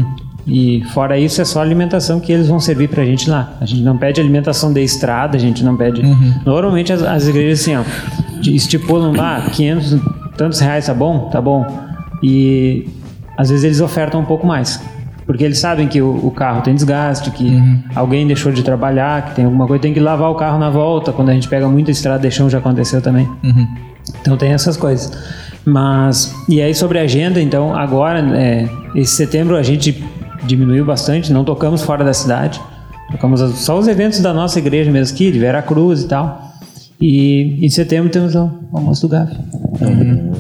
E 0.48 0.84
fora 0.94 1.20
isso, 1.20 1.40
é 1.40 1.46
só 1.46 1.62
alimentação 1.62 2.20
que 2.20 2.32
eles 2.32 2.48
vão 2.48 2.60
servir 2.60 2.90
pra 2.90 3.06
gente 3.06 3.30
lá. 3.30 3.54
A 3.62 3.66
gente 3.66 3.84
não 3.84 3.96
pede 3.98 4.20
alimentação 4.20 4.74
de 4.74 4.82
estrada, 4.82 5.38
a 5.38 5.40
gente 5.40 5.64
não 5.64 5.78
pede. 5.78 6.02
Normalmente 6.44 6.92
as, 6.92 7.04
as 7.04 7.28
igrejas 7.28 7.62
assim, 7.62 7.76
ó, 7.76 7.84
estipulam 8.42 9.16
lá 9.16 9.42
500, 9.52 9.98
tantos 10.36 10.60
reais, 10.60 10.88
tá 10.88 10.94
bom? 10.94 11.30
Tá 11.30 11.40
bom. 11.40 11.68
E 12.24 12.88
às 13.38 13.50
vezes 13.52 13.64
eles 13.64 13.80
ofertam 13.80 14.22
um 14.22 14.26
pouco 14.26 14.48
mais. 14.48 14.82
Porque 15.30 15.44
eles 15.44 15.60
sabem 15.60 15.88
que 15.88 16.02
o, 16.02 16.26
o 16.26 16.32
carro 16.32 16.64
tem 16.64 16.74
desgaste, 16.74 17.30
que 17.30 17.56
alguém 17.94 18.26
deixou 18.26 18.52
de 18.52 18.64
trabalhar, 18.64 19.26
que 19.26 19.36
tem 19.36 19.46
alguma 19.46 19.68
coisa, 19.68 19.80
tem 19.80 19.94
que 19.94 20.00
lavar 20.00 20.32
o 20.32 20.34
carro 20.34 20.58
na 20.58 20.72
volta. 20.72 21.14
Quando 21.14 21.30
a 21.30 21.34
gente 21.36 21.48
pega 21.48 21.68
muita 21.68 21.92
estrada 21.92 22.28
de 22.28 22.34
chão, 22.34 22.50
já 22.50 22.58
aconteceu 22.58 23.00
também. 23.00 23.30
Então 24.22 24.36
tem 24.36 24.54
essas 24.54 24.76
coisas. 24.76 25.12
Mas, 25.64 26.34
e 26.50 26.60
aí 26.60 26.74
sobre 26.74 26.98
a 26.98 27.04
agenda, 27.04 27.40
então, 27.40 27.78
agora, 27.78 28.22
é, 28.36 28.68
esse 28.96 29.16
setembro 29.16 29.56
a 29.56 29.62
gente 29.62 30.04
diminuiu 30.46 30.84
bastante, 30.84 31.32
não 31.32 31.44
tocamos 31.44 31.84
fora 31.84 32.04
da 32.04 32.12
cidade. 32.12 32.60
Tocamos 33.12 33.40
só 33.60 33.78
os 33.78 33.88
eventos 33.88 34.22
da 34.22 34.34
nossa 34.34 34.58
igreja 34.58 34.92
mesmo 34.92 35.14
aqui, 35.14 35.32
de 35.32 35.38
Vera 35.38 35.62
Cruz 35.62 36.02
e 36.02 36.08
tal. 36.08 36.42
E 37.00 37.64
em 37.64 37.70
setembro 37.70 38.10
temos 38.10 38.34
o 38.34 38.50
almoço 38.74 39.08
do 39.08 39.10
GAF. 39.10 39.32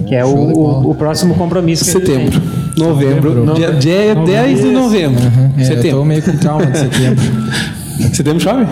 Que 0.08 0.16
é 0.16 0.26
o, 0.26 0.30
o, 0.36 0.90
o 0.90 0.96
próximo 0.96 1.36
compromisso 1.36 1.86
que 1.86 1.92
a 1.92 1.94
gente 1.94 2.08
Setembro. 2.08 2.42
tem. 2.42 2.59
Novembro. 2.80 3.54
Dia, 3.56 3.72
dia 3.74 4.16
10 4.16 4.62
de 4.62 4.72
novembro. 4.72 5.24
É, 5.58 5.62
eu 5.62 5.66
setembro. 5.66 6.00
tô 6.00 6.06
meio 6.06 6.22
com 6.22 6.38
trauma 6.38 6.66
de 6.66 6.78
setembro. 6.78 7.24
Setembro 8.14 8.40
chove? 8.40 8.66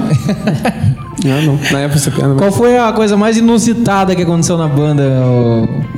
não, 1.25 1.41
não. 1.41 1.59
Na 1.69 1.79
época 1.79 1.99
setembro. 1.99 2.37
Qual 2.37 2.51
foi 2.51 2.77
a 2.77 2.93
coisa 2.93 3.17
mais 3.17 3.37
inusitada 3.37 4.15
que 4.15 4.21
aconteceu 4.21 4.57
na 4.57 4.67
banda? 4.69 5.03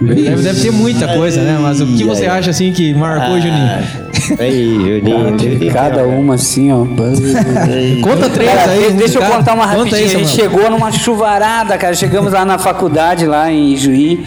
Deve, 0.01 0.41
deve 0.41 0.61
ter 0.61 0.71
muita 0.71 1.07
coisa, 1.09 1.41
né? 1.41 1.59
Mas 1.61 1.79
o 1.79 1.85
que 1.85 2.03
você 2.03 2.25
acha 2.25 2.49
assim 2.49 2.71
que 2.71 2.93
marcou, 2.93 3.39
Juninho? 3.39 3.69
Aí, 4.39 4.99
Juninho, 4.99 5.37
teve 5.37 5.69
Cada 5.69 6.03
uma 6.03 6.35
assim, 6.35 6.71
ó. 6.71 6.85
Conta 8.01 8.29
três 8.29 8.51
Cara, 8.51 8.71
aí. 8.71 8.91
Deixa 8.93 9.19
eu 9.19 9.23
contar 9.23 9.53
uma 9.53 9.65
aí, 9.65 9.77
rapidinha. 9.77 10.05
a 10.05 10.07
gente 10.07 10.29
chegou 10.29 10.69
numa 10.69 10.91
chuvarada, 10.91 11.77
cara. 11.77 11.93
Chegamos 11.93 12.33
lá 12.33 12.43
na 12.45 12.57
faculdade, 12.57 13.25
lá 13.25 13.51
em 13.51 13.75
Juí. 13.75 14.23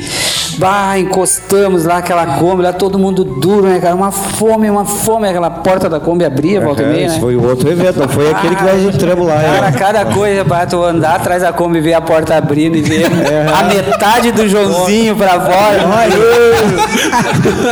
Bah, 0.58 0.98
encostamos 0.98 1.84
lá 1.84 1.98
aquela 1.98 2.38
Kombi, 2.38 2.62
lá 2.62 2.72
todo 2.72 2.98
mundo 2.98 3.24
duro, 3.24 3.66
né, 3.66 3.78
cara? 3.80 3.94
Uma 3.94 4.10
fome, 4.10 4.68
uma 4.70 4.84
fome. 4.84 5.28
Aquela 5.28 5.50
porta 5.50 5.88
da 5.88 5.98
Kombi 6.00 6.24
abria, 6.24 6.60
volta 6.60 6.82
e 6.82 6.86
meia, 6.86 7.06
Esse 7.06 7.14
né? 7.16 7.20
foi 7.20 7.36
o 7.36 7.48
outro 7.48 7.70
evento, 7.70 7.98
não 8.00 8.08
foi 8.08 8.30
aquele 8.30 8.54
que 8.56 8.62
nós 8.64 8.82
entramos 8.94 9.26
lá. 9.26 9.34
Cara, 9.42 9.68
é. 9.68 9.72
cada 9.72 10.04
coisa 10.06 10.44
pra 10.44 10.66
tu 10.66 10.82
andar 10.82 11.16
atrás 11.16 11.42
da 11.42 11.52
Kombi, 11.52 11.80
ver 11.80 11.94
a 11.94 12.00
porta 12.00 12.36
abrindo 12.36 12.76
e 12.76 12.82
ver 12.82 13.06
a 13.54 13.62
metade 13.64 14.32
do 14.32 14.48
Joãozinho 14.48 15.16
pra 15.16 15.40
fora. 15.40 15.80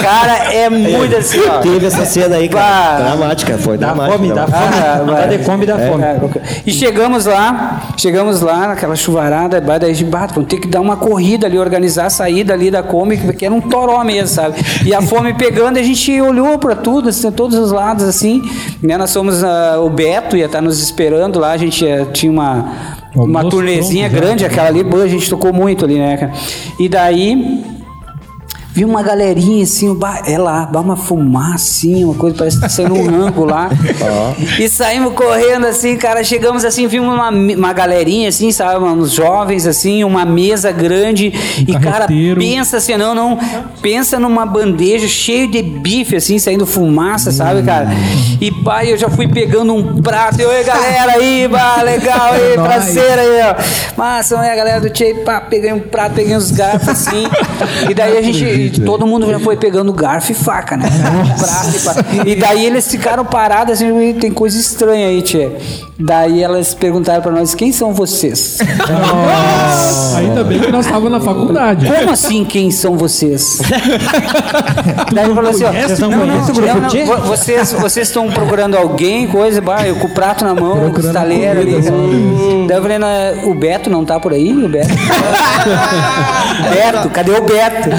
Cara, 0.03 0.53
é 0.53 0.69
muito 0.69 1.17
assim, 1.17 1.41
ó. 1.49 1.59
Teve 1.59 1.87
essa 1.87 2.05
cena 2.05 2.37
aí, 2.37 2.49
cara. 2.49 3.05
Dramática, 3.05 3.59
foi 3.59 3.77
Dá 3.79 3.89
dramática. 3.93 4.19
fome, 4.19 4.29
dá 4.33 4.47
dramática. 4.47 4.73
fome. 4.73 4.91
Ah, 4.91 5.05
Dá 5.05 5.13
vai. 5.13 5.29
de 5.29 5.45
Kombi, 5.45 5.67
dá 5.67 5.79
fome. 5.79 6.03
É. 6.05 6.21
E 6.67 6.73
chegamos 6.73 7.27
lá, 7.27 7.81
chegamos 7.97 8.41
lá 8.41 8.69
naquela 8.69 8.97
chuvarada, 8.97 9.61
bah, 9.61 9.79
daí 9.79 9.91
a 9.91 9.95
gente, 9.95 10.09
bah, 10.09 10.27
vamos 10.33 10.49
ter 10.49 10.59
que 10.59 10.69
dar 10.69 10.81
uma 10.81 10.97
corrida 10.97 11.47
ali, 11.47 11.59
organizar 11.59 12.07
a 12.07 12.11
saída 12.11 12.53
ali 12.55 12.70
da 12.71 12.83
Kombi, 12.83 13.17
porque 13.19 13.45
era 13.45 13.55
um 13.55 13.61
toró 13.61 14.03
mesmo, 14.05 14.29
sabe? 14.29 14.57
E 14.85 14.95
a 14.95 15.03
fome 15.03 15.35
pegando, 15.35 15.79
a 15.79 15.83
gente 15.83 16.21
olhou 16.21 16.59
para 16.59 16.75
tudo, 16.75 17.09
assim, 17.09 17.31
todos 17.31 17.59
os 17.59 17.73
lados, 17.73 18.05
assim, 18.05 18.43
né? 18.83 18.97
Nós 18.97 19.13
fomos, 19.13 19.43
ah, 19.43 19.81
o 19.81 19.91
Beto 19.91 20.37
ia 20.37 20.47
estar 20.47 20.61
nos 20.61 20.81
esperando 20.81 21.39
lá, 21.39 21.53
a 21.53 21.57
gente 21.57 21.87
eh, 21.87 22.07
tinha 22.13 22.31
uma, 22.31 22.99
uma 23.15 23.45
turnezinha 23.45 24.09
grande, 24.09 24.45
aquela 24.45 24.69
ali, 24.69 24.83
boa, 24.83 25.05
a 25.05 25.09
gente 25.09 25.29
tocou 25.29 25.53
muito 25.53 25.85
ali, 25.85 25.99
né, 25.99 26.17
cara? 26.17 26.33
E 26.79 26.89
daí... 26.89 27.80
Vi 28.73 28.85
uma 28.85 29.03
galerinha 29.03 29.65
assim, 29.65 29.93
bah, 29.95 30.23
é 30.27 30.39
lá, 30.39 30.65
dá 30.65 30.81
uma 30.81 30.97
fumaça 30.97 31.55
assim, 31.55 32.05
uma 32.05 32.15
coisa, 32.15 32.37
parece 32.37 32.57
que 32.57 32.63
tá 32.63 32.69
saindo 32.69 32.95
um 32.95 33.07
rango 33.07 33.45
lá. 33.45 33.69
E 34.59 34.69
saímos 34.69 35.13
correndo 35.15 35.67
assim, 35.67 35.97
cara, 35.97 36.23
chegamos 36.23 36.65
assim, 36.65 36.87
vimos 36.87 37.13
uma, 37.13 37.31
uma 37.31 37.73
galerinha 37.73 38.29
assim, 38.29 38.53
sabe, 38.53 38.85
uns 38.85 39.13
jovens 39.13 39.67
assim, 39.67 40.05
uma 40.05 40.25
mesa 40.25 40.71
grande. 40.71 41.33
e 41.67 41.79
cara, 41.79 42.07
pensa 42.07 42.77
assim, 42.77 42.97
não, 42.97 43.15
não, 43.15 43.39
pensa 43.83 44.19
numa 44.19 44.47
bandeja 44.47 45.09
cheia 45.09 45.49
de 45.49 45.63
bife 45.63 46.17
assim, 46.17 46.39
saindo 46.39 46.67
fumaça, 46.67 47.33
sabe, 47.33 47.63
cara? 47.63 47.89
E 48.41 48.51
pai, 48.51 48.93
eu 48.93 48.97
já 48.97 49.11
fui 49.11 49.27
pegando 49.29 49.75
um 49.75 50.01
prato, 50.01 50.41
e 50.41 50.45
oi 50.45 50.65
galera 50.65 51.13
aí, 51.13 51.49
bah, 51.49 51.83
legal 51.83 52.33
aí, 52.33 52.55
prazer 52.55 53.19
aí, 53.19 53.41
ó. 53.43 53.97
Massa, 53.97 54.41
aí 54.41 54.51
a 54.51 54.57
galera 54.57 54.81
do 54.81 54.91
Tchê, 54.91 55.15
pá, 55.25 55.41
peguei 55.41 55.73
um 55.73 55.81
prato, 55.81 56.15
peguei 56.15 56.37
uns 56.37 56.51
garfos 56.51 56.89
assim. 56.89 57.25
e 57.89 57.95
daí 57.95 58.17
a 58.17 58.23
gente, 58.23 58.45
todo 58.69 59.07
mundo 59.07 59.31
já 59.31 59.39
foi 59.41 59.57
pegando 59.57 59.93
garfo 59.93 60.33
e 60.33 60.35
faca, 60.35 60.77
né? 60.77 60.89
E, 62.27 62.33
e 62.33 62.37
daí 62.37 62.67
eles 62.67 62.89
ficaram 62.89 63.25
parados 63.25 63.75
assim, 63.75 63.91
"Ui, 63.91 64.15
tem 64.15 64.31
coisa 64.31 64.59
estranha 64.59 65.09
aí, 65.09 65.23
Tchê. 65.23 65.51
Daí 66.03 66.43
elas 66.43 66.73
perguntaram 66.73 67.21
pra 67.21 67.31
nós, 67.31 67.55
quem 67.55 67.73
são 67.73 67.93
vocês? 67.93 68.59
Ainda 70.17 70.43
bem 70.45 70.59
que 70.59 70.73
nós 70.73 70.87
estávamos 70.87 71.13
na 71.13 71.21
faculdade. 71.21 71.87
Como 71.87 72.11
assim, 72.11 72.43
quem 72.43 72.71
são 72.71 72.97
vocês? 72.97 73.61
Daí 75.13 75.35
falou 75.35 75.51
assim, 75.51 75.65
ó, 75.65 75.73
Vocês 75.73 75.99
não 75.99 76.11
não, 76.11 76.27
não, 76.27 76.37
não, 76.37 77.21
vocês, 77.27 77.73
vocês 77.73 78.09
estão 78.09 78.31
procurando 78.31 78.77
alguém, 78.77 79.27
coisa, 79.29 79.61
bah, 79.61 79.87
eu 79.87 79.97
com 79.97 80.07
o 80.07 80.11
prato 80.11 80.43
na 80.45 80.55
mão, 80.55 80.91
com 80.91 80.97
o 80.97 81.07
estaleiro 81.07 81.61
ali. 81.61 81.77
Daí 82.67 82.79
eu 82.79 82.83
falei, 82.83 82.99
não, 82.99 83.09
é, 83.09 83.35
o 83.45 83.55
Beto 83.55 83.91
não 83.91 84.05
tá 84.05 84.19
por 84.19 84.33
aí? 84.33 84.53
O 84.53 84.69
Beto? 84.69 84.89
Beto, 86.73 87.11
cadê 87.11 87.33
o 87.33 87.43
Beto? 87.43 87.91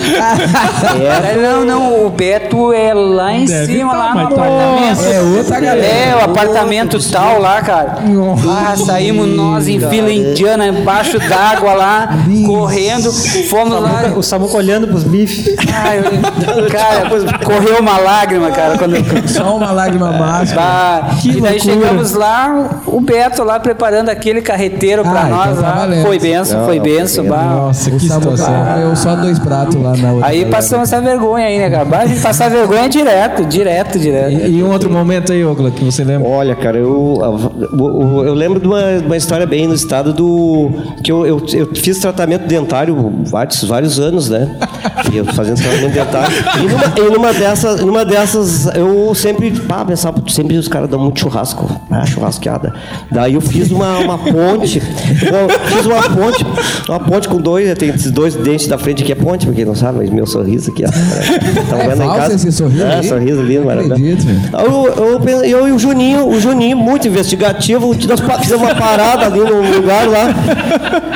Daí, 1.21 1.37
não, 1.41 1.65
não, 1.65 2.05
o 2.05 2.09
Beto 2.09 2.73
é 2.73 2.93
lá 2.93 3.33
em 3.33 3.45
Deve 3.45 3.73
cima, 3.77 3.91
tá, 3.91 3.97
lá 3.97 4.09
no 4.13 4.13
tá- 4.13 4.21
apartamento. 4.35 5.01
É 5.13 5.21
outra 5.21 5.59
galera. 5.59 5.87
É, 5.87 6.15
o 6.15 6.23
apartamento 6.25 7.11
tal 7.11 7.39
lá, 7.39 7.61
cara. 7.61 7.95
Ah, 8.49 8.75
saímos 8.75 9.27
nós 9.35 9.67
em 9.67 9.79
fila 9.79 10.11
indiana, 10.11 10.67
embaixo 10.67 11.17
d'água 11.19 11.73
lá, 11.73 12.09
correndo, 12.45 13.11
fomos 13.49 13.81
lá. 13.81 14.13
O 14.15 14.21
Samuco 14.23 14.57
olhando 14.57 14.87
pros 14.87 15.03
bifes. 15.03 15.55
Ah, 15.73 15.95
eu- 15.95 16.69
cara, 16.69 17.09
correu 17.43 17.79
uma 17.79 17.97
lágrima, 17.97 18.51
cara, 18.51 18.77
quando. 18.77 19.01
Só 19.29 19.55
uma 19.55 19.71
lágrima 19.71 20.11
mágica. 20.11 20.59
Bah, 20.59 21.09
Que 21.21 21.29
e 21.29 21.41
daí 21.41 21.57
loucura. 21.57 21.59
chegamos 21.59 22.13
lá, 22.13 22.81
o 22.85 22.99
Beto 23.01 23.43
lá 23.43 23.59
preparando 23.59 24.09
aquele 24.09 24.41
carreteiro 24.41 25.01
pra 25.03 25.21
Ah, 25.21 25.25
nós 25.25 25.49
então 25.51 25.63
tá 25.63 25.69
lá. 25.69 25.75
valendo. 25.75 26.05
foi 26.05 26.19
benção, 26.19 26.65
foi 26.65 26.79
benção. 26.79 27.25
bah. 27.25 27.41
Nossa, 27.43 27.91
que 27.91 27.99
situação. 27.99 28.53
Eu 28.81 28.95
só 28.95 29.15
dois 29.15 29.39
pratos 29.39 29.75
lá 29.75 29.95
na 29.95 30.11
outra. 30.13 30.27
Aí 30.27 30.40
galera. 30.43 30.61
passamos 30.61 30.91
essa 30.91 31.01
vergonha 31.01 31.45
aí, 31.45 31.57
né, 31.57 31.69
cara? 31.69 31.97
A 31.99 32.05
gente 32.05 32.21
passar 32.21 32.49
vergonha 32.49 32.87
direto, 32.89 33.45
direto, 33.45 33.99
direto. 33.99 34.31
E, 34.31 34.57
e 34.57 34.63
um 34.63 34.71
outro 34.71 34.89
momento 34.89 35.31
aí, 35.31 35.43
Ogla, 35.43 35.71
que 35.71 35.83
você 35.83 36.03
lembra? 36.03 36.27
Olha, 36.27 36.55
cara, 36.55 36.77
eu, 36.77 37.19
eu, 37.21 38.23
eu 38.25 38.33
lembro 38.33 38.59
de 38.59 38.67
uma, 38.67 38.81
uma 39.05 39.17
história 39.17 39.45
bem 39.45 39.67
no 39.67 39.73
estado 39.73 40.13
do. 40.13 40.71
que 41.03 41.11
eu, 41.11 41.25
eu, 41.25 41.45
eu 41.53 41.75
fiz 41.75 41.99
tratamento 41.99 42.47
dentário 42.47 42.95
vários, 43.25 43.63
vários 43.63 43.99
anos, 43.99 44.29
né? 44.29 44.57
E 45.11 45.17
eu 45.17 45.25
fazendo 45.25 45.61
tratamento 45.61 45.93
dentário. 45.93 46.35
E 46.59 46.67
numa, 46.67 46.93
e 46.97 47.13
numa 47.13 47.33
dessas, 47.33 47.81
numa 47.81 48.05
dessas, 48.05 48.65
eu 48.75 49.13
sempre, 49.15 49.51
pá, 49.51 49.83
pensava, 49.85 50.21
sempre 50.27 50.57
os 50.57 50.67
caras 50.67 50.89
dão 50.89 50.99
muito 50.99 51.19
churrasco, 51.19 51.69
ah, 51.89 52.05
churrasqueada. 52.05 52.73
Daí 53.11 53.33
eu 53.33 53.41
fiz 53.41 53.71
uma, 53.71 53.99
uma 53.99 54.17
ponte, 54.17 54.79
eu 54.79 55.75
fiz 55.75 55.85
uma 55.85 56.03
ponte, 56.03 56.45
uma 56.87 56.99
ponte 56.99 57.27
com 57.27 57.37
dois, 57.37 57.77
tem 57.77 57.89
esses 57.89 58.11
dois 58.11 58.35
dentes 58.35 58.67
da 58.67 58.77
frente 58.77 59.03
aqui 59.03 59.11
é 59.11 59.15
ponte, 59.15 59.45
pra 59.45 59.55
quem 59.55 59.65
não 59.65 59.75
sabe, 59.75 59.99
mas 59.99 60.09
meu 60.09 60.25
sorriso 60.31 60.71
aqui, 60.71 60.83
ó. 60.85 60.87
Estão 61.61 61.79
É 61.79 61.87
vendo 61.89 62.01
aí 62.01 62.07
em 62.07 62.13
casa? 62.13 62.35
esse 62.35 62.51
sorriso 62.51 62.83
É, 62.83 62.95
aí? 62.97 63.03
sorriso 63.07 63.41
lindo, 63.41 63.59
Não 63.61 63.67
maravilhoso. 63.67 64.27
Eu, 64.53 65.19
eu, 65.27 65.43
eu 65.43 65.67
e 65.67 65.71
o 65.71 65.79
Juninho, 65.79 66.27
o 66.27 66.39
Juninho, 66.39 66.77
muito 66.77 67.07
investigativo, 67.07 67.95
nós 68.07 68.19
fizemos 68.41 68.63
uma 68.65 68.75
parada 68.75 69.25
ali 69.25 69.39
no 69.39 69.61
lugar 69.75 70.07
lá. 70.07 70.33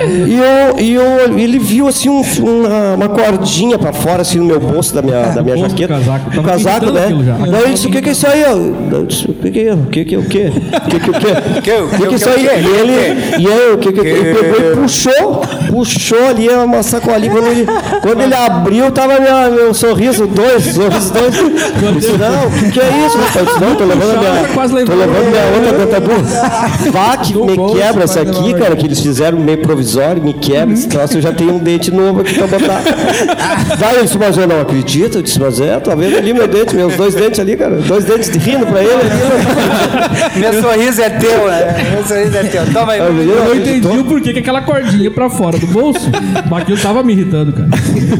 E, 0.05 0.37
eu, 0.37 0.79
e 0.79 0.93
eu, 0.93 1.37
ele 1.39 1.57
viu 1.59 1.87
assim 1.87 2.09
um- 2.09 2.21
uma, 2.21 2.93
uma 2.95 3.09
cordinha 3.09 3.77
pra 3.77 3.93
fora, 3.93 4.21
assim, 4.21 4.39
no 4.39 4.45
meu 4.45 4.59
bolso 4.59 4.93
da 4.93 5.01
minha, 5.01 5.21
da 5.27 5.41
minha 5.41 5.57
jaqueta. 5.57 5.93
casaco. 5.95 6.29
Tava 6.31 6.43
casaco, 6.47 6.91
né? 6.91 7.07
Daí 7.51 7.63
ele 7.63 7.73
disse, 7.73 7.87
o 7.87 7.91
que, 7.91 8.01
que 8.01 8.09
é 8.09 8.11
isso 8.11 8.27
aí? 8.27 8.43
ó?" 8.43 8.95
Eu 8.95 9.05
disse, 9.05 9.25
O 9.29 9.33
que, 9.33 9.51
que 9.51 9.59
é? 9.67 9.73
O 9.73 9.85
que, 9.87 10.05
que 10.05 10.15
é 10.15 10.17
o 10.17 10.23
quê? 10.25 10.51
O 10.55 10.89
que, 10.89 10.99
que, 10.99 11.09
o 11.09 11.13
quê? 11.13 11.27
O 11.27 11.61
que, 11.97 12.07
que 12.07 12.13
é 12.13 12.15
isso 12.15 12.29
aí? 12.29 12.45
E 12.45 12.47
ele, 12.47 13.43
e 13.43 13.47
aí, 13.47 13.73
o 13.73 13.77
que, 13.77 13.91
que, 13.91 13.99
ele 13.99 14.33
pegou 14.35 14.71
e 14.73 14.75
puxou, 14.75 15.41
puxou 15.69 16.27
ali 16.29 16.49
uma 16.49 16.83
sacolinha. 16.83 17.31
Quando 17.31 17.47
ele, 17.47 17.65
quando 18.01 18.21
ele 18.21 18.33
abriu, 18.33 18.91
tava 19.07 19.19
minha, 19.19 19.49
meu 19.49 19.73
sorriso 19.73 20.27
dois, 20.27 20.63
sorriso 20.63 21.13
dois. 21.13 21.37
Eu 21.83 21.91
disse, 21.93 22.17
não, 22.17 22.47
o 22.47 22.51
que, 22.51 22.71
que 22.71 22.79
é 22.79 23.05
isso, 23.05 23.17
rapaz? 23.17 23.35
Eu 23.35 23.45
disse, 23.45 23.59
não, 23.59 23.75
tô 23.75 23.85
levando 23.85 24.15
a 24.15 24.19
minha, 24.19 24.85
tô 24.85 24.95
levando 24.95 25.29
minha 25.29 25.45
outra 25.55 25.85
dentadura. 25.85 26.91
Vá 26.91 27.17
que 27.17 27.33
me 27.33 27.73
quebra 27.73 28.03
essa 28.03 28.21
aqui, 28.21 28.53
cara, 28.53 28.75
que 28.75 28.85
eles 28.85 28.99
fizeram 28.99 29.39
meio 29.39 29.59
provisório, 29.59 30.21
me 30.21 30.33
quebra 30.33 30.73
esse 30.73 30.87
troço, 30.87 31.17
eu 31.17 31.21
já 31.21 31.31
tenho 31.31 31.53
um 31.55 31.59
dente 31.59 31.91
novo 31.91 32.21
aqui 32.21 32.33
pra 32.33 32.47
botar. 32.47 32.81
Vai, 33.77 33.97
eu 33.99 34.03
disse, 34.03 34.17
mas 34.17 34.37
eu 34.37 34.47
não 34.47 34.61
acredito. 34.61 35.17
Eu 35.19 35.21
disse, 35.21 35.39
mas 35.39 35.59
é, 35.59 35.79
tá 35.79 35.93
vendo 35.95 36.17
ali 36.17 36.33
meu 36.33 36.47
dente, 36.47 36.75
meus 36.75 36.95
dois 36.95 37.13
dentes 37.13 37.39
ali, 37.39 37.55
cara, 37.55 37.75
dois 37.75 38.03
dentes 38.05 38.29
rindo 38.29 38.65
pra 38.65 38.81
ele 38.81 38.93
ali. 38.93 40.35
Meu 40.35 40.61
sorriso 40.61 41.01
é 41.01 41.09
teu, 41.09 41.47
né? 41.47 41.91
Meu 41.91 42.05
sorriso 42.05 42.37
é 42.37 42.43
teu. 42.43 42.73
Toma 42.73 42.93
aí. 42.93 42.99
Eu 42.99 43.13
não 43.45 43.55
entendi 43.55 43.87
o 43.87 44.03
porquê 44.03 44.33
que 44.33 44.39
aquela 44.39 44.61
cordinha 44.61 45.09
pra 45.09 45.29
fora 45.29 45.57
do 45.57 45.67
bolso. 45.67 46.09
Mas 46.49 46.61
aquilo 46.61 46.77
tava 46.77 47.03
me 47.03 47.13
irritando, 47.13 47.53
cara. 47.53 47.69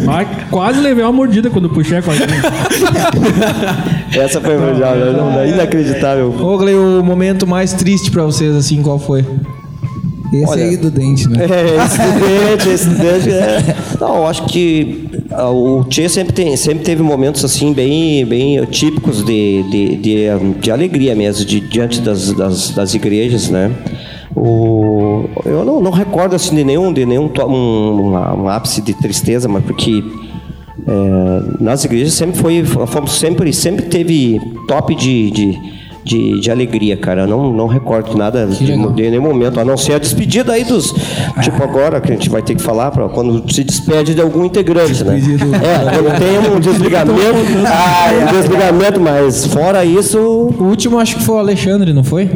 Mas 0.04 0.28
quase 0.50 0.75
levei 0.82 1.04
uma 1.04 1.12
mordida 1.12 1.50
quando 1.50 1.70
puxei 1.70 1.98
a 1.98 2.02
cordinha. 2.02 2.28
Essa 4.14 4.40
foi 4.42 4.56
já, 4.76 4.96
não, 5.14 5.40
é 5.40 5.50
inacreditável. 5.50 6.34
Ô, 6.40 6.58
Gley, 6.58 6.76
o 6.76 7.04
momento 7.04 7.46
mais 7.46 7.74
triste 7.74 8.12
pra 8.12 8.24
vocês, 8.24 8.56
assim, 8.56 8.82
qual 8.82 8.98
foi? 8.98 9.26
Esse 10.34 10.52
Olha, 10.52 10.64
aí 10.66 10.78
do 10.78 10.90
dente, 10.90 11.30
né? 11.30 11.46
É, 11.46 11.86
esse 11.86 11.98
do 11.98 12.20
dente, 12.20 12.70
esse 12.70 12.90
do 12.90 12.96
dente. 12.96 13.30
É. 13.30 13.76
Não, 14.00 14.18
eu 14.18 14.28
acho 14.28 14.46
que 14.46 15.08
ah, 15.32 15.50
o 15.50 15.84
Tchê 15.86 16.10
sempre, 16.10 16.34
tem, 16.34 16.56
sempre 16.58 16.84
teve 16.84 17.02
momentos 17.02 17.46
assim 17.46 17.72
bem, 17.74 18.26
bem 18.26 18.64
típicos 18.66 19.24
de, 19.24 19.64
de, 19.70 19.96
de, 19.98 20.26
de 20.60 20.72
alegria 20.72 21.16
mesmo, 21.16 21.46
de, 21.46 21.60
diante 21.62 22.02
das, 22.02 22.34
das, 22.34 22.72
das 22.72 22.94
igrejas, 22.94 23.50
né? 23.50 23.72
O, 24.36 25.30
eu 25.46 25.64
não, 25.64 25.80
não 25.80 25.92
recordo 25.92 26.36
assim 26.36 26.56
de 26.56 26.64
nenhum, 26.64 26.92
de 26.92 27.06
nenhum 27.06 27.32
um, 27.40 27.52
um, 27.52 28.44
um 28.44 28.50
ápice 28.50 28.82
de 28.82 28.94
tristeza, 28.94 29.48
mas 29.48 29.64
porque 29.64 30.04
é, 30.88 31.64
nas 31.64 31.84
igrejas 31.84 32.14
sempre 32.14 32.38
foi, 32.38 32.64
fomos 32.64 33.18
sempre, 33.20 33.52
sempre 33.52 33.86
teve 33.86 34.40
top 34.68 34.94
de, 34.94 35.32
de, 35.32 35.60
de, 36.04 36.40
de 36.40 36.52
alegria, 36.52 36.96
cara. 36.96 37.24
Eu 37.24 37.28
não, 37.28 37.52
não 37.52 37.68
recordo 37.68 38.16
nada 38.16 38.46
de, 38.46 38.66
de 38.66 39.10
nenhum 39.10 39.24
momento, 39.24 39.60
a 39.60 39.66
não 39.66 39.76
ser 39.76 39.94
a 39.94 40.00
despedida 40.00 40.54
aí 40.54 40.64
dos. 40.64 40.94
Tipo 41.42 41.64
agora 41.64 42.00
que 42.00 42.12
a 42.12 42.16
gente 42.16 42.30
vai 42.30 42.44
ter 42.44 42.54
que 42.54 42.62
falar 42.62 42.92
para 42.92 43.10
quando 43.10 43.52
se 43.52 43.64
despede 43.64 44.14
de 44.14 44.22
algum 44.22 44.46
integrante, 44.46 45.04
né? 45.04 45.18
É, 45.18 45.96
quando 45.96 46.20
tem 46.20 46.56
um 46.56 46.60
desligamento, 46.60 47.20
ah, 47.68 48.30
um 48.30 48.40
desligamento, 48.40 49.02
mas 49.02 49.48
fora 49.48 49.84
isso. 49.84 50.20
O 50.20 50.64
último 50.66 51.00
acho 51.00 51.16
que 51.16 51.24
foi 51.24 51.36
o 51.36 51.40
Alexandre, 51.40 51.94
não 51.94 52.04
foi? 52.04 52.30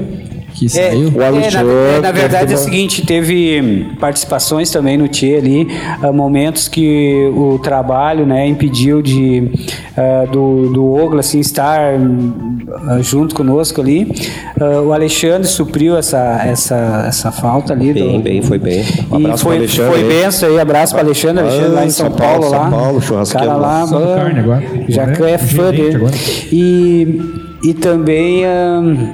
Que 0.60 0.66
É, 0.66 0.70
saiu. 0.70 1.08
é, 1.22 1.32
na, 1.52 1.62
é, 1.62 2.02
na 2.02 2.12
verdade 2.12 2.52
é 2.52 2.56
o 2.56 2.60
seguinte, 2.60 3.06
teve 3.06 3.62
hum, 3.62 3.96
participações 3.98 4.70
também 4.70 4.98
no 4.98 5.08
Tchê 5.08 5.36
ali, 5.38 5.68
ah, 6.04 6.12
momentos 6.12 6.68
que 6.68 7.32
o 7.34 7.58
trabalho 7.60 8.26
né, 8.26 8.46
impediu 8.46 9.02
de 9.02 9.50
ah, 9.96 10.26
do, 10.30 10.70
do 10.74 10.94
Ogla 10.94 11.22
assim, 11.22 11.40
estar 11.40 11.94
hum, 11.94 12.58
ah, 12.90 13.00
junto 13.02 13.34
conosco 13.34 13.80
ali. 13.80 14.12
Ah, 14.60 14.82
o 14.82 14.92
Alexandre 14.92 15.48
supriu 15.48 15.96
essa, 15.98 16.42
essa, 16.46 17.06
essa 17.08 17.32
falta 17.32 17.72
ali. 17.72 17.94
Bem, 17.94 18.18
do, 18.18 18.24
bem, 18.24 18.42
foi 18.42 18.60
bem. 18.60 18.84
Um 19.10 19.20
e 19.20 19.24
abraço 19.26 19.50
Alexandre 19.50 19.92
Foi 19.94 20.04
benção 20.04 20.50
aí, 20.50 20.60
abraço 20.60 20.94
para 20.94 21.04
Alexandre, 21.06 21.44
Alexandre 21.44 21.70
lá 21.70 21.84
em 21.86 21.88
Ah, 21.88 21.90
São, 21.92 22.08
São 22.08 22.18
Paulo, 22.18 22.42
Paulo, 22.42 22.52
lá. 22.52 22.70
São 22.70 22.80
Paulo, 22.80 23.02
churrasqueiro 23.02 23.48
cara 23.48 23.58
lá, 23.58 23.86
bah, 23.86 24.16
carne 24.18 24.40
agora. 24.42 24.64
já 24.90 25.04
é 25.04 25.34
é 25.34 25.38
fã 25.38 25.72
dele. 25.72 26.06
E, 26.52 27.22
e 27.64 27.74
também 27.74 28.44
hum, 28.46 29.08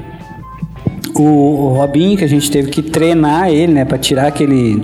o, 1.24 1.72
o 1.72 1.74
Robinho, 1.78 2.18
que 2.18 2.24
a 2.24 2.28
gente 2.28 2.50
teve 2.52 2.70
que 2.70 2.82
treinar 2.82 3.50
ele, 3.50 3.74
né? 3.74 3.86
Pra 3.86 3.98
tirar 3.98 4.28
aquele 4.28 4.84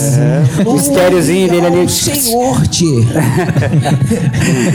É. 0.00 0.64
mistériozinho 0.72 1.48
dele 1.48 1.66
ali. 1.66 1.88
Senhor. 1.88 2.60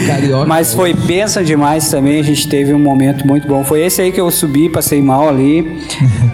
Carioca. 0.08 0.46
Mas 0.46 0.74
foi 0.74 0.94
benção 0.94 1.44
demais 1.44 1.90
também, 1.90 2.20
a 2.20 2.24
gente 2.24 2.48
teve 2.48 2.74
um 2.74 2.80
momento 2.80 3.26
muito 3.26 3.48
bom. 3.48 3.64
Foi 3.64 3.82
esse 3.82 4.02
aí 4.02 4.12
que 4.12 4.20
eu 4.22 4.30
subi, 4.32 4.70
passei 4.70 5.02
mal 5.02 5.28
ali, 5.30 5.82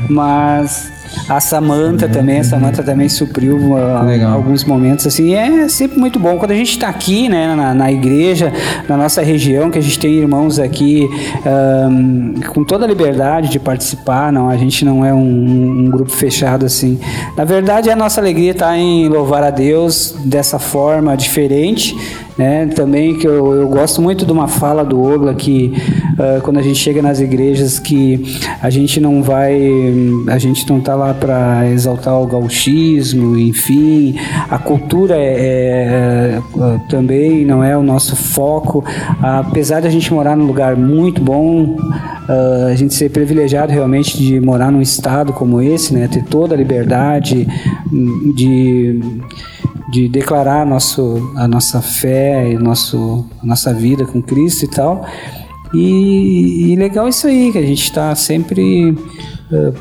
mas 0.09 0.91
a 1.27 1.39
Samanta 1.39 2.07
também, 2.07 2.39
a 2.39 2.43
Samanta 2.43 2.83
também 2.83 3.09
supriu 3.09 3.57
uh, 3.57 4.27
alguns 4.33 4.63
momentos 4.63 5.05
assim. 5.05 5.33
É 5.33 5.67
sempre 5.67 5.99
muito 5.99 6.19
bom 6.19 6.37
quando 6.37 6.51
a 6.51 6.55
gente 6.55 6.71
está 6.71 6.89
aqui, 6.89 7.29
né, 7.29 7.55
na, 7.55 7.73
na 7.73 7.91
igreja, 7.91 8.51
na 8.87 8.97
nossa 8.97 9.21
região, 9.21 9.69
que 9.69 9.77
a 9.77 9.81
gente 9.81 9.99
tem 9.99 10.13
irmãos 10.13 10.59
aqui 10.59 11.07
ahm, 11.45 12.33
com 12.53 12.63
toda 12.63 12.85
a 12.85 12.87
liberdade 12.87 13.49
de 13.49 13.59
participar. 13.59 14.31
Não, 14.31 14.49
a 14.49 14.57
gente 14.57 14.83
não 14.83 15.05
é 15.05 15.13
um, 15.13 15.85
um 15.85 15.85
grupo 15.85 16.11
fechado 16.11 16.65
assim. 16.65 16.99
Na 17.35 17.43
verdade, 17.43 17.89
a 17.89 17.95
nossa 17.95 18.19
alegria 18.19 18.51
está 18.51 18.77
em 18.77 19.07
louvar 19.07 19.43
a 19.43 19.49
Deus 19.49 20.15
dessa 20.25 20.59
forma 20.59 21.15
diferente 21.15 21.95
né? 22.39 22.67
Também 22.67 23.15
que 23.15 23.27
eu, 23.27 23.53
eu 23.53 23.67
gosto 23.67 24.01
muito 24.01 24.25
de 24.25 24.31
uma 24.31 24.47
fala 24.47 24.85
do 24.85 25.03
Ogla 25.03 25.33
que 25.33 25.73
ah, 26.17 26.39
quando 26.41 26.57
a 26.57 26.61
gente 26.61 26.79
chega 26.79 27.01
nas 27.01 27.19
igrejas 27.19 27.79
que 27.79 28.39
a 28.61 28.69
gente 28.69 29.01
não 29.01 29.21
vai, 29.21 29.59
a 30.29 30.37
gente 30.37 30.67
não 30.69 30.79
tá 30.79 30.95
lá 30.95 31.13
para 31.13 31.69
exaltar 31.69 32.13
o 32.17 32.25
gauchismo, 32.25 33.37
enfim, 33.37 34.15
a 34.49 34.57
cultura 34.57 35.17
é, 35.17 36.37
é, 36.37 36.41
ah, 36.61 36.79
também 36.87 37.45
não 37.45 37.61
é 37.61 37.75
o 37.75 37.83
nosso 37.83 38.15
foco, 38.15 38.85
apesar 39.21 39.81
de 39.81 39.87
a 39.87 39.89
gente 39.89 40.13
morar 40.13 40.37
num 40.37 40.45
lugar 40.45 40.77
muito 40.77 41.21
bom, 41.21 41.75
ah, 42.29 42.69
a 42.71 42.75
gente 42.75 42.93
ser 42.93 43.09
privilegiado 43.09 43.73
realmente 43.73 44.17
de 44.17 44.39
morar 44.39 44.71
num 44.71 44.81
estado 44.81 45.33
como 45.33 45.61
esse, 45.61 45.93
né? 45.93 46.07
Ter 46.07 46.23
toda 46.23 46.55
a 46.55 46.57
liberdade 46.57 47.45
de 48.33 49.01
de 49.91 50.07
declarar 50.07 50.65
nosso, 50.65 51.31
a 51.35 51.47
nossa 51.47 51.81
fé 51.81 52.51
e 52.51 52.55
nosso, 52.57 53.25
a 53.41 53.45
nossa 53.45 53.73
vida 53.73 54.05
com 54.05 54.21
Cristo 54.21 54.65
e 54.65 54.67
tal. 54.69 55.05
E, 55.73 56.71
e 56.71 56.75
legal 56.75 57.07
isso 57.07 57.27
aí, 57.27 57.51
que 57.51 57.57
a 57.57 57.65
gente 57.65 57.83
está 57.83 58.13
sempre. 58.15 58.95
eh, 59.51 59.73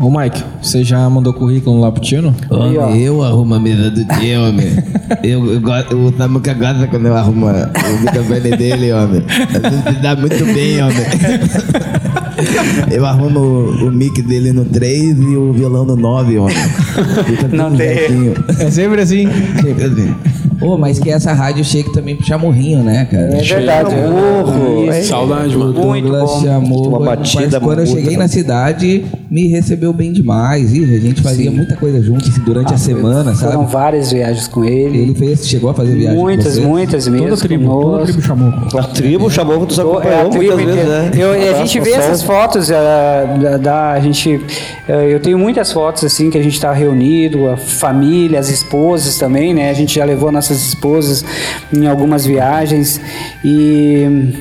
Ô, 0.00 0.08
Mike, 0.16 0.40
você 0.62 0.84
já 0.84 1.10
mandou 1.10 1.32
currículo 1.34 1.80
lá 1.80 1.90
pro 1.90 2.00
Tino? 2.00 2.32
Homem, 2.48 3.02
eu 3.02 3.20
arrumo 3.20 3.54
a 3.54 3.58
mesa 3.58 3.90
do 3.90 4.04
dia, 4.04 4.40
homem. 4.40 4.68
Eu, 5.24 5.54
eu 5.54 5.60
gosto, 5.60 5.96
o 5.96 6.14
Samuca 6.16 6.52
gosta 6.52 6.86
quando 6.86 7.06
eu 7.06 7.16
arrumo 7.16 7.46
o 7.46 7.98
microfone 8.04 8.50
dele, 8.58 8.92
homem. 8.92 9.24
A 9.26 9.70
gente 9.70 9.94
se 9.94 10.02
dá 10.02 10.14
muito 10.14 10.44
bem, 10.44 10.82
homem. 10.82 10.96
Eu 12.90 13.04
arrumo 13.06 13.40
o, 13.40 13.86
o 13.86 13.90
mic 13.92 14.20
dele 14.22 14.52
no 14.52 14.64
3 14.64 15.18
e 15.18 15.36
o 15.36 15.52
violão 15.52 15.84
no 15.84 15.96
9, 15.96 16.38
homem. 16.38 16.56
Fica 17.26 17.48
Não 17.48 17.74
tem. 17.74 18.34
É 18.58 18.70
sempre 18.70 19.00
assim. 19.02 19.28
Sempre 19.62 19.84
assim. 19.84 20.14
Ô, 20.60 20.76
mas 20.76 20.98
que 20.98 21.08
essa 21.08 21.32
rádio 21.32 21.64
chega 21.64 21.92
também 21.92 22.16
pro 22.16 22.26
chamorrinho, 22.26 22.82
né, 22.82 23.04
cara? 23.08 23.36
É 23.38 23.42
verdade. 23.42 23.90
Chamorro, 23.92 24.90
Isso. 24.90 25.08
Saudade, 25.08 25.56
mano. 25.56 25.72
Muito 25.72 26.08
Douglas 26.08 26.30
bom. 26.30 26.42
chamou. 26.42 26.88
Uma 26.88 26.98
mas 26.98 27.08
batida 27.18 27.60
quando 27.60 27.78
eu 27.78 27.86
cheguei 27.86 28.16
na 28.16 28.26
cidade, 28.26 29.04
me 29.30 29.46
recebeu 29.46 29.92
bem 29.92 30.12
demais. 30.12 30.72
Ih, 30.74 30.82
a 30.96 30.98
gente 30.98 31.22
fazia 31.22 31.48
muita 31.52 31.76
coisa 31.76 32.02
junto 32.02 32.28
assim, 32.28 32.40
durante 32.40 32.74
a 32.74 32.76
semana, 32.76 33.32
Foram 33.36 33.60
sabe? 33.60 33.72
várias 33.72 34.10
viagens 34.10 34.48
com 34.48 34.64
ele. 34.64 34.98
Ele 34.98 35.14
fez, 35.14 35.46
chegou 35.46 35.70
a 35.70 35.74
fazer 35.74 35.94
viagem. 35.94 36.16
com 36.18 36.24
Muitas, 36.24 36.58
muitas 36.58 37.06
mesmo. 37.06 37.28
Toda 37.28 37.34
a 37.36 37.38
tribo, 37.38 37.68
toda 37.80 38.02
a 38.02 38.04
tribo 38.06 38.22
chamou. 38.22 38.52
A 38.76 38.82
tribo 38.82 39.30
chamou 39.30 39.60
que 39.60 39.66
nos 39.66 39.78
É 39.78 39.82
a 39.82 39.84
acompanhou 39.84 40.30
tribo 40.30 40.54
muitas 40.56 40.74
vezes, 40.74 40.88
né? 40.90 41.10
Eu- 41.14 41.34
e 41.40 41.48
a 41.50 41.52
gente 41.58 41.78
vê 41.78 41.90
essas 41.92 42.22
fotos 42.28 42.70
ah, 42.70 43.56
da, 43.58 43.92
a 43.92 44.00
gente 44.00 44.38
ah, 44.86 44.92
eu 44.92 45.18
tenho 45.18 45.38
muitas 45.38 45.72
fotos 45.72 46.04
assim 46.04 46.28
que 46.28 46.36
a 46.36 46.42
gente 46.42 46.52
está 46.52 46.70
reunido 46.74 47.48
a 47.48 47.56
família 47.56 48.38
as 48.38 48.50
esposas 48.50 49.16
também 49.16 49.54
né? 49.54 49.70
A 49.70 49.72
gente 49.72 49.94
já 49.94 50.04
levou 50.04 50.30
nossas 50.30 50.60
esposas 50.60 51.24
em 51.72 51.86
algumas 51.86 52.26
viagens 52.26 53.00
e 53.42 54.34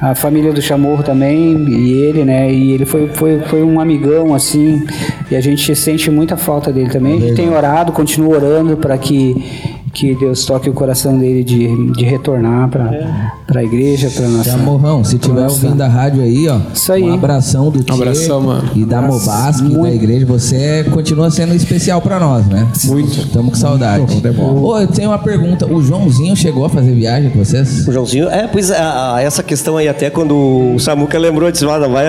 a 0.00 0.14
família 0.14 0.52
do 0.52 0.62
Chamorro 0.62 1.02
também 1.02 1.56
e 1.68 1.92
ele 2.04 2.24
né? 2.24 2.52
E 2.52 2.70
ele 2.70 2.86
foi, 2.86 3.08
foi, 3.08 3.40
foi 3.40 3.64
um 3.64 3.80
amigão 3.80 4.32
assim 4.32 4.86
e 5.28 5.34
a 5.34 5.40
gente 5.40 5.74
sente 5.74 6.12
muita 6.12 6.36
falta 6.36 6.72
dele 6.72 6.90
também. 6.90 7.16
A 7.16 7.20
gente 7.20 7.34
tem 7.34 7.50
orado 7.50 7.90
continua 7.90 8.36
orando 8.36 8.76
para 8.76 8.96
que 8.96 9.73
que 9.94 10.14
Deus 10.14 10.44
toque 10.44 10.68
o 10.68 10.72
coração 10.72 11.16
dele 11.18 11.44
de, 11.44 11.92
de 11.92 12.04
retornar 12.04 12.68
para 12.68 13.60
a 13.60 13.64
igreja 13.64 14.10
para 14.10 14.28
nossa 14.28 14.50
Chamorrão, 14.50 15.04
se 15.04 15.18
tiver 15.18 15.42
Nossa. 15.42 15.64
ouvindo 15.66 15.80
a 15.82 15.88
rádio 15.88 16.22
aí, 16.22 16.48
ó. 16.48 16.58
Isso 16.74 16.92
aí. 16.92 17.02
Um 17.04 17.14
abração 17.14 17.70
do 17.70 17.82
Tchê 17.82 17.92
abração, 17.92 18.40
mano. 18.40 18.70
E 18.74 18.84
da 18.84 19.00
Mobasque, 19.00 19.68
da 19.68 19.90
igreja. 19.92 20.26
Você 20.26 20.84
continua 20.92 21.30
sendo 21.30 21.54
especial 21.54 22.00
pra 22.00 22.18
nós, 22.18 22.46
né? 22.46 22.66
Muito. 22.84 23.28
Tamo 23.32 23.50
com 23.50 23.56
saudade. 23.56 24.04
Ô, 24.40 24.78
eu 24.78 24.86
tenho 24.88 25.10
uma 25.10 25.18
pergunta. 25.18 25.66
O 25.66 25.82
Joãozinho 25.82 26.34
chegou 26.36 26.64
a 26.64 26.68
fazer 26.68 26.92
viagem 26.92 27.30
com 27.30 27.38
vocês? 27.38 27.86
O 27.86 27.92
Joãozinho, 27.92 28.28
é, 28.28 28.46
pois 28.48 28.70
a, 28.70 29.14
a- 29.16 29.22
essa 29.22 29.42
questão 29.42 29.76
aí, 29.76 29.88
até 29.88 30.10
quando 30.10 30.34
o 30.74 30.78
Samuca 30.78 31.18
lembrou, 31.18 31.50
disse, 31.52 31.64
"Ah, 31.64 31.78
não, 31.78 31.90
vai, 31.92 32.04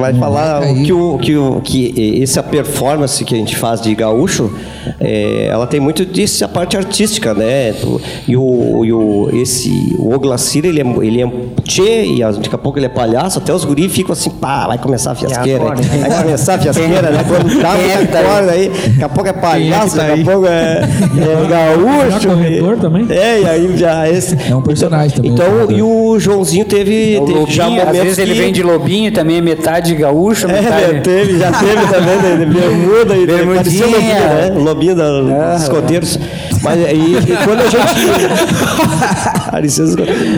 vai 0.00 0.14
falar 0.14 0.60
vai 0.60 0.74
cair." 0.74 0.84
que, 0.84 0.92
o, 0.92 1.18
que, 1.18 1.36
o, 1.36 1.60
que 1.60 2.22
essa 2.22 2.42
performance 2.42 3.24
que 3.24 3.34
a 3.34 3.38
gente 3.38 3.56
faz 3.56 3.80
de 3.80 3.94
gaúcho, 3.94 4.50
é, 5.00 5.46
ela 5.46 5.66
tem 5.66 5.78
muito 5.80 6.04
disso, 6.04 6.44
a 6.44 6.48
parte 6.48 6.76
artística, 6.76 7.27
né? 7.34 7.72
Do- 7.72 8.00
E 8.26 8.36
o, 8.36 8.84
e 8.84 8.92
o, 8.92 9.30
esse, 9.32 9.94
o 9.98 10.14
Oglacir, 10.14 10.64
ele 10.64 10.80
é, 10.80 10.84
ele 11.04 11.22
é 11.22 11.30
tchê, 11.64 12.04
e 12.04 12.20
daqui 12.20 12.54
a 12.54 12.58
pouco 12.58 12.78
ele 12.78 12.86
é 12.86 12.88
palhaço, 12.88 13.38
até 13.38 13.52
os 13.52 13.64
guris 13.64 13.92
ficam 13.92 14.12
assim, 14.12 14.30
pá, 14.30 14.66
vai 14.66 14.78
começar 14.78 15.12
a 15.12 15.14
fiasqueira, 15.14 15.60
agora, 15.62 15.78
hein? 15.80 16.00
vai 16.08 16.22
começar 16.22 16.54
a 16.54 16.58
fiasqueira, 16.58 17.10
né? 17.10 17.24
Quando 17.26 17.60
dá 17.62 17.74
é 17.76 17.96
muita 17.96 18.12
tá 18.12 18.18
aí? 18.18 18.24
corda 18.26 18.50
aí, 18.52 18.68
daqui 18.68 19.04
a 19.04 19.08
pouco 19.08 19.28
é 19.28 19.32
palhaço, 19.32 19.96
tá 19.96 20.02
daqui 20.02 20.12
aí? 20.12 20.22
a 20.22 20.24
pouco 20.24 20.46
é, 20.46 20.82
é 20.82 21.48
gaúcho. 21.48 22.20
Já 22.20 22.28
corretor 22.28 22.76
também? 22.78 23.06
É, 23.10 23.40
e 23.40 23.44
aí 23.48 23.76
já 23.76 24.08
esse. 24.08 24.36
É 24.50 24.54
um 24.54 24.62
personagem 24.62 25.16
também. 25.16 25.30
Então, 25.32 25.70
e 25.70 25.82
o 25.82 26.18
Joãozinho 26.18 26.64
teve, 26.64 27.18
O 27.20 27.26
teve 27.26 27.50
já 27.52 27.64
Lobinho, 27.66 27.80
às 27.82 27.86
momentos 27.88 28.02
vezes 28.04 28.18
ele 28.18 28.34
que- 28.34 28.40
vem 28.40 28.52
de 28.52 28.62
lobinho 28.62 29.12
também, 29.12 29.36
é 29.38 29.40
metade 29.40 29.94
gaúcho, 29.94 30.46
É, 30.48 30.60
metade... 30.62 31.00
teve, 31.00 31.38
já 31.38 31.52
teve 31.52 31.86
também, 31.92 32.16
né, 32.16 32.36
de 32.38 32.46
bermuda 32.52 33.16
e 33.16 33.26
Bermudinha. 33.26 33.86
lobinho, 33.86 34.14
né? 34.14 34.52
Lobinho 34.56 34.94
da- 34.94 35.20
dos 35.54 35.62
escoteiros. 35.62 36.18
Mas 36.62 36.84
aí 36.84 37.16
quando 37.44 37.60
a 37.60 37.68
gente. 37.68 37.76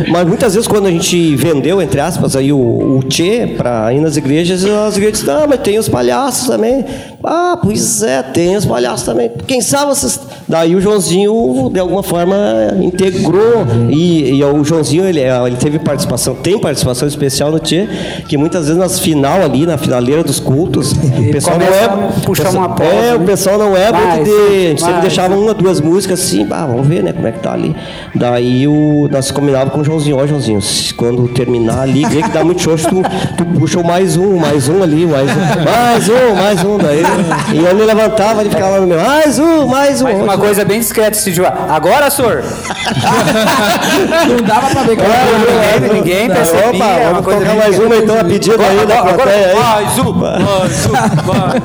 Mas 0.11 0.27
muitas 0.27 0.55
vezes 0.55 0.69
quando 0.69 0.87
a 0.87 0.91
gente 0.91 1.37
vendeu, 1.37 1.81
entre 1.81 2.01
aspas, 2.01 2.37
aí 2.37 2.53
o, 2.53 2.59
o 2.59 3.03
Tchê 3.09 3.55
para 3.57 3.93
ir 3.93 4.01
nas 4.01 4.17
igrejas, 4.17 4.65
as 4.65 4.97
igrejas 4.97 5.21
dizem, 5.21 5.35
ah, 5.35 5.47
mas 5.49 5.61
tem 5.61 5.79
os 5.79 5.89
palhaços 5.89 6.49
também. 6.49 6.85
Ah, 7.23 7.59
pois 7.63 8.03
é, 8.03 8.23
tem 8.23 8.57
os 8.57 8.65
palhaços 8.65 9.05
também. 9.05 9.31
Quem 9.47 9.61
sabe 9.61 9.87
vocês. 9.95 10.19
Daí 10.49 10.75
o 10.75 10.81
Joãozinho, 10.81 11.71
de 11.73 11.79
alguma 11.79 12.03
forma, 12.03 12.35
integrou. 12.81 13.67
E, 13.91 14.31
e 14.39 14.45
o 14.45 14.65
Joãozinho, 14.65 15.05
ele, 15.05 15.21
é, 15.21 15.31
ele 15.47 15.57
teve 15.57 15.79
participação, 15.79 16.35
tem 16.35 16.59
participação 16.59 17.07
especial 17.07 17.51
no 17.51 17.59
Tchê, 17.59 17.87
que 18.27 18.37
muitas 18.37 18.65
vezes 18.67 18.79
nas 18.79 18.99
final 18.99 19.43
ali, 19.43 19.67
na 19.67 19.77
finaleira 19.77 20.25
dos 20.25 20.41
cultos, 20.41 20.93
o 20.97 21.31
pessoal 21.31 21.59
não 21.59 21.67
é. 21.67 21.89
puxar 22.25 22.45
pessoal- 22.45 22.65
uma 22.67 22.75
pausa, 22.75 22.93
É, 22.95 23.15
o 23.15 23.19
né? 23.19 23.27
pessoal 23.27 23.59
não 23.59 23.77
é 23.77 23.93
Vai, 23.93 24.17
muito 24.17 24.25
de. 24.31 24.31
A 24.31 24.69
gente 24.71 24.79
sempre 24.81 24.93
vai. 24.95 25.03
deixava 25.03 25.37
uma, 25.37 25.53
duas 25.55 25.81
músicas 25.81 26.21
assim, 26.21 26.47
ah, 26.51 26.67
vamos 26.67 26.87
ver, 26.87 27.03
né, 27.03 27.13
como 27.13 27.27
é 27.27 27.33
que 27.33 27.41
tá 27.41 27.53
ali. 27.53 27.77
Daí 28.15 28.67
o, 28.67 29.09
nós 29.11 29.31
combinávamos 29.31 29.75
com 29.75 29.81
o 29.81 29.85
Joãozinho, 29.85 30.17
ó, 30.17 30.27
Joãozinho, 30.27 30.61
quando 30.97 31.29
terminar 31.29 31.83
ali, 31.83 32.05
vê 32.07 32.23
que 32.23 32.31
dá 32.31 32.43
muito 32.43 32.63
show, 32.63 32.77
tu, 32.77 33.03
tu 33.37 33.45
puxa 33.59 33.79
o 33.79 33.87
mais 33.87 34.17
um, 34.17 34.37
mais 34.37 34.69
um 34.69 34.83
ali, 34.83 35.05
mais 35.07 35.29
um, 35.31 35.65
mais 35.65 36.09
um, 36.09 36.35
mais 36.35 36.65
um. 36.65 36.79
Daí, 36.79 37.10
e 37.53 37.59
ele 37.59 37.85
levantava, 37.85 38.41
ele 38.41 38.51
ficava 38.51 38.81
no 38.81 38.87
meio, 38.87 39.01
mais 39.01 39.39
um, 39.39 39.67
mais 39.67 40.03
um. 40.03 40.05
Mas 40.05 40.23
uma 40.23 40.39
coisa 40.39 40.65
bem 40.65 40.81
discreta, 40.81 41.19
tiver. 41.19 41.53
Agora, 41.69 42.11
senhor! 42.11 42.43
Não 44.29 44.47
dava 44.47 44.71
pra 44.71 44.83
ver 44.83 44.97
que 44.97 45.03
É, 45.03 45.93
ninguém 45.93 46.29
percebia. 46.29 46.69
Opa, 46.71 46.85
é 46.85 47.09
uma 47.09 47.21
vamos 47.21 47.25
coisa 47.25 47.41
tocar 47.41 47.55
mais 47.57 47.79
uma 47.79 47.97
então, 47.97 48.21
a 48.21 48.25
pedido 48.25 48.63
aí 48.63 48.87
da 48.87 49.03
plateia 49.03 49.47
aí. 49.47 49.55
Mais 49.55 49.99
um, 49.99 50.13
mais 50.13 50.87
um, 50.87 50.91
vai. 51.27 51.61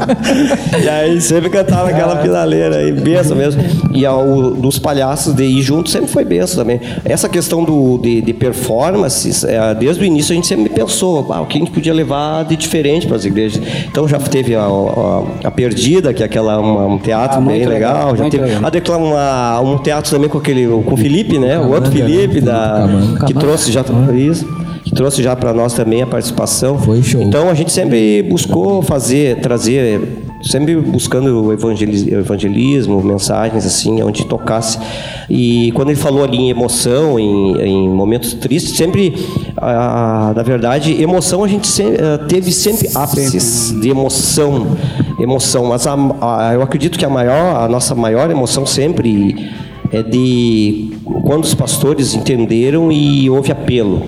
E 0.86 0.90
aí 0.90 1.22
sempre 1.22 1.50
cantava 1.50 1.90
aquela 1.90 2.18
finaleira 2.22 2.78
aí, 2.78 2.92
benção 2.92 3.36
mesmo. 3.36 3.64
E 3.92 4.06
ao, 4.06 4.52
dos 4.52 4.80
palhaços 4.80 5.34
de 5.34 5.44
ir 5.44 5.62
junto 5.62 5.90
sempre 5.90 6.10
foi 6.10 6.26
benção 6.26 6.58
também. 6.58 6.80
Essa 7.04 7.30
questão 7.30 7.64
do, 7.64 7.98
de, 7.98 8.22
de 8.22 8.34
performances, 8.34 9.44
é, 9.44 9.74
desde 9.74 10.04
o 10.04 10.06
início 10.06 10.34
a 10.34 10.36
gente 10.36 10.48
sempre 10.48 10.70
pensou 10.70 11.32
ah, 11.32 11.42
o 11.42 11.46
que 11.46 11.58
a 11.58 11.60
gente 11.60 11.72
podia 11.72 11.94
levar 11.94 12.44
de 12.46 12.56
diferente 12.56 13.08
para 13.08 13.16
as 13.16 13.26
igrejas. 13.26 13.62
Então 13.88 14.08
já 14.08 14.20
teve 14.20 14.56
a, 14.56 14.64
a, 14.64 15.24
a 15.44 15.52
Perdida, 15.52 16.14
que 16.14 16.22
é 16.24 16.26
aquela, 16.26 16.60
uma- 16.60 16.86
um 16.86 16.98
teatro 16.98 17.38
Ah, 17.38 17.42
bem 17.42 17.66
legal. 17.66 17.70
legal, 18.12 18.18
Já 18.18 18.30
teve 18.30 18.44
legal. 18.46 18.62
a 18.66 18.70
decla- 18.70 18.98
uma- 18.98 19.60
um 19.62 19.78
teatro 19.78 20.10
também 20.12 20.30
com 20.30 20.38
aquele 20.38 20.68
com 20.68 20.94
o 20.94 20.98
Felipe, 20.98 21.38
né? 21.38 21.58
o 21.60 21.70
outro 21.70 21.92
Camanga, 21.92 22.04
né? 22.04 22.10
Felipe, 22.20 22.42
da, 22.42 22.86
Camanga. 22.88 23.26
que 23.26 23.34
trouxe 23.34 23.72
já 23.72 23.84
isso. 24.16 24.48
Que 24.84 24.92
trouxe 24.94 25.24
já 25.24 25.36
para 25.36 25.52
nós 25.52 25.74
também 25.74 26.02
a 26.04 26.06
participação. 26.08 26.78
Foi 26.78 27.02
show. 27.02 27.20
Então 27.22 27.50
a 27.50 27.54
gente 27.56 27.72
sempre 27.72 28.22
buscou 28.22 28.84
fazer, 28.84 29.38
trazer, 29.38 30.00
sempre 30.46 30.76
buscando 30.76 31.52
evangelismo, 31.52 33.02
mensagens 33.04 33.66
assim, 33.66 34.02
onde 34.04 34.26
tocasse. 34.26 34.78
E 35.30 35.72
quando 35.74 35.90
ele 35.90 35.98
falou 36.00 36.24
ali 36.24 36.38
em 36.38 36.50
emoção, 36.50 37.20
em, 37.20 37.58
em 37.62 37.90
momentos 37.90 38.34
tristes, 38.34 38.78
sempre, 38.78 39.14
ah, 39.58 40.34
na 40.36 40.44
verdade, 40.44 41.02
emoção 41.02 41.44
a 41.44 41.48
gente 41.48 41.68
se- 41.68 41.84
ah, 41.84 42.20
teve 42.28 42.52
sempre 42.52 42.90
ápices 42.94 43.74
de 43.82 43.90
emoção, 43.90 44.68
emoção. 45.20 45.66
Mas 45.66 45.88
a- 45.88 45.96
a- 46.22 46.54
eu 46.54 46.62
acredito 46.62 46.98
que 47.00 47.06
a 47.06 47.10
maior, 47.10 47.64
a 47.64 47.68
nossa 47.68 47.96
maior 47.96 48.30
emoção 48.30 48.66
sempre 48.66 49.50
é 49.92 50.04
de 50.04 50.92
quando 51.24 51.44
os 51.44 51.54
pastores 51.54 52.14
entenderam 52.14 52.92
e 52.92 53.30
houve 53.30 53.52
apelo 53.52 54.02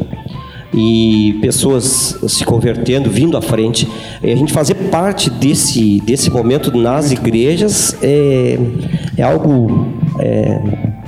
e 0.74 1.38
pessoas 1.42 2.18
se 2.28 2.44
convertendo, 2.44 3.10
vindo 3.10 3.38
à 3.38 3.42
frente. 3.42 3.88
E 4.22 4.32
a 4.32 4.36
gente 4.36 4.52
fazer 4.52 4.76
parte 4.92 5.30
desse, 5.30 6.02
desse 6.02 6.30
momento 6.30 6.76
nas 6.78 7.12
igrejas 7.12 7.96
é, 8.02 8.58
é 9.18 9.24
algo 9.24 9.88
é, 10.20 10.62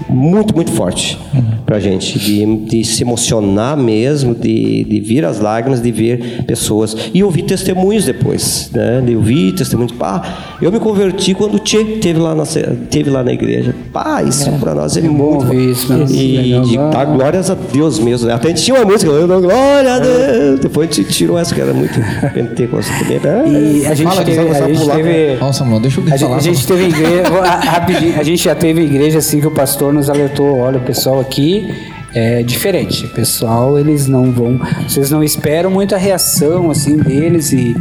muito, 0.10 0.56
muito 0.56 0.72
forte 0.72 1.18
para 1.66 1.78
a 1.78 1.80
gente, 1.80 2.18
de, 2.18 2.46
de 2.66 2.84
se 2.84 3.04
emocionar 3.04 3.78
mesmo, 3.78 4.34
de, 4.34 4.84
de 4.84 5.00
vir 5.00 5.24
as 5.24 5.40
lágrimas, 5.40 5.82
de 5.82 5.92
ver 5.92 6.44
pessoas. 6.46 6.96
E 7.14 7.24
ouvir 7.24 7.44
testemunhos 7.44 8.06
depois, 8.06 8.70
né? 8.74 9.02
de 9.06 9.16
ouvir 9.16 9.54
testemunhos. 9.54 9.92
Pá, 9.92 10.56
eu 10.62 10.72
me 10.72 10.80
converti 10.80 11.34
quando 11.34 11.56
o 11.56 11.60
Tchê 11.60 11.84
teve 12.02 12.20
lá 12.20 12.34
na, 12.34 12.44
teve 12.90 13.10
lá 13.10 13.24
na 13.24 13.32
igreja. 13.32 13.76
Pá, 13.94 14.24
isso 14.24 14.52
para 14.54 14.74
nós 14.74 14.98
é, 14.98 15.02
muito 15.02 15.46
ouvir 15.46 15.72
isso, 15.72 15.94
né? 15.94 16.06
E 16.10 16.60
de 16.62 16.72
legal. 16.72 16.90
dar 16.90 17.06
glórias 17.06 17.50
a 17.50 17.56
Deus 17.56 18.00
mesmo. 18.00 18.28
né? 18.28 18.34
Até 18.34 18.48
a 18.48 18.50
gente 18.50 18.64
tinha 18.64 18.78
uma 18.78 18.86
música, 18.86 19.12
eu 19.12 19.28
dou 19.28 19.42
glória 19.42 19.94
a 19.94 20.00
Deus. 20.00 20.60
Depois 20.60 20.90
a 20.90 20.94
gente 20.94 21.14
tirou 21.14 21.38
essa 21.38 21.54
que 21.54 21.62
era 21.62 21.74
muito 21.74 22.00
pentecostal 22.34 22.98
também. 23.22 23.80
E 23.80 23.86
a 23.86 23.94
gente 23.94 24.08
Fala, 24.08 24.24
teve. 24.24 24.38
começar 24.38 24.66
A 24.66 24.68
gente 24.68 24.80
pular, 24.80 24.96
teve 24.96 25.38
Ó, 25.42 25.52
Samuel, 25.52 25.80
deixa 25.80 26.02
eu 26.02 26.14
a 26.14 26.18
falar. 26.18 26.38
a 26.38 26.40
gente 26.40 26.68
teve 26.68 26.84
igreja. 26.86 27.24
rapidinho, 27.70 28.20
a 28.20 28.24
gente 28.24 28.44
já 28.44 28.56
teve 28.56 28.82
igreja 28.82 29.20
assim 29.20 29.40
que 29.40 29.48
o 29.48 29.52
pastor 29.52 29.94
nos 30.00 30.10
alertou: 30.10 30.58
olha, 30.58 30.78
o 30.78 30.84
pessoal 30.84 31.20
aqui 31.20 31.68
é 32.14 32.42
diferente. 32.42 33.06
O 33.06 33.10
pessoal, 33.10 33.78
eles 33.78 34.08
não 34.08 34.32
vão. 34.32 34.60
Vocês 34.88 35.12
não 35.12 35.24
esperam 35.24 35.70
muita 35.70 35.98
reação 35.98 36.72
assim 36.72 36.98
deles 36.98 37.52
e. 37.52 37.76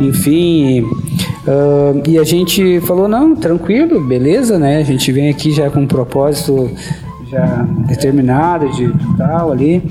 Enfim, 0.00 0.84
ah, 1.48 1.94
e 2.06 2.18
a 2.18 2.24
gente 2.24 2.80
falou, 2.80 3.08
não, 3.08 3.34
tranquilo, 3.34 4.00
beleza, 4.00 4.58
né? 4.58 4.78
A 4.78 4.82
gente 4.82 5.10
vem 5.10 5.30
aqui 5.30 5.50
já 5.50 5.70
com 5.70 5.80
um 5.80 5.86
propósito 5.86 6.70
já 7.30 7.66
determinado 7.86 8.70
de 8.72 8.92
tal 9.16 9.50
ali. 9.50 9.82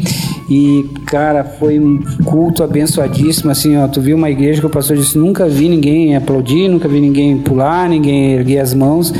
E, 0.49 0.89
cara, 1.07 1.43
foi 1.43 1.79
um 1.79 1.99
culto 2.23 2.63
abençoadíssimo, 2.63 3.51
assim, 3.51 3.75
ó. 3.75 3.87
Tu 3.87 3.99
viu 3.99 4.15
uma 4.15 4.29
igreja 4.29 4.61
que 4.61 4.67
o 4.67 4.69
pastor 4.69 4.95
disse, 4.95 5.17
nunca 5.17 5.47
vi 5.47 5.67
ninguém 5.67 6.15
aplaudir, 6.15 6.69
nunca 6.69 6.87
vi 6.87 7.01
ninguém 7.01 7.37
pular, 7.39 7.89
ninguém 7.89 8.33
erguer 8.33 8.59
as 8.59 8.73
mãos. 8.73 9.13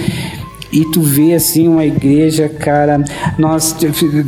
E 0.72 0.84
tu 0.91 1.01
vê 1.01 1.34
assim 1.34 1.68
uma 1.68 1.86
igreja, 1.86 2.49
cara. 2.49 3.03
Nós 3.38 3.76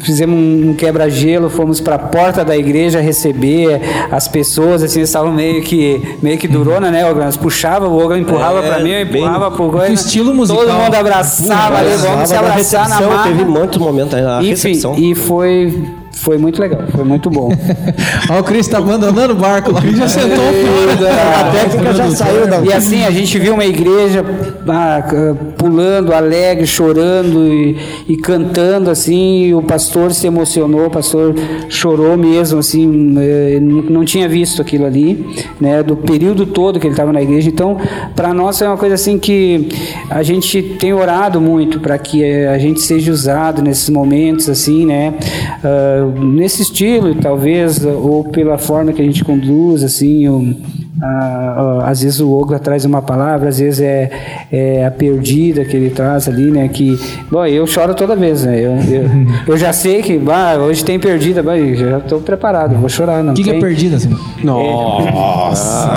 fizemos 0.01 0.35
um 0.37 0.73
quebra-gelo, 0.73 1.49
fomos 1.49 1.81
para 1.81 1.95
a 1.95 1.99
porta 1.99 2.45
da 2.45 2.55
igreja 2.57 2.99
receber 3.01 3.81
as 4.11 4.27
pessoas, 4.27 4.81
assim, 4.81 5.01
estavam 5.01 5.33
meio 5.33 5.61
que 5.61 6.01
meio 6.21 6.37
que 6.37 6.47
durona, 6.47 6.89
né? 6.91 7.05
Ogran? 7.09 7.29
Puxava, 7.31 7.87
o 7.87 7.97
Ogran 8.03 8.19
empurrava 8.19 8.59
É, 8.59 8.69
para 8.69 8.79
mim, 8.79 8.89
eu 8.91 9.05
bem- 9.05 9.21
empurrava 9.21 9.51
pro 9.51 9.65
Ogran. 9.65 9.89
estilo 9.89 10.33
musical. 10.33 10.63
Todo 10.65 10.73
mundo 10.73 10.95
abraçava 10.95 11.77
ali, 11.77 11.95
vamos 11.97 12.29
se 12.29 12.33
Na 12.33 12.39
abraçar 12.39 12.89
na 12.89 13.01
marra. 13.01 13.23
Teve 13.29 13.43
muitos 13.45 13.77
momentos 13.77 14.13
aí 14.13 14.21
na 14.21 14.39
Enfim, 14.41 14.49
recepção. 14.49 14.95
e 14.97 15.13
foi 15.15 15.85
foi 16.21 16.37
muito 16.37 16.61
legal, 16.61 16.81
foi 16.93 17.03
muito 17.03 17.29
bom. 17.29 17.49
Ó, 18.29 18.39
o 18.39 18.43
Cris 18.43 18.67
tá 18.67 18.77
abandonando 18.77 19.33
o 19.33 19.37
barco 19.37 19.71
lá. 19.71 19.79
O 19.79 19.81
Cris 19.81 19.97
já 19.97 20.07
sentou 20.07 20.37
fora. 20.37 21.39
A 21.39 21.51
técnica 21.51 21.93
já 21.93 22.11
saiu 22.11 22.47
da 22.47 22.61
E 22.61 22.73
assim, 22.73 23.03
a 23.05 23.11
gente 23.11 23.37
viu 23.39 23.53
uma 23.53 23.65
igreja 23.65 24.23
ah, 24.67 25.03
c- 25.09 25.35
pulando, 25.57 26.13
alegre, 26.13 26.65
chorando 26.67 27.47
e, 27.47 27.77
e 28.07 28.17
cantando, 28.17 28.89
assim, 28.89 29.45
e 29.47 29.53
o 29.55 29.61
pastor 29.61 30.13
se 30.13 30.27
emocionou, 30.27 30.87
o 30.87 30.89
pastor 30.89 31.33
chorou 31.69 32.15
mesmo, 32.17 32.59
assim, 32.59 33.15
eh, 33.17 33.59
não 33.61 33.99
não 33.99 34.05
tinha 34.05 34.29
visto 34.29 34.61
aquilo 34.61 34.85
ali, 34.85 35.25
né, 35.59 35.83
do 35.83 35.95
período 35.95 36.45
todo 36.45 36.79
que 36.79 36.87
ele 36.87 36.93
estava 36.93 37.11
na 37.11 37.21
igreja. 37.21 37.49
Então, 37.49 37.77
para 38.15 38.33
nós 38.33 38.61
é 38.61 38.67
uma 38.67 38.77
coisa 38.77 38.95
assim 38.95 39.17
que 39.19 39.67
a 40.09 40.23
gente 40.23 40.61
tem 40.79 40.93
orado 40.93 41.41
muito 41.41 41.79
para 41.79 41.97
que 41.97 42.23
eh, 42.23 42.47
a 42.47 42.57
gente 42.57 42.81
seja 42.81 43.11
usado 43.11 43.61
nesses 43.61 43.89
momentos, 43.89 44.47
assim, 44.49 44.85
né, 44.85 45.13
ah, 45.63 46.05
nesse 46.19 46.61
estilo, 46.61 47.15
talvez, 47.15 47.83
ou 47.85 48.23
pela 48.25 48.57
forma 48.57 48.93
que 48.93 49.01
a 49.01 49.05
gente 49.05 49.23
conduz, 49.23 49.83
assim, 49.83 50.27
ah, 51.01 51.79
ah, 51.81 51.89
às 51.89 52.01
vezes 52.01 52.19
o 52.19 52.31
Ogla 52.31 52.59
traz 52.59 52.85
uma 52.85 53.01
palavra, 53.01 53.49
às 53.49 53.59
vezes 53.59 53.81
é, 53.81 54.09
é 54.51 54.85
a 54.85 54.91
perdida 54.91 55.63
que 55.65 55.75
ele 55.75 55.89
traz 55.89 56.27
ali, 56.27 56.51
né? 56.51 56.67
Que, 56.67 56.99
bom, 57.31 57.45
eu 57.45 57.65
choro 57.67 57.93
toda 57.93 58.15
vez, 58.15 58.43
né? 58.45 58.59
Eu, 58.59 58.71
eu, 58.71 59.09
eu 59.47 59.57
já 59.57 59.73
sei 59.73 60.01
que, 60.01 60.17
bah, 60.17 60.57
hoje 60.57 60.83
tem 60.83 60.99
perdida, 60.99 61.41
bah, 61.43 61.57
eu 61.57 61.75
já 61.75 61.97
estou 61.97 62.19
preparado, 62.19 62.75
vou 62.75 62.89
chorar, 62.89 63.23
não 63.23 63.33
O 63.33 63.35
que, 63.35 63.43
que 63.43 63.51
é 63.51 63.59
perdida, 63.59 63.97
assim? 63.97 64.15
Nossa. 64.43 65.93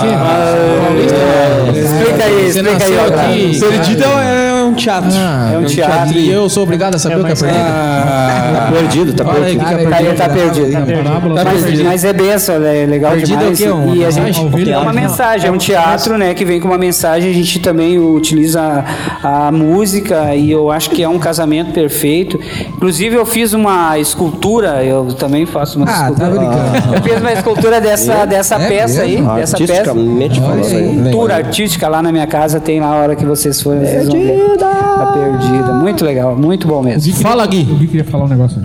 Explica 1.68 2.24
aí, 2.24 2.52
Você 2.52 2.60
explica 2.60 2.84
aí, 2.84 2.98
Ogla. 2.98 3.22
aqui. 3.22 3.60
Perdida 3.60 4.04
é 4.04 4.51
um 4.72 4.74
teatro. 4.76 5.10
Ah, 5.14 5.50
É 5.54 5.58
um 5.58 5.64
teatro. 5.64 6.14
E 6.18 6.30
eu 6.30 6.48
sou 6.48 6.62
obrigado 6.64 6.94
a 6.94 6.98
saber 6.98 7.20
o 7.20 7.24
que 7.24 7.32
é? 7.32 7.34
Tá 7.34 8.68
perdido, 8.72 9.12
tá 9.14 9.24
Fala 9.24 9.44
aí, 9.46 9.56
perdido. 9.56 9.62
o 9.62 9.68
que 9.68 9.74
que 9.76 9.82
é 9.82 9.88
Tá, 9.90 9.96
perdida? 9.96 10.16
tá 10.16 10.28
perdido. 10.28 11.02
Tá 11.34 11.44
mas, 11.44 11.62
perdido. 11.64 11.84
mas 11.84 12.04
é 12.04 12.12
benção, 12.12 12.54
é 12.64 12.86
legal 12.86 13.12
Perdido 13.12 13.44
é 13.44 13.48
o 13.48 13.52
demais. 13.54 13.58
quê? 13.58 13.70
Um- 13.70 13.94
e 13.94 14.04
a 14.04 14.08
uma 14.08 14.12
gente 14.12 14.70
é 14.72 14.78
uma 14.78 14.92
mensagem, 14.92 15.48
é 15.48 15.52
um 15.52 15.58
teatro, 15.58 16.18
né, 16.18 16.34
que 16.34 16.44
vem 16.44 16.60
com 16.60 16.68
uma 16.68 16.78
mensagem. 16.78 17.30
A 17.30 17.34
gente 17.34 17.58
também 17.60 17.98
utiliza 17.98 18.84
a, 19.22 19.48
a 19.48 19.52
música 19.52 20.34
e 20.34 20.50
eu 20.50 20.70
acho 20.70 20.90
que 20.90 21.02
é 21.02 21.08
um 21.08 21.18
casamento 21.18 21.72
perfeito. 21.72 22.38
Inclusive 22.68 23.16
eu 23.16 23.26
fiz 23.26 23.52
uma 23.52 23.98
escultura, 23.98 24.82
eu 24.84 25.06
também 25.14 25.46
faço 25.46 25.78
uma 25.78 25.86
Ah, 25.86 25.92
tá 25.92 26.10
escultura. 26.10 26.30
brincando. 26.30 26.94
eu 26.96 27.02
fiz 27.02 27.20
uma 27.20 27.32
escultura 27.32 27.80
dessa 27.80 28.24
dessa 28.24 28.54
É 28.56 28.68
peça 28.68 29.02
aí, 29.02 29.16
dessa 29.16 29.56
peça. 29.58 29.72
Artisticamente 29.74 30.40
falando 30.40 30.64
aí. 30.66 30.96
Escultura 30.96 31.36
artística 31.36 31.88
lá 31.88 32.02
na 32.02 32.12
minha 32.12 32.26
casa 32.26 32.60
tem 32.60 32.80
na 32.80 32.94
hora 32.94 33.14
que 33.16 33.24
vocês 33.24 33.60
forem, 33.60 33.80
vocês 33.84 34.08
vão 34.08 34.20
ver. 34.20 34.36
A 34.66 35.12
perdida, 35.12 35.72
muito 35.74 36.04
legal, 36.04 36.36
muito 36.36 36.66
bom 36.66 36.82
mesmo. 36.82 37.12
Fala, 37.14 37.46
Gui. 37.46 37.62
O 37.62 37.76
Gui 37.76 37.86
queria 37.86 38.04
falar 38.04 38.24
um 38.24 38.28
negócio. 38.28 38.62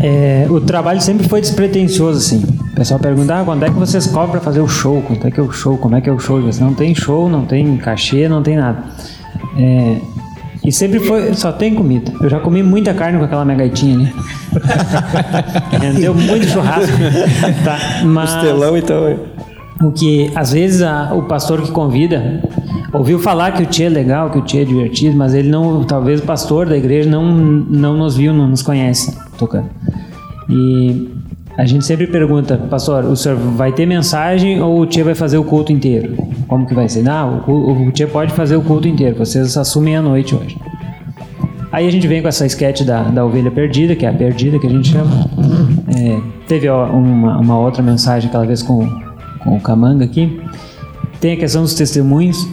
É, 0.00 0.46
o 0.50 0.60
trabalho 0.60 1.00
sempre 1.00 1.28
foi 1.28 1.40
despretensioso, 1.40 2.18
assim. 2.18 2.44
O 2.72 2.74
pessoal 2.74 3.00
pergunta, 3.00 3.40
ah, 3.40 3.44
quando 3.44 3.62
é 3.64 3.68
que 3.68 3.74
vocês 3.74 4.06
cobram 4.06 4.32
pra 4.32 4.40
fazer 4.40 4.60
o 4.60 4.68
show? 4.68 5.02
Quanto 5.02 5.26
é 5.26 5.30
que 5.30 5.40
é 5.40 5.42
o 5.42 5.50
show? 5.50 5.78
Como 5.78 5.96
é 5.96 6.00
que 6.00 6.08
é 6.08 6.12
o 6.12 6.18
show? 6.18 6.40
Você 6.42 6.62
não 6.62 6.74
tem 6.74 6.94
show, 6.94 7.28
não 7.28 7.44
tem 7.46 7.76
cachê, 7.78 8.28
não 8.28 8.42
tem 8.42 8.56
nada. 8.56 8.84
É, 9.58 9.96
E 10.62 10.70
sempre 10.72 11.00
foi, 11.00 11.32
só 11.34 11.52
tem 11.52 11.74
comida. 11.74 12.12
Eu 12.20 12.28
já 12.28 12.38
comi 12.40 12.62
muita 12.62 12.92
carne 12.92 13.18
com 13.18 13.24
aquela 13.24 13.44
minha 13.44 13.56
gaitinha 13.56 13.94
ali. 13.96 14.14
Rendeu 15.80 16.14
muito 16.14 16.46
churrasco. 16.46 16.96
Tá, 17.64 17.78
mas 18.04 18.32
Costelão, 18.34 18.76
então. 18.76 19.18
O 19.82 19.90
que 19.92 20.30
às 20.34 20.52
vezes 20.52 20.82
a- 20.82 21.12
o 21.14 21.22
pastor 21.22 21.62
que 21.62 21.70
convida 21.70 22.42
ouviu 22.92 23.18
falar 23.18 23.52
que 23.52 23.62
o 23.62 23.66
tio 23.66 23.86
é 23.86 23.88
legal, 23.90 24.30
que 24.30 24.38
o 24.38 24.42
tio 24.42 24.62
é 24.62 24.64
divertido, 24.64 25.16
mas 25.16 25.34
ele 25.34 25.48
não, 25.48 25.84
talvez 25.84 26.20
o 26.20 26.22
pastor 26.24 26.66
da 26.66 26.76
igreja 26.76 27.08
não, 27.10 27.24
não 27.24 27.96
nos 27.96 28.16
viu, 28.16 28.32
não 28.32 28.48
nos 28.48 28.62
conhece 28.62 29.16
tocando. 29.38 29.68
E 30.48 31.08
a 31.58 31.64
gente 31.66 31.84
sempre 31.84 32.06
pergunta, 32.06 32.56
pastor, 32.70 33.04
o 33.04 33.16
senhor 33.16 33.36
vai 33.36 33.72
ter 33.72 33.86
mensagem 33.86 34.60
ou 34.62 34.80
o 34.80 34.86
tio 34.86 35.04
vai 35.04 35.14
fazer 35.14 35.38
o 35.38 35.44
culto 35.44 35.72
inteiro? 35.72 36.14
Como 36.48 36.66
que 36.66 36.74
vai 36.74 36.88
ser? 36.88 37.02
Não, 37.02 37.42
o, 37.46 37.86
o 37.88 37.90
tio 37.92 38.08
pode 38.08 38.32
fazer 38.32 38.56
o 38.56 38.62
culto 38.62 38.86
inteiro, 38.88 39.16
vocês 39.18 39.56
assumem 39.56 39.96
a 39.96 40.02
noite 40.02 40.34
hoje. 40.34 40.56
Aí 41.72 41.86
a 41.86 41.90
gente 41.90 42.06
vem 42.06 42.22
com 42.22 42.28
essa 42.28 42.46
sketch 42.46 42.82
da, 42.84 43.02
da 43.02 43.24
ovelha 43.26 43.50
perdida, 43.50 43.94
que 43.94 44.06
é 44.06 44.08
a 44.08 44.12
perdida 44.12 44.58
que 44.58 44.66
a 44.66 44.70
gente 44.70 44.88
chama. 44.88 45.10
É, 45.94 46.18
teve 46.46 46.70
uma, 46.70 47.38
uma 47.38 47.58
outra 47.58 47.82
mensagem 47.82 48.28
aquela 48.28 48.46
vez 48.46 48.62
com, 48.62 48.88
com 49.46 49.56
o 49.56 49.60
Camanga 49.60 50.04
aqui. 50.04 50.40
Tem 51.20 51.32
a 51.32 51.36
questão 51.36 51.62
dos 51.62 51.74
testemunhos 51.74 52.46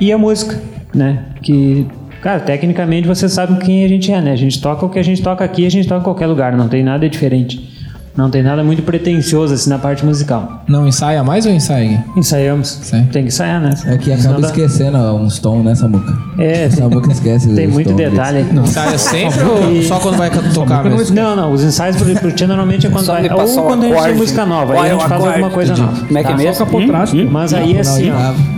e 0.00 0.10
a 0.10 0.16
música, 0.16 0.60
né? 0.94 1.26
Que, 1.42 1.86
cara, 2.22 2.40
tecnicamente 2.40 3.06
você 3.06 3.28
sabe 3.28 3.62
quem 3.62 3.84
a 3.84 3.88
gente 3.88 4.10
é, 4.10 4.20
né? 4.20 4.32
A 4.32 4.36
gente 4.36 4.60
toca 4.60 4.86
o 4.86 4.88
que 4.88 4.98
a 4.98 5.02
gente 5.02 5.22
toca 5.22 5.44
aqui, 5.44 5.66
a 5.66 5.70
gente 5.70 5.86
toca 5.86 6.00
em 6.00 6.04
qualquer 6.04 6.26
lugar, 6.26 6.56
não 6.56 6.68
tem 6.68 6.82
nada 6.82 7.08
diferente. 7.08 7.73
Não 8.16 8.30
tem 8.30 8.44
nada 8.44 8.62
muito 8.62 8.82
pretencioso 8.82 9.54
assim 9.54 9.68
na 9.68 9.78
parte 9.78 10.04
musical. 10.06 10.62
Não 10.68 10.86
ensaia 10.86 11.24
mais 11.24 11.46
ou 11.46 11.52
ensaia? 11.52 12.04
Ensaiamos. 12.16 12.76
Tem 13.12 13.22
que 13.22 13.28
ensaiar, 13.28 13.60
né? 13.60 13.74
É 13.86 13.98
que 13.98 14.04
Senão 14.04 14.20
acaba 14.20 14.40
dá- 14.40 14.46
esquecendo 14.48 14.98
uns 15.16 15.40
tons, 15.40 15.64
né, 15.64 15.74
Samuca? 15.74 16.16
É, 16.38 16.70
Samuca 16.70 17.10
esquece 17.10 17.48
tem 17.54 17.66
os 17.66 17.72
muito 17.74 17.88
tons 17.88 17.96
detalhe. 17.96 18.46
Não. 18.52 18.62
Ensaia 18.62 18.96
sempre 18.98 19.42
ou 19.42 19.82
só 19.82 19.98
quando 19.98 20.16
vai 20.16 20.30
tocar 20.30 20.84
mesmo? 20.84 21.14
Não, 21.16 21.34
não. 21.34 21.52
Os 21.52 21.64
ensaios 21.64 21.96
pro, 21.96 22.14
pro 22.14 22.30
Tia 22.30 22.46
normalmente 22.46 22.86
é 22.86 22.90
quando 22.90 23.06
vai. 23.06 23.28
Ou 23.28 23.62
quando 23.64 23.84
a 23.84 23.88
gente 23.88 24.02
tem 24.04 24.14
música 24.14 24.46
nova. 24.46 24.74
Aí 24.74 24.90
a 24.90 24.92
gente 24.92 25.00
faz 25.00 25.12
acorde? 25.12 25.28
alguma 25.34 25.50
coisa 25.50 25.76
nova. 25.76 26.06
Como 26.06 26.18
é 26.18 26.22
que 26.22 26.28
é 26.28 26.30
Tá? 26.30 26.36
mesmo? 26.36 27.30
Mas 27.32 27.52
aí, 27.52 27.78
assim, 27.78 28.12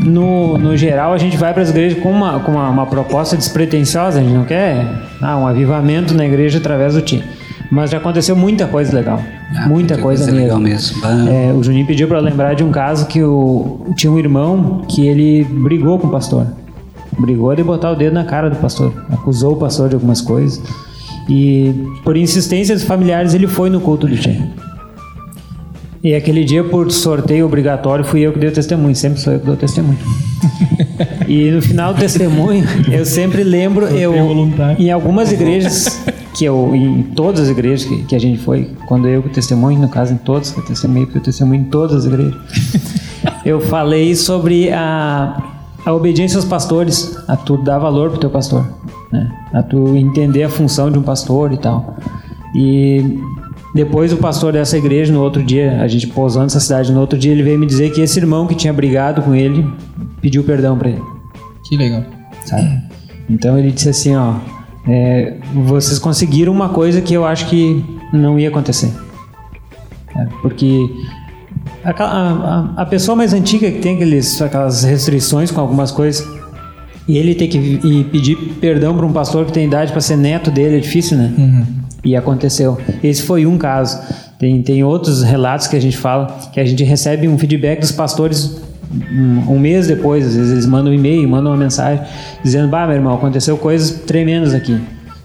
no, 0.04 0.58
no 0.58 0.76
geral, 0.76 1.12
a 1.12 1.18
gente 1.18 1.36
vai 1.36 1.52
para 1.54 1.62
as 1.62 1.70
igrejas 1.70 1.98
com 2.02 2.10
uma, 2.10 2.40
com 2.40 2.52
uma, 2.52 2.68
uma 2.68 2.86
proposta 2.86 3.36
despretensiosa. 3.36 4.18
A 4.18 4.22
gente 4.22 4.34
não 4.34 4.44
quer 4.44 4.86
ah, 5.20 5.36
um 5.38 5.46
avivamento 5.46 6.12
na 6.14 6.26
igreja 6.26 6.58
através 6.58 6.94
do 6.94 7.00
Tim. 7.00 7.22
Mas 7.70 7.90
já 7.90 7.98
aconteceu 7.98 8.36
muita 8.36 8.66
coisa 8.66 8.94
legal. 8.94 9.20
muita 9.66 9.98
coisa 9.98 10.24
coisa 10.24 10.30
legal 10.30 10.58
mesmo. 10.58 11.00
É, 11.28 11.52
o 11.52 11.62
Juninho 11.62 11.86
pediu 11.86 12.06
para 12.06 12.20
lembrar 12.20 12.54
de 12.54 12.62
um 12.62 12.70
caso 12.70 13.06
que 13.06 13.22
o, 13.22 13.86
tinha 13.96 14.10
um 14.10 14.18
irmão 14.18 14.82
que 14.88 15.06
ele 15.06 15.44
brigou 15.44 15.98
com 15.98 16.06
o 16.06 16.10
pastor. 16.10 16.46
Brigou 17.18 17.54
de 17.54 17.62
botar 17.62 17.90
o 17.92 17.96
dedo 17.96 18.14
na 18.14 18.24
cara 18.24 18.48
do 18.50 18.56
pastor. 18.56 18.92
Acusou 19.10 19.54
o 19.54 19.56
pastor 19.56 19.88
de 19.88 19.94
algumas 19.94 20.20
coisas. 20.20 20.62
E 21.28 21.86
por 22.04 22.16
insistência 22.16 22.74
dos 22.74 22.84
familiares 22.84 23.34
ele 23.34 23.46
foi 23.46 23.68
no 23.68 23.80
culto 23.80 24.06
do 24.06 24.16
Tchê. 24.16 24.38
E 26.06 26.14
aquele 26.14 26.44
dia, 26.44 26.62
por 26.62 26.88
sorteio 26.92 27.46
obrigatório, 27.46 28.04
fui 28.04 28.20
eu 28.20 28.32
que 28.32 28.38
dei 28.38 28.48
o 28.48 28.52
testemunho. 28.52 28.94
Sempre 28.94 29.18
sou 29.18 29.32
eu 29.32 29.40
que 29.40 29.46
dou 29.46 29.56
o 29.56 29.58
testemunho. 29.58 29.98
e 31.26 31.50
no 31.50 31.60
final 31.60 31.92
do 31.92 31.98
testemunho, 31.98 32.64
eu 32.88 33.04
sempre 33.04 33.42
lembro, 33.42 33.86
eu, 33.86 34.14
em 34.78 34.88
algumas 34.92 35.32
igrejas, 35.32 36.00
que 36.32 36.44
eu, 36.44 36.76
em 36.76 37.02
todas 37.02 37.40
as 37.40 37.48
igrejas 37.48 37.88
que, 37.88 38.04
que 38.04 38.14
a 38.14 38.20
gente 38.20 38.38
foi, 38.38 38.70
quando 38.86 39.08
eu 39.08 39.20
que 39.20 39.30
testemunho, 39.30 39.80
no 39.80 39.88
caso 39.88 40.14
em 40.14 40.16
todas, 40.16 40.52
que 40.52 40.60
eu 40.60 40.64
testemunho, 40.64 41.06
porque 41.06 41.18
eu 41.18 41.22
testemunho 41.24 41.62
em 41.62 41.64
todas 41.64 41.96
as 41.96 42.04
igrejas, 42.04 42.36
eu 43.44 43.60
falei 43.60 44.14
sobre 44.14 44.72
a, 44.72 45.42
a 45.84 45.92
obediência 45.92 46.36
aos 46.36 46.44
pastores, 46.44 47.18
a 47.26 47.36
tu 47.36 47.56
dar 47.56 47.80
valor 47.80 48.10
pro 48.10 48.20
teu 48.20 48.30
pastor, 48.30 48.64
né? 49.10 49.28
a 49.52 49.60
tu 49.60 49.96
entender 49.96 50.44
a 50.44 50.48
função 50.48 50.88
de 50.88 51.00
um 51.00 51.02
pastor 51.02 51.52
e 51.52 51.56
tal. 51.56 51.96
E 52.54 53.18
depois 53.76 54.12
o 54.12 54.16
pastor 54.16 54.52
dessa 54.52 54.76
igreja, 54.76 55.12
no 55.12 55.22
outro 55.22 55.42
dia, 55.44 55.80
a 55.80 55.86
gente 55.86 56.06
pousando 56.08 56.44
nessa 56.46 56.58
cidade, 56.60 56.90
no 56.92 56.98
outro 57.00 57.16
dia 57.18 57.30
ele 57.30 57.42
veio 57.42 57.58
me 57.58 57.66
dizer 57.66 57.92
que 57.92 58.00
esse 58.00 58.18
irmão 58.18 58.46
que 58.46 58.54
tinha 58.54 58.72
brigado 58.72 59.22
com 59.22 59.34
ele 59.34 59.64
pediu 60.20 60.42
perdão 60.42 60.76
para 60.76 60.88
ele. 60.88 61.02
Que 61.68 61.76
legal. 61.76 62.02
Sabe? 62.44 62.82
Então 63.28 63.58
ele 63.58 63.70
disse 63.70 63.88
assim, 63.88 64.16
ó, 64.16 64.34
é, 64.88 65.34
vocês 65.66 65.98
conseguiram 65.98 66.52
uma 66.52 66.70
coisa 66.70 67.00
que 67.00 67.12
eu 67.14 67.24
acho 67.24 67.46
que 67.48 67.84
não 68.12 68.38
ia 68.38 68.48
acontecer. 68.48 68.90
Sabe? 70.12 70.30
Porque 70.42 70.88
a, 71.84 71.90
a- 71.90 72.72
a 72.76 72.86
pessoa 72.86 73.14
mais 73.14 73.32
antiga 73.32 73.70
que 73.70 73.78
tem 73.80 73.96
aqueles, 73.96 74.40
aquelas 74.40 74.84
restrições 74.84 75.50
com 75.50 75.60
algumas 75.60 75.90
coisas 75.90 76.26
e 77.08 77.16
ele 77.18 77.34
ter 77.34 77.46
que 77.48 77.58
ir 77.58 78.04
pedir 78.10 78.36
perdão 78.60 78.96
para 78.96 79.06
um 79.06 79.12
pastor 79.12 79.44
que 79.44 79.52
tem 79.52 79.66
idade 79.66 79.92
para 79.92 80.00
ser 80.00 80.16
neto 80.16 80.50
dele 80.50 80.76
é 80.76 80.80
difícil, 80.80 81.16
né? 81.18 81.32
E 82.06 82.14
aconteceu. 82.14 82.78
Esse 83.02 83.22
foi 83.22 83.44
um 83.44 83.58
caso. 83.58 84.00
Tem, 84.38 84.62
tem 84.62 84.84
outros 84.84 85.24
relatos 85.24 85.66
que 85.66 85.74
a 85.74 85.80
gente 85.80 85.96
fala 85.96 86.26
que 86.52 86.60
a 86.60 86.64
gente 86.64 86.84
recebe 86.84 87.26
um 87.26 87.36
feedback 87.36 87.80
dos 87.80 87.90
pastores 87.90 88.62
um, 89.12 89.54
um 89.54 89.58
mês 89.58 89.88
depois. 89.88 90.24
Às 90.24 90.36
vezes 90.36 90.52
eles 90.52 90.66
mandam 90.66 90.92
um 90.92 90.94
e-mail, 90.94 91.28
mandam 91.28 91.50
uma 91.50 91.58
mensagem 91.58 92.04
dizendo: 92.44 92.68
Bah, 92.68 92.86
meu 92.86 92.94
irmão, 92.94 93.14
aconteceu 93.14 93.58
coisas 93.58 94.02
tremendas 94.02 94.54
aqui. 94.54 94.80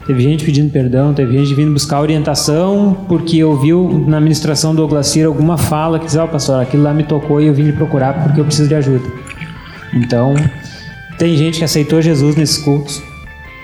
Teve 0.08 0.20
gente 0.24 0.44
pedindo 0.44 0.72
perdão, 0.72 1.14
teve 1.14 1.38
gente 1.38 1.54
vindo 1.54 1.72
buscar 1.72 2.00
orientação 2.00 3.04
porque 3.08 3.44
ouviu 3.44 4.04
na 4.08 4.20
ministração 4.20 4.74
do 4.74 4.82
Oglacir 4.82 5.24
alguma 5.24 5.56
fala 5.56 6.00
que 6.00 6.06
dizia: 6.06 6.24
Ó, 6.24 6.26
pastor, 6.26 6.60
aquilo 6.60 6.82
lá 6.82 6.92
me 6.92 7.04
tocou 7.04 7.40
e 7.40 7.46
eu 7.46 7.54
vim 7.54 7.62
lhe 7.62 7.72
procurar 7.72 8.24
porque 8.24 8.40
eu 8.40 8.44
preciso 8.44 8.68
de 8.68 8.74
ajuda. 8.74 9.08
Então, 9.94 10.34
tem 11.16 11.36
gente 11.36 11.58
que 11.58 11.64
aceitou 11.64 12.02
Jesus 12.02 12.34
nesses 12.34 12.58
cultos. 12.58 13.00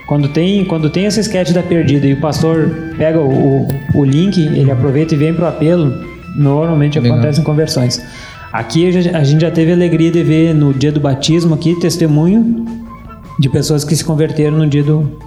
Quando 0.09 0.27
tem, 0.29 0.65
quando 0.65 0.89
tem 0.89 1.05
essa 1.05 1.21
sketch 1.21 1.53
da 1.53 1.63
perdida 1.63 2.07
e 2.07 2.15
o 2.15 2.21
pastor 2.21 2.71
pega 2.97 3.21
o, 3.21 3.29
o, 3.29 3.69
o 3.95 4.05
link, 4.05 4.41
ele 4.41 4.71
aproveita 4.71 5.15
e 5.15 5.19
vem 5.19 5.35
pro 5.35 5.47
apelo, 5.47 5.93
normalmente 6.35 6.99
Legal. 6.99 7.19
acontecem 7.19 7.45
conversões. 7.45 8.03
Aqui 8.51 8.89
a 8.89 8.91
gente- 8.91 9.39
já 9.39 9.51
teve 9.51 9.71
alegria 9.71 10.11
de 10.11 10.23
ver 10.23 10.55
no 10.55 10.73
dia 10.73 10.91
do 10.91 10.99
batismo 10.99 11.55
aqui 11.55 11.79
testemunho 11.79 12.65
de 13.39 13.51
pessoas 13.51 13.85
que 13.85 13.95
se 13.95 14.03
converteram 14.03 14.57
no 14.57 14.67
dia 14.67 14.83
do. 14.83 15.19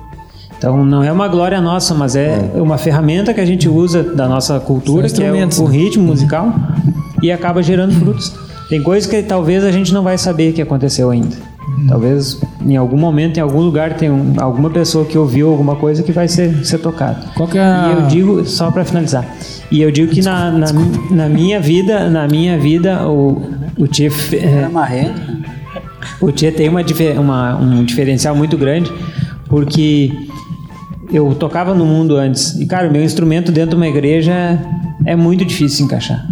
Então 0.57 0.83
não 0.83 1.03
é 1.03 1.11
uma 1.11 1.27
glória 1.27 1.61
nossa, 1.61 1.93
mas 1.93 2.15
é 2.15 2.39
uma 2.55 2.79
ferramenta 2.79 3.35
que 3.35 3.39
a 3.39 3.45
gente 3.45 3.69
usa 3.69 4.01
da 4.01 4.27
nossa 4.27 4.59
cultura, 4.59 5.07
que 5.07 5.23
é 5.23 5.31
o, 5.31 5.35
o 5.35 5.69
né? 5.69 5.77
ritmo 5.77 6.03
musical, 6.03 6.53
e 7.21 7.31
acaba 7.31 7.61
gerando 7.61 7.93
frutos. 7.93 8.33
Tem 8.67 8.81
coisas 8.81 9.07
que 9.07 9.21
talvez 9.21 9.63
a 9.63 9.71
gente 9.71 9.93
não 9.93 10.01
vai 10.01 10.17
saber 10.17 10.53
que 10.53 10.61
aconteceu 10.61 11.11
ainda. 11.11 11.50
Talvez 11.87 12.39
em 12.65 12.75
algum 12.77 12.97
momento, 12.97 13.37
em 13.37 13.41
algum 13.41 13.59
lugar, 13.61 13.95
tem 13.95 14.09
um- 14.09 14.33
alguma 14.37 14.69
pessoa 14.69 15.03
que 15.05 15.17
ouviu 15.17 15.49
alguma 15.49 15.75
coisa 15.75 16.03
que 16.03 16.11
vai 16.11 16.27
ser, 16.27 16.63
ser 16.65 16.77
tocada. 16.77 17.25
Qual 17.35 17.47
que 17.49 17.57
é 17.57 17.61
a- 17.61 17.89
E 17.89 18.01
eu 18.01 18.07
digo, 18.07 18.45
só 18.45 18.69
para 18.71 18.85
finalizar, 18.85 19.25
e 19.71 19.81
eu 19.81 19.91
digo 19.91 20.11
que 20.11 20.21
na, 20.21 20.51
na, 20.51 20.67
na 21.09 21.27
minha 21.29 21.59
vida, 21.59 22.09
na 22.09 22.27
minha 22.27 22.57
vida, 22.57 23.07
o, 23.07 23.41
o 23.77 23.87
é, 24.33 25.11
o 26.21 26.31
Tia 26.31 26.51
tem 26.51 26.69
uma, 26.69 26.83
uma- 27.19 27.55
um 27.57 27.83
diferencial 27.83 28.35
muito 28.35 28.57
grande, 28.57 28.91
porque 29.47 30.11
eu 31.11 31.33
tocava 31.35 31.73
no 31.73 31.85
mundo 31.85 32.15
antes. 32.15 32.53
E, 32.59 32.65
cara, 32.65 32.87
o 32.87 32.91
meu 32.91 33.03
instrumento 33.03 33.51
dentro 33.51 33.71
de 33.71 33.75
uma 33.75 33.87
igreja 33.87 34.59
é 35.05 35.15
muito 35.15 35.43
difícil 35.43 35.79
de 35.79 35.83
encaixar. 35.85 36.25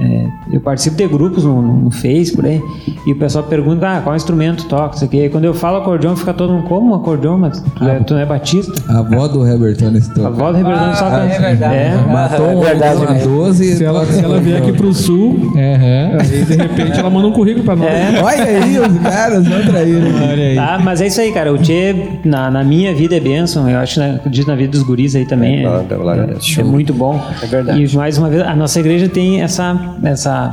É, 0.00 0.28
eu 0.52 0.60
participo 0.60 0.96
de 0.96 1.06
grupos 1.06 1.44
no, 1.44 1.60
no, 1.60 1.72
no 1.84 1.90
Face, 1.90 2.32
por 2.34 2.46
aí, 2.46 2.60
e 3.06 3.12
o 3.12 3.16
pessoal 3.16 3.44
pergunta, 3.44 3.88
ah, 3.88 4.00
qual 4.02 4.14
instrumento 4.14 4.66
toca, 4.66 4.96
isso 4.96 5.04
aqui. 5.04 5.22
Aí 5.22 5.28
quando 5.28 5.44
eu 5.44 5.54
falo 5.54 5.78
acordeão, 5.78 6.14
fica 6.16 6.34
todo 6.34 6.52
mundo, 6.52 6.68
como 6.68 6.92
um 6.92 6.94
acordeão? 6.94 7.38
Mas 7.38 7.60
tu, 7.60 7.84
é, 7.88 7.98
tu 8.00 8.14
não 8.14 8.20
é 8.20 8.26
batista? 8.26 8.72
A 8.88 8.98
avó 8.98 9.26
do 9.26 9.46
Heberton 9.46 9.92
toca. 10.14 10.22
A 10.22 10.26
avó 10.28 10.52
do 10.52 10.58
Heberton 10.58 10.94
só 10.94 11.06
Ah, 11.06 11.10
canta. 11.10 11.34
é 11.34 11.38
verdade. 11.38 11.74
É. 11.74 12.04
Matou 12.12 12.46
um 12.46 12.60
verdade, 12.60 13.04
a 13.04 13.10
né? 13.12 13.20
12 13.24 13.76
Se 13.76 13.84
ela, 13.84 14.04
se 14.04 14.22
ela 14.22 14.38
vier 14.38 14.60
aqui 14.62 14.72
pro 14.72 14.92
sul, 14.92 15.52
aí 15.56 16.44
de 16.44 16.56
repente 16.56 16.98
ela 16.98 17.10
manda 17.10 17.28
um 17.28 17.32
currículo 17.32 17.64
pra 17.64 17.76
nós. 17.76 17.88
É. 17.88 18.22
Olha 18.22 18.44
aí, 18.44 18.78
os 18.78 18.98
caras 18.98 19.46
vão 19.46 19.62
trair. 19.64 19.96
Olha 19.96 20.44
aí. 20.48 20.54
Tá, 20.56 20.78
mas 20.82 21.00
é 21.00 21.06
isso 21.06 21.20
aí, 21.20 21.32
cara. 21.32 21.52
O 21.52 21.58
Tchê, 21.58 21.94
na, 22.24 22.50
na 22.50 22.62
minha 22.62 22.94
vida 22.94 23.16
é 23.16 23.20
bênção. 23.20 23.68
Eu 23.68 23.78
acho, 23.78 23.98
né, 23.98 24.16
acredito 24.16 24.46
na 24.46 24.54
vida 24.54 24.72
dos 24.72 24.82
guris 24.82 25.16
aí 25.16 25.24
também. 25.26 25.64
É, 25.64 25.68
é, 25.68 26.60
é 26.60 26.64
muito 26.64 26.92
bom. 26.92 27.20
É 27.42 27.46
verdade. 27.46 27.82
E 27.82 27.96
mais 27.96 28.18
uma 28.18 28.28
vez, 28.28 28.42
a 28.42 28.54
nossa 28.54 28.78
igreja 28.78 29.08
tem 29.08 29.40
essa, 29.40 29.96
essa, 30.02 30.52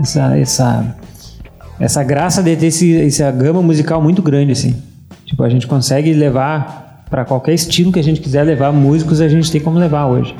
essa, 0.00 0.38
essa, 0.38 0.96
essa 1.78 2.02
graça 2.02 2.42
de 2.42 2.56
ter 2.56 2.66
esse, 2.66 3.00
essa 3.00 3.30
gama 3.30 3.62
musical 3.62 4.02
muito 4.02 4.22
grande, 4.22 4.52
assim. 4.52 4.74
Tipo, 5.24 5.42
a 5.42 5.48
gente 5.48 5.66
consegue 5.66 6.12
levar 6.12 7.04
para 7.10 7.24
qualquer 7.24 7.54
estilo 7.54 7.92
que 7.92 7.98
a 7.98 8.02
gente 8.02 8.20
quiser 8.20 8.42
levar 8.42 8.72
músicos, 8.72 9.20
a 9.20 9.28
gente 9.28 9.50
tem 9.50 9.60
como 9.60 9.78
levar 9.78 10.06
hoje. 10.06 10.34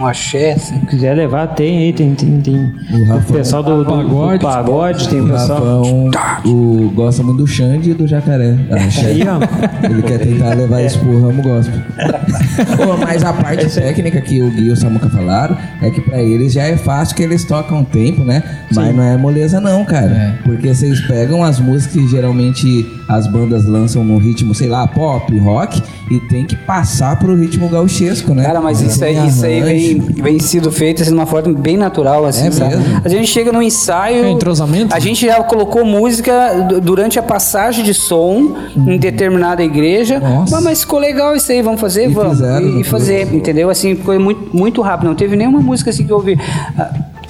Um 0.00 0.06
axé, 0.06 0.52
assim. 0.52 0.80
Se 0.80 0.86
quiser 0.86 1.14
levar, 1.14 1.46
tem 1.48 1.78
aí, 1.78 1.92
tem, 1.92 2.14
tem, 2.14 2.40
tem. 2.40 2.56
O, 2.56 3.32
pessoal 3.32 3.62
do, 3.62 3.84
do 3.84 3.84
do 3.84 4.38
pagode, 4.40 5.06
tem 5.08 5.20
o 5.20 5.26
O 5.26 5.30
pessoal. 5.30 5.58
Rafão 5.58 6.10
o, 6.46 6.90
gosta 6.94 7.22
muito 7.22 7.38
do 7.38 7.46
Xande 7.46 7.90
e 7.90 7.94
do 7.94 8.06
Jacaré. 8.06 8.56
Aí, 9.04 9.22
ó. 9.28 9.86
Ele 9.86 10.02
quer 10.02 10.18
tentar 10.18 10.54
levar 10.54 10.82
isso 10.82 10.98
pro 11.00 11.20
ramo 11.20 11.42
gospel. 11.42 11.80
Pô, 12.76 12.96
mas 12.96 13.22
a 13.22 13.32
parte 13.32 13.66
técnica 13.68 14.20
que 14.20 14.40
o 14.40 14.50
Gui 14.50 14.68
e 14.68 14.70
o 14.70 14.76
Samuca 14.76 15.08
falaram 15.10 15.56
é 15.82 15.90
que 15.90 16.00
pra 16.00 16.22
eles 16.22 16.52
já 16.52 16.62
é 16.62 16.76
fácil 16.76 17.14
que 17.14 17.22
eles 17.22 17.44
tocam 17.44 17.84
tempo, 17.84 18.24
né? 18.24 18.42
Mas 18.74 18.94
não 18.94 19.02
é 19.02 19.16
moleza 19.16 19.60
não, 19.60 19.84
cara. 19.84 20.38
Porque 20.44 20.74
vocês 20.74 21.00
pegam 21.06 21.44
as 21.44 21.58
músicas 21.58 21.92
que 21.92 22.08
geralmente 22.08 22.86
as 23.08 23.26
bandas 23.26 23.66
lançam 23.66 24.04
no 24.04 24.18
ritmo, 24.18 24.54
sei 24.54 24.68
lá, 24.68 24.86
pop, 24.86 25.36
rock, 25.38 25.82
e 26.10 26.20
tem 26.28 26.44
que 26.44 26.54
passar 26.54 27.18
pro 27.18 27.34
ritmo 27.34 27.68
gauchesco, 27.68 28.34
né? 28.34 28.44
Cara, 28.44 28.60
mas 28.60 28.80
isso 28.80 29.02
aí, 29.04 29.26
isso 29.26 29.44
aí 29.44 29.60
vem, 29.60 29.89
vem 29.94 30.38
sido 30.38 30.70
feito 30.70 31.02
assim, 31.02 31.10
de 31.10 31.16
uma 31.16 31.26
forma 31.26 31.52
bem 31.52 31.76
natural, 31.76 32.24
assim, 32.26 32.48
É 32.48 32.50
sabe? 32.50 32.76
mesmo? 32.76 33.00
A 33.04 33.08
gente 33.08 33.26
chega 33.26 33.52
no 33.52 33.62
ensaio. 33.62 34.24
É 34.24 34.30
entrosamento? 34.30 34.94
A 34.94 34.98
gente 34.98 35.26
já 35.26 35.42
colocou 35.42 35.84
música 35.84 36.66
du- 36.68 36.80
durante 36.80 37.18
a 37.18 37.22
passagem 37.22 37.84
de 37.84 37.94
som 37.94 38.56
em 38.76 38.98
determinada 38.98 39.62
igreja. 39.62 40.20
Ah, 40.22 40.60
mas 40.60 40.80
ficou 40.80 40.98
legal 40.98 41.34
isso 41.34 41.50
aí, 41.52 41.62
vamos 41.62 41.80
fazer? 41.80 42.08
vamos. 42.08 42.38
fizeram, 42.38 42.66
e, 42.66 42.80
e 42.80 42.84
fazer, 42.84 43.34
entendeu? 43.34 43.70
Assim, 43.70 43.94
foi 43.96 44.18
muito, 44.18 44.56
muito 44.56 44.80
rápido. 44.82 45.08
Não 45.08 45.14
teve 45.14 45.36
nenhuma 45.36 45.60
música 45.60 45.90
assim 45.90 46.04
que 46.06 46.12
eu 46.12 46.16
ouvi. 46.16 46.38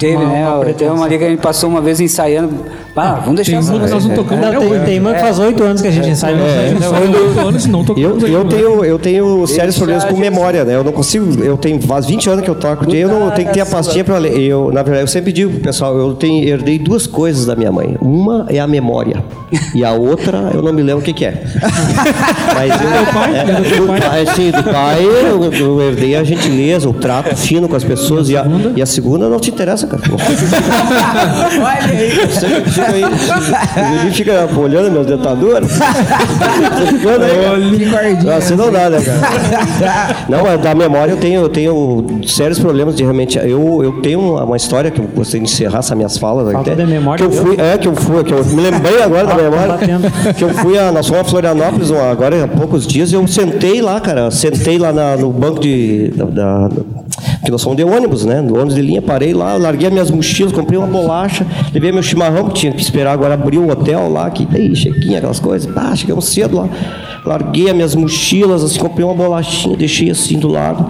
Teve, 0.01 0.15
Uma- 0.15 0.33
né? 0.33 0.49
uma 0.49 0.65
Teve 0.65 0.89
uma 0.89 1.05
ali 1.05 1.17
que 1.19 1.23
a 1.23 1.29
gente 1.29 1.41
passou 1.41 1.69
uma 1.69 1.79
vez 1.79 1.99
ensaiando. 1.99 2.65
Ah, 2.95 3.19
vamos 3.23 3.35
deixar 3.35 3.51
Tem 3.51 3.59
essa 3.59 3.71
uma 3.71 3.85
que 3.85 3.91
nós 3.91 4.05
não 4.05 4.15
tocamos 4.15 4.45
até 4.47 4.59
hoje. 4.59 4.85
Tem 4.85 4.99
uma 4.99 5.13
que 5.13 5.19
faz 5.19 5.39
oito 5.39 5.63
anos 5.63 5.81
que 5.81 5.87
a 5.87 5.91
gente 5.91 6.09
ensaia, 6.09 6.35
não 6.35 6.45
É. 6.45 6.75
Foi 6.89 7.07
oito 7.07 7.39
anos, 7.39 7.65
não 7.67 7.85
Eu, 7.95 8.19
eu 8.27 8.45
tenho, 8.45 8.83
eu 8.83 8.99
tenho 8.99 9.47
sérios 9.47 9.77
problemas 9.77 10.03
com 10.03 10.17
memória, 10.17 10.65
né? 10.65 10.75
Eu 10.75 10.83
não 10.83 10.91
consigo, 10.91 11.41
eu 11.43 11.55
tenho 11.55 11.79
faz 11.83 12.07
20 12.07 12.29
anos 12.31 12.43
que 12.43 12.49
eu 12.49 12.55
toco, 12.55 12.91
eu 12.93 13.07
não 13.07 13.29
tenho 13.29 13.47
que 13.47 13.53
ter 13.53 13.61
a 13.61 13.65
pastinha 13.65 14.03
para 14.03 14.17
ler. 14.17 14.37
Eu, 14.39 14.71
na 14.71 14.81
verdade, 14.81 15.03
eu 15.03 15.07
sempre 15.07 15.31
digo 15.31 15.51
pro 15.51 15.61
pessoal, 15.61 15.95
eu 15.95 16.15
tenho, 16.15 16.47
herdei 16.47 16.79
duas 16.79 17.05
coisas 17.05 17.45
da 17.45 17.55
minha 17.55 17.71
mãe. 17.71 17.95
Uma 18.01 18.47
é 18.49 18.59
a 18.59 18.65
memória 18.65 19.23
e 19.75 19.83
a 19.83 19.91
outra 19.91 20.51
eu 20.53 20.61
não 20.61 20.73
me 20.73 20.81
lembro 20.81 21.01
o 21.01 21.03
que, 21.03 21.13
que 21.13 21.25
é. 21.25 21.43
Mas 22.55 22.71
eu, 22.81 22.89
é, 23.35 23.79
do 23.79 23.87
pai, 24.01 24.25
sim, 24.35 24.51
do 24.51 24.63
pai 24.63 25.03
eu, 25.03 25.53
eu 25.53 25.81
herdei 25.81 26.15
a 26.15 26.23
gentileza, 26.23 26.89
o 26.89 26.93
trato 26.93 27.35
fino 27.35 27.67
com 27.67 27.75
as 27.75 27.83
pessoas 27.83 28.29
e 28.29 28.37
a, 28.37 28.45
e 28.75 28.81
a 28.81 28.85
segunda 28.85 29.29
não 29.29 29.39
te 29.39 29.49
interessa, 29.49 29.87
cara. 29.97 30.03
Olha 31.61 31.99
aí. 31.99 32.27
Você 32.27 32.47
fica 32.61 32.87
aí, 32.87 33.01
Juninho 33.97 34.13
fica 34.13 34.49
olhando 34.59 34.91
meus 34.91 35.05
dentadores. 35.07 35.69
Você 35.71 36.97
Que 36.97 37.05
cara. 37.05 37.19
guardinha. 37.49 38.49
Não, 38.49 38.57
não 38.57 38.71
dá, 38.71 38.89
né, 38.89 39.01
cara? 39.01 40.15
Não, 40.29 40.43
mas 40.43 40.61
da 40.61 40.75
memória 40.75 41.11
eu 41.11 41.17
tenho, 41.17 41.41
eu 41.41 41.49
tenho 41.49 42.21
sérios 42.27 42.59
problemas 42.59 42.95
de 42.95 43.03
realmente. 43.03 43.37
Eu, 43.37 43.81
eu 43.83 44.01
tenho 44.01 44.19
uma, 44.19 44.43
uma 44.43 44.57
história 44.57 44.89
que 44.91 44.99
eu 44.99 45.05
gostaria 45.15 45.45
de 45.45 45.51
encerrar 45.51 45.79
essas 45.79 45.95
minhas 45.95 46.17
falas. 46.17 46.51
Falta 46.51 46.71
até, 46.71 46.83
de 46.83 46.89
memória, 46.91 47.27
que 47.27 47.35
eu 47.35 47.41
fui, 47.43 47.55
É, 47.59 47.77
que 47.77 47.87
eu 47.87 47.95
fui, 47.95 48.23
que 48.23 48.33
eu 48.33 48.43
me 48.45 48.61
lembrei 48.61 49.01
agora 49.03 49.27
da 49.27 49.35
Tá 49.35 49.41
memória. 49.41 49.77
Que 50.35 50.43
eu 50.43 50.49
fui 50.49 50.77
a. 50.77 50.91
Nós 50.91 51.07
fomos 51.07 51.21
a 51.21 51.29
Florianópolis 51.29 51.91
agora 51.91 52.43
há 52.43 52.47
poucos 52.47 52.85
dias 52.87 53.11
e 53.11 53.15
eu 53.15 53.27
sentei 53.27 53.81
lá, 53.81 53.99
cara. 53.99 54.29
Sentei 54.31 54.77
lá 54.77 54.91
na- 54.93 55.15
no 55.17 55.31
banco 55.31 55.59
de. 55.59 56.11
Da, 56.15 56.25
da- 56.25 56.69
que 57.43 57.51
nós 57.51 57.63
fomos 57.63 57.77
de 57.77 57.83
ônibus, 57.83 58.25
né? 58.25 58.41
No 58.41 58.55
ônibus 58.55 58.75
de 58.75 58.81
linha, 58.81 59.01
parei 59.01 59.33
lá, 59.33 59.55
larguei 59.55 59.87
as 59.87 59.93
minhas 59.93 60.11
mochilas, 60.11 60.51
comprei 60.51 60.77
uma 60.77 60.87
bolacha, 60.87 61.45
levei 61.73 61.91
meu 61.91 62.03
chimarrão, 62.03 62.49
que 62.49 62.53
tinha 62.53 62.71
que 62.71 62.81
esperar 62.81 63.13
agora 63.13 63.33
abrir 63.33 63.57
o 63.57 63.69
hotel 63.69 64.09
lá, 64.09 64.29
que 64.29 64.47
aí, 64.53 64.75
chequinha, 64.75 65.17
aquelas 65.17 65.39
coisas. 65.39 65.71
Ah, 65.75 65.95
chegamos 65.95 66.25
cedo 66.25 66.57
lá. 66.57 66.69
Larguei 67.25 67.69
as 67.69 67.75
minhas 67.75 67.95
mochilas, 67.95 68.63
assim, 68.63 68.79
comprei 68.79 69.05
uma 69.05 69.13
bolachinha, 69.13 69.75
deixei 69.77 70.09
assim 70.09 70.39
do 70.39 70.47
lado. 70.47 70.87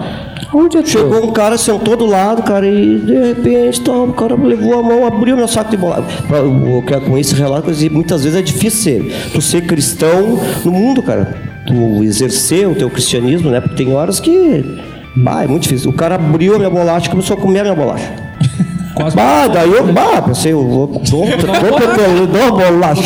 Onde 0.54 0.86
Chegou 0.86 1.24
um 1.24 1.32
cara, 1.32 1.56
sentou 1.56 1.96
do 1.96 2.04
lado, 2.04 2.42
cara, 2.42 2.66
e 2.66 2.98
de 2.98 3.14
repente, 3.28 3.80
tá, 3.80 3.92
o 3.92 4.12
cara 4.12 4.34
levou 4.34 4.78
a 4.78 4.82
mão, 4.82 5.06
abriu 5.06 5.34
meu 5.34 5.48
saco 5.48 5.70
de 5.70 5.76
bolacha. 5.78 6.04
Eu 6.30 6.82
quero 6.86 7.02
com 7.02 7.16
esse 7.16 7.34
relato, 7.34 7.70
muitas 7.90 8.24
vezes 8.24 8.38
é 8.38 8.42
difícil 8.42 8.82
ser, 8.82 9.30
tu 9.32 9.40
ser 9.40 9.66
cristão 9.66 10.38
no 10.64 10.72
mundo, 10.72 11.02
cara. 11.02 11.34
Tu 11.66 12.02
exercer 12.02 12.68
o 12.68 12.74
teu 12.74 12.90
cristianismo, 12.90 13.50
né? 13.50 13.60
Porque 13.60 13.76
tem 13.76 13.94
horas 13.94 14.18
que. 14.20 14.64
Bah, 15.14 15.42
é 15.44 15.46
muito 15.46 15.62
difícil. 15.64 15.90
O 15.90 15.92
cara 15.92 16.14
abriu 16.14 16.54
a 16.54 16.58
minha 16.58 16.70
bolacha 16.70 17.06
e 17.06 17.10
começou 17.10 17.36
a 17.36 17.40
comer 17.40 17.60
a 17.60 17.62
minha 17.64 17.74
bolacha. 17.74 18.10
Bah, 19.16 19.48
daí 19.48 19.72
eu, 19.72 19.86
bah, 19.92 20.20
pensei, 20.22 20.52
eu 20.52 20.68
vou, 20.68 20.86
vou, 20.86 21.24
vou, 21.24 22.26
dou 22.26 22.42
uma 22.42 22.52
bolacha. 22.52 23.02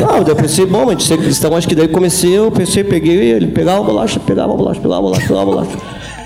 Não, 0.00 0.22
daí 0.24 0.28
eu 0.28 0.36
pensei, 0.36 0.66
bom, 0.66 0.86
mas 0.86 1.04
ser 1.04 1.16
cristão, 1.16 1.56
acho 1.56 1.68
que 1.68 1.74
daí 1.76 1.86
comecei, 1.86 2.36
eu 2.36 2.50
pensei, 2.50 2.82
peguei 2.82 3.16
ele, 3.30 3.46
pegava 3.46 3.78
a 3.80 3.82
bolacha, 3.84 4.18
pegava 4.18 4.52
a 4.52 4.56
bolacha, 4.56 4.80
pegava 4.80 4.98
a 4.98 5.02
bolacha, 5.02 5.22
pegava 5.28 5.42
a 5.42 5.46
bolacha. 5.46 5.70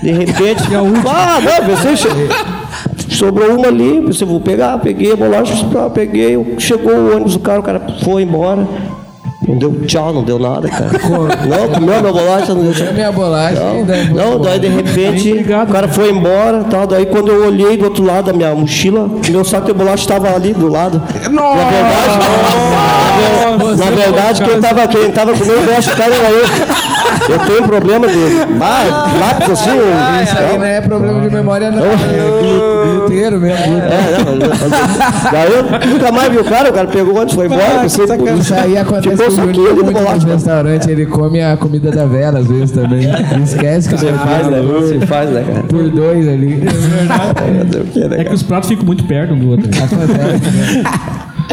De 0.01 0.11
repente, 0.11 0.63
ah, 0.75 1.39
não, 1.39 1.67
pensei, 1.67 1.95
che- 1.95 3.15
sobrou 3.15 3.55
uma 3.57 3.67
ali, 3.67 4.01
pensei, 4.01 4.25
vou 4.27 4.39
pegar, 4.39 4.79
peguei 4.79 5.11
a 5.11 5.15
bolacha, 5.15 5.53
peguei, 5.93 6.55
chegou 6.57 6.91
o 6.93 7.15
ônibus, 7.15 7.35
o 7.35 7.39
cara, 7.39 7.59
o 7.59 7.63
cara 7.63 7.81
foi 8.03 8.23
embora. 8.23 8.67
Não 9.45 9.55
deu 9.57 9.85
tchau, 9.85 10.11
não 10.13 10.23
deu 10.23 10.39
nada, 10.39 10.67
cara. 10.67 10.89
Não, 11.47 11.69
comeu 11.69 11.95
a 11.95 12.01
minha 12.01 12.11
bolacha, 12.11 12.55
não 12.55 12.63
deu 12.63 12.73
tchau. 12.73 12.91
minha 12.91 13.11
bolacha. 13.11 13.59
Não, 13.59 14.31
não, 14.31 14.41
daí 14.41 14.59
de 14.59 14.67
repente 14.67 15.31
o 15.31 15.67
cara 15.71 15.87
foi 15.87 16.09
embora 16.09 16.63
tal. 16.63 16.87
Daí 16.87 17.05
quando 17.05 17.31
eu 17.31 17.45
olhei 17.45 17.77
do 17.77 17.85
outro 17.85 18.03
lado 18.03 18.25
da 18.25 18.33
minha 18.33 18.55
mochila, 18.55 19.07
meu 19.29 19.45
saco 19.45 19.67
de 19.67 19.73
bolacha 19.73 20.03
estava 20.03 20.33
ali 20.33 20.53
do 20.53 20.67
lado. 20.67 21.01
Na 21.29 21.65
verdade, 23.69 23.77
na 23.77 23.91
verdade 23.91 24.43
quem 24.43 24.55
estava 24.55 24.87
quem 24.87 25.11
tava 25.11 25.33
comendo 25.33 25.61
bolacha 25.65 25.95
cara 25.95 26.15
era 26.15 26.29
eu. 26.31 26.45
Eu 27.29 27.39
tenho 27.39 27.63
problema 27.63 28.07
de 28.07 28.19
lápis 29.19 29.49
assim. 29.51 29.79
Ah, 29.93 30.23
isso 30.23 30.35
não 30.57 30.65
é 30.65 30.81
problema 30.81 31.21
de 31.21 31.29
memória, 31.29 31.71
não. 31.71 31.83
É 31.85 32.76
gluteiro 32.87 33.39
mesmo. 33.39 33.77
É, 33.77 34.23
não, 34.23 34.35
mas- 34.49 35.31
daí 35.31 35.51
eu 35.51 35.63
nunca 35.93 36.11
mais 36.11 36.31
vi 36.31 36.37
o 36.37 36.43
cara, 36.43 36.69
o 36.69 36.73
cara 36.73 36.87
pegou 36.87 37.19
antes, 37.21 37.35
foi 37.35 37.45
embora. 37.45 37.79
pensei, 37.81 38.05
Isso 38.05 38.53
aí 38.53 38.77
acontece 38.77 39.17
com 39.17 39.41
o 39.41 39.45
no 39.45 39.45
muito 39.75 39.83
nos 39.83 39.93
bolacha. 39.93 40.27
restaurantes. 40.27 40.87
Ele 40.87 41.05
come 41.05 41.41
a 41.41 41.57
comida 41.57 41.91
da 41.91 42.05
Vera 42.05 42.39
às 42.39 42.47
vezes 42.47 42.71
também. 42.71 43.07
Não 43.07 43.43
esquece 43.43 43.89
que 43.89 43.97
Você 43.97 44.11
faz, 44.13 44.47
né? 44.47 44.61
Você 44.61 44.99
faz, 45.05 45.29
né, 45.29 45.43
cara? 45.47 45.63
Por 45.63 45.89
dois 45.89 46.27
ali. 46.27 46.61
É 48.17 48.23
que 48.23 48.33
os 48.33 48.43
pratos 48.43 48.69
ficam 48.69 48.85
muito 48.85 49.03
perto 49.05 49.33
um 49.33 49.39
do 49.39 49.49
outro. 49.51 49.69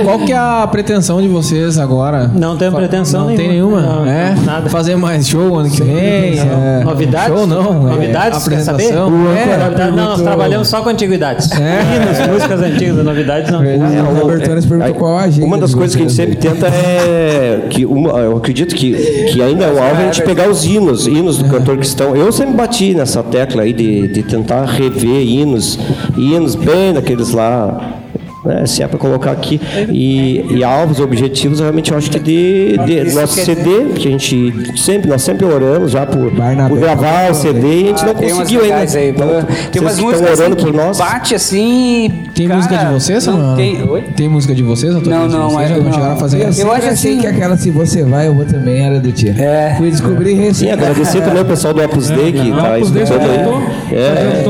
Qual 0.03 0.19
que 0.21 0.33
é 0.33 0.37
a 0.37 0.67
pretensão 0.71 1.21
de 1.23 1.29
vocês 1.29 1.79
agora? 1.79 2.31
Não 2.35 2.57
tenho 2.57 2.73
pretensão 2.73 3.29
Não 3.29 3.37
tem 3.37 3.49
nenhuma. 3.49 3.81
nenhuma? 3.81 3.97
Não, 3.97 4.07
é? 4.07 4.35
nada. 4.45 4.69
Fazer 4.69 4.97
mais 4.97 5.29
show 5.29 5.57
ano 5.59 5.71
que 5.71 5.83
vem? 5.83 6.39
É. 6.39 6.83
Novidades? 6.85 7.29
Show 7.29 7.47
não. 7.47 7.83
Novidades, 7.85 8.47
é, 8.47 8.51
quer 8.51 8.61
saber? 8.61 8.85
apresentação. 8.87 9.37
É, 9.37 9.57
novidade- 9.57 9.97
não, 9.97 10.05
nós 10.11 10.21
trabalhamos 10.23 10.69
só 10.69 10.83
com 10.83 10.89
antiguidades. 10.89 11.49
Hinos, 11.51 12.29
músicas 12.33 12.61
antigas, 12.61 13.05
novidades 13.05 13.51
não. 13.51 13.63
É, 13.63 13.77
o 13.77 14.21
Roberto 14.21 14.51
Anes 14.51 14.67
perguntou 14.67 14.95
qual 14.95 15.19
a 15.19 15.23
agenda. 15.23 15.47
Uma 15.47 15.59
das 15.59 15.75
coisas 15.75 15.95
que 15.95 16.03
a 16.03 16.07
gente 16.09 16.17
sempre 16.17 16.37
tenta 16.37 16.67
é 16.67 17.67
que 17.71 17.87
uma, 17.87 18.11
eu 18.19 18.37
acredito 18.37 18.75
que, 18.75 18.93
que 19.33 19.41
ainda 19.43 19.65
é 19.65 19.73
o 19.73 19.83
alvo 19.83 20.01
é 20.01 20.09
a 20.09 20.13
gente 20.13 20.23
pegar 20.23 20.49
os 20.49 20.65
hinos, 20.65 21.07
hinos 21.07 21.39
do 21.39 21.49
cantor 21.49 21.77
cristão. 21.77 22.17
Eu 22.17 22.33
sempre 22.33 22.55
bati 22.55 22.95
nessa 22.95 23.23
tecla 23.23 23.63
aí 23.63 23.73
de, 23.73 24.09
de 24.09 24.23
tentar 24.23 24.65
rever 24.65 25.23
hinos, 25.23 25.79
hinos 26.17 26.55
bem 26.55 26.93
daqueles 26.93 27.31
lá. 27.31 28.01
Né, 28.45 28.67
se 28.67 28.83
é 28.83 28.87
para 28.87 28.99
colocar 28.99 29.31
aqui 29.31 29.59
e, 29.89 30.45
e 30.51 30.63
alvos, 30.65 31.01
objetivos, 31.01 31.61
realmente 31.61 31.93
eu 31.93 31.97
acho 31.99 32.11
que 32.11 32.19
de, 32.19 32.77
de 32.85 33.15
nosso 33.15 33.35
CD, 33.41 33.93
que 33.95 34.09
a 34.09 34.11
gente 34.11 34.53
sempre, 34.79 35.09
nós 35.09 35.23
sempre 35.23 35.47
oramos 35.47 35.91
já 35.93 36.05
por, 36.05 36.31
por 36.69 36.79
gravar 36.79 37.31
o 37.31 37.35
CD 37.35 37.59
e 37.59 37.85
a 37.85 37.87
gente 37.89 38.05
não 38.05 38.15
Tem 38.15 38.29
umas 38.33 38.39
conseguiu 38.51 38.61
ainda. 38.63 38.99
aí, 38.99 39.09
Então, 39.11 39.29
tem 39.73 39.81
umas 39.83 39.99
músicas 39.99 40.21
estão 40.21 40.33
assim 40.35 40.43
orando 40.43 40.57
por 40.57 40.73
nós. 40.75 40.99
bate 40.99 41.35
assim. 41.35 42.25
Tem 42.35 42.49
música 42.49 42.77
de 42.77 42.93
vocês, 42.93 43.27
não 43.27 43.39
não? 43.39 43.57
tem. 43.57 43.83
Oi? 43.89 44.03
Tem 44.15 44.29
música 44.29 44.55
de 44.55 44.63
vocês? 44.63 44.93
Não, 44.93 45.01
não, 45.01 45.51
Vocês 45.51 45.71
é- 45.71 45.75
não 45.77 45.85
não. 45.85 45.93
chegaram 45.93 46.13
a 46.13 46.17
fazer 46.17 46.41
Eu 46.43 46.49
essa? 46.49 46.69
acho 46.73 46.89
assim- 46.89 47.19
que 47.19 47.27
aquela 47.27 47.57
se 47.57 47.71
você 47.71 48.03
vai, 48.03 48.27
eu 48.29 48.35
vou 48.35 48.45
também 48.45 48.85
era 48.85 49.01
do 49.01 49.11
tia. 49.11 49.33
É. 49.39 49.75
Fui 49.79 49.91
descobrir 49.91 50.31
Sim, 50.37 50.41
recente. 50.43 50.71
agradecer 50.73 51.21
também 51.23 51.43
o 51.43 51.47
pessoal 51.47 51.73
do 51.73 51.83
Opus 51.83 52.09
Dei 52.11 52.33
que 52.33 52.49
está 52.51 52.77
Opus 52.77 52.91
Dei 52.91 53.03
escutando 53.05 53.31
aí. 53.31 53.95
É, 53.95 54.45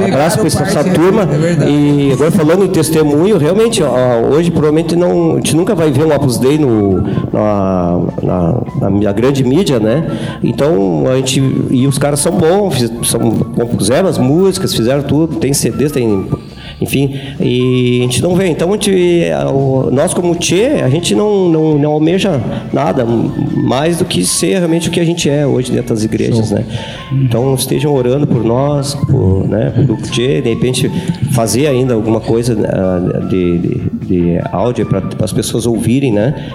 um 0.00 0.04
abraço 0.06 0.38
para 0.38 0.46
essa 0.66 0.84
turma. 0.84 1.22
é 1.22 1.36
verdade. 1.38 1.70
E 1.70 2.12
agora 2.12 2.30
falando 2.30 2.64
em 2.64 2.68
testemunho, 2.68 3.33
realmente, 3.38 3.82
ó, 3.82 4.20
hoje 4.32 4.50
provavelmente 4.50 4.96
não, 4.96 5.32
a 5.32 5.36
gente 5.36 5.56
nunca 5.56 5.74
vai 5.74 5.90
ver 5.90 6.04
um 6.04 6.14
Opus 6.14 6.38
Dei 6.38 6.58
no, 6.58 7.00
na, 7.32 8.00
na, 8.22 8.90
na 8.90 9.12
grande 9.12 9.44
mídia, 9.44 9.78
né? 9.78 10.38
Então, 10.42 11.04
a 11.08 11.16
gente. 11.16 11.40
E 11.70 11.86
os 11.86 11.98
caras 11.98 12.20
são 12.20 12.32
bons, 12.32 12.90
são, 13.04 13.30
compuseram 13.30 14.08
as 14.08 14.18
músicas, 14.18 14.74
fizeram 14.74 15.02
tudo, 15.02 15.36
tem 15.36 15.52
CDs, 15.52 15.92
tem. 15.92 16.26
Enfim, 16.84 17.18
e 17.40 18.00
a 18.00 18.02
gente 18.02 18.22
não 18.22 18.34
vê. 18.34 18.48
Então, 18.48 18.68
a 18.68 18.72
gente, 18.72 18.92
é, 19.24 19.34
nós 19.90 20.12
como 20.12 20.34
Tchê, 20.34 20.82
a 20.84 20.88
gente 20.90 21.14
não, 21.14 21.48
não, 21.48 21.78
não 21.78 21.92
almeja 21.92 22.38
nada 22.72 23.06
mais 23.06 23.98
do 23.98 24.04
que 24.04 24.22
ser 24.24 24.58
realmente 24.58 24.88
o 24.88 24.92
que 24.92 25.00
a 25.00 25.04
gente 25.04 25.30
é 25.30 25.46
hoje 25.46 25.72
dentro 25.72 25.94
das 25.94 26.04
igrejas, 26.04 26.50
né? 26.50 26.64
Então, 27.10 27.54
estejam 27.54 27.94
orando 27.94 28.26
por 28.26 28.44
nós, 28.44 28.94
por, 28.94 29.48
né, 29.48 29.72
pelo 29.74 29.96
Tchê, 29.96 30.42
de 30.42 30.50
repente 30.50 30.90
fazer 31.32 31.66
ainda 31.68 31.94
alguma 31.94 32.20
coisa 32.20 32.54
ah, 32.68 33.20
de, 33.28 33.58
de, 33.58 33.80
de 34.06 34.38
áudio 34.52 34.84
para 34.84 35.02
as 35.22 35.32
pessoas 35.32 35.64
ouvirem, 35.64 36.12
né? 36.12 36.52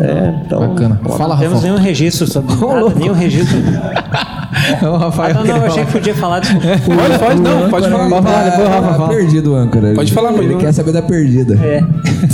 É, 0.00 0.34
então. 0.46 0.60
Bacana. 0.60 1.00
Fala, 1.16 1.34
Não 1.34 1.40
temos 1.40 1.54
Rafa. 1.56 1.66
nenhum 1.66 1.78
registro 1.78 2.26
sobre 2.26 2.54
nada, 2.54 2.94
nenhum 2.96 3.14
registro. 3.14 3.58
O 4.82 4.96
Rafael 4.96 5.30
Ah, 5.30 5.34
não, 5.34 5.44
não, 5.44 5.56
eu 5.58 5.64
achei 5.66 5.84
que 5.84 5.92
podia 5.92 6.14
falar. 6.14 6.40
Desculpa. 6.40 6.66
Pode, 6.84 7.18
pode, 7.18 7.40
não, 7.40 7.70
pode 7.70 7.88
falar. 7.88 8.08
Pode 8.08 8.26
falar, 8.26 8.44
depois 8.44 8.68
o 8.68 8.70
Rafa 8.70 8.94
fala. 8.94 9.08
perdido 9.08 9.52
o 9.52 9.56
âncora. 9.56 9.94
Pode 9.94 10.12
falar, 10.12 10.32
Ele 10.34 10.56
quer 10.56 10.72
saber 10.72 10.92
da 10.92 11.02
perdida. 11.02 11.54
É. 11.54 11.80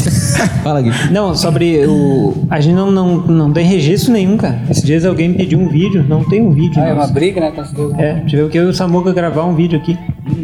Fala, 0.64 0.80
Gui. 0.82 0.90
Não, 1.12 1.34
sobre 1.34 1.86
o. 1.86 2.34
A 2.50 2.58
gente 2.60 2.74
não, 2.74 2.90
não, 2.90 3.18
não 3.18 3.52
tem 3.52 3.64
registro 3.66 4.12
nenhum, 4.12 4.36
cara. 4.36 4.58
Esses 4.68 4.82
dias 4.82 5.04
alguém 5.04 5.28
me 5.28 5.34
pediu 5.36 5.58
um 5.60 5.68
vídeo, 5.68 6.04
não 6.08 6.24
tem 6.24 6.40
um 6.42 6.50
vídeo. 6.50 6.82
Ah, 6.82 6.88
é 6.88 6.92
uma 6.94 7.06
briga, 7.06 7.40
né? 7.40 7.52
com 7.52 7.60
as 7.60 7.70
duas. 7.72 7.98
É, 7.98 8.20
tivemos 8.26 8.50
que 8.50 8.58
eu 8.58 8.64
e 8.64 8.70
o 8.70 8.74
Samuca 8.74 9.12
gravar 9.12 9.44
um 9.44 9.54
vídeo 9.54 9.78
aqui 9.78 9.96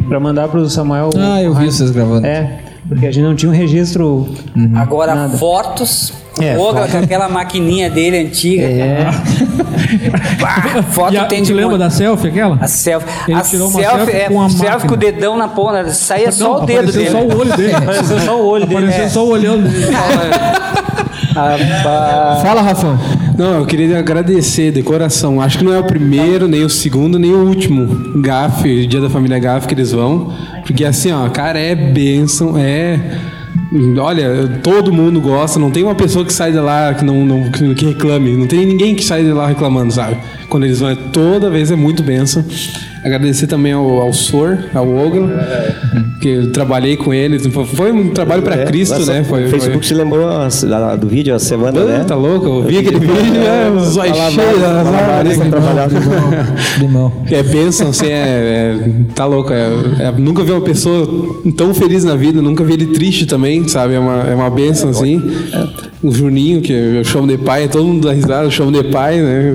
pra 0.07 0.19
mandar 0.19 0.47
pro 0.47 0.67
Samuel. 0.69 1.09
Ah, 1.17 1.41
eu 1.41 1.53
vi 1.53 1.65
vocês 1.65 1.91
gravando. 1.91 2.25
É, 2.25 2.59
porque 2.87 3.05
a 3.07 3.11
gente 3.11 3.23
não 3.23 3.35
tinha 3.35 3.51
um 3.51 3.55
registro. 3.55 4.27
Agora, 4.75 5.29
fotos. 5.29 6.13
É, 6.41 6.57
o 6.57 6.61
Ogla 6.61 6.81
foto. 6.87 6.91
com 6.93 6.97
aquela 6.97 7.29
maquininha 7.29 7.91
dele 7.91 8.17
antiga. 8.17 8.63
É. 8.63 9.07
Bah, 10.41 10.81
foto 10.89 11.13
E 11.13 11.17
a, 11.17 11.25
tem 11.25 11.43
tu 11.43 11.47
de 11.47 11.53
lembra 11.53 11.77
da 11.77 11.89
selfie 11.89 12.29
aquela? 12.29 12.57
A 12.59 12.67
selfie. 12.67 13.07
Ele 13.27 13.37
a 13.37 13.41
tirou 13.41 13.67
uma 13.69 13.79
selfie, 13.79 13.97
selfie 13.97 14.17
é, 14.17 14.29
com 14.29 14.41
a 14.41 14.49
selfie 14.49 14.87
com 14.87 14.93
o 14.95 14.97
dedão 14.97 15.37
na 15.37 15.47
ponta. 15.47 15.89
Saía 15.91 16.31
só 16.31 16.63
o 16.63 16.65
dedo 16.65 16.91
dele. 16.91 17.09
só 17.11 17.21
o 17.21 17.37
olho 17.37 17.55
dele. 17.55 17.75
Apareceu 17.75 18.19
só 18.19 18.41
o 18.41 18.45
olho 18.47 18.65
dele. 18.65 18.77
Apareceu 18.79 19.03
É. 19.05 19.09
só 19.09 19.25
o 19.25 19.29
olhão 19.29 19.61
dele. 19.61 19.85
Rapaz. 21.33 22.41
Fala, 22.41 22.61
Rafão. 22.61 22.97
Não, 23.37 23.59
eu 23.59 23.65
queria 23.65 23.99
agradecer 23.99 24.71
de 24.71 24.83
coração. 24.83 25.41
Acho 25.41 25.59
que 25.59 25.63
não 25.63 25.73
é 25.73 25.79
o 25.79 25.83
primeiro, 25.83 26.47
nem 26.47 26.63
o 26.63 26.69
segundo, 26.69 27.17
nem 27.17 27.33
o 27.33 27.47
último 27.47 28.19
GAF, 28.21 28.85
Dia 28.87 29.01
da 29.01 29.09
Família 29.09 29.39
GAF 29.39 29.67
que 29.67 29.73
eles 29.73 29.91
vão. 29.91 30.31
Porque 30.65 30.85
assim, 30.85 31.11
ó, 31.11 31.27
cara, 31.29 31.59
é 31.59 31.75
bênção, 31.75 32.57
é. 32.57 32.99
Olha, 33.99 34.47
todo 34.61 34.93
mundo 34.93 35.19
gosta, 35.19 35.59
não 35.59 35.71
tem 35.71 35.83
uma 35.83 35.95
pessoa 35.95 36.23
que 36.23 36.31
sai 36.31 36.51
de 36.51 36.59
lá 36.59 36.93
que 36.93 37.03
não, 37.03 37.25
não 37.25 37.51
que 37.51 37.85
reclame, 37.85 38.35
não 38.37 38.45
tem 38.47 38.65
ninguém 38.65 38.93
que 38.95 39.03
sai 39.03 39.23
de 39.23 39.31
lá 39.31 39.47
reclamando, 39.47 39.91
sabe? 39.91 40.17
Quando 40.47 40.65
eles 40.65 40.79
vão, 40.79 40.89
é- 40.89 40.95
toda 40.95 41.49
vez 41.49 41.71
é 41.71 41.75
muito 41.75 42.03
bênção. 42.03 42.45
Agradecer 43.03 43.47
também 43.47 43.73
ao, 43.73 43.99
ao 44.01 44.13
Sor, 44.13 44.59
ao 44.73 44.87
Ogro, 44.87 45.29
que 46.23 46.29
eu 46.29 46.51
trabalhei 46.51 46.95
com 46.95 47.13
ele. 47.13 47.37
Foi 47.39 47.91
um 47.91 48.09
trabalho 48.09 48.41
para 48.41 48.55
É, 48.61 48.65
Cristo, 48.65 49.05
né? 49.05 49.25
Foi, 49.25 49.43
o 49.45 49.49
Facebook 49.49 49.85
se 49.85 49.93
lembrou 49.93 50.25
da- 50.69 50.95
do 50.95 51.07
vídeo 51.07 51.35
a 51.35 51.39
semana, 51.39 51.81
Ah, 51.81 51.85
né? 51.85 52.03
tá 52.07 52.15
louco? 52.15 52.45
Eu 52.47 52.63
vi 52.63 52.77
aquele 52.77 52.99
vídeo, 52.99 53.33
né? 53.33 53.69
Malabarista, 53.69 54.79
as 54.79 54.85
malabarista 54.85 55.45
trabalhado. 55.45 55.95
Limão. 56.79 57.11
É 57.29 57.43
bênção, 57.43 57.89
assim, 57.89 58.07
é, 58.07 58.09
é- 58.09 58.89
tá 59.13 59.25
louco. 59.25 59.51
É, 59.51 59.67
é- 59.99 60.11
nunca 60.17 60.43
vi 60.43 60.51
uma 60.51 60.61
pessoa 60.61 61.05
tão 61.57 61.73
feliz 61.73 62.05
na 62.05 62.15
vida, 62.15 62.41
nunca 62.41 62.63
vi 62.63 62.73
ele 62.73 62.87
triste 62.87 63.25
também, 63.25 63.67
sabe? 63.67 63.93
É 63.95 63.99
uma, 63.99 64.21
é 64.23 64.33
uma 64.35 64.49
bênção, 64.49 64.89
assim. 64.89 65.21
O 66.01 66.11
Juninho, 66.11 66.61
que 66.61 66.73
eu 66.73 67.03
chamo 67.05 67.25
de 67.27 67.37
pai, 67.37 67.67
todo 67.69 67.85
mundo 67.85 68.07
dá 68.07 68.13
risada, 68.13 68.43
eu 68.45 68.51
chamo 68.51 68.71
de 68.71 68.83
pai, 68.89 69.21
né? 69.21 69.53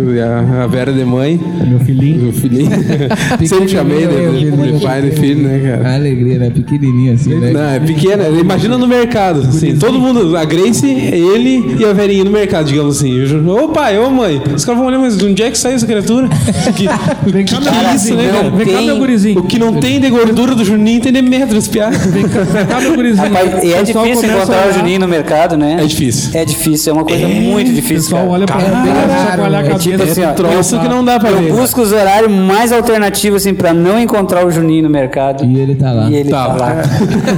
A, 0.60 0.64
a 0.64 0.66
Vera 0.66 0.92
de 0.92 1.04
mãe. 1.04 1.38
Meu 1.68 1.78
filhinho. 1.80 2.22
Meu 2.24 2.32
filhinho. 2.32 2.70
Sempre 3.44 3.68
chamei 3.68 4.06
de, 4.06 4.50
de, 4.50 4.72
de 4.78 4.82
pai 4.84 5.00
e 5.06 5.10
de 5.10 5.16
filho, 5.16 5.42
né, 5.42 5.60
cara? 5.76 5.88
A 5.90 5.94
alegria, 5.96 6.38
né? 6.38 6.50
Pequenininho 6.62 7.14
assim, 7.14 7.34
né? 7.34 7.50
Não, 7.52 7.60
é 7.70 7.80
pequena. 7.80 8.28
Imagina 8.28 8.76
no 8.78 8.86
mercado, 8.86 9.40
assim, 9.48 9.76
todo 9.76 9.98
mundo, 9.98 10.36
a 10.36 10.44
Grace, 10.44 10.86
ele 10.86 11.76
e 11.78 11.84
a 11.84 11.92
Verinha 11.92 12.24
no 12.24 12.30
mercado, 12.30 12.66
digamos 12.66 12.98
assim. 12.98 13.12
Eu 13.18 13.48
Ô 13.64 13.68
pai, 13.68 13.98
ô 13.98 14.10
mãe, 14.10 14.40
os 14.54 14.64
caras 14.64 14.78
vão 14.78 14.88
olhar, 14.88 14.98
mas 14.98 15.16
de 15.16 15.24
onde 15.24 15.42
é 15.42 15.50
que 15.50 15.58
saiu 15.58 15.76
essa 15.76 15.86
criatura? 15.86 16.28
Que, 16.74 16.86
Vem 17.30 17.44
que, 17.44 17.54
cá, 17.54 17.60
que 17.60 17.70
meu 17.70 17.72
é 17.90 17.94
isso, 17.94 18.08
gurizinho. 18.08 18.16
né, 18.16 18.30
cara? 18.32 18.50
Vem 18.50 18.66
cá, 18.66 18.80
meu 18.82 18.98
gurizinho. 18.98 19.40
O 19.40 19.42
que 19.44 19.58
não 19.58 19.74
tem 19.74 20.00
de 20.00 20.10
gordura 20.10 20.54
do 20.54 20.64
Juninho 20.64 21.00
tem 21.00 21.12
de 21.12 21.22
metros, 21.22 21.66
piá. 21.68 21.90
Vem 21.90 22.24
cá, 22.28 22.80
meu 22.80 22.94
gurizinho. 22.94 23.28
Rapaz, 23.32 23.64
e 23.64 23.72
é 23.72 23.80
O 23.80 23.86
pessoal 23.86 24.04
difícil 24.06 24.30
encontrar 24.30 24.68
o 24.68 24.72
Juninho 24.72 25.00
no 25.00 25.08
mercado, 25.08 25.56
né? 25.56 25.76
É 25.80 25.86
difícil. 25.86 26.30
É 26.38 26.44
difícil, 26.44 26.90
é 26.92 26.94
uma 26.94 27.04
coisa 27.04 27.26
muito 27.26 27.70
O 27.70 27.74
difícil. 27.74 27.96
pessoal 27.96 28.22
cara. 28.22 28.32
olha 28.32 28.46
pra 28.46 28.60
chacoalhar 28.60 29.64
a 29.64 29.68
é 29.68 29.78
tipo 29.78 30.02
assim, 30.02 30.24
ó, 30.24 30.32
Troço 30.32 30.78
que 30.78 30.88
não 30.88 31.04
dá 31.04 31.18
pra 31.18 31.30
ver. 31.30 31.48
Eu 31.50 31.56
busco 31.56 31.80
os 31.80 31.92
horários 31.92 32.30
mais 32.30 32.70
alternativos 32.72 33.42
assim 33.42 33.54
para 33.54 33.72
não 33.74 33.98
encontrar 33.98 34.46
o 34.46 34.50
Juninho 34.50 34.84
no 34.84 34.90
mercado. 34.90 35.44
E 35.44 35.58
ele 35.58 35.74
tá 35.74 35.92
lá. 35.92 36.10
E 36.10 36.14
ele 36.16 36.30
tá, 36.30 36.46
Tá. 36.46 36.47
Lá. 36.56 36.76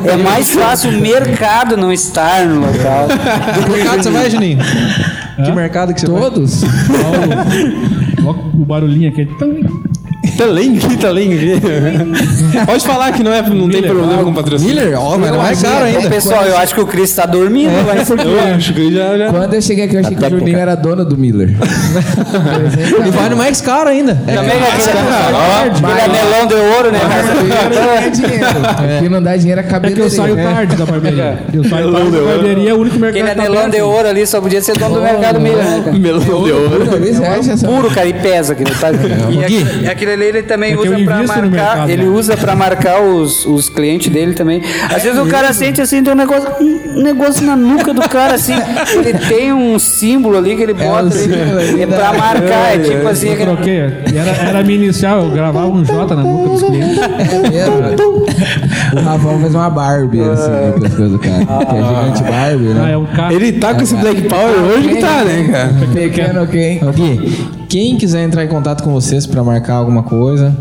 É 0.05 0.17
mais 0.17 0.51
fácil 0.51 0.91
o 0.91 1.01
mercado 1.01 1.77
não 1.77 1.93
estar 1.93 2.47
no 2.47 2.61
local. 2.61 3.09
Que 3.55 3.71
mercado 3.71 4.03
você 4.03 4.11
vai, 4.11 4.31
Juninho? 4.31 4.59
Que 5.45 5.53
mercado 5.53 5.95
que 5.95 6.01
você 6.01 6.07
vai? 6.11 6.21
Todos? 6.21 6.63
O 8.55 8.65
barulhinho 8.65 9.09
aqui. 9.11 9.27
Tum. 9.27 9.63
Tá 9.63 9.90
tá 11.01 11.11
link. 11.11 11.61
Pode 12.67 12.87
falar 12.87 13.13
que 13.13 13.23
não, 13.23 13.33
é, 13.33 13.43
não 13.43 13.69
tem 13.69 13.83
problema 13.83 14.23
com 14.23 14.33
patrocínio. 14.33 14.75
Miller? 14.75 15.01
Ó, 15.01 15.17
mas 15.19 15.31
não 15.33 15.47
é 15.47 15.55
caro 15.57 15.85
Ô, 15.85 15.89
ainda. 15.89 16.11
pessoal, 16.11 16.45
eu 16.45 16.57
acho 16.57 16.75
que 16.75 16.81
o 16.81 16.87
Cris 16.87 17.13
tá 17.13 17.27
dormindo 17.27 17.71
cima. 17.71 18.23
Eu 18.23 18.41
acho 18.55 18.75
que 18.75 18.93
já, 18.93 19.19
já. 19.19 19.31
Quando 19.31 19.55
eu 19.55 19.63
cheguei 19.63 19.85
aqui, 19.85 19.97
eu 19.97 20.01
achei 20.01 20.17
que 20.17 20.25
o 20.25 20.31
Juninho 20.31 20.59
era 20.59 20.75
dono 20.75 21.05
do 21.05 21.17
Miller. 21.17 21.51
E 23.01 23.11
vai 23.11 23.29
no 23.29 23.37
mais 23.37 23.61
caro 23.61 23.89
ainda. 23.89 24.15
Também 24.15 24.59
é 24.59 24.69
aquele, 24.69 24.99
aquele 25.87 26.01
anelão 26.01 26.47
de 26.47 26.55
ouro, 26.55 26.93
né? 26.93 26.99
Não 27.75 27.93
é 27.93 28.11
dinheiro. 28.11 28.45
Aqui 28.97 29.09
não 29.09 29.23
dá 29.23 29.37
dinheiro 29.37 29.61
a 29.61 29.65
É 29.65 29.91
que 29.91 30.01
eu 30.01 30.11
saio 30.11 30.37
tarde 30.37 30.77
da 30.77 30.87
barbearia. 30.87 31.39
Eu 31.53 31.65
saio 31.65 31.93
tarde 31.93 32.11
da 32.11 32.21
barbearia, 32.21 32.71
é 32.71 32.75
o 32.75 32.79
único 32.79 32.99
mercado 32.99 33.21
Aquele 33.23 33.31
que 33.31 33.37
tá 33.37 33.43
anelão 33.43 33.71
de 33.71 33.81
ouro 33.81 34.09
ali 34.09 34.27
só 34.27 34.41
podia 34.41 34.61
ser 34.61 34.77
dono 34.79 34.97
do 34.97 35.03
mercado 35.03 35.41
Miller, 35.41 35.65
né? 35.65 35.93
Melão 35.99 36.21
de 36.21 36.53
ouro. 36.53 36.81
Puro, 37.65 37.89
é, 37.89 37.95
cara, 37.95 38.09
e 38.09 38.13
pesa 38.13 38.53
aquilo, 38.53 38.71
Gui. 38.71 39.45
aquele, 39.45 39.89
aquele 39.89 40.13
ali 40.13 40.30
ele 40.31 40.43
também 40.43 40.73
É 40.73 40.77
que 40.77 40.87
eu 40.87 40.95
usa 40.95 41.05
pra 41.05 41.17
marcar. 41.23 41.43
mercado, 41.43 41.91
ele 41.91 42.03
né? 42.05 42.09
usa 42.11 42.37
pra 42.37 42.57
marcar 42.57 43.01
os, 43.03 43.45
os 43.47 43.69
clientes 43.69 44.09
dele 44.13 44.35
também. 44.35 44.63
Às 44.95 45.03
vezes 45.03 45.19
o 45.19 45.27
cara 45.27 45.53
sente 45.53 45.81
assim, 45.81 46.03
tem 46.03 46.13
um 46.13 46.17
negócio, 46.17 46.49
um 46.61 47.03
negócio 47.03 47.43
na 47.45 47.55
nuca 47.57 47.93
do 47.93 48.01
cara, 48.09 48.35
assim. 48.35 48.55
Ele 49.05 49.19
tem 49.19 49.53
um 49.53 49.79
símbolo 49.79 50.39
ali 50.39 50.57
que 50.57 50.63
ele 50.63 50.75
bota 50.75 51.01
ali. 51.15 51.83
É 51.83 51.87
pra 51.87 52.13
marcar, 52.13 52.75
é 52.75 52.79
tipo 52.79 53.07
assim. 53.09 53.29
Eu 53.29 53.33
aquele- 53.35 53.51
troquei. 53.57 53.81
Era, 53.81 54.49
era 54.49 54.59
a 54.61 54.63
minha 54.63 54.77
inicial, 54.85 55.25
eu 55.25 55.31
gravava 55.31 55.67
um 55.69 55.83
J 55.85 56.15
na 56.15 56.23
nuca 56.23 56.49
dos 56.51 56.63
clientes. 56.63 56.99
É? 56.99 58.97
O 58.97 59.01
Rafão 59.03 59.41
fez 59.41 59.55
uma 59.55 59.71
Barbie, 59.71 60.21
assim, 60.23 60.51
no 60.75 60.81
pescoço 60.81 61.09
do 61.11 61.19
cara. 61.19 61.45
Que 61.67 61.77
é 61.77 61.83
gigante 61.83 62.23
Barbie, 62.23 62.71
Ah, 62.71 62.75
né? 62.75 62.93
é 62.93 62.97
um 62.97 63.07
carro. 63.07 63.33
Ele 63.35 63.53
tá 63.53 63.75
com 63.75 63.83
esse 63.83 63.95
Black 63.97 64.23
Power 64.23 64.59
hoje 64.63 64.89
que 64.89 64.97
tá, 65.01 65.25
né, 65.25 65.49
cara? 65.51 65.71
Pequeno 65.93 66.47
quem? 66.47 66.83
Ô, 66.85 66.93
Gui, 66.93 67.49
quem 67.71 67.97
quiser 67.97 68.25
entrar 68.25 68.45
em 68.45 68.49
contato 68.49 68.83
com 68.83 68.91
vocês 68.91 69.27
pra 69.27 69.45
marcar 69.45 69.75
alguma 69.75 70.03
coisa, 70.03 70.57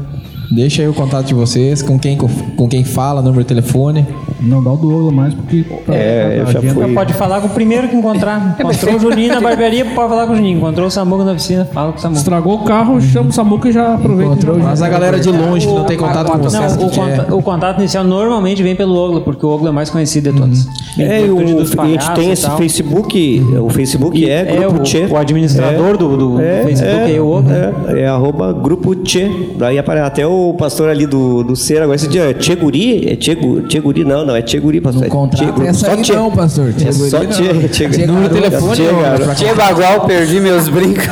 deixa 0.52 0.84
aí 0.84 0.88
o 0.88 0.94
contato 0.94 1.26
de 1.26 1.34
vocês, 1.34 1.81
com 1.81 1.98
quem, 1.98 2.15
com 2.15 2.69
quem 2.69 2.84
fala, 2.84 3.19
número 3.19 3.41
de 3.41 3.48
telefone. 3.48 4.06
Não 4.41 4.64
dá 4.64 4.72
o 4.72 4.78
dobro 4.78 5.11
mais, 5.11 5.34
porque. 5.34 5.66
É, 5.90 6.38
eu 6.40 6.48
a 6.48 6.52
já 6.52 6.61
fui. 6.61 6.94
Pode 6.94 7.14
falar 7.14 7.41
com 7.41 7.48
o 7.48 7.49
primeiro 7.49 7.88
que 7.90 7.95
encontrar. 7.95 8.56
Encontrou 8.60 8.95
o 8.95 8.99
Juninho 8.99 9.34
na 9.34 9.41
barbearia, 9.41 9.84
pode 9.86 10.10
falar 10.10 10.28
com 10.28 10.34
o 10.34 10.36
Juninho. 10.36 10.57
Encontrou 10.57 10.88
o 10.88 10.91
Samuca 10.91 11.24
na 11.24 11.32
oficina, 11.34 11.66
fala 11.66 11.91
com 11.91 11.98
o 11.98 12.02
Samuca. 12.02 12.20
Estragou 12.20 12.56
o 12.56 12.64
carro, 12.64 13.02
chama 13.02 13.30
o 13.30 13.34
Samuca 13.34 13.70
e 13.70 13.72
já 13.72 13.95
aproveita. 13.95 14.32
Encontrou 14.34 14.57
e 14.60 14.61
Mas 14.64 14.82
a 14.82 14.90
galera 14.90 15.20
de 15.20 15.30
longe 15.30 15.68
que 15.68 15.74
não 15.74 15.84
tem 15.86 15.98
contato 15.98 16.32
com 16.32 16.38
Não, 16.38 16.44
vocês. 16.44 16.76
o, 16.76 16.90
que 16.90 16.95
quer- 16.95 17.18
conta- 17.18 17.36
o 17.36 17.41
contato 17.41 17.80
inicial 17.80 18.03
normalmente 18.03 18.64
vem 18.64 18.76
pelo 18.76 18.95
Ogla, 18.95 19.22
porque 19.22 19.45
o 19.45 19.49
Ogla 19.49 19.70
é 19.70 19.72
o 19.72 19.74
mais 19.74 19.90
conhecido 19.90 20.32
de 20.32 20.38
todos. 20.40 20.68
É, 20.98 21.22
Em 21.22 21.26
e 21.28 21.30
o, 21.30 21.36
dos 21.57 21.78
a 21.78 21.86
gente 21.86 22.11
tem 22.14 22.30
e 22.30 22.32
esse. 22.32 22.49
Facebook, 22.52 23.45
o 23.61 23.70
Facebook 23.70 24.30
é, 24.30 24.40
É, 24.40 24.56
Grupo 24.61 24.80
o- 24.80 24.84
Tchê. 24.84 25.06
o 25.10 25.18
administrador 25.18 25.98
do- 25.98 26.18
do- 26.18 26.18
do 26.38 26.38
Facebook 26.64 27.16
é 27.16 27.20
o 27.22 27.28
Ogla. 27.28 27.74
É, 27.90 27.99
é 28.02 28.07
arroba 28.07 28.53
Grupo 28.53 28.95
Tchê. 28.95 29.30
Daí 29.57 29.78
aparece 29.78 30.06
até 30.07 30.28
o 30.28 30.53
pastor 30.57 30.90
ali 30.90 31.06
do, 31.06 31.44
do 31.44 31.56
Cera, 31.56 31.84
agora 31.84 31.95
esse 31.95 32.07
dia, 32.07 32.30
é 32.30 32.34
Tchê 32.34 32.56
Guri? 32.56 33.10
É 33.10 33.16
Tchê, 33.16 33.36
Gu- 33.36 33.61
Tchê 33.68 33.80
Guri? 33.80 34.03
Não, 34.06 34.26
não, 34.30 34.35
é 34.35 34.41
Tchê 34.41 34.60
Guri, 34.60 34.80
pastor. 34.80 35.03
É 35.03 35.06
Tchê 35.07 35.11
Contrato 35.11 35.61
essa 35.64 35.85
Só 35.88 35.91
aí 35.91 36.01
Tchê. 36.01 36.14
não, 36.14 36.31
pastor. 36.31 36.69
É 36.69 36.91
só 36.91 37.19
Guri, 37.19 37.27
Tchê, 37.27 37.53
não. 37.53 37.68
Tchê, 37.68 37.89
Tchê 37.89 38.06
Número 38.06 38.30
telefone, 38.34 38.76
Tchê 38.76 38.84
garoto. 38.84 39.35
Tia 39.35 39.56
Bagual, 39.56 40.01
perdi 40.06 40.39
meus 40.39 40.69
brincos. 40.69 41.06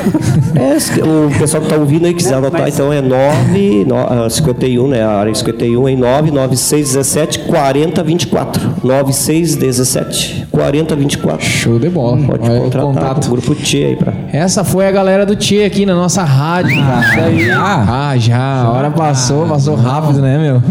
É, 0.55 0.77
o 1.03 1.39
pessoal 1.39 1.63
que 1.63 1.69
tá 1.69 1.75
ouvindo 1.75 2.05
aí 2.05 2.13
quiser 2.13 2.35
anotar, 2.35 2.67
então 2.67 2.91
é 2.91 3.01
9, 3.01 3.85
no, 3.85 3.95
ah, 3.97 4.27
51, 4.29 4.87
né? 4.87 5.03
A 5.03 5.11
área 5.11 5.33
51 5.33 5.87
é 5.87 5.95
99617 5.95 7.39
4024. 7.39 8.73
9617 8.87 10.47
4024. 10.51 11.45
Show 11.45 11.77
de 11.79 11.89
bola. 11.89 12.17
Pode 12.25 12.49
Olha 12.49 12.59
o 12.59 12.63
contratar 12.63 12.93
contato. 13.09 13.25
o 13.27 13.29
grupo 13.31 13.53
Tchê 13.55 13.77
aí 13.85 13.95
pra. 13.95 14.13
Essa 14.31 14.63
foi 14.63 14.87
a 14.87 14.91
galera 14.91 15.25
do 15.25 15.35
Tchê 15.35 15.63
aqui 15.63 15.85
na 15.85 15.93
nossa 15.95 16.23
rádio. 16.23 16.75
Ah, 16.81 18.15
já. 18.17 18.61
A 18.63 18.71
hora 18.71 18.89
passou, 18.91 19.45
passou 19.45 19.75
rápido, 19.75 20.19
né, 20.21 20.37
meu? 20.37 20.61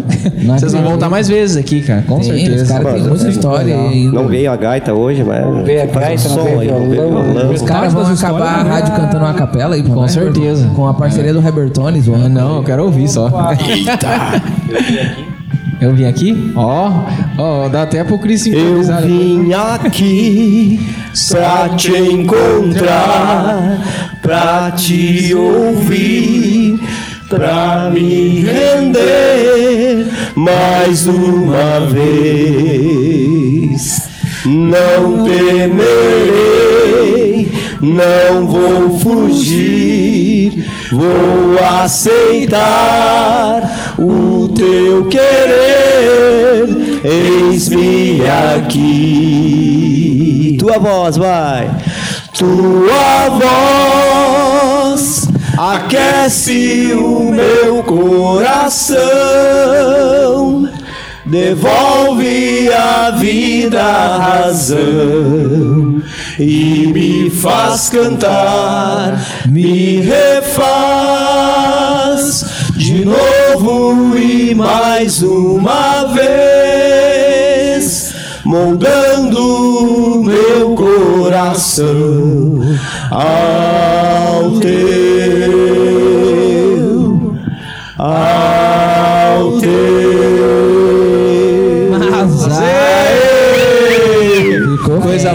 Vocês 0.57 0.73
vão 0.73 0.83
voltar 0.83 1.09
mais 1.09 1.29
vezes 1.29 1.57
aqui, 1.57 1.83
cara, 1.83 2.03
com 2.03 2.17
Tem, 2.21 2.25
certeza. 2.25 2.63
os 2.65 2.69
caras 2.71 2.95
têm 2.95 3.03
muita 3.03 3.29
história 3.29 3.75
aí 3.75 3.87
ainda. 3.89 4.13
Não 4.13 4.29
veio 4.29 4.51
a 4.51 4.57
gaita 4.57 4.93
hoje, 4.95 5.23
mas. 5.23 5.65
veio 5.65 5.83
a 5.83 5.87
gaita, 5.87 6.29
não 6.31 6.45
veio 6.45 6.73
não 6.73 6.91
violão. 6.91 7.23
violão. 7.33 7.53
Os 7.53 7.63
caras 7.63 7.93
vão 7.93 8.07
acabar 8.07 8.61
a 8.61 8.63
rádio 8.63 8.95
cantando 8.95 9.25
uma 9.25 9.35
capela 9.35 9.75
aí, 9.75 9.83
Com 9.83 10.09
certeza. 10.09 10.71
Com 10.75 10.87
a 10.87 10.95
parceria 10.95 11.33
do 11.33 11.47
Hebertones, 11.47 12.09
Ah, 12.09 12.29
não, 12.29 12.57
eu 12.57 12.63
quero 12.65 12.85
ouvir 12.85 13.09
só. 13.09 13.29
Eu 13.29 15.26
vim 15.95 16.07
aqui? 16.07 16.53
Ó, 16.55 17.05
ó, 17.39 17.69
dá 17.69 17.83
até 17.83 18.03
pro 18.03 18.19
Cris 18.19 18.47
Eu 18.47 18.83
vim 18.83 19.53
aqui 19.53 20.81
pra 21.31 21.69
te 21.71 21.93
encontrar, 21.97 23.79
pra 24.23 24.71
te 24.71 25.35
ouvir, 25.35 26.81
pra 27.29 27.91
me 27.93 28.41
render 28.41 30.07
mais 30.35 31.07
uma 31.07 31.81
vez. 31.91 33.27
Não 34.45 35.25
temerei, 35.25 36.76
não 37.87 38.47
vou 38.47 38.99
fugir, 38.99 40.67
vou 40.91 41.57
aceitar 41.83 43.63
o 43.97 44.49
teu 44.49 45.07
querer. 45.07 46.67
Eis-me 47.05 48.23
aqui. 48.57 49.87
Tua 50.59 50.79
voz, 50.79 51.17
vai. 51.17 51.71
Tua 52.37 53.29
voz 53.39 55.29
aquece 55.57 56.93
o 56.93 57.31
meu 57.31 57.83
coração. 57.85 58.97
Devolve 61.27 62.71
a 62.73 63.11
vida 63.11 63.83
a 63.83 64.17
razão 64.45 66.01
e 66.39 66.87
me 66.87 67.29
faz 67.31 67.89
cantar, 67.89 69.21
me 69.47 70.03
refaz 70.03 71.17
de 72.77 73.05
novo 73.05 74.17
e 74.17 74.55
mais 74.55 75.21
uma 75.21 76.05
vez, 76.15 77.35
moldando 78.45 80.23
meu 80.23 80.77
coração. 80.77 82.61
Ao 83.11 83.96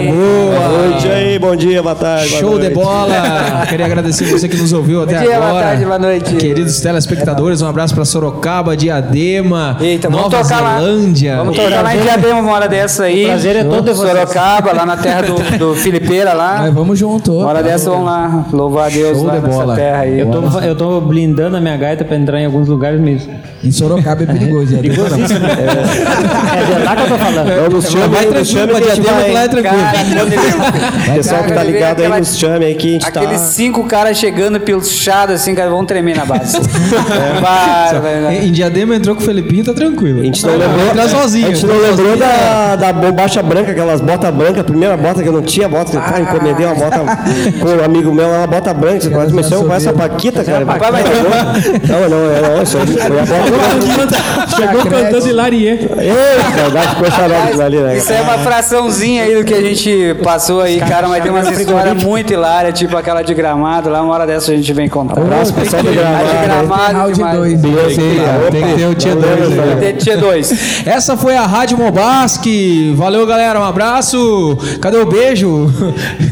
Coisa 0.02 0.16
boa. 0.16 0.51
Bom 1.42 1.56
dia 1.56 1.82
boa 1.82 1.94
tarde. 1.96 2.28
boa 2.28 2.40
Show 2.40 2.50
de 2.52 2.68
noite. 2.70 2.74
bola! 2.74 3.66
Queria 3.68 3.86
agradecer 3.86 4.26
você 4.26 4.48
que 4.48 4.56
nos 4.56 4.72
ouviu 4.72 5.02
até 5.02 5.14
Bom 5.18 5.20
dia, 5.26 5.36
boa 5.38 5.48
agora. 5.48 5.66
tarde, 5.66 5.84
boa 5.84 5.98
noite. 5.98 6.36
Queridos 6.36 6.80
telespectadores, 6.80 7.60
um 7.60 7.66
abraço 7.66 7.92
pra 7.94 8.04
Sorocaba, 8.04 8.76
Diadema, 8.76 9.76
Eita, 9.80 10.08
vamos 10.08 10.30
Nova 10.30 10.40
tocar 10.44 10.60
lá. 10.62 10.78
Zelândia. 10.78 11.36
Vamos 11.38 11.56
tocar 11.56 11.82
lá 11.82 11.96
em 11.96 12.00
Diadema 12.00 12.38
uma 12.40 12.52
hora 12.52 12.68
dessa 12.68 13.04
aí. 13.04 13.24
O 13.24 13.28
prazer 13.28 13.56
é 13.56 13.64
todo 13.64 13.82
de 13.90 13.92
vocês. 13.92 14.08
Sorocaba, 14.12 14.72
lá 14.72 14.86
na 14.86 14.96
terra 14.96 15.22
do, 15.22 15.58
do 15.58 15.74
Filipeira 15.82 16.32
lá. 16.32 16.58
Mas 16.60 16.74
vamos 16.74 16.96
junto. 16.96 17.32
Uma 17.36 17.48
hora 17.48 17.62
dessa 17.62 17.90
vamos 17.90 18.06
lá. 18.06 18.44
Louvar 18.52 18.86
a 18.86 18.90
Deus 18.90 19.18
Show 19.18 19.26
lá 19.26 19.34
de 19.34 19.40
nessa 19.44 19.58
bola. 19.58 19.74
terra 19.74 19.98
aí. 20.02 20.20
Eu 20.20 20.30
tô, 20.30 20.60
eu 20.60 20.76
tô 20.76 21.00
blindando 21.00 21.56
a 21.56 21.60
minha 21.60 21.76
gaita 21.76 22.04
pra 22.04 22.16
entrar 22.16 22.40
em 22.40 22.46
alguns 22.46 22.68
lugares 22.68 23.00
mesmo. 23.00 23.32
Em 23.64 23.70
Sorocaba 23.72 24.22
é 24.22 24.26
perigoso. 24.26 24.74
é 24.74 24.76
Perigosíssimo. 24.78 25.44
É 25.46 26.64
de 26.78 26.84
lá 26.84 26.96
que 26.96 27.02
eu 27.02 27.08
tô 27.08 27.16
falando. 27.18 27.48
Não, 27.48 27.68
nos 27.68 27.90
chame, 27.90 28.08
Vai 28.08 28.26
tranquilo, 28.26 28.44
chame 28.44 28.66
pra 28.72 28.80
que 28.80 28.90
a 28.90 28.94
gente 28.94 29.02
Diadema 29.04 29.24
que 29.24 29.32
lá 29.32 29.40
é 29.42 29.48
vai. 29.48 29.48
tranquilo. 29.48 29.82
Cara, 29.82 30.04
quando 30.14 30.32
ele- 30.32 31.22
Pessoal 31.32 31.44
que 31.44 31.52
tá 31.52 31.62
ligado 31.62 31.98
aí, 32.00 32.06
aquela- 32.06 32.18
nos 32.18 32.36
chame 32.36 32.64
aí 32.66 32.74
que 32.74 32.88
a 32.88 32.90
gente 32.92 33.10
tá. 33.10 33.20
Aqueles 33.22 33.40
cinco 33.40 33.84
caras 33.84 34.18
chegando 34.18 34.60
pilchados 34.60 35.36
assim, 35.36 35.54
cara, 35.54 35.70
vão 35.70 35.84
tremer 35.84 36.16
na 36.16 36.24
base. 36.24 36.58
Vai, 37.40 38.00
vai, 38.00 38.20
vai. 38.22 38.36
Em 38.44 38.52
Diadema 38.52 38.94
entrou 38.94 39.14
com 39.16 39.22
o 39.22 39.24
Felipinho, 39.24 39.64
tá 39.64 39.72
tranquilo. 39.72 40.20
A 40.20 40.24
gente 40.24 40.44
não 40.46 40.56
lembrou, 40.56 41.08
sozinho. 41.08 41.46
a 41.48 41.50
gente 41.54 41.66
não 41.66 41.78
lembrou 41.78 42.16
da, 42.16 42.76
da 42.76 42.92
bombacha 42.92 43.42
branca, 43.42 43.72
aquelas 43.72 44.00
botas 44.00 44.32
brancas, 44.34 44.60
a 44.60 44.64
primeira 44.64 44.96
bota 44.96 45.22
que 45.22 45.28
eu 45.28 45.32
não 45.32 45.42
tinha 45.42 45.68
bota, 45.68 45.98
cara, 46.00 46.20
encomendei 46.20 46.66
uma 46.66 46.74
bota 46.74 46.98
com 47.60 47.68
um 47.68 47.84
amigo 47.84 48.12
meu, 48.14 48.28
uma 48.28 48.46
bota 48.46 48.74
branca, 48.74 49.00
você 49.00 49.10
quase 49.10 49.34
mexeu 49.34 49.64
com 49.64 49.74
essa 49.74 49.92
paquita, 49.92 50.44
cara. 50.44 50.64
Vai, 50.64 50.78
vai, 50.78 51.02
Não, 51.02 52.08
não, 52.08 52.30
é, 52.30 52.40
não, 52.56 52.62
isso 52.62 52.78
foi 52.78 52.82
a 52.82 53.24
bota. 53.24 54.56
Chegou 54.56 54.82
cantando 54.90 55.28
Hilarie. 55.28 55.68
Ei, 55.68 55.78
ficou 56.88 57.62
ali, 57.64 57.78
né? 57.78 57.96
Isso 57.96 58.12
aí 58.12 58.18
é 58.18 58.22
uma 58.22 58.38
fraçãozinha 58.38 59.24
aí 59.24 59.34
do 59.36 59.44
que 59.44 59.54
a 59.54 59.60
gente 59.60 60.16
passou 60.22 60.60
aí, 60.60 60.78
cara, 60.80 61.08
mas 61.08 61.21
tem 61.22 61.30
umas 61.30 61.58
histórias 61.58 62.02
muito 62.02 62.32
hilárias, 62.32 62.78
tipo 62.78 62.96
aquela 62.96 63.22
de 63.22 63.34
gramado, 63.34 63.90
lá 63.90 64.02
uma 64.02 64.14
hora 64.14 64.26
dessa 64.26 64.52
a 64.52 64.56
gente 64.56 64.72
vem 64.72 64.88
contar. 64.88 65.20
Abraço, 65.20 65.52
pessoal 65.54 65.82
do 65.82 65.88
A 65.88 65.92
de 65.92 65.98
gramado. 65.98 66.24
gramado 66.44 66.98
Round 66.98 67.14
demais. 67.14 67.60
2. 67.60 67.96
Tem 68.50 68.62
que 68.62 68.74
ter 68.74 68.86
o 68.86 68.94
Tia 68.94 69.14
2. 69.14 69.54
Vai 69.54 69.76
ter 69.76 69.92
Tia 69.94 70.16
2. 70.16 70.86
Essa 70.86 71.16
foi 71.16 71.36
a 71.36 71.46
Rádio 71.46 71.78
Mobasque. 71.78 72.92
Valeu, 72.96 73.26
galera. 73.26 73.60
Um 73.60 73.64
abraço. 73.64 74.56
Cadê 74.80 74.98
o 74.98 75.06
beijo? 75.06 75.70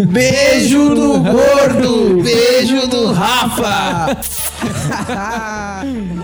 Beijo 0.07 0.95
do 0.95 1.19
gordo, 1.21 2.21
beijo 2.23 2.87
do 2.89 3.13
Rafa. 3.13 4.17